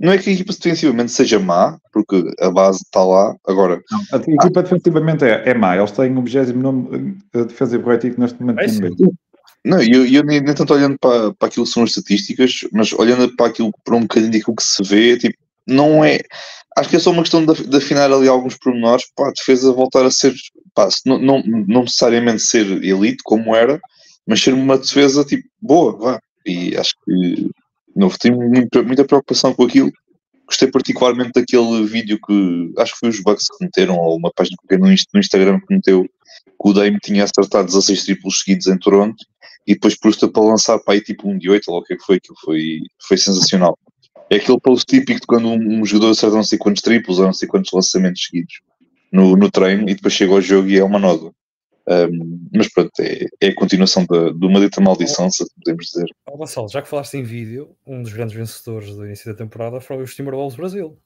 não 0.00 0.12
é 0.12 0.18
que 0.18 0.28
a 0.28 0.32
equipa 0.32 0.52
defensivamente 0.52 1.12
seja 1.12 1.38
má, 1.38 1.78
porque 1.92 2.24
a 2.40 2.50
base 2.50 2.78
está 2.82 3.04
lá. 3.04 3.34
Agora, 3.46 3.80
não, 3.90 4.00
a 4.12 4.16
equipa 4.16 4.60
ah, 4.60 4.62
defensivamente 4.62 5.24
é, 5.24 5.42
é 5.48 5.54
má, 5.54 5.76
eles 5.76 5.92
têm 5.92 6.16
o 6.16 6.22
29 6.22 7.16
defensive 7.32 7.84
rating 7.84 8.14
neste 8.18 8.40
momento. 8.40 8.60
É 8.60 9.24
não, 9.64 9.80
eu, 9.80 10.04
eu 10.06 10.22
nem, 10.24 10.40
nem, 10.40 10.54
tanto 10.54 10.74
olhando 10.74 10.98
para, 10.98 11.32
para 11.34 11.48
aquilo 11.48 11.64
que 11.64 11.72
são 11.72 11.84
as 11.84 11.90
estatísticas, 11.90 12.60
mas 12.70 12.92
olhando 12.92 13.34
para 13.34 13.46
aquilo 13.46 13.72
para 13.82 13.96
um 13.96 14.02
bocadinho 14.02 14.32
daquilo 14.32 14.56
que 14.56 14.62
se 14.62 14.82
vê, 14.82 15.16
tipo, 15.16 15.38
não 15.66 16.04
é. 16.04 16.20
Acho 16.76 16.90
que 16.90 16.96
é 16.96 16.98
só 16.98 17.10
uma 17.10 17.22
questão 17.22 17.46
de, 17.46 17.66
de 17.66 17.76
afinar 17.76 18.12
ali 18.12 18.28
alguns 18.28 18.58
pormenores 18.58 19.04
para 19.16 19.28
a 19.28 19.32
defesa 19.32 19.72
voltar 19.72 20.04
a 20.04 20.10
ser, 20.10 20.34
pá, 20.74 20.88
não, 21.06 21.18
não, 21.18 21.42
não 21.42 21.82
necessariamente 21.82 22.42
ser 22.42 22.66
elite 22.84 23.22
como 23.24 23.54
era, 23.54 23.80
mas 24.26 24.42
ser 24.42 24.52
uma 24.52 24.76
defesa 24.76 25.24
tipo 25.24 25.48
boa, 25.62 25.96
vá. 25.96 26.20
E 26.44 26.76
acho 26.76 26.92
que 27.04 27.48
novo, 27.98 28.18
tenho 28.18 28.36
muita, 28.38 29.04
preocupação 29.04 29.54
com 29.54 29.64
aquilo. 29.64 29.90
Gostei 30.46 30.70
particularmente 30.70 31.32
daquele 31.34 31.84
vídeo 31.84 32.18
que 32.24 32.72
acho 32.78 32.92
que 32.92 32.98
foi 32.98 33.08
os 33.08 33.20
Bucks 33.20 33.46
que 33.48 33.64
meteram, 33.64 33.96
ou 33.96 34.16
uma 34.16 34.30
página 34.34 34.56
que 34.68 34.76
no, 34.76 34.92
Instagram 34.92 35.60
que 35.60 35.74
meteu, 35.74 36.04
que 36.04 36.68
o 36.68 36.72
Dame 36.72 36.98
tinha 37.02 37.24
acertado 37.24 37.66
16 37.66 38.04
triplos 38.04 38.40
seguidos 38.40 38.66
em 38.66 38.78
Toronto 38.78 39.16
e 39.66 39.74
depois 39.74 39.98
pôs-te 39.98 40.28
para 40.28 40.42
lançar 40.42 40.78
para 40.78 40.94
aí 40.94 41.00
tipo 41.00 41.28
um 41.28 41.38
de 41.38 41.48
8, 41.48 41.70
ou 41.70 41.78
o 41.78 41.82
que 41.82 41.94
é 41.94 41.96
que 41.96 42.04
foi, 42.04 42.16
aquilo 42.16 42.36
foi, 42.44 42.80
foi 43.08 43.16
sensacional. 43.16 43.78
É 44.28 44.36
aquele 44.36 44.60
post 44.60 44.84
típico 44.84 45.20
de 45.20 45.26
quando 45.26 45.48
um, 45.48 45.80
um 45.80 45.86
jogador 45.86 46.10
acerta 46.10 46.36
não 46.36 46.44
sei 46.44 46.58
quantos 46.58 46.82
triplos 46.82 47.18
ou 47.18 47.26
não 47.26 47.32
sei 47.32 47.48
quantos 47.48 47.72
lançamentos 47.72 48.24
seguidos 48.24 48.54
no, 49.12 49.36
no 49.36 49.50
treino 49.50 49.88
e 49.88 49.94
depois 49.94 50.12
chega 50.12 50.32
ao 50.32 50.40
jogo 50.40 50.68
e 50.68 50.78
é 50.78 50.84
uma 50.84 50.98
nova. 50.98 51.32
Um, 51.86 52.48
mas 52.52 52.72
pronto, 52.72 52.92
é, 53.00 53.26
é, 53.40 53.48
a 53.48 53.54
continuação 53.54 54.06
de, 54.06 54.32
de 54.32 54.46
uma 54.46 54.58
dita 54.58 54.80
maldição, 54.80 55.30
se 55.30 55.44
podemos 55.56 55.86
dizer. 55.86 56.06
Oh, 56.26 56.38
Gonçalo, 56.38 56.68
já 56.68 56.80
que 56.80 56.88
falaste 56.88 57.14
em 57.14 57.22
vídeo, 57.22 57.76
um 57.86 58.02
dos 58.02 58.12
grandes 58.12 58.34
vencedores 58.34 58.94
do 58.94 59.04
início 59.04 59.30
da 59.30 59.36
temporada 59.36 59.80
foi 59.80 60.02
os 60.02 60.14
Timberwolves 60.14 60.56
Brasil. 60.56 60.96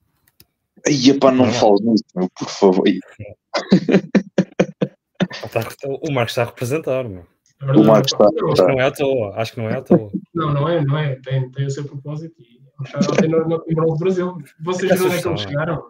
Aí, 0.86 1.10
epá, 1.10 1.32
não, 1.32 1.46
não 1.46 1.52
falo 1.52 1.78
nisso, 1.82 2.04
meu, 2.14 2.28
por 2.38 2.48
favor. 2.48 2.84
o 6.02 6.12
Marcos 6.12 6.32
está 6.32 6.42
a 6.42 6.46
representar, 6.46 7.08
meu. 7.08 7.26
É 7.60 7.72
o 7.72 7.84
Marcos 7.84 8.12
está. 8.12 8.24
Acho 8.24 8.64
que 8.64 8.70
não 8.70 8.80
é 8.80 8.84
à 8.84 8.92
toa. 8.92 9.34
Acho 9.34 9.52
que 9.52 9.60
não 9.60 9.68
é 9.68 9.76
à 9.76 9.82
toa. 9.82 10.12
Não, 10.32 10.54
não 10.54 10.68
é, 10.68 10.84
não 10.84 10.96
é. 10.96 11.16
Tem, 11.16 11.50
tem 11.50 11.66
o 11.66 11.70
seu 11.70 11.84
propósito 11.84 12.36
e 12.38 12.58
até 12.94 13.26
no, 13.26 13.48
no 13.48 13.58
Timberwolves 13.64 13.98
Brasil. 13.98 14.38
Vocês 14.60 14.92
viram 14.92 15.06
onde 15.06 15.16
é 15.16 15.22
que 15.22 15.28
eles 15.28 15.40
chegaram? 15.40 15.82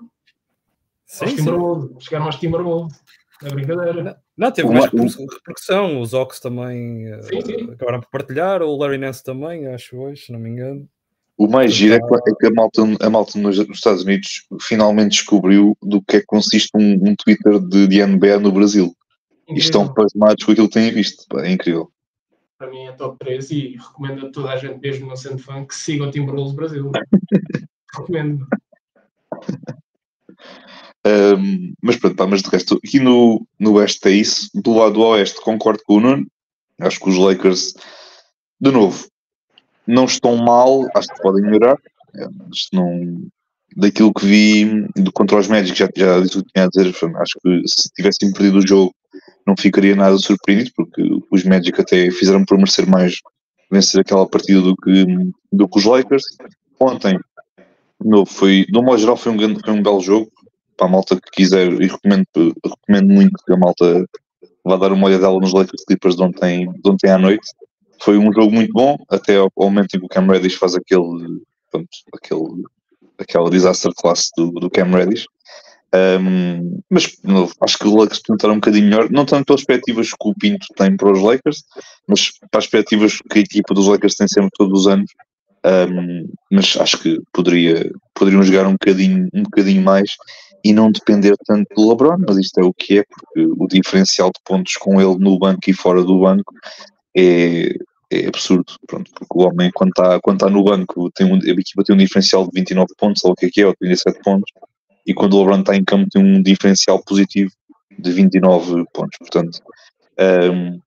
Sim, 1.04 1.24
aos 1.24 1.34
Timberwolves. 1.34 2.04
Chegaram 2.04 2.26
aos 2.26 2.36
Timberwolves. 2.36 3.02
É 3.44 3.50
brincadeira. 3.50 4.18
Não, 4.38 4.52
teve 4.52 4.68
mais 4.68 4.84
repercussão. 4.84 6.00
Os 6.00 6.14
Ox 6.14 6.38
também 6.38 7.06
sim, 7.22 7.40
sim. 7.40 7.64
Uh, 7.64 7.72
acabaram 7.72 8.00
por 8.00 8.08
partilhar. 8.08 8.62
O 8.62 8.76
Larry 8.76 8.96
Nance 8.96 9.22
também, 9.24 9.66
acho 9.66 9.96
hoje, 9.96 10.26
se 10.26 10.32
não 10.32 10.38
me 10.38 10.48
engano. 10.48 10.88
O 11.36 11.48
mais 11.48 11.72
giro 11.72 11.94
é 11.94 11.98
que, 11.98 12.46
é 12.46 12.48
a 12.48 12.52
malta, 12.52 12.82
a 13.00 13.10
malta 13.10 13.38
nos, 13.38 13.58
Estados 13.58 14.04
Unidos 14.04 14.46
finalmente 14.60 15.10
descobriu 15.10 15.76
do 15.82 16.00
que 16.02 16.16
é 16.16 16.20
que 16.20 16.26
consiste 16.26 16.70
um, 16.74 16.92
um 17.08 17.16
Twitter 17.16 17.58
de, 17.58 17.88
de 17.88 18.04
NBA 18.04 18.38
no 18.38 18.52
Brasil. 18.52 18.94
Incrível. 19.42 19.56
E 19.56 19.58
estão 19.58 19.92
pasmados 19.92 20.44
com 20.44 20.52
aquilo 20.52 20.68
que 20.68 20.74
têm 20.74 20.92
visto. 20.92 21.26
É 21.40 21.50
incrível. 21.50 21.90
Para 22.56 22.70
mim 22.70 22.86
é 22.86 22.92
top 22.92 23.18
3 23.18 23.50
e 23.50 23.76
recomendo 23.76 24.26
a 24.26 24.30
toda 24.30 24.50
a 24.50 24.56
gente, 24.56 24.80
mesmo 24.80 25.08
não 25.08 25.16
sendo 25.16 25.38
fã, 25.38 25.64
que 25.64 25.74
siga 25.74 26.04
o 26.04 26.10
Timberwolves 26.10 26.54
Brasil. 26.54 26.92
recomendo. 27.94 28.46
Um, 31.08 31.72
mas 31.82 31.96
pronto, 31.96 32.16
pá, 32.16 32.26
mas 32.26 32.42
de 32.42 32.50
resto, 32.50 32.78
aqui 32.84 33.00
no, 33.00 33.46
no 33.58 33.74
Oeste 33.74 34.08
é 34.08 34.12
isso. 34.12 34.48
Do 34.54 34.74
lado 34.74 34.94
do 34.94 35.02
Oeste, 35.02 35.40
concordo 35.40 35.82
com 35.84 35.94
o 35.94 36.00
Nuno. 36.00 36.26
Acho 36.80 37.00
que 37.00 37.08
os 37.08 37.16
Lakers, 37.16 37.74
de 38.60 38.70
novo, 38.70 39.08
não 39.86 40.04
estão 40.04 40.36
mal, 40.36 40.86
acho 40.94 41.08
que 41.08 41.22
podem 41.22 41.42
melhorar. 41.42 41.76
É, 42.14 42.26
não, 42.72 43.22
daquilo 43.76 44.12
que 44.12 44.26
vi 44.26 44.86
do, 44.96 45.10
contra 45.12 45.38
os 45.38 45.48
Magic, 45.48 45.76
já, 45.76 45.88
já 45.96 46.20
disse 46.20 46.38
o 46.38 46.44
que 46.44 46.52
tinha 46.52 46.66
a 46.66 46.68
dizer. 46.68 46.94
Acho 47.16 47.38
que 47.42 47.62
se 47.66 47.88
tivessem 47.94 48.32
perdido 48.32 48.58
o 48.58 48.66
jogo, 48.66 48.94
não 49.46 49.56
ficaria 49.56 49.96
nada 49.96 50.16
surpreendido, 50.18 50.72
porque 50.76 51.02
os 51.30 51.44
Magic 51.44 51.80
até 51.80 52.10
fizeram 52.10 52.44
por 52.44 52.58
merecer 52.58 52.86
mais 52.86 53.20
vencer 53.70 54.00
aquela 54.00 54.26
partida 54.26 54.60
do 54.60 54.76
que, 54.76 55.06
do 55.52 55.68
que 55.68 55.78
os 55.78 55.84
Lakers. 55.84 56.24
Ontem, 56.80 57.18
de 58.00 58.08
novo, 58.08 58.30
foi, 58.30 58.66
de 58.66 58.78
um 58.78 58.82
modo 58.82 58.98
geral, 58.98 59.16
foi 59.16 59.32
um, 59.32 59.58
foi 59.58 59.72
um 59.72 59.82
belo 59.82 60.00
jogo 60.00 60.30
para 60.78 60.86
a 60.86 60.90
malta 60.90 61.16
que 61.16 61.30
quiser, 61.32 61.70
e 61.72 61.88
recomendo, 61.88 62.26
recomendo 62.64 63.12
muito 63.12 63.44
que 63.44 63.52
a 63.52 63.56
malta 63.58 64.06
vá 64.64 64.76
dar 64.76 64.92
uma 64.92 65.06
olhadela 65.06 65.38
nos 65.38 65.52
Lakers 65.52 65.84
Clippers 65.84 66.16
de 66.16 66.22
ontem, 66.22 66.72
de 66.72 66.90
ontem 66.90 67.10
à 67.10 67.18
noite. 67.18 67.46
Foi 68.00 68.16
um 68.16 68.32
jogo 68.32 68.50
muito 68.50 68.72
bom, 68.72 68.96
até 69.10 69.36
ao, 69.36 69.50
ao 69.56 69.64
momento 69.64 69.94
em 69.94 69.98
que 70.00 70.06
o 70.06 70.08
Cam 70.08 70.26
Reddish 70.26 70.54
faz 70.54 70.74
aquele, 70.74 71.42
pronto, 71.70 71.88
aquele 72.14 72.62
aquela 73.18 73.50
disaster 73.50 73.92
class 73.96 74.30
do, 74.36 74.50
do 74.52 74.70
Cam 74.70 74.86
Reddish. 74.86 75.26
Um, 75.94 76.80
mas 76.90 77.16
acho 77.62 77.78
que 77.78 77.88
os 77.88 77.94
Lakers 77.94 78.20
tentaram 78.20 78.54
um 78.54 78.58
bocadinho 78.58 78.84
melhor, 78.84 79.10
não 79.10 79.24
tanto 79.24 79.46
pelas 79.46 79.64
perspectivas 79.64 80.10
que 80.10 80.28
o 80.28 80.34
Pinto 80.34 80.66
tem 80.76 80.96
para 80.96 81.10
os 81.10 81.20
Lakers, 81.20 81.64
mas 82.06 82.30
para 82.50 82.60
as 82.60 82.66
perspectivas 82.66 83.18
que 83.18 83.38
a 83.38 83.42
equipa 83.42 83.74
dos 83.74 83.88
Lakers 83.88 84.14
tem 84.14 84.28
sempre 84.28 84.50
todos 84.56 84.80
os 84.80 84.86
anos. 84.86 85.10
Um, 85.64 86.30
mas 86.52 86.76
acho 86.78 86.98
que 86.98 87.18
poderia, 87.32 87.90
poderiam 88.14 88.42
jogar 88.42 88.66
um 88.66 88.72
bocadinho, 88.72 89.28
um 89.34 89.42
bocadinho 89.42 89.82
mais 89.82 90.10
e 90.64 90.72
não 90.72 90.90
depender 90.90 91.34
tanto 91.46 91.66
do 91.74 91.88
LeBron, 91.88 92.18
mas 92.26 92.36
isto 92.36 92.60
é 92.60 92.64
o 92.64 92.74
que 92.74 92.98
é, 92.98 93.04
porque 93.04 93.46
o 93.58 93.66
diferencial 93.66 94.28
de 94.28 94.40
pontos 94.44 94.74
com 94.74 95.00
ele 95.00 95.16
no 95.18 95.38
banco 95.38 95.60
e 95.68 95.72
fora 95.72 96.02
do 96.02 96.20
banco 96.20 96.52
é, 97.16 97.74
é 98.10 98.26
absurdo, 98.26 98.72
pronto, 98.86 99.10
porque 99.12 99.38
o 99.38 99.42
homem 99.46 99.70
quando 99.72 99.90
está 99.90 100.20
quando 100.20 100.38
tá 100.38 100.50
no 100.50 100.64
banco 100.64 101.10
tem 101.12 101.26
um, 101.26 101.36
a 101.36 101.60
equipa 101.60 101.84
tem 101.84 101.94
um 101.94 101.98
diferencial 101.98 102.44
de 102.44 102.50
29 102.54 102.92
pontos, 102.96 103.24
ou 103.24 103.32
o 103.32 103.34
que 103.34 103.46
é 103.46 103.50
que 103.50 103.60
é, 103.62 103.66
ou 103.66 103.74
37 103.78 104.20
pontos, 104.22 104.52
e 105.06 105.14
quando 105.14 105.34
o 105.34 105.40
LeBron 105.40 105.60
está 105.60 105.76
em 105.76 105.84
campo 105.84 106.08
tem 106.10 106.22
um 106.22 106.42
diferencial 106.42 107.02
positivo 107.04 107.50
de 107.98 108.12
29 108.12 108.84
pontos, 108.92 109.18
portanto 109.18 109.60
um, 110.52 110.80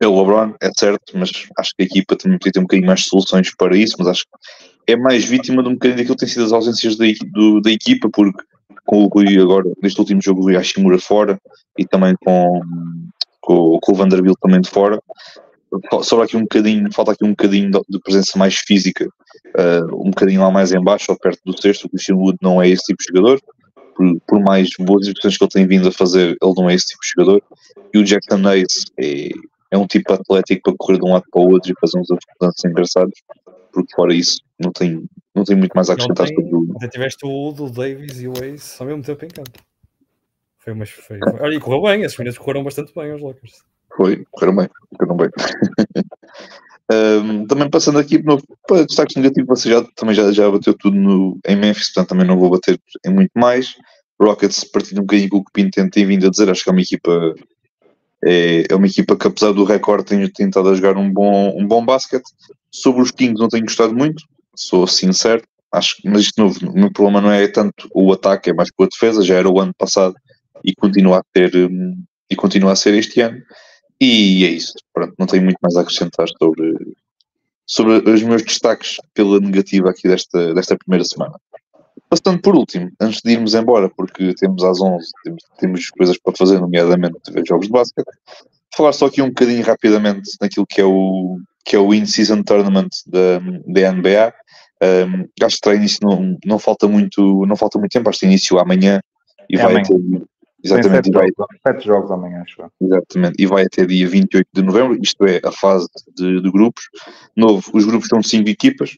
é 0.00 0.06
o 0.06 0.18
LeBron, 0.18 0.54
é 0.60 0.70
certo, 0.76 1.18
mas 1.18 1.30
acho 1.58 1.74
que 1.76 1.82
a 1.82 1.86
equipa 1.86 2.16
também 2.16 2.38
podia 2.38 2.52
ter 2.52 2.60
um 2.60 2.62
bocadinho 2.62 2.86
mais 2.86 3.00
de 3.00 3.08
soluções 3.08 3.54
para 3.54 3.76
isso, 3.76 3.96
mas 3.98 4.08
acho 4.08 4.22
que 4.22 4.92
é 4.92 4.96
mais 4.96 5.24
vítima 5.24 5.62
de 5.62 5.68
um 5.68 5.72
bocadinho 5.72 5.98
daquilo 5.98 6.16
que 6.16 6.24
tem 6.24 6.28
sido 6.28 6.44
as 6.44 6.52
ausências 6.52 6.96
da, 6.96 7.04
do, 7.32 7.60
da 7.60 7.70
equipa, 7.70 8.08
porque 8.10 8.42
com 8.84 9.04
o 9.04 9.08
Rui 9.08 9.38
agora, 9.38 9.70
neste 9.82 9.98
último 10.00 10.20
jogo, 10.22 10.40
o 10.40 10.44
Rui 10.44 10.56
Hashimura 10.56 10.98
fora 10.98 11.38
e 11.78 11.84
também 11.84 12.14
com, 12.24 12.60
com, 13.40 13.78
com 13.80 13.92
o 13.92 13.94
Vanderbilt 13.94 14.36
também 14.40 14.60
de 14.60 14.70
fora. 14.70 15.00
Sobra 16.02 16.26
aqui 16.26 16.36
um 16.36 16.42
bocadinho, 16.42 16.92
falta 16.92 17.12
aqui 17.12 17.24
um 17.24 17.30
bocadinho 17.30 17.70
de 17.88 17.98
presença 18.00 18.38
mais 18.38 18.56
física, 18.56 19.06
uh, 19.06 19.96
um 20.06 20.10
bocadinho 20.10 20.42
lá 20.42 20.50
mais 20.50 20.72
em 20.72 20.82
baixo, 20.82 21.10
ou 21.10 21.18
perto 21.18 21.40
do 21.46 21.58
sexto. 21.58 21.86
O 21.86 21.88
Christian 21.88 22.16
Wood 22.16 22.38
não 22.42 22.60
é 22.60 22.68
esse 22.68 22.84
tipo 22.84 22.98
de 22.98 23.08
jogador, 23.08 23.40
por 23.94 24.20
por, 24.26 24.40
mais 24.40 24.68
boas 24.78 25.02
exibições 25.02 25.38
que 25.38 25.44
ele 25.44 25.50
tem 25.50 25.66
vindo 25.66 25.88
a 25.88 25.92
fazer, 25.92 26.36
ele 26.42 26.54
não 26.56 26.68
é 26.68 26.74
esse 26.74 26.86
tipo 26.86 27.00
de 27.00 27.08
jogador. 27.16 27.42
E 27.94 27.98
o 27.98 28.04
Jackson 28.04 28.46
Hayes 28.46 28.84
é, 28.98 29.30
é 29.70 29.78
um 29.78 29.86
tipo 29.86 30.12
atlético 30.12 30.62
para 30.62 30.74
correr 30.76 30.98
de 30.98 31.04
um 31.06 31.12
lado 31.12 31.24
para 31.30 31.40
o 31.40 31.50
outro 31.50 31.72
e 31.72 31.80
fazer 31.80 31.98
uns 31.98 32.08
lances 32.40 32.64
engraçados, 32.64 33.18
porque 33.72 33.94
fora 33.94 34.14
isso 34.14 34.40
não 34.58 34.70
tem, 34.72 35.04
não 35.34 35.44
tem 35.44 35.56
muito 35.56 35.72
mais 35.72 35.90
a 35.90 35.94
acrescentar 35.94 36.26
tem, 36.26 36.36
sobre 36.36 36.54
o. 36.54 36.88
tiveste 36.88 37.26
o 37.26 37.48
Udo, 37.48 37.66
o 37.66 37.70
Davis 37.70 38.20
e 38.20 38.28
o 38.28 38.32
Ace 38.44 38.76
ao 38.80 38.86
mesmo 38.86 39.02
tempo 39.02 39.24
em 39.24 39.28
campo. 39.28 39.50
Foi 40.58 40.72
uma. 40.72 40.86
Foi, 40.86 41.18
foi, 41.18 41.40
olha, 41.40 41.54
e 41.54 41.60
correu 41.60 41.82
bem, 41.82 42.02
esses 42.02 42.16
meninos 42.18 42.38
correram 42.38 42.64
bastante 42.64 42.92
bem 42.94 43.10
aos 43.10 43.22
Lakers. 43.22 43.62
Foi, 43.96 44.24
correram 44.30 44.56
bem, 44.56 44.68
correram 44.96 45.16
bem. 45.16 45.30
um, 47.24 47.46
também 47.46 47.70
passando 47.70 47.98
aqui 47.98 48.22
novo 48.22 48.42
para 48.66 48.84
destaques 48.84 49.16
negativos, 49.16 49.60
você 49.60 49.70
já, 49.70 49.84
também 49.96 50.14
já, 50.14 50.30
já 50.30 50.50
bateu 50.50 50.74
tudo 50.74 50.96
no, 50.96 51.38
em 51.46 51.56
Memphis, 51.56 51.92
portanto 51.92 52.10
também 52.10 52.26
não 52.26 52.38
vou 52.38 52.50
bater 52.50 52.80
em 53.04 53.10
muito 53.10 53.32
mais. 53.34 53.76
Rockets, 54.20 54.62
partindo 54.62 54.98
um 54.98 55.02
bocadinho 55.02 55.30
com 55.30 55.38
o 55.38 55.44
que 55.44 55.50
Pinto 55.52 55.90
tem 55.90 56.06
vindo 56.06 56.26
a 56.26 56.30
dizer, 56.30 56.48
acho 56.48 56.62
que 56.62 56.70
é 56.70 56.72
uma 56.72 56.80
equipa 56.80 57.34
é, 58.24 58.64
é 58.70 58.74
uma 58.74 58.86
equipa 58.86 59.16
que, 59.16 59.26
apesar 59.26 59.52
do 59.52 59.64
recorde, 59.64 60.04
tem 60.04 60.28
tentado 60.28 60.68
a 60.68 60.74
jogar 60.74 60.96
um 60.96 61.10
bom, 61.12 61.58
um 61.58 61.66
bom 61.66 61.84
basquete. 61.84 62.30
Sobre 62.72 63.02
os 63.02 63.10
Kings, 63.10 63.38
não 63.38 63.48
tenho 63.48 63.64
gostado 63.64 63.94
muito, 63.94 64.24
sou 64.56 64.86
sincero. 64.86 65.42
Acho, 65.70 65.96
mas 66.04 66.22
isto 66.22 66.40
novo, 66.40 66.58
o 66.68 66.74
meu 66.74 66.92
problema 66.92 67.20
não 67.20 67.30
é 67.30 67.46
tanto 67.48 67.88
o 67.94 68.12
ataque, 68.12 68.50
é 68.50 68.54
mais 68.54 68.70
com 68.70 68.84
a 68.84 68.88
defesa. 68.88 69.22
Já 69.22 69.36
era 69.36 69.48
o 69.48 69.60
ano 69.60 69.74
passado 69.76 70.14
e 70.64 70.74
continua 70.74 71.18
a 71.18 71.22
ter 71.32 71.54
um, 71.56 72.02
e 72.30 72.36
continua 72.36 72.72
a 72.72 72.76
ser 72.76 72.94
este 72.94 73.20
ano. 73.20 73.40
E 74.00 74.44
é 74.44 74.48
isso. 74.48 74.74
Pronto, 74.92 75.14
não 75.18 75.26
tenho 75.26 75.44
muito 75.44 75.58
mais 75.62 75.76
a 75.76 75.82
acrescentar 75.82 76.26
sobre, 76.38 76.74
sobre 77.66 78.10
os 78.10 78.22
meus 78.22 78.42
destaques 78.42 78.96
pela 79.14 79.38
negativa 79.40 79.90
aqui 79.90 80.08
desta, 80.08 80.52
desta 80.54 80.76
primeira 80.76 81.04
semana. 81.04 81.38
Passando 82.08 82.42
por 82.42 82.54
último, 82.54 82.90
antes 83.00 83.22
de 83.22 83.32
irmos 83.32 83.54
embora, 83.54 83.88
porque 83.88 84.34
temos 84.34 84.62
às 84.64 84.80
11, 84.80 85.10
temos, 85.24 85.42
temos 85.58 85.90
coisas 85.90 86.18
para 86.18 86.36
fazer, 86.36 86.60
nomeadamente 86.60 87.32
ver 87.32 87.42
jogos 87.46 87.66
de 87.66 87.72
basquete, 87.72 88.10
falar 88.76 88.92
só 88.92 89.06
aqui 89.06 89.22
um 89.22 89.28
bocadinho 89.28 89.64
rapidamente 89.64 90.30
naquilo 90.40 90.66
que 90.66 90.80
é 90.80 90.84
o, 90.84 91.38
que 91.64 91.76
é 91.76 91.78
o 91.78 91.92
In-Season 91.92 92.42
Tournament 92.42 92.90
da, 93.06 93.38
da 93.66 93.92
NBA. 93.92 94.34
Um, 94.82 95.44
acho 95.44 95.58
que 95.62 95.74
início 95.74 96.00
não, 96.02 96.36
não, 96.44 96.58
falta 96.58 96.88
muito, 96.88 97.46
não 97.46 97.56
falta 97.56 97.78
muito 97.78 97.92
tempo, 97.92 98.08
acho 98.08 98.20
que 98.20 98.26
início 98.26 98.58
amanhã 98.58 99.00
e 99.48 99.56
é 99.56 99.62
vai 99.62 99.72
amanhã. 99.72 99.84
ter. 99.84 100.22
Exatamente, 100.64 101.06
sete, 101.06 101.12
vai, 101.12 101.28
jogos, 101.36 101.56
sete 101.66 101.86
jogos 101.86 102.10
amanhã, 102.12 102.42
acho. 102.42 102.62
Exatamente, 102.80 103.42
e 103.42 103.46
vai 103.46 103.64
até 103.64 103.84
dia 103.84 104.08
28 104.08 104.46
de 104.52 104.62
novembro, 104.62 104.96
isto 105.02 105.24
é 105.26 105.40
a 105.44 105.50
fase 105.50 105.88
de, 106.16 106.40
de 106.40 106.50
grupos. 106.52 106.84
Novo, 107.36 107.68
os 107.74 107.84
grupos 107.84 108.08
são 108.08 108.20
de 108.20 108.28
5 108.28 108.48
equipas, 108.48 108.96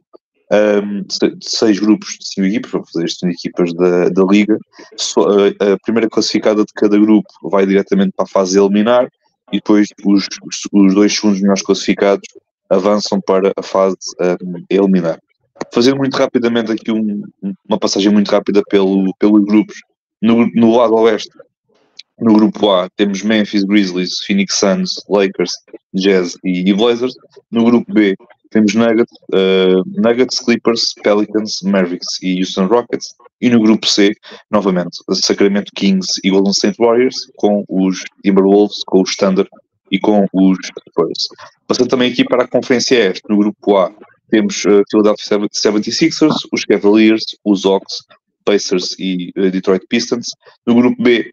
um, 0.53 1.05
seis 1.43 1.79
grupos 1.79 2.19
de 2.21 2.29
cinco 2.29 2.47
equipas, 2.47 2.71
vou 2.71 2.85
fazer 2.93 3.07
isto 3.07 3.27
em 3.27 3.31
equipas 3.31 3.73
da, 3.75 4.09
da 4.09 4.23
Liga. 4.25 4.59
a, 4.59 5.73
a, 5.73 5.79
primeira 5.79 6.09
classificada 6.09 6.65
de 6.65 6.73
cada 6.75 6.99
grupo 6.99 7.29
vai 7.51 7.67
diretamente 7.67 8.13
para 8.15 8.25
a 8.25 8.29
fase 8.29 8.59
eliminar 8.59 9.09
e 9.53 9.57
depois 9.57 9.89
os, 10.05 10.29
os, 10.73 10.95
dois 10.95 11.15
segundos 11.15 11.41
melhores 11.41 11.63
classificados 11.63 12.27
avançam 12.69 13.21
para 13.21 13.53
a 13.57 13.63
fase 13.63 13.97
um, 14.43 14.65
eliminar. 14.69 15.19
Fazer 15.73 15.95
muito 15.95 16.17
rapidamente 16.17 16.73
aqui 16.73 16.91
um, 16.91 17.23
uma 17.69 17.79
passagem 17.79 18.13
muito 18.13 18.31
rápida 18.31 18.63
pelo, 18.69 19.15
pelos 19.19 19.45
grupos. 19.45 19.77
No, 20.21 20.47
no 20.55 20.77
lado 20.77 20.95
oeste, 20.95 21.31
no 22.19 22.33
grupo 22.35 22.71
A, 22.71 22.89
temos 22.97 23.23
Memphis 23.23 23.65
Grizzlies, 23.65 24.25
Phoenix 24.25 24.55
Suns, 24.55 25.03
Lakers, 25.09 25.53
Jazz 25.93 26.37
e 26.45 26.73
Blazers. 26.73 27.15
No 27.51 27.65
grupo 27.65 27.93
B, 27.93 28.17
temos 28.55 28.73
Nuggets, 28.73 29.13
uh, 29.33 29.83
Nuggets, 30.01 30.39
Clippers, 30.39 30.95
Pelicans, 31.03 31.61
Mavericks 31.65 32.23
e 32.23 32.39
Houston 32.39 32.67
Rockets. 32.67 33.15
E 33.41 33.51
no 33.51 33.61
grupo 33.61 33.85
C, 33.85 34.15
novamente, 34.49 34.97
Sacramento 35.11 35.73
Kings 35.75 36.21
e 36.23 36.31
Golden 36.31 36.53
State 36.53 36.77
Warriors, 36.79 37.17
com 37.37 37.65
os 37.69 38.05
Timberwolves, 38.25 38.85
com 38.87 39.03
os 39.03 39.17
Thunder 39.17 39.47
e 39.91 39.99
com 39.99 40.25
os 40.33 40.59
Spurs. 40.89 41.29
Passando 41.67 41.89
também 41.89 42.13
aqui 42.13 42.25
para 42.25 42.45
a 42.45 42.49
Conferência 42.49 43.11
Este, 43.11 43.23
no 43.29 43.39
grupo 43.39 43.77
A, 43.77 43.93
temos 44.31 44.65
uh, 44.65 44.83
Philadelphia 44.89 45.49
76ers, 45.53 46.35
os 46.53 46.65
Cavaliers, 46.65 47.25
os 47.45 47.67
Hawks, 47.67 48.05
Pacers 48.45 48.95
e 49.01 49.33
uh, 49.37 49.51
Detroit 49.51 49.85
Pistons. 49.89 50.29
No 50.65 50.77
grupo 50.77 51.03
B, 51.03 51.33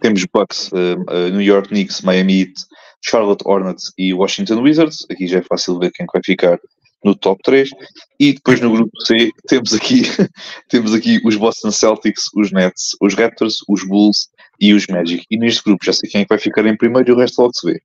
temos 0.00 0.24
Bucks, 0.32 0.70
uh, 0.72 1.30
New 1.30 1.40
York 1.40 1.68
Knicks, 1.68 2.02
Miami 2.02 2.40
Heat, 2.40 2.54
Charlotte 3.02 3.42
Hornets 3.44 3.92
e 3.98 4.14
Washington 4.14 4.62
Wizards. 4.62 5.06
Aqui 5.10 5.26
já 5.26 5.38
é 5.38 5.42
fácil 5.42 5.78
ver 5.78 5.92
quem 5.92 6.06
vai 6.12 6.22
ficar 6.24 6.58
no 7.04 7.14
top 7.14 7.40
3. 7.42 7.70
E 8.18 8.32
depois 8.32 8.60
no 8.60 8.72
grupo 8.72 8.90
C 9.02 9.30
temos 9.46 9.74
aqui, 9.74 10.02
temos 10.70 10.94
aqui 10.94 11.20
os 11.24 11.36
Boston 11.36 11.70
Celtics, 11.70 12.30
os 12.34 12.50
Nets, 12.50 12.96
os 13.00 13.14
Raptors, 13.14 13.58
os 13.68 13.84
Bulls 13.84 14.28
e 14.58 14.72
os 14.72 14.86
Magic. 14.86 15.24
E 15.30 15.36
neste 15.36 15.62
grupo 15.62 15.84
já 15.84 15.92
sei 15.92 16.08
quem 16.08 16.22
é 16.22 16.26
vai 16.28 16.38
ficar 16.38 16.66
em 16.66 16.76
primeiro 16.76 17.10
e 17.10 17.12
o 17.12 17.18
resto 17.18 17.42
logo 17.42 17.54
se 17.54 17.66
vê. 17.66 17.80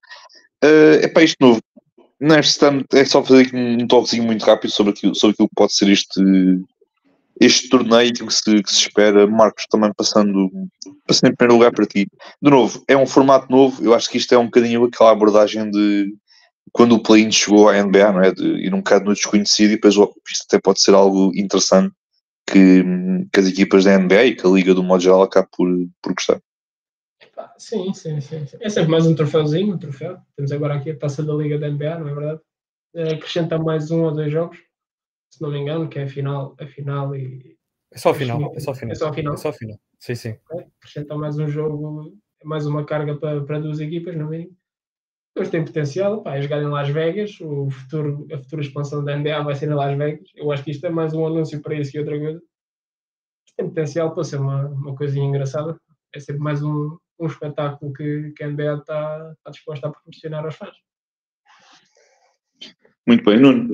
Uh, 0.64 1.04
é 1.04 1.08
para 1.08 1.24
isto 1.24 1.38
novo. 1.40 1.62
Neste 2.22 2.66
é 2.94 3.06
só 3.06 3.24
fazer 3.24 3.50
um 3.54 3.88
toquezinho 3.88 4.24
muito 4.24 4.44
rápido 4.44 4.72
sobre 4.72 4.92
aquilo, 4.92 5.16
sobre 5.16 5.34
aquilo 5.34 5.48
que 5.48 5.56
pode 5.56 5.74
ser 5.74 5.90
este, 5.90 6.22
este 7.40 7.70
torneio 7.70 8.14
que 8.14 8.34
se, 8.34 8.62
que 8.62 8.70
se 8.70 8.80
espera, 8.80 9.26
Marcos, 9.26 9.66
também 9.68 9.92
passando, 9.96 10.50
passando 11.08 11.32
em 11.32 11.36
primeiro 11.36 11.58
lugar 11.58 11.72
para 11.72 11.86
ti. 11.86 12.06
De 12.42 12.50
novo, 12.52 12.84
é 12.88 12.98
um 12.98 13.08
formato 13.08 13.50
novo, 13.50 13.84
eu 13.84 13.94
acho 13.94 14.10
que 14.10 14.18
isto 14.18 14.34
é 14.34 14.38
um 14.38 14.46
bocadinho 14.46 14.84
aquela 14.84 15.12
abordagem 15.12 15.70
de 15.72 16.14
quando 16.72 16.94
o 16.94 17.02
play-in 17.02 17.32
chegou 17.32 17.70
à 17.70 17.82
NBA, 17.82 18.12
não 18.12 18.22
é? 18.22 18.32
De 18.32 18.44
ir 18.44 18.74
um 18.74 18.80
bocado 18.80 19.06
no 19.06 19.14
desconhecido 19.14 19.72
e 19.72 19.76
depois 19.76 19.96
isto 19.96 20.46
até 20.48 20.60
pode 20.60 20.82
ser 20.82 20.94
algo 20.94 21.32
interessante 21.34 21.94
que, 22.46 22.84
que 23.32 23.40
as 23.40 23.48
equipas 23.48 23.86
da 23.86 23.98
NBA 23.98 24.26
e 24.26 24.36
que 24.36 24.46
a 24.46 24.50
Liga 24.50 24.74
do 24.74 24.84
modo 24.84 25.02
geral 25.02 25.28
por, 25.30 25.68
por 26.02 26.14
gostar. 26.14 26.42
Sim, 27.58 27.94
sim, 27.94 28.20
sim. 28.20 28.46
É 28.60 28.70
sempre 28.70 28.92
mais 28.92 29.06
um 29.06 29.16
troféuzinho, 29.16 29.76
um 29.76 29.78
troféu. 29.78 30.18
Temos 30.36 30.52
agora 30.52 30.76
aqui 30.76 30.92
a 30.92 30.98
taça 30.98 31.24
da 31.24 31.34
Liga 31.34 31.58
da 31.58 31.70
NBA, 31.70 32.00
não 32.00 32.10
é 32.10 32.14
verdade? 32.14 32.42
Acrescenta 33.14 33.58
mais 33.58 33.92
um 33.92 34.04
ou 34.04 34.12
dois 34.12 34.32
jogos 34.32 34.58
se 35.30 35.42
não 35.42 35.52
me 35.52 35.60
engano, 35.60 35.88
que 35.88 36.00
é 36.00 36.04
a 36.04 36.08
final, 36.08 36.56
a 36.60 36.66
final 36.66 37.16
e. 37.16 37.58
É 37.92 37.98
só 37.98 38.12
a 38.12 38.14
final, 38.14 38.54
é 38.56 38.60
só 38.60 38.72
a 38.72 38.76
final. 38.76 38.92
É 38.92 38.96
só 38.96 39.08
a 39.08 39.14
final. 39.14 39.34
É 39.34 39.38
só 39.38 39.50
a 39.50 39.54
final. 39.54 39.80
Sim, 40.00 40.16
sim. 40.16 40.30
É, 40.30 40.68
acrescenta 40.78 41.16
mais 41.16 41.38
um 41.40 41.48
jogo, 41.48 42.18
mais 42.44 42.66
uma 42.66 42.86
carga 42.86 43.18
para, 43.18 43.44
para 43.44 43.60
duas 43.60 43.80
equipas, 43.80 44.16
no 44.16 44.30
mínimo. 44.30 44.56
Depois 45.36 45.50
tem 45.50 45.64
potencial, 45.64 46.22
pá, 46.22 46.36
é 46.36 46.42
jogar 46.42 46.62
em 46.62 46.68
Las 46.68 46.90
Vegas, 46.90 47.40
o 47.40 47.70
futuro, 47.70 48.28
a 48.34 48.38
futura 48.38 48.62
expansão 48.62 49.04
da 49.04 49.16
NBA 49.16 49.44
vai 49.44 49.56
ser 49.56 49.70
em 49.70 49.74
Las 49.74 49.98
Vegas. 49.98 50.30
Eu 50.36 50.52
acho 50.52 50.64
que 50.64 50.72
isto 50.72 50.86
é 50.86 50.90
mais 50.90 51.14
um 51.14 51.26
anúncio 51.26 51.62
para 51.62 51.76
isso 51.76 51.96
e 51.96 52.00
outra 52.00 52.20
coisa. 52.20 52.42
Tem 53.56 53.68
potencial 53.68 54.14
para 54.14 54.24
ser 54.24 54.40
uma, 54.40 54.68
uma 54.68 54.96
coisinha 54.96 55.26
engraçada. 55.26 55.80
É 56.14 56.20
sempre 56.20 56.42
mais 56.42 56.64
um, 56.64 56.98
um 57.20 57.28
espetáculo 57.28 57.94
que, 57.94 58.34
que 58.36 58.44
a 58.44 58.48
NBA 58.50 58.80
está, 58.80 59.34
está 59.38 59.52
disposta 59.52 59.88
a 59.88 59.92
proporcionar 59.92 60.44
aos 60.46 60.56
fãs. 60.56 60.76
Muito 63.08 63.24
bem, 63.24 63.40
Nuno 63.40 63.70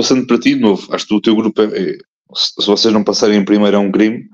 passando 0.00 0.26
para 0.26 0.38
ti 0.38 0.54
de 0.54 0.60
novo, 0.60 0.94
acho 0.94 1.06
que 1.06 1.14
o 1.14 1.20
teu 1.20 1.36
grupo 1.36 1.60
é, 1.60 1.66
é 1.66 1.98
se 2.34 2.66
vocês 2.66 2.92
não 2.94 3.04
passarem 3.04 3.38
em 3.38 3.44
primeiro 3.44 3.76
é 3.76 3.78
um 3.78 3.92
crime. 3.92 4.30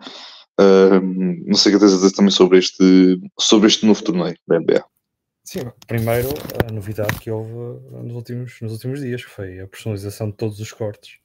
Uh, 0.60 1.00
não 1.44 1.56
sei 1.56 1.72
o 1.72 1.74
que 1.74 1.80
tens 1.80 1.92
a 1.92 1.96
dizer 1.96 2.12
também 2.12 2.30
sobre 2.30 2.58
este, 2.58 3.20
sobre 3.38 3.66
este 3.66 3.84
novo 3.84 4.02
torneio 4.02 4.36
da 4.46 4.60
NBA. 4.60 4.84
Sim, 5.42 5.60
primeiro 5.86 6.28
a 6.68 6.72
novidade 6.72 7.18
que 7.18 7.30
houve 7.30 7.52
nos 7.90 8.14
últimos, 8.14 8.60
nos 8.60 8.72
últimos 8.72 9.00
dias, 9.00 9.22
foi 9.22 9.60
a 9.60 9.66
personalização 9.66 10.30
de 10.30 10.36
todos 10.36 10.60
os 10.60 10.72
cortes. 10.72 11.18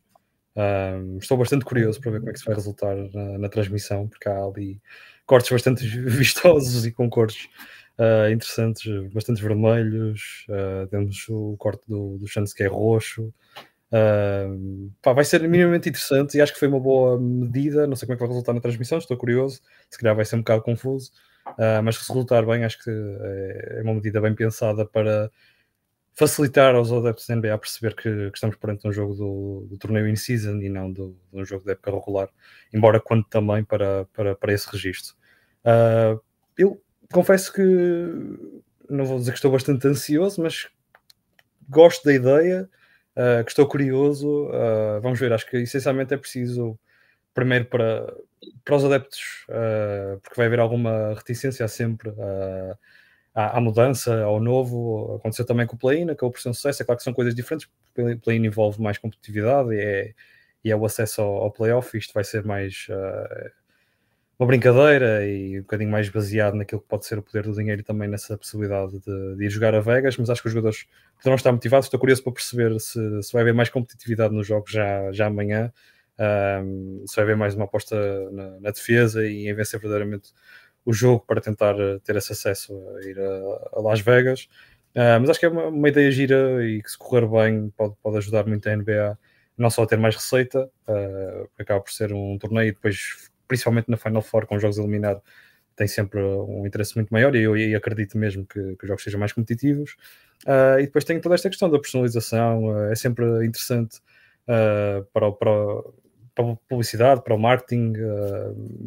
Um, 0.55 1.17
estou 1.17 1.37
bastante 1.37 1.63
curioso 1.63 2.01
para 2.01 2.11
ver 2.11 2.19
como 2.19 2.29
é 2.29 2.33
que 2.33 2.39
isso 2.39 2.45
vai 2.45 2.55
resultar 2.55 2.95
na, 3.13 3.37
na 3.37 3.49
transmissão, 3.49 4.07
porque 4.07 4.27
há 4.27 4.43
ali 4.43 4.81
cortes 5.25 5.51
bastante 5.51 5.85
vistosos 6.09 6.85
e 6.85 6.91
com 6.91 7.09
cores 7.09 7.47
uh, 7.99 8.31
interessantes, 8.31 8.83
bastante 9.13 9.41
vermelhos. 9.41 10.45
Uh, 10.49 10.87
temos 10.87 11.29
o 11.29 11.55
corte 11.57 11.83
do, 11.87 12.17
do 12.17 12.27
Santos 12.27 12.53
que 12.53 12.63
é 12.63 12.67
roxo, 12.67 13.31
Uh, 13.91 14.89
pá, 15.01 15.11
vai 15.11 15.25
ser 15.25 15.41
minimamente 15.41 15.89
interessante 15.89 16.37
e 16.37 16.41
acho 16.41 16.53
que 16.53 16.59
foi 16.59 16.67
uma 16.67 16.79
boa 16.79 17.19
medida. 17.19 17.85
Não 17.85 17.95
sei 17.95 18.05
como 18.05 18.13
é 18.13 18.17
que 18.17 18.21
vai 18.21 18.29
resultar 18.29 18.53
na 18.53 18.61
transmissão, 18.61 18.97
estou 18.97 19.17
curioso. 19.17 19.61
Se 19.89 19.99
calhar 19.99 20.15
vai 20.15 20.25
ser 20.25 20.35
um 20.35 20.39
bocado 20.39 20.61
confuso, 20.61 21.11
uh, 21.47 21.83
mas 21.83 21.97
se 21.97 22.07
resultar 22.07 22.45
bem, 22.45 22.63
acho 22.63 22.81
que 22.83 22.89
é, 22.89 23.79
é 23.79 23.81
uma 23.83 23.93
medida 23.93 24.21
bem 24.21 24.33
pensada 24.33 24.85
para 24.85 25.29
facilitar 26.13 26.75
aos 26.75 26.91
adeptos 26.91 27.25
da 27.27 27.35
NBA 27.35 27.53
a 27.53 27.57
perceber 27.57 27.95
que, 27.95 28.29
que, 28.31 28.35
estamos 28.37 28.55
perante 28.57 28.87
um 28.87 28.91
jogo 28.91 29.13
do, 29.15 29.67
do 29.69 29.77
torneio 29.77 30.07
in-season 30.07 30.61
e 30.61 30.69
não 30.69 30.91
do, 30.91 31.17
de 31.31 31.41
um 31.41 31.45
jogo 31.45 31.63
de 31.63 31.71
época 31.71 31.91
regular, 31.91 32.29
embora 32.73 32.99
conte 32.99 33.29
também 33.29 33.63
para, 33.63 34.05
para, 34.13 34.35
para 34.35 34.53
esse 34.53 34.69
registro. 34.69 35.15
Uh, 35.65 36.21
eu 36.57 36.81
confesso 37.11 37.51
que 37.53 37.61
não 38.89 39.05
vou 39.05 39.17
dizer 39.17 39.31
que 39.31 39.37
estou 39.37 39.51
bastante 39.51 39.87
ansioso, 39.87 40.41
mas 40.41 40.67
gosto 41.69 42.03
da 42.03 42.13
ideia. 42.13 42.69
Uh, 43.15 43.43
que 43.43 43.51
estou 43.51 43.67
curioso. 43.67 44.47
Uh, 44.47 45.01
vamos 45.01 45.19
ver, 45.19 45.33
acho 45.33 45.45
que 45.45 45.57
essencialmente 45.57 46.13
é 46.13 46.17
preciso, 46.17 46.79
primeiro 47.33 47.65
para, 47.65 48.13
para 48.63 48.75
os 48.75 48.85
adeptos, 48.85 49.45
uh, 49.49 50.19
porque 50.21 50.37
vai 50.37 50.47
haver 50.47 50.59
alguma 50.59 51.13
reticência 51.13 51.67
sempre 51.67 52.13
à, 53.35 53.57
à, 53.57 53.61
mudança, 53.61 54.23
ao 54.23 54.39
novo. 54.39 55.15
Aconteceu 55.15 55.45
também 55.45 55.67
com 55.67 55.75
o 55.75 55.79
play-in, 55.79 56.09
acabou 56.09 56.31
por 56.31 56.39
ser 56.41 56.49
um 56.49 56.53
sucesso. 56.53 56.81
É 56.81 56.85
claro 56.85 56.97
que 56.97 57.03
são 57.03 57.13
coisas 57.13 57.35
diferentes, 57.35 57.67
porque 57.93 58.13
o 58.13 58.19
play-in 58.19 58.45
envolve 58.45 58.81
mais 58.81 58.97
competitividade 58.97 59.73
e 59.73 59.79
é, 59.79 60.13
e 60.63 60.71
é 60.71 60.75
o 60.75 60.85
acesso 60.85 61.21
ao, 61.21 61.43
ao 61.43 61.51
playoff. 61.51 61.97
Isto 61.97 62.13
vai 62.13 62.23
ser 62.23 62.45
mais 62.45 62.87
uma 64.41 64.47
brincadeira 64.47 65.23
e 65.23 65.59
um 65.59 65.61
bocadinho 65.61 65.91
mais 65.91 66.09
baseado 66.09 66.55
naquilo 66.55 66.81
que 66.81 66.87
pode 66.87 67.05
ser 67.05 67.19
o 67.19 67.21
poder 67.21 67.43
do 67.43 67.53
dinheiro 67.53 67.81
e 67.81 67.83
também 67.83 68.09
nessa 68.09 68.35
possibilidade 68.35 68.93
de, 68.99 69.35
de 69.35 69.45
ir 69.45 69.49
jogar 69.51 69.75
a 69.75 69.79
Vegas, 69.79 70.17
mas 70.17 70.31
acho 70.31 70.41
que 70.41 70.47
os 70.47 70.53
jogadores 70.53 70.87
poderão 71.17 71.35
estar 71.35 71.51
motivados. 71.51 71.85
Estou 71.85 71.99
curioso 71.99 72.23
para 72.23 72.33
perceber 72.33 72.79
se, 72.79 73.21
se 73.21 73.31
vai 73.31 73.43
haver 73.43 73.53
mais 73.53 73.69
competitividade 73.69 74.33
nos 74.33 74.47
jogos 74.47 74.71
já, 74.71 75.11
já 75.11 75.27
amanhã, 75.27 75.71
um, 76.65 77.03
se 77.05 77.15
vai 77.17 77.23
haver 77.23 77.37
mais 77.37 77.53
uma 77.53 77.65
aposta 77.65 77.95
na, 78.31 78.59
na, 78.61 78.71
defesa 78.71 79.23
e 79.23 79.47
em 79.47 79.53
vencer 79.53 79.79
verdadeiramente 79.79 80.31
o 80.83 80.91
jogo 80.91 81.23
para 81.23 81.39
tentar 81.39 81.79
eh, 81.79 81.99
ter 82.03 82.15
esse 82.15 82.31
acesso 82.31 82.73
a 82.97 83.07
ir 83.07 83.19
a, 83.19 83.77
a 83.77 83.81
Las 83.81 84.01
Vegas. 84.01 84.49
Uh, 84.95 85.21
mas 85.21 85.29
acho 85.29 85.39
que 85.39 85.45
é 85.45 85.49
uma, 85.49 85.67
uma, 85.67 85.87
ideia 85.87 86.09
gira 86.09 86.65
e 86.65 86.81
que 86.81 86.89
se 86.89 86.97
correr 86.97 87.27
bem 87.27 87.69
pode, 87.77 87.93
pode 88.01 88.17
ajudar 88.17 88.47
muito 88.47 88.67
a 88.67 88.75
NBA 88.75 89.17
não 89.55 89.69
só 89.69 89.83
a 89.83 89.87
ter 89.87 89.97
mais 89.97 90.15
receita, 90.15 90.69
uh, 90.87 91.49
acaba 91.59 91.79
por 91.79 91.91
ser 91.91 92.11
um 92.11 92.37
torneio 92.39 92.69
e 92.69 92.71
depois 92.71 93.30
principalmente 93.51 93.89
na 93.89 93.97
Final 93.97 94.21
Four, 94.21 94.45
com 94.45 94.57
jogos 94.57 94.77
eliminados, 94.77 95.21
tem 95.75 95.85
sempre 95.85 96.21
um 96.21 96.65
interesse 96.65 96.95
muito 96.95 97.09
maior 97.09 97.35
e 97.35 97.41
eu 97.41 97.57
e 97.57 97.75
acredito 97.75 98.17
mesmo 98.17 98.45
que, 98.45 98.77
que, 98.77 98.83
os 98.83 98.87
jogos 98.87 99.03
sejam 99.03 99.19
mais 99.19 99.33
competitivos. 99.33 99.97
Uh, 100.45 100.79
e 100.79 100.85
depois 100.85 101.03
tem 101.03 101.19
toda 101.19 101.35
esta 101.35 101.49
questão 101.49 101.69
da 101.69 101.77
personalização, 101.77 102.67
uh, 102.67 102.91
é 102.91 102.95
sempre 102.95 103.25
interessante 103.45 103.97
uh, 104.47 105.03
para, 105.11 105.27
o, 105.27 105.33
para, 105.33 105.51
para, 106.33 106.51
a 106.53 106.55
publicidade, 106.69 107.23
para 107.25 107.35
o 107.35 107.37
marketing, 107.37 107.93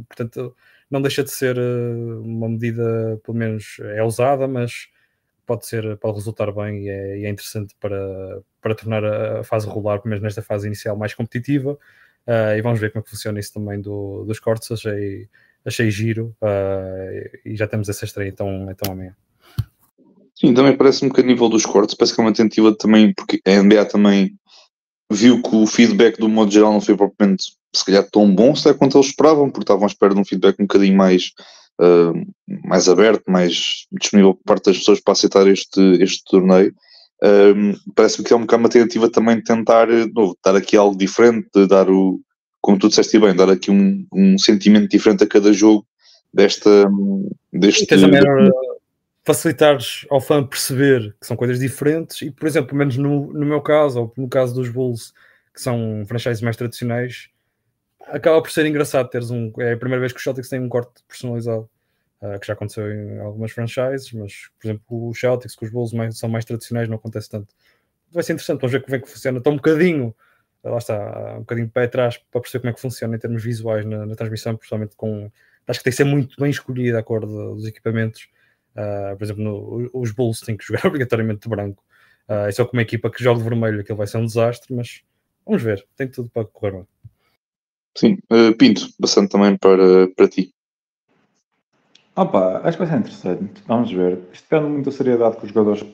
portanto, 0.09 0.57
não 0.91 1.03
deixa 1.03 1.23
de 1.23 1.31
ser 1.31 1.59
uma 1.59 2.49
medida, 2.49 3.21
pelo 3.23 3.37
menos 3.37 3.77
é 3.81 4.03
usada, 4.03 4.49
mas 4.49 4.89
pode 5.45 5.67
ser, 5.67 5.99
pode 5.99 6.17
resultar 6.17 6.51
bem 6.53 6.85
e 6.85 6.89
é, 6.89 7.19
e 7.19 7.27
é 7.27 7.29
interessante 7.29 7.75
para, 7.79 8.41
para 8.63 8.75
tornar 8.75 9.05
a 9.05 9.45
fase 9.45 9.67
rolar, 9.67 9.99
pelo 9.99 10.09
menos 10.09 10.23
nesta 10.23 10.41
fase 10.41 10.67
inicial, 10.67 10.97
mais 10.97 11.13
competitiva. 11.13 11.79
Uh, 12.27 12.57
e 12.57 12.63
vamos 12.63 12.81
ver 12.81 12.91
como 12.91 13.01
é 13.01 13.05
que 13.05 13.11
funciona 13.11 13.39
isso 13.39 13.53
também 13.53 13.81
do, 13.81 14.25
dos 14.25 14.41
cortes. 14.41 14.71
Achei, 14.71 15.29
achei 15.65 15.91
giro 15.91 16.35
uh, 16.43 17.39
e 17.45 17.57
já 17.57 17.67
temos 17.67 17.89
essa 17.89 18.05
estreia 18.05 18.29
então, 18.29 18.69
então 18.71 18.93
amanhã. 18.93 19.15
Sim, 20.35 20.53
também 20.53 20.77
parece-me 20.77 21.13
que 21.13 21.21
a 21.21 21.25
nível 21.25 21.49
dos 21.49 21.65
cortes, 21.65 21.95
parece 21.95 22.15
que 22.15 22.21
é 22.21 22.25
uma 22.25 22.33
tentativa 22.33 22.75
também, 22.77 23.15
porque 23.15 23.41
a 23.47 23.63
NBA 23.63 23.85
também 23.87 24.37
viu 25.11 25.41
que 25.41 25.55
o 25.55 25.67
feedback 25.67 26.19
do 26.19 26.29
modo 26.29 26.51
geral 26.51 26.73
não 26.73 26.81
foi 26.81 26.97
propriamente 26.97 27.55
se 27.75 27.85
calhar 27.85 28.05
tão 28.11 28.33
bom 28.33 28.55
se 28.55 28.69
é 28.69 28.75
quanto 28.75 28.97
eles 28.97 29.09
esperavam, 29.09 29.51
porque 29.51 29.65
estavam 29.65 29.85
à 29.85 29.87
espera 29.87 30.15
de 30.15 30.21
um 30.21 30.25
feedback 30.25 30.59
um 30.61 30.67
bocadinho 30.67 30.97
mais, 30.97 31.33
uh, 31.81 32.13
mais 32.65 32.89
aberto, 32.89 33.31
mais 33.31 33.87
disponível 33.93 34.35
por 34.35 34.45
parte 34.45 34.67
das 34.67 34.79
pessoas 34.79 35.01
para 35.01 35.13
aceitar 35.13 35.47
este, 35.47 35.81
este 36.01 36.25
torneio. 36.25 36.75
Um, 37.23 37.75
Parece-me 37.95 38.27
que 38.27 38.33
é 38.33 38.37
um 38.37 38.41
bocado 38.41 38.63
uma 38.63 38.69
tentativa 38.69 39.11
também 39.11 39.37
de 39.37 39.45
tentar 39.45 39.87
de 39.87 40.13
novo, 40.13 40.37
dar 40.45 40.57
aqui 40.57 40.77
algo 40.77 40.97
diferente, 40.97 41.49
de 41.55 41.67
dar 41.67 41.89
o, 41.89 42.21
como 42.61 42.79
tu 42.79 42.89
disseste 42.89 43.19
bem, 43.19 43.35
dar 43.35 43.51
aqui 43.51 43.71
um, 43.71 44.07
um 44.13 44.39
sentimento 44.39 44.89
diferente 44.89 45.25
a 45.25 45.27
cada 45.27 45.53
jogo 45.53 45.87
desta 46.33 46.91
deste. 47.53 47.97
Maneira, 47.97 48.51
facilitares 49.25 50.05
ao 50.11 50.21
fã 50.21 50.45
perceber 50.45 51.17
que 51.21 51.27
são 51.27 51.37
coisas 51.37 51.59
diferentes 51.59 52.21
e, 52.23 52.31
por 52.31 52.47
exemplo, 52.47 52.69
pelo 52.69 52.79
menos 52.79 52.97
no, 52.97 53.33
no 53.33 53.47
meu 53.47 53.61
caso, 53.63 54.01
ou 54.01 54.13
no 54.17 54.29
caso 54.29 54.55
dos 54.55 54.69
Bulls, 54.69 55.15
que 55.55 55.61
são 55.61 56.05
franchises 56.07 56.43
mais 56.43 56.57
tradicionais, 56.57 57.29
acaba 58.09 58.43
por 58.43 58.51
ser 58.51 58.67
engraçado 58.67 59.09
teres 59.09 59.31
um. 59.31 59.51
É 59.59 59.73
a 59.73 59.77
primeira 59.77 60.01
vez 60.01 60.13
que 60.13 60.19
os 60.19 60.25
Celtics 60.25 60.49
têm 60.49 60.61
um 60.61 60.69
corte 60.69 61.03
personalizado 61.09 61.69
uh, 62.25 62.41
que 62.41 62.47
já 62.47 62.55
aconteceu 62.55 62.91
em 62.91 63.19
algumas 63.19 63.53
franchises, 63.53 64.13
mas, 64.13 64.49
por 64.59 64.67
exemplo, 64.67 65.09
os 65.09 65.21
Celtics, 65.21 65.55
que 65.55 65.65
os 65.65 65.71
Bulls 65.71 65.93
mais, 65.93 66.19
são 66.19 66.29
mais 66.29 66.45
tradicionais, 66.45 66.89
não 66.89 66.97
acontece 66.97 67.29
tanto. 67.29 67.55
Vai 68.11 68.23
ser 68.23 68.33
interessante, 68.33 68.61
vamos 68.61 68.73
ver 68.73 68.83
como 68.83 68.97
é 68.97 68.99
que 68.99 69.09
funciona. 69.09 69.39
Está 69.39 69.51
um 69.51 69.57
bocadinho, 69.57 70.15
lá 70.63 70.79
está, 70.79 71.35
um 71.37 71.41
bocadinho 71.41 71.67
de 71.67 71.73
pé 71.73 71.85
atrás 71.85 72.17
para 72.17 72.41
perceber 72.41 72.63
como 72.63 72.71
é 72.71 72.75
que 72.75 72.81
funciona 72.81 73.17
em 73.17 73.19
termos 73.19 73.43
visuais 73.43 73.85
na, 73.85 74.07
na 74.07 74.15
transmissão, 74.15 74.57
principalmente 74.57 74.97
com. 74.97 75.31
Acho 75.67 75.81
que 75.81 75.85
tem 75.85 75.91
que 75.91 75.97
ser 75.97 76.05
muito 76.05 76.37
bem 76.39 76.51
escolhida 76.51 76.99
a 76.99 77.03
cor 77.03 77.27
dos 77.27 77.67
equipamentos. 77.67 78.29
Uh, 78.77 79.17
por 79.17 79.25
exemplo, 79.25 79.43
no, 79.43 79.91
os 79.95 80.11
Bulls 80.13 80.41
têm 80.41 80.57
que 80.57 80.65
jogar 80.65 80.85
obrigatoriamente 80.87 81.43
de 81.43 81.49
branco. 81.49 81.83
Uh, 82.29 82.49
e 82.49 82.53
só 82.53 82.65
com 82.65 82.77
uma 82.77 82.83
equipa 82.83 83.11
que 83.11 83.23
joga 83.23 83.39
de 83.39 83.49
vermelho, 83.49 83.81
aquilo 83.81 83.99
vai 83.99 84.07
ser 84.07 84.19
um 84.19 84.27
desastre, 84.27 84.75
mas 84.75 85.03
vamos 85.45 85.63
ver, 85.63 85.87
tem 85.97 86.09
tudo 86.09 86.29
para 86.31 86.45
correr 86.45 86.73
bem. 86.73 86.87
Sim, 87.97 88.19
uh, 88.33 88.55
Pinto, 88.57 88.89
passando 89.01 89.29
também 89.29 89.57
para, 89.57 90.09
para 90.17 90.29
ti. 90.29 90.55
Opa, 92.17 92.61
acho 92.63 92.79
que 92.79 92.85
vai 92.85 92.93
ser 92.93 92.99
interessante. 93.01 93.63
Vamos 93.67 93.91
ver. 93.91 94.21
Isto 94.33 94.47
depende 94.49 94.71
muito 94.71 94.85
da 94.87 94.93
seriedade 94.93 95.37
que 95.37 95.47
os 95.47 95.53
jogadores 95.53 95.85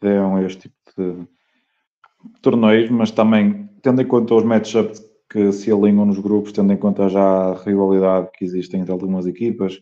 deram 0.00 0.36
a 0.36 0.42
este 0.42 0.68
tipo 0.68 0.74
de 0.98 1.26
torneios, 2.42 2.90
mas 2.90 3.10
também 3.10 3.68
tendo 3.82 4.02
em 4.02 4.06
conta 4.06 4.34
os 4.34 4.44
matchups 4.44 5.02
que 5.30 5.50
se 5.52 5.72
alinham 5.72 6.04
nos 6.04 6.18
grupos, 6.18 6.52
tendo 6.52 6.72
em 6.72 6.76
conta 6.76 7.08
já 7.08 7.22
a 7.22 7.54
rivalidade 7.54 8.28
que 8.34 8.44
existe 8.44 8.76
entre 8.76 8.92
algumas 8.92 9.26
equipas, 9.26 9.78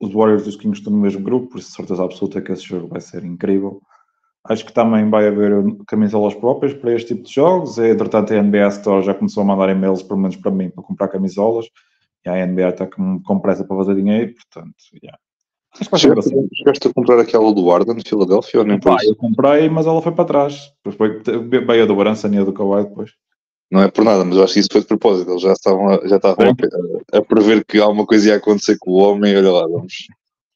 os 0.00 0.12
Warriors 0.12 0.46
e 0.46 0.48
os 0.48 0.56
Kings 0.56 0.78
estão 0.78 0.92
no 0.92 0.98
mesmo 0.98 1.22
grupo, 1.22 1.48
por 1.48 1.62
certeza 1.62 2.02
absoluta 2.02 2.42
que 2.42 2.52
esse 2.52 2.64
jogo 2.64 2.88
vai 2.88 3.00
ser 3.00 3.24
incrível. 3.24 3.80
Acho 4.46 4.64
que 4.64 4.72
também 4.72 5.08
vai 5.08 5.28
haver 5.28 5.52
camisolas 5.86 6.34
próprias 6.34 6.74
para 6.74 6.92
este 6.92 7.14
tipo 7.14 7.26
de 7.26 7.32
jogos. 7.32 7.78
Entretanto, 7.78 8.34
a 8.34 8.42
NBA 8.42 8.68
Store 8.68 9.04
já 9.04 9.14
começou 9.14 9.42
a 9.42 9.46
mandar 9.46 9.70
e-mails, 9.70 10.02
pelo 10.02 10.20
menos 10.20 10.36
para 10.36 10.50
mim, 10.50 10.70
para 10.70 10.82
comprar 10.82 11.08
camisolas 11.08 11.66
e 12.24 12.28
a 12.28 12.46
NBA 12.46 12.68
está 12.68 12.86
com, 12.86 13.22
com 13.22 13.38
pressa 13.38 13.64
para 13.64 13.76
fazer 13.76 13.94
dinheiro, 13.94 14.34
portanto, 14.34 14.74
yeah. 15.02 15.18
Chegaste, 15.76 16.30
chegaste 16.54 16.88
a 16.88 16.92
comprar 16.92 17.18
aquela 17.18 17.52
do 17.52 17.70
Arden, 17.70 17.96
de 17.96 18.08
Filadélfia, 18.08 18.60
ou 18.60 18.66
nem 18.66 18.78
por 18.78 18.96
Eu 19.02 19.16
comprei, 19.16 19.68
mas 19.68 19.86
ela 19.86 20.00
foi 20.00 20.12
para 20.12 20.24
trás. 20.24 20.72
Depois 20.84 21.20
foi, 21.22 21.40
veio 21.48 21.82
a 21.82 21.86
do 21.86 21.96
Branson 21.96 22.28
e 22.28 22.38
a 22.38 22.44
do 22.44 22.52
Kawhi 22.52 22.84
depois. 22.84 23.10
Não 23.72 23.82
é 23.82 23.90
por 23.90 24.04
nada, 24.04 24.24
mas 24.24 24.36
eu 24.36 24.44
acho 24.44 24.54
que 24.54 24.60
isso 24.60 24.68
foi 24.70 24.82
de 24.82 24.86
propósito. 24.86 25.32
Eles 25.32 25.42
já 25.42 25.52
estavam, 25.52 25.88
a, 25.88 26.06
já 26.06 26.16
estavam 26.16 26.46
a, 26.46 27.18
a, 27.18 27.22
prever 27.22 27.64
que 27.64 27.80
alguma 27.80 28.06
coisa 28.06 28.28
ia 28.28 28.36
acontecer 28.36 28.76
com 28.78 28.92
o 28.92 28.98
homem. 28.98 29.36
Olha 29.36 29.50
lá, 29.50 29.66
vamos, 29.66 29.94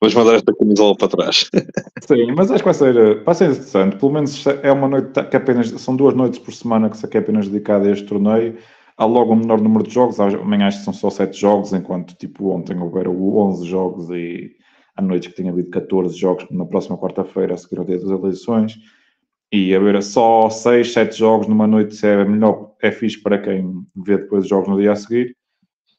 vamos 0.01 0.15
mandar 0.15 0.35
esta 0.37 0.55
camisola 0.55 0.97
para 0.97 1.09
trás. 1.09 1.51
Sim, 2.07 2.33
mas 2.37 2.53
acho 2.53 2.63
que 2.63 2.71
vai 2.71 2.75
ser, 2.75 3.25
vai 3.25 3.35
ser 3.35 3.47
interessante. 3.47 3.97
Pelo 3.97 4.13
menos 4.13 4.47
é 4.47 4.71
uma 4.71 4.87
noite 4.87 5.25
que 5.25 5.37
apenas 5.37 5.69
são 5.81 5.97
duas 5.97 6.15
noites 6.15 6.39
por 6.39 6.55
semana 6.55 6.89
que 6.89 6.97
se 6.97 7.09
é 7.13 7.19
apenas 7.19 7.49
dedicada 7.49 7.89
a 7.89 7.93
este 7.93 8.07
torneio 8.07 8.57
há 8.99 9.05
logo 9.05 9.33
um 9.33 9.37
menor 9.37 9.61
número 9.61 9.85
de 9.85 9.95
jogos, 9.95 10.19
amanhã 10.19 10.67
acho 10.67 10.79
que 10.79 10.85
são 10.85 10.93
só 10.93 11.09
7 11.09 11.39
jogos, 11.39 11.73
enquanto 11.73 12.17
tipo 12.17 12.51
ontem 12.51 12.77
houveram 12.79 13.17
11 13.17 13.67
jogos 13.67 14.11
e 14.11 14.57
à 14.97 15.01
noite 15.01 15.31
que 15.31 15.37
tinha 15.37 15.53
havido 15.53 15.71
14 15.71 16.17
jogos 16.19 16.47
na 16.51 16.67
próxima 16.67 16.99
quarta-feira 16.99 17.55
a 17.55 17.57
seguir 17.57 17.79
ao 17.79 17.85
dia 17.85 17.99
das 17.99 18.11
eleições 18.11 18.77
e 19.53 19.75
haver 19.75 20.03
só 20.03 20.51
6, 20.51 20.93
7 20.93 21.17
jogos 21.17 21.47
numa 21.47 21.67
noite 21.67 22.05
é 22.05 22.25
melhor, 22.25 22.75
é 22.83 22.91
fixe 22.91 23.23
para 23.23 23.39
quem 23.39 23.87
vê 23.97 24.19
depois 24.19 24.43
os 24.43 24.51
jogos 24.51 24.69
no 24.69 24.79
dia 24.79 24.93
a 24.93 24.97
seguir, 24.97 25.37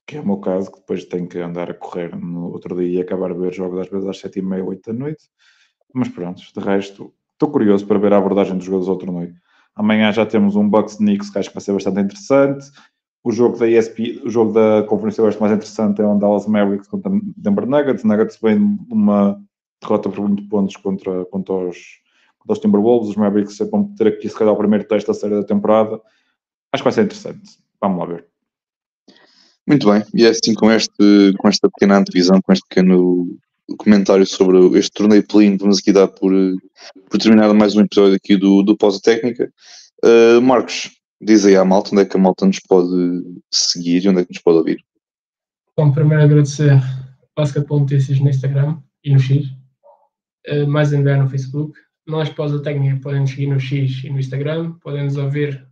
que 0.05 0.17
é 0.17 0.21
o 0.21 0.25
meu 0.25 0.37
caso, 0.37 0.69
que 0.69 0.79
depois 0.79 1.05
tenho 1.05 1.27
que 1.27 1.39
andar 1.39 1.71
a 1.71 1.73
correr 1.73 2.13
no 2.15 2.51
outro 2.51 2.75
dia 2.75 2.99
e 2.99 3.01
acabar 3.01 3.31
a 3.31 3.33
ver 3.33 3.53
jogos 3.53 3.79
às 3.79 3.87
vezes 3.87 4.07
às 4.07 4.19
7 4.19 4.39
e 4.39 4.41
meia, 4.41 4.63
8 4.63 4.91
da 4.91 4.99
noite, 4.99 5.23
mas 5.93 6.09
pronto, 6.09 6.41
de 6.41 6.59
resto 6.59 7.13
estou 7.31 7.49
curioso 7.49 7.87
para 7.87 7.97
ver 7.97 8.11
a 8.11 8.17
abordagem 8.17 8.57
dos 8.57 8.65
jogadores 8.65 8.89
ao 8.89 8.97
torneio. 8.97 9.33
Amanhã 9.79 10.11
já 10.11 10.25
temos 10.25 10.57
um 10.57 10.67
Bucks 10.67 10.97
Knicks 10.97 11.29
que 11.29 11.39
acho 11.39 11.49
que 11.49 11.55
vai 11.55 11.61
ser 11.61 11.71
bastante 11.71 12.01
interessante. 12.01 12.65
O 13.23 13.31
jogo 13.31 13.57
da 13.57 13.67
ESP, 13.67 14.21
o 14.23 14.29
jogo 14.29 14.53
da 14.53 14.83
Conferência 14.83 15.23
Oeste 15.23 15.41
mais 15.41 15.53
interessante 15.53 16.01
é 16.01 16.05
o 16.05 16.17
Dallas 16.17 16.47
Mavericks 16.47 16.87
contra 16.87 17.11
Denver 17.35 17.65
Nuggets. 17.65 18.03
Nuggets 18.03 18.39
vem 18.41 18.79
uma 18.89 19.41
derrota 19.81 20.09
por 20.09 20.27
muitos 20.27 20.47
pontos 20.47 20.75
contra, 20.77 21.25
contra, 21.25 21.53
os, 21.53 21.77
contra 22.39 22.53
os 22.53 22.59
Timberwolves. 22.59 23.09
Os 23.09 23.15
Mavericks 23.15 23.57
vão 23.69 23.93
ter 23.95 24.07
aqui, 24.07 24.29
se 24.29 24.35
calhar, 24.35 24.53
o 24.53 24.57
primeiro 24.57 24.85
teste 24.85 25.07
da 25.07 25.13
série 25.13 25.35
da 25.35 25.43
temporada. 25.43 25.99
Acho 26.71 26.83
que 26.83 26.85
vai 26.85 26.93
ser 26.93 27.03
interessante. 27.03 27.59
Vamos 27.81 27.99
lá 27.99 28.05
ver. 28.05 28.25
Muito 29.67 29.87
bem, 29.91 30.03
e 30.15 30.25
é 30.25 30.29
assim 30.29 30.55
com, 30.55 30.71
este, 30.71 31.33
com 31.37 31.47
esta 31.47 31.69
pequena 31.69 31.99
antevisão, 31.99 32.41
com 32.41 32.51
este 32.51 32.67
pequeno 32.67 33.37
comentário 33.77 34.25
sobre 34.25 34.57
este 34.79 34.91
torneio 34.91 35.25
play 35.27 35.55
vamos 35.57 35.77
aqui 35.77 35.91
dar 35.91 36.07
por, 36.07 36.31
por 37.09 37.19
terminar 37.19 37.53
mais 37.53 37.75
um 37.75 37.81
episódio 37.81 38.15
aqui 38.15 38.35
do, 38.35 38.63
do 38.63 38.75
Pausa 38.75 38.99
Técnica. 38.99 39.51
Uh, 40.03 40.41
Marcos, 40.41 40.89
diz 41.21 41.45
aí 41.45 41.55
à 41.55 41.65
malta 41.65 41.91
onde 41.91 42.01
é 42.01 42.05
que 42.05 42.17
a 42.17 42.19
malta 42.19 42.45
nos 42.45 42.59
pode 42.59 43.23
seguir 43.51 44.03
e 44.03 44.09
onde 44.09 44.21
é 44.21 44.25
que 44.25 44.33
nos 44.33 44.41
pode 44.41 44.57
ouvir. 44.57 44.83
Bom, 45.77 45.91
primeiro 45.91 46.23
agradecer 46.23 46.81
Basketball 47.35 47.81
Notícias 47.81 48.19
no 48.19 48.29
Instagram 48.29 48.81
e 49.03 49.13
no 49.13 49.19
X, 49.19 49.47
uh, 50.49 50.67
mais 50.67 50.93
ainda 50.93 51.17
no 51.17 51.29
Facebook. 51.29 51.77
Nós, 52.05 52.29
Pausa 52.29 52.61
Técnica, 52.61 52.99
podem 53.01 53.21
nos 53.21 53.29
seguir 53.29 53.47
no 53.47 53.59
X 53.59 54.03
e 54.03 54.09
no 54.09 54.19
Instagram, 54.19 54.73
podem 54.81 55.05
nos 55.05 55.15
ouvir 55.15 55.65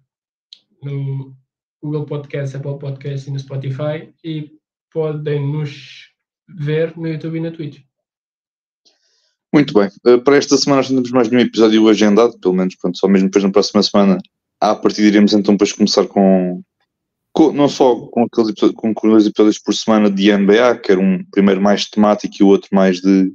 no 0.83 1.35
Google 1.81 2.05
Podcast, 2.05 2.55
Apple 2.55 2.79
Podcast 2.79 3.29
e 3.29 3.33
no 3.33 3.39
Spotify 3.39 4.13
e 4.23 4.51
podem 4.91 5.51
nos 5.51 6.11
ver 6.47 6.95
no 6.95 7.07
YouTube 7.07 7.37
e 7.37 7.41
na 7.41 7.51
Twitch. 7.51 7.81
Muito 9.53 9.73
bem. 9.73 9.89
Uh, 10.05 10.21
para 10.21 10.37
esta 10.37 10.57
semana 10.57 10.81
não 10.83 11.01
temos 11.01 11.11
mais 11.11 11.29
nenhum 11.29 11.41
episódio 11.41 11.87
agendado, 11.87 12.37
pelo 12.39 12.53
menos 12.53 12.75
pronto, 12.75 12.97
só 12.97 13.07
mesmo 13.07 13.27
depois 13.27 13.43
na 13.43 13.51
próxima 13.51 13.83
semana. 13.83 14.19
À 14.59 14.75
partida 14.75 15.07
iremos 15.07 15.33
então 15.33 15.53
depois 15.53 15.71
começar 15.71 16.07
com, 16.07 16.61
com 17.31 17.51
não 17.51 17.69
só 17.69 17.95
com 18.07 18.23
aqueles 18.23 18.53
com, 18.73 18.93
dois 19.03 19.27
episódios 19.27 19.59
por 19.59 19.73
semana 19.73 20.09
de 20.09 20.35
NBA, 20.35 20.77
que 20.77 20.91
era 20.91 21.01
um 21.01 21.23
primeiro 21.31 21.61
mais 21.61 21.89
temático 21.89 22.35
e 22.39 22.43
o 22.43 22.47
outro 22.47 22.69
mais 22.71 22.99
de 22.99 23.31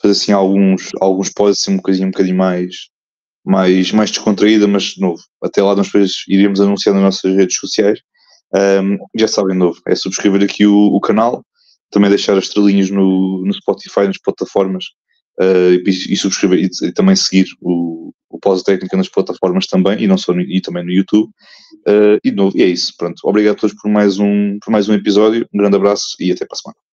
fazer 0.00 0.12
assim 0.12 0.32
alguns, 0.32 0.90
alguns 1.00 1.30
pode 1.30 1.58
ser 1.58 1.72
um 1.72 1.76
bocadinho, 1.76 2.08
um 2.08 2.10
bocadinho 2.10 2.36
mais, 2.36 2.88
mais, 3.44 3.92
mais 3.92 4.10
descontraída, 4.10 4.66
mas 4.66 4.84
de 4.84 5.00
novo, 5.00 5.22
até 5.42 5.62
lá 5.62 5.74
nós 5.76 5.86
depois 5.86 6.24
iríamos 6.28 6.60
anunciar 6.60 6.94
nas 6.94 7.04
nossas 7.04 7.34
redes 7.34 7.56
sociais. 7.56 8.00
Um, 8.52 8.98
já 9.16 9.28
sabem, 9.28 9.52
de 9.52 9.58
novo, 9.58 9.80
é 9.86 9.94
subscrever 9.94 10.42
aqui 10.42 10.66
o, 10.66 10.94
o 10.94 11.00
canal, 11.00 11.44
também 11.90 12.10
deixar 12.10 12.36
as 12.36 12.44
estrelinhas 12.44 12.90
no, 12.90 13.44
no 13.44 13.52
Spotify, 13.52 14.06
nas 14.06 14.18
plataformas 14.18 14.86
uh, 15.40 15.74
e, 15.86 16.12
e, 16.12 16.16
subscrever 16.16 16.58
e, 16.58 16.86
e, 16.86 16.92
também 16.92 17.14
seguir 17.14 17.46
o, 17.60 18.09
o 18.30 18.38
Pós-Técnica 18.38 18.96
nas 18.96 19.08
plataformas 19.08 19.66
também 19.66 20.00
e 20.02 20.06
não 20.06 20.16
só 20.16 20.32
no, 20.32 20.40
e 20.40 20.60
também 20.60 20.84
no 20.84 20.92
YouTube. 20.92 21.30
Uh, 21.86 22.18
e 22.24 22.30
de 22.30 22.36
novo, 22.36 22.56
e 22.56 22.62
é 22.62 22.66
isso. 22.66 22.94
Pronto. 22.96 23.20
Obrigado 23.24 23.56
a 23.56 23.58
todos 23.58 23.76
por 23.76 23.90
mais 23.90 24.18
um, 24.18 24.58
por 24.60 24.70
mais 24.70 24.88
um 24.88 24.94
episódio. 24.94 25.46
Um 25.52 25.58
grande 25.58 25.76
abraço 25.76 26.16
e 26.20 26.30
até 26.30 26.46
para 26.46 26.54
a 26.54 26.58
semana. 26.58 26.89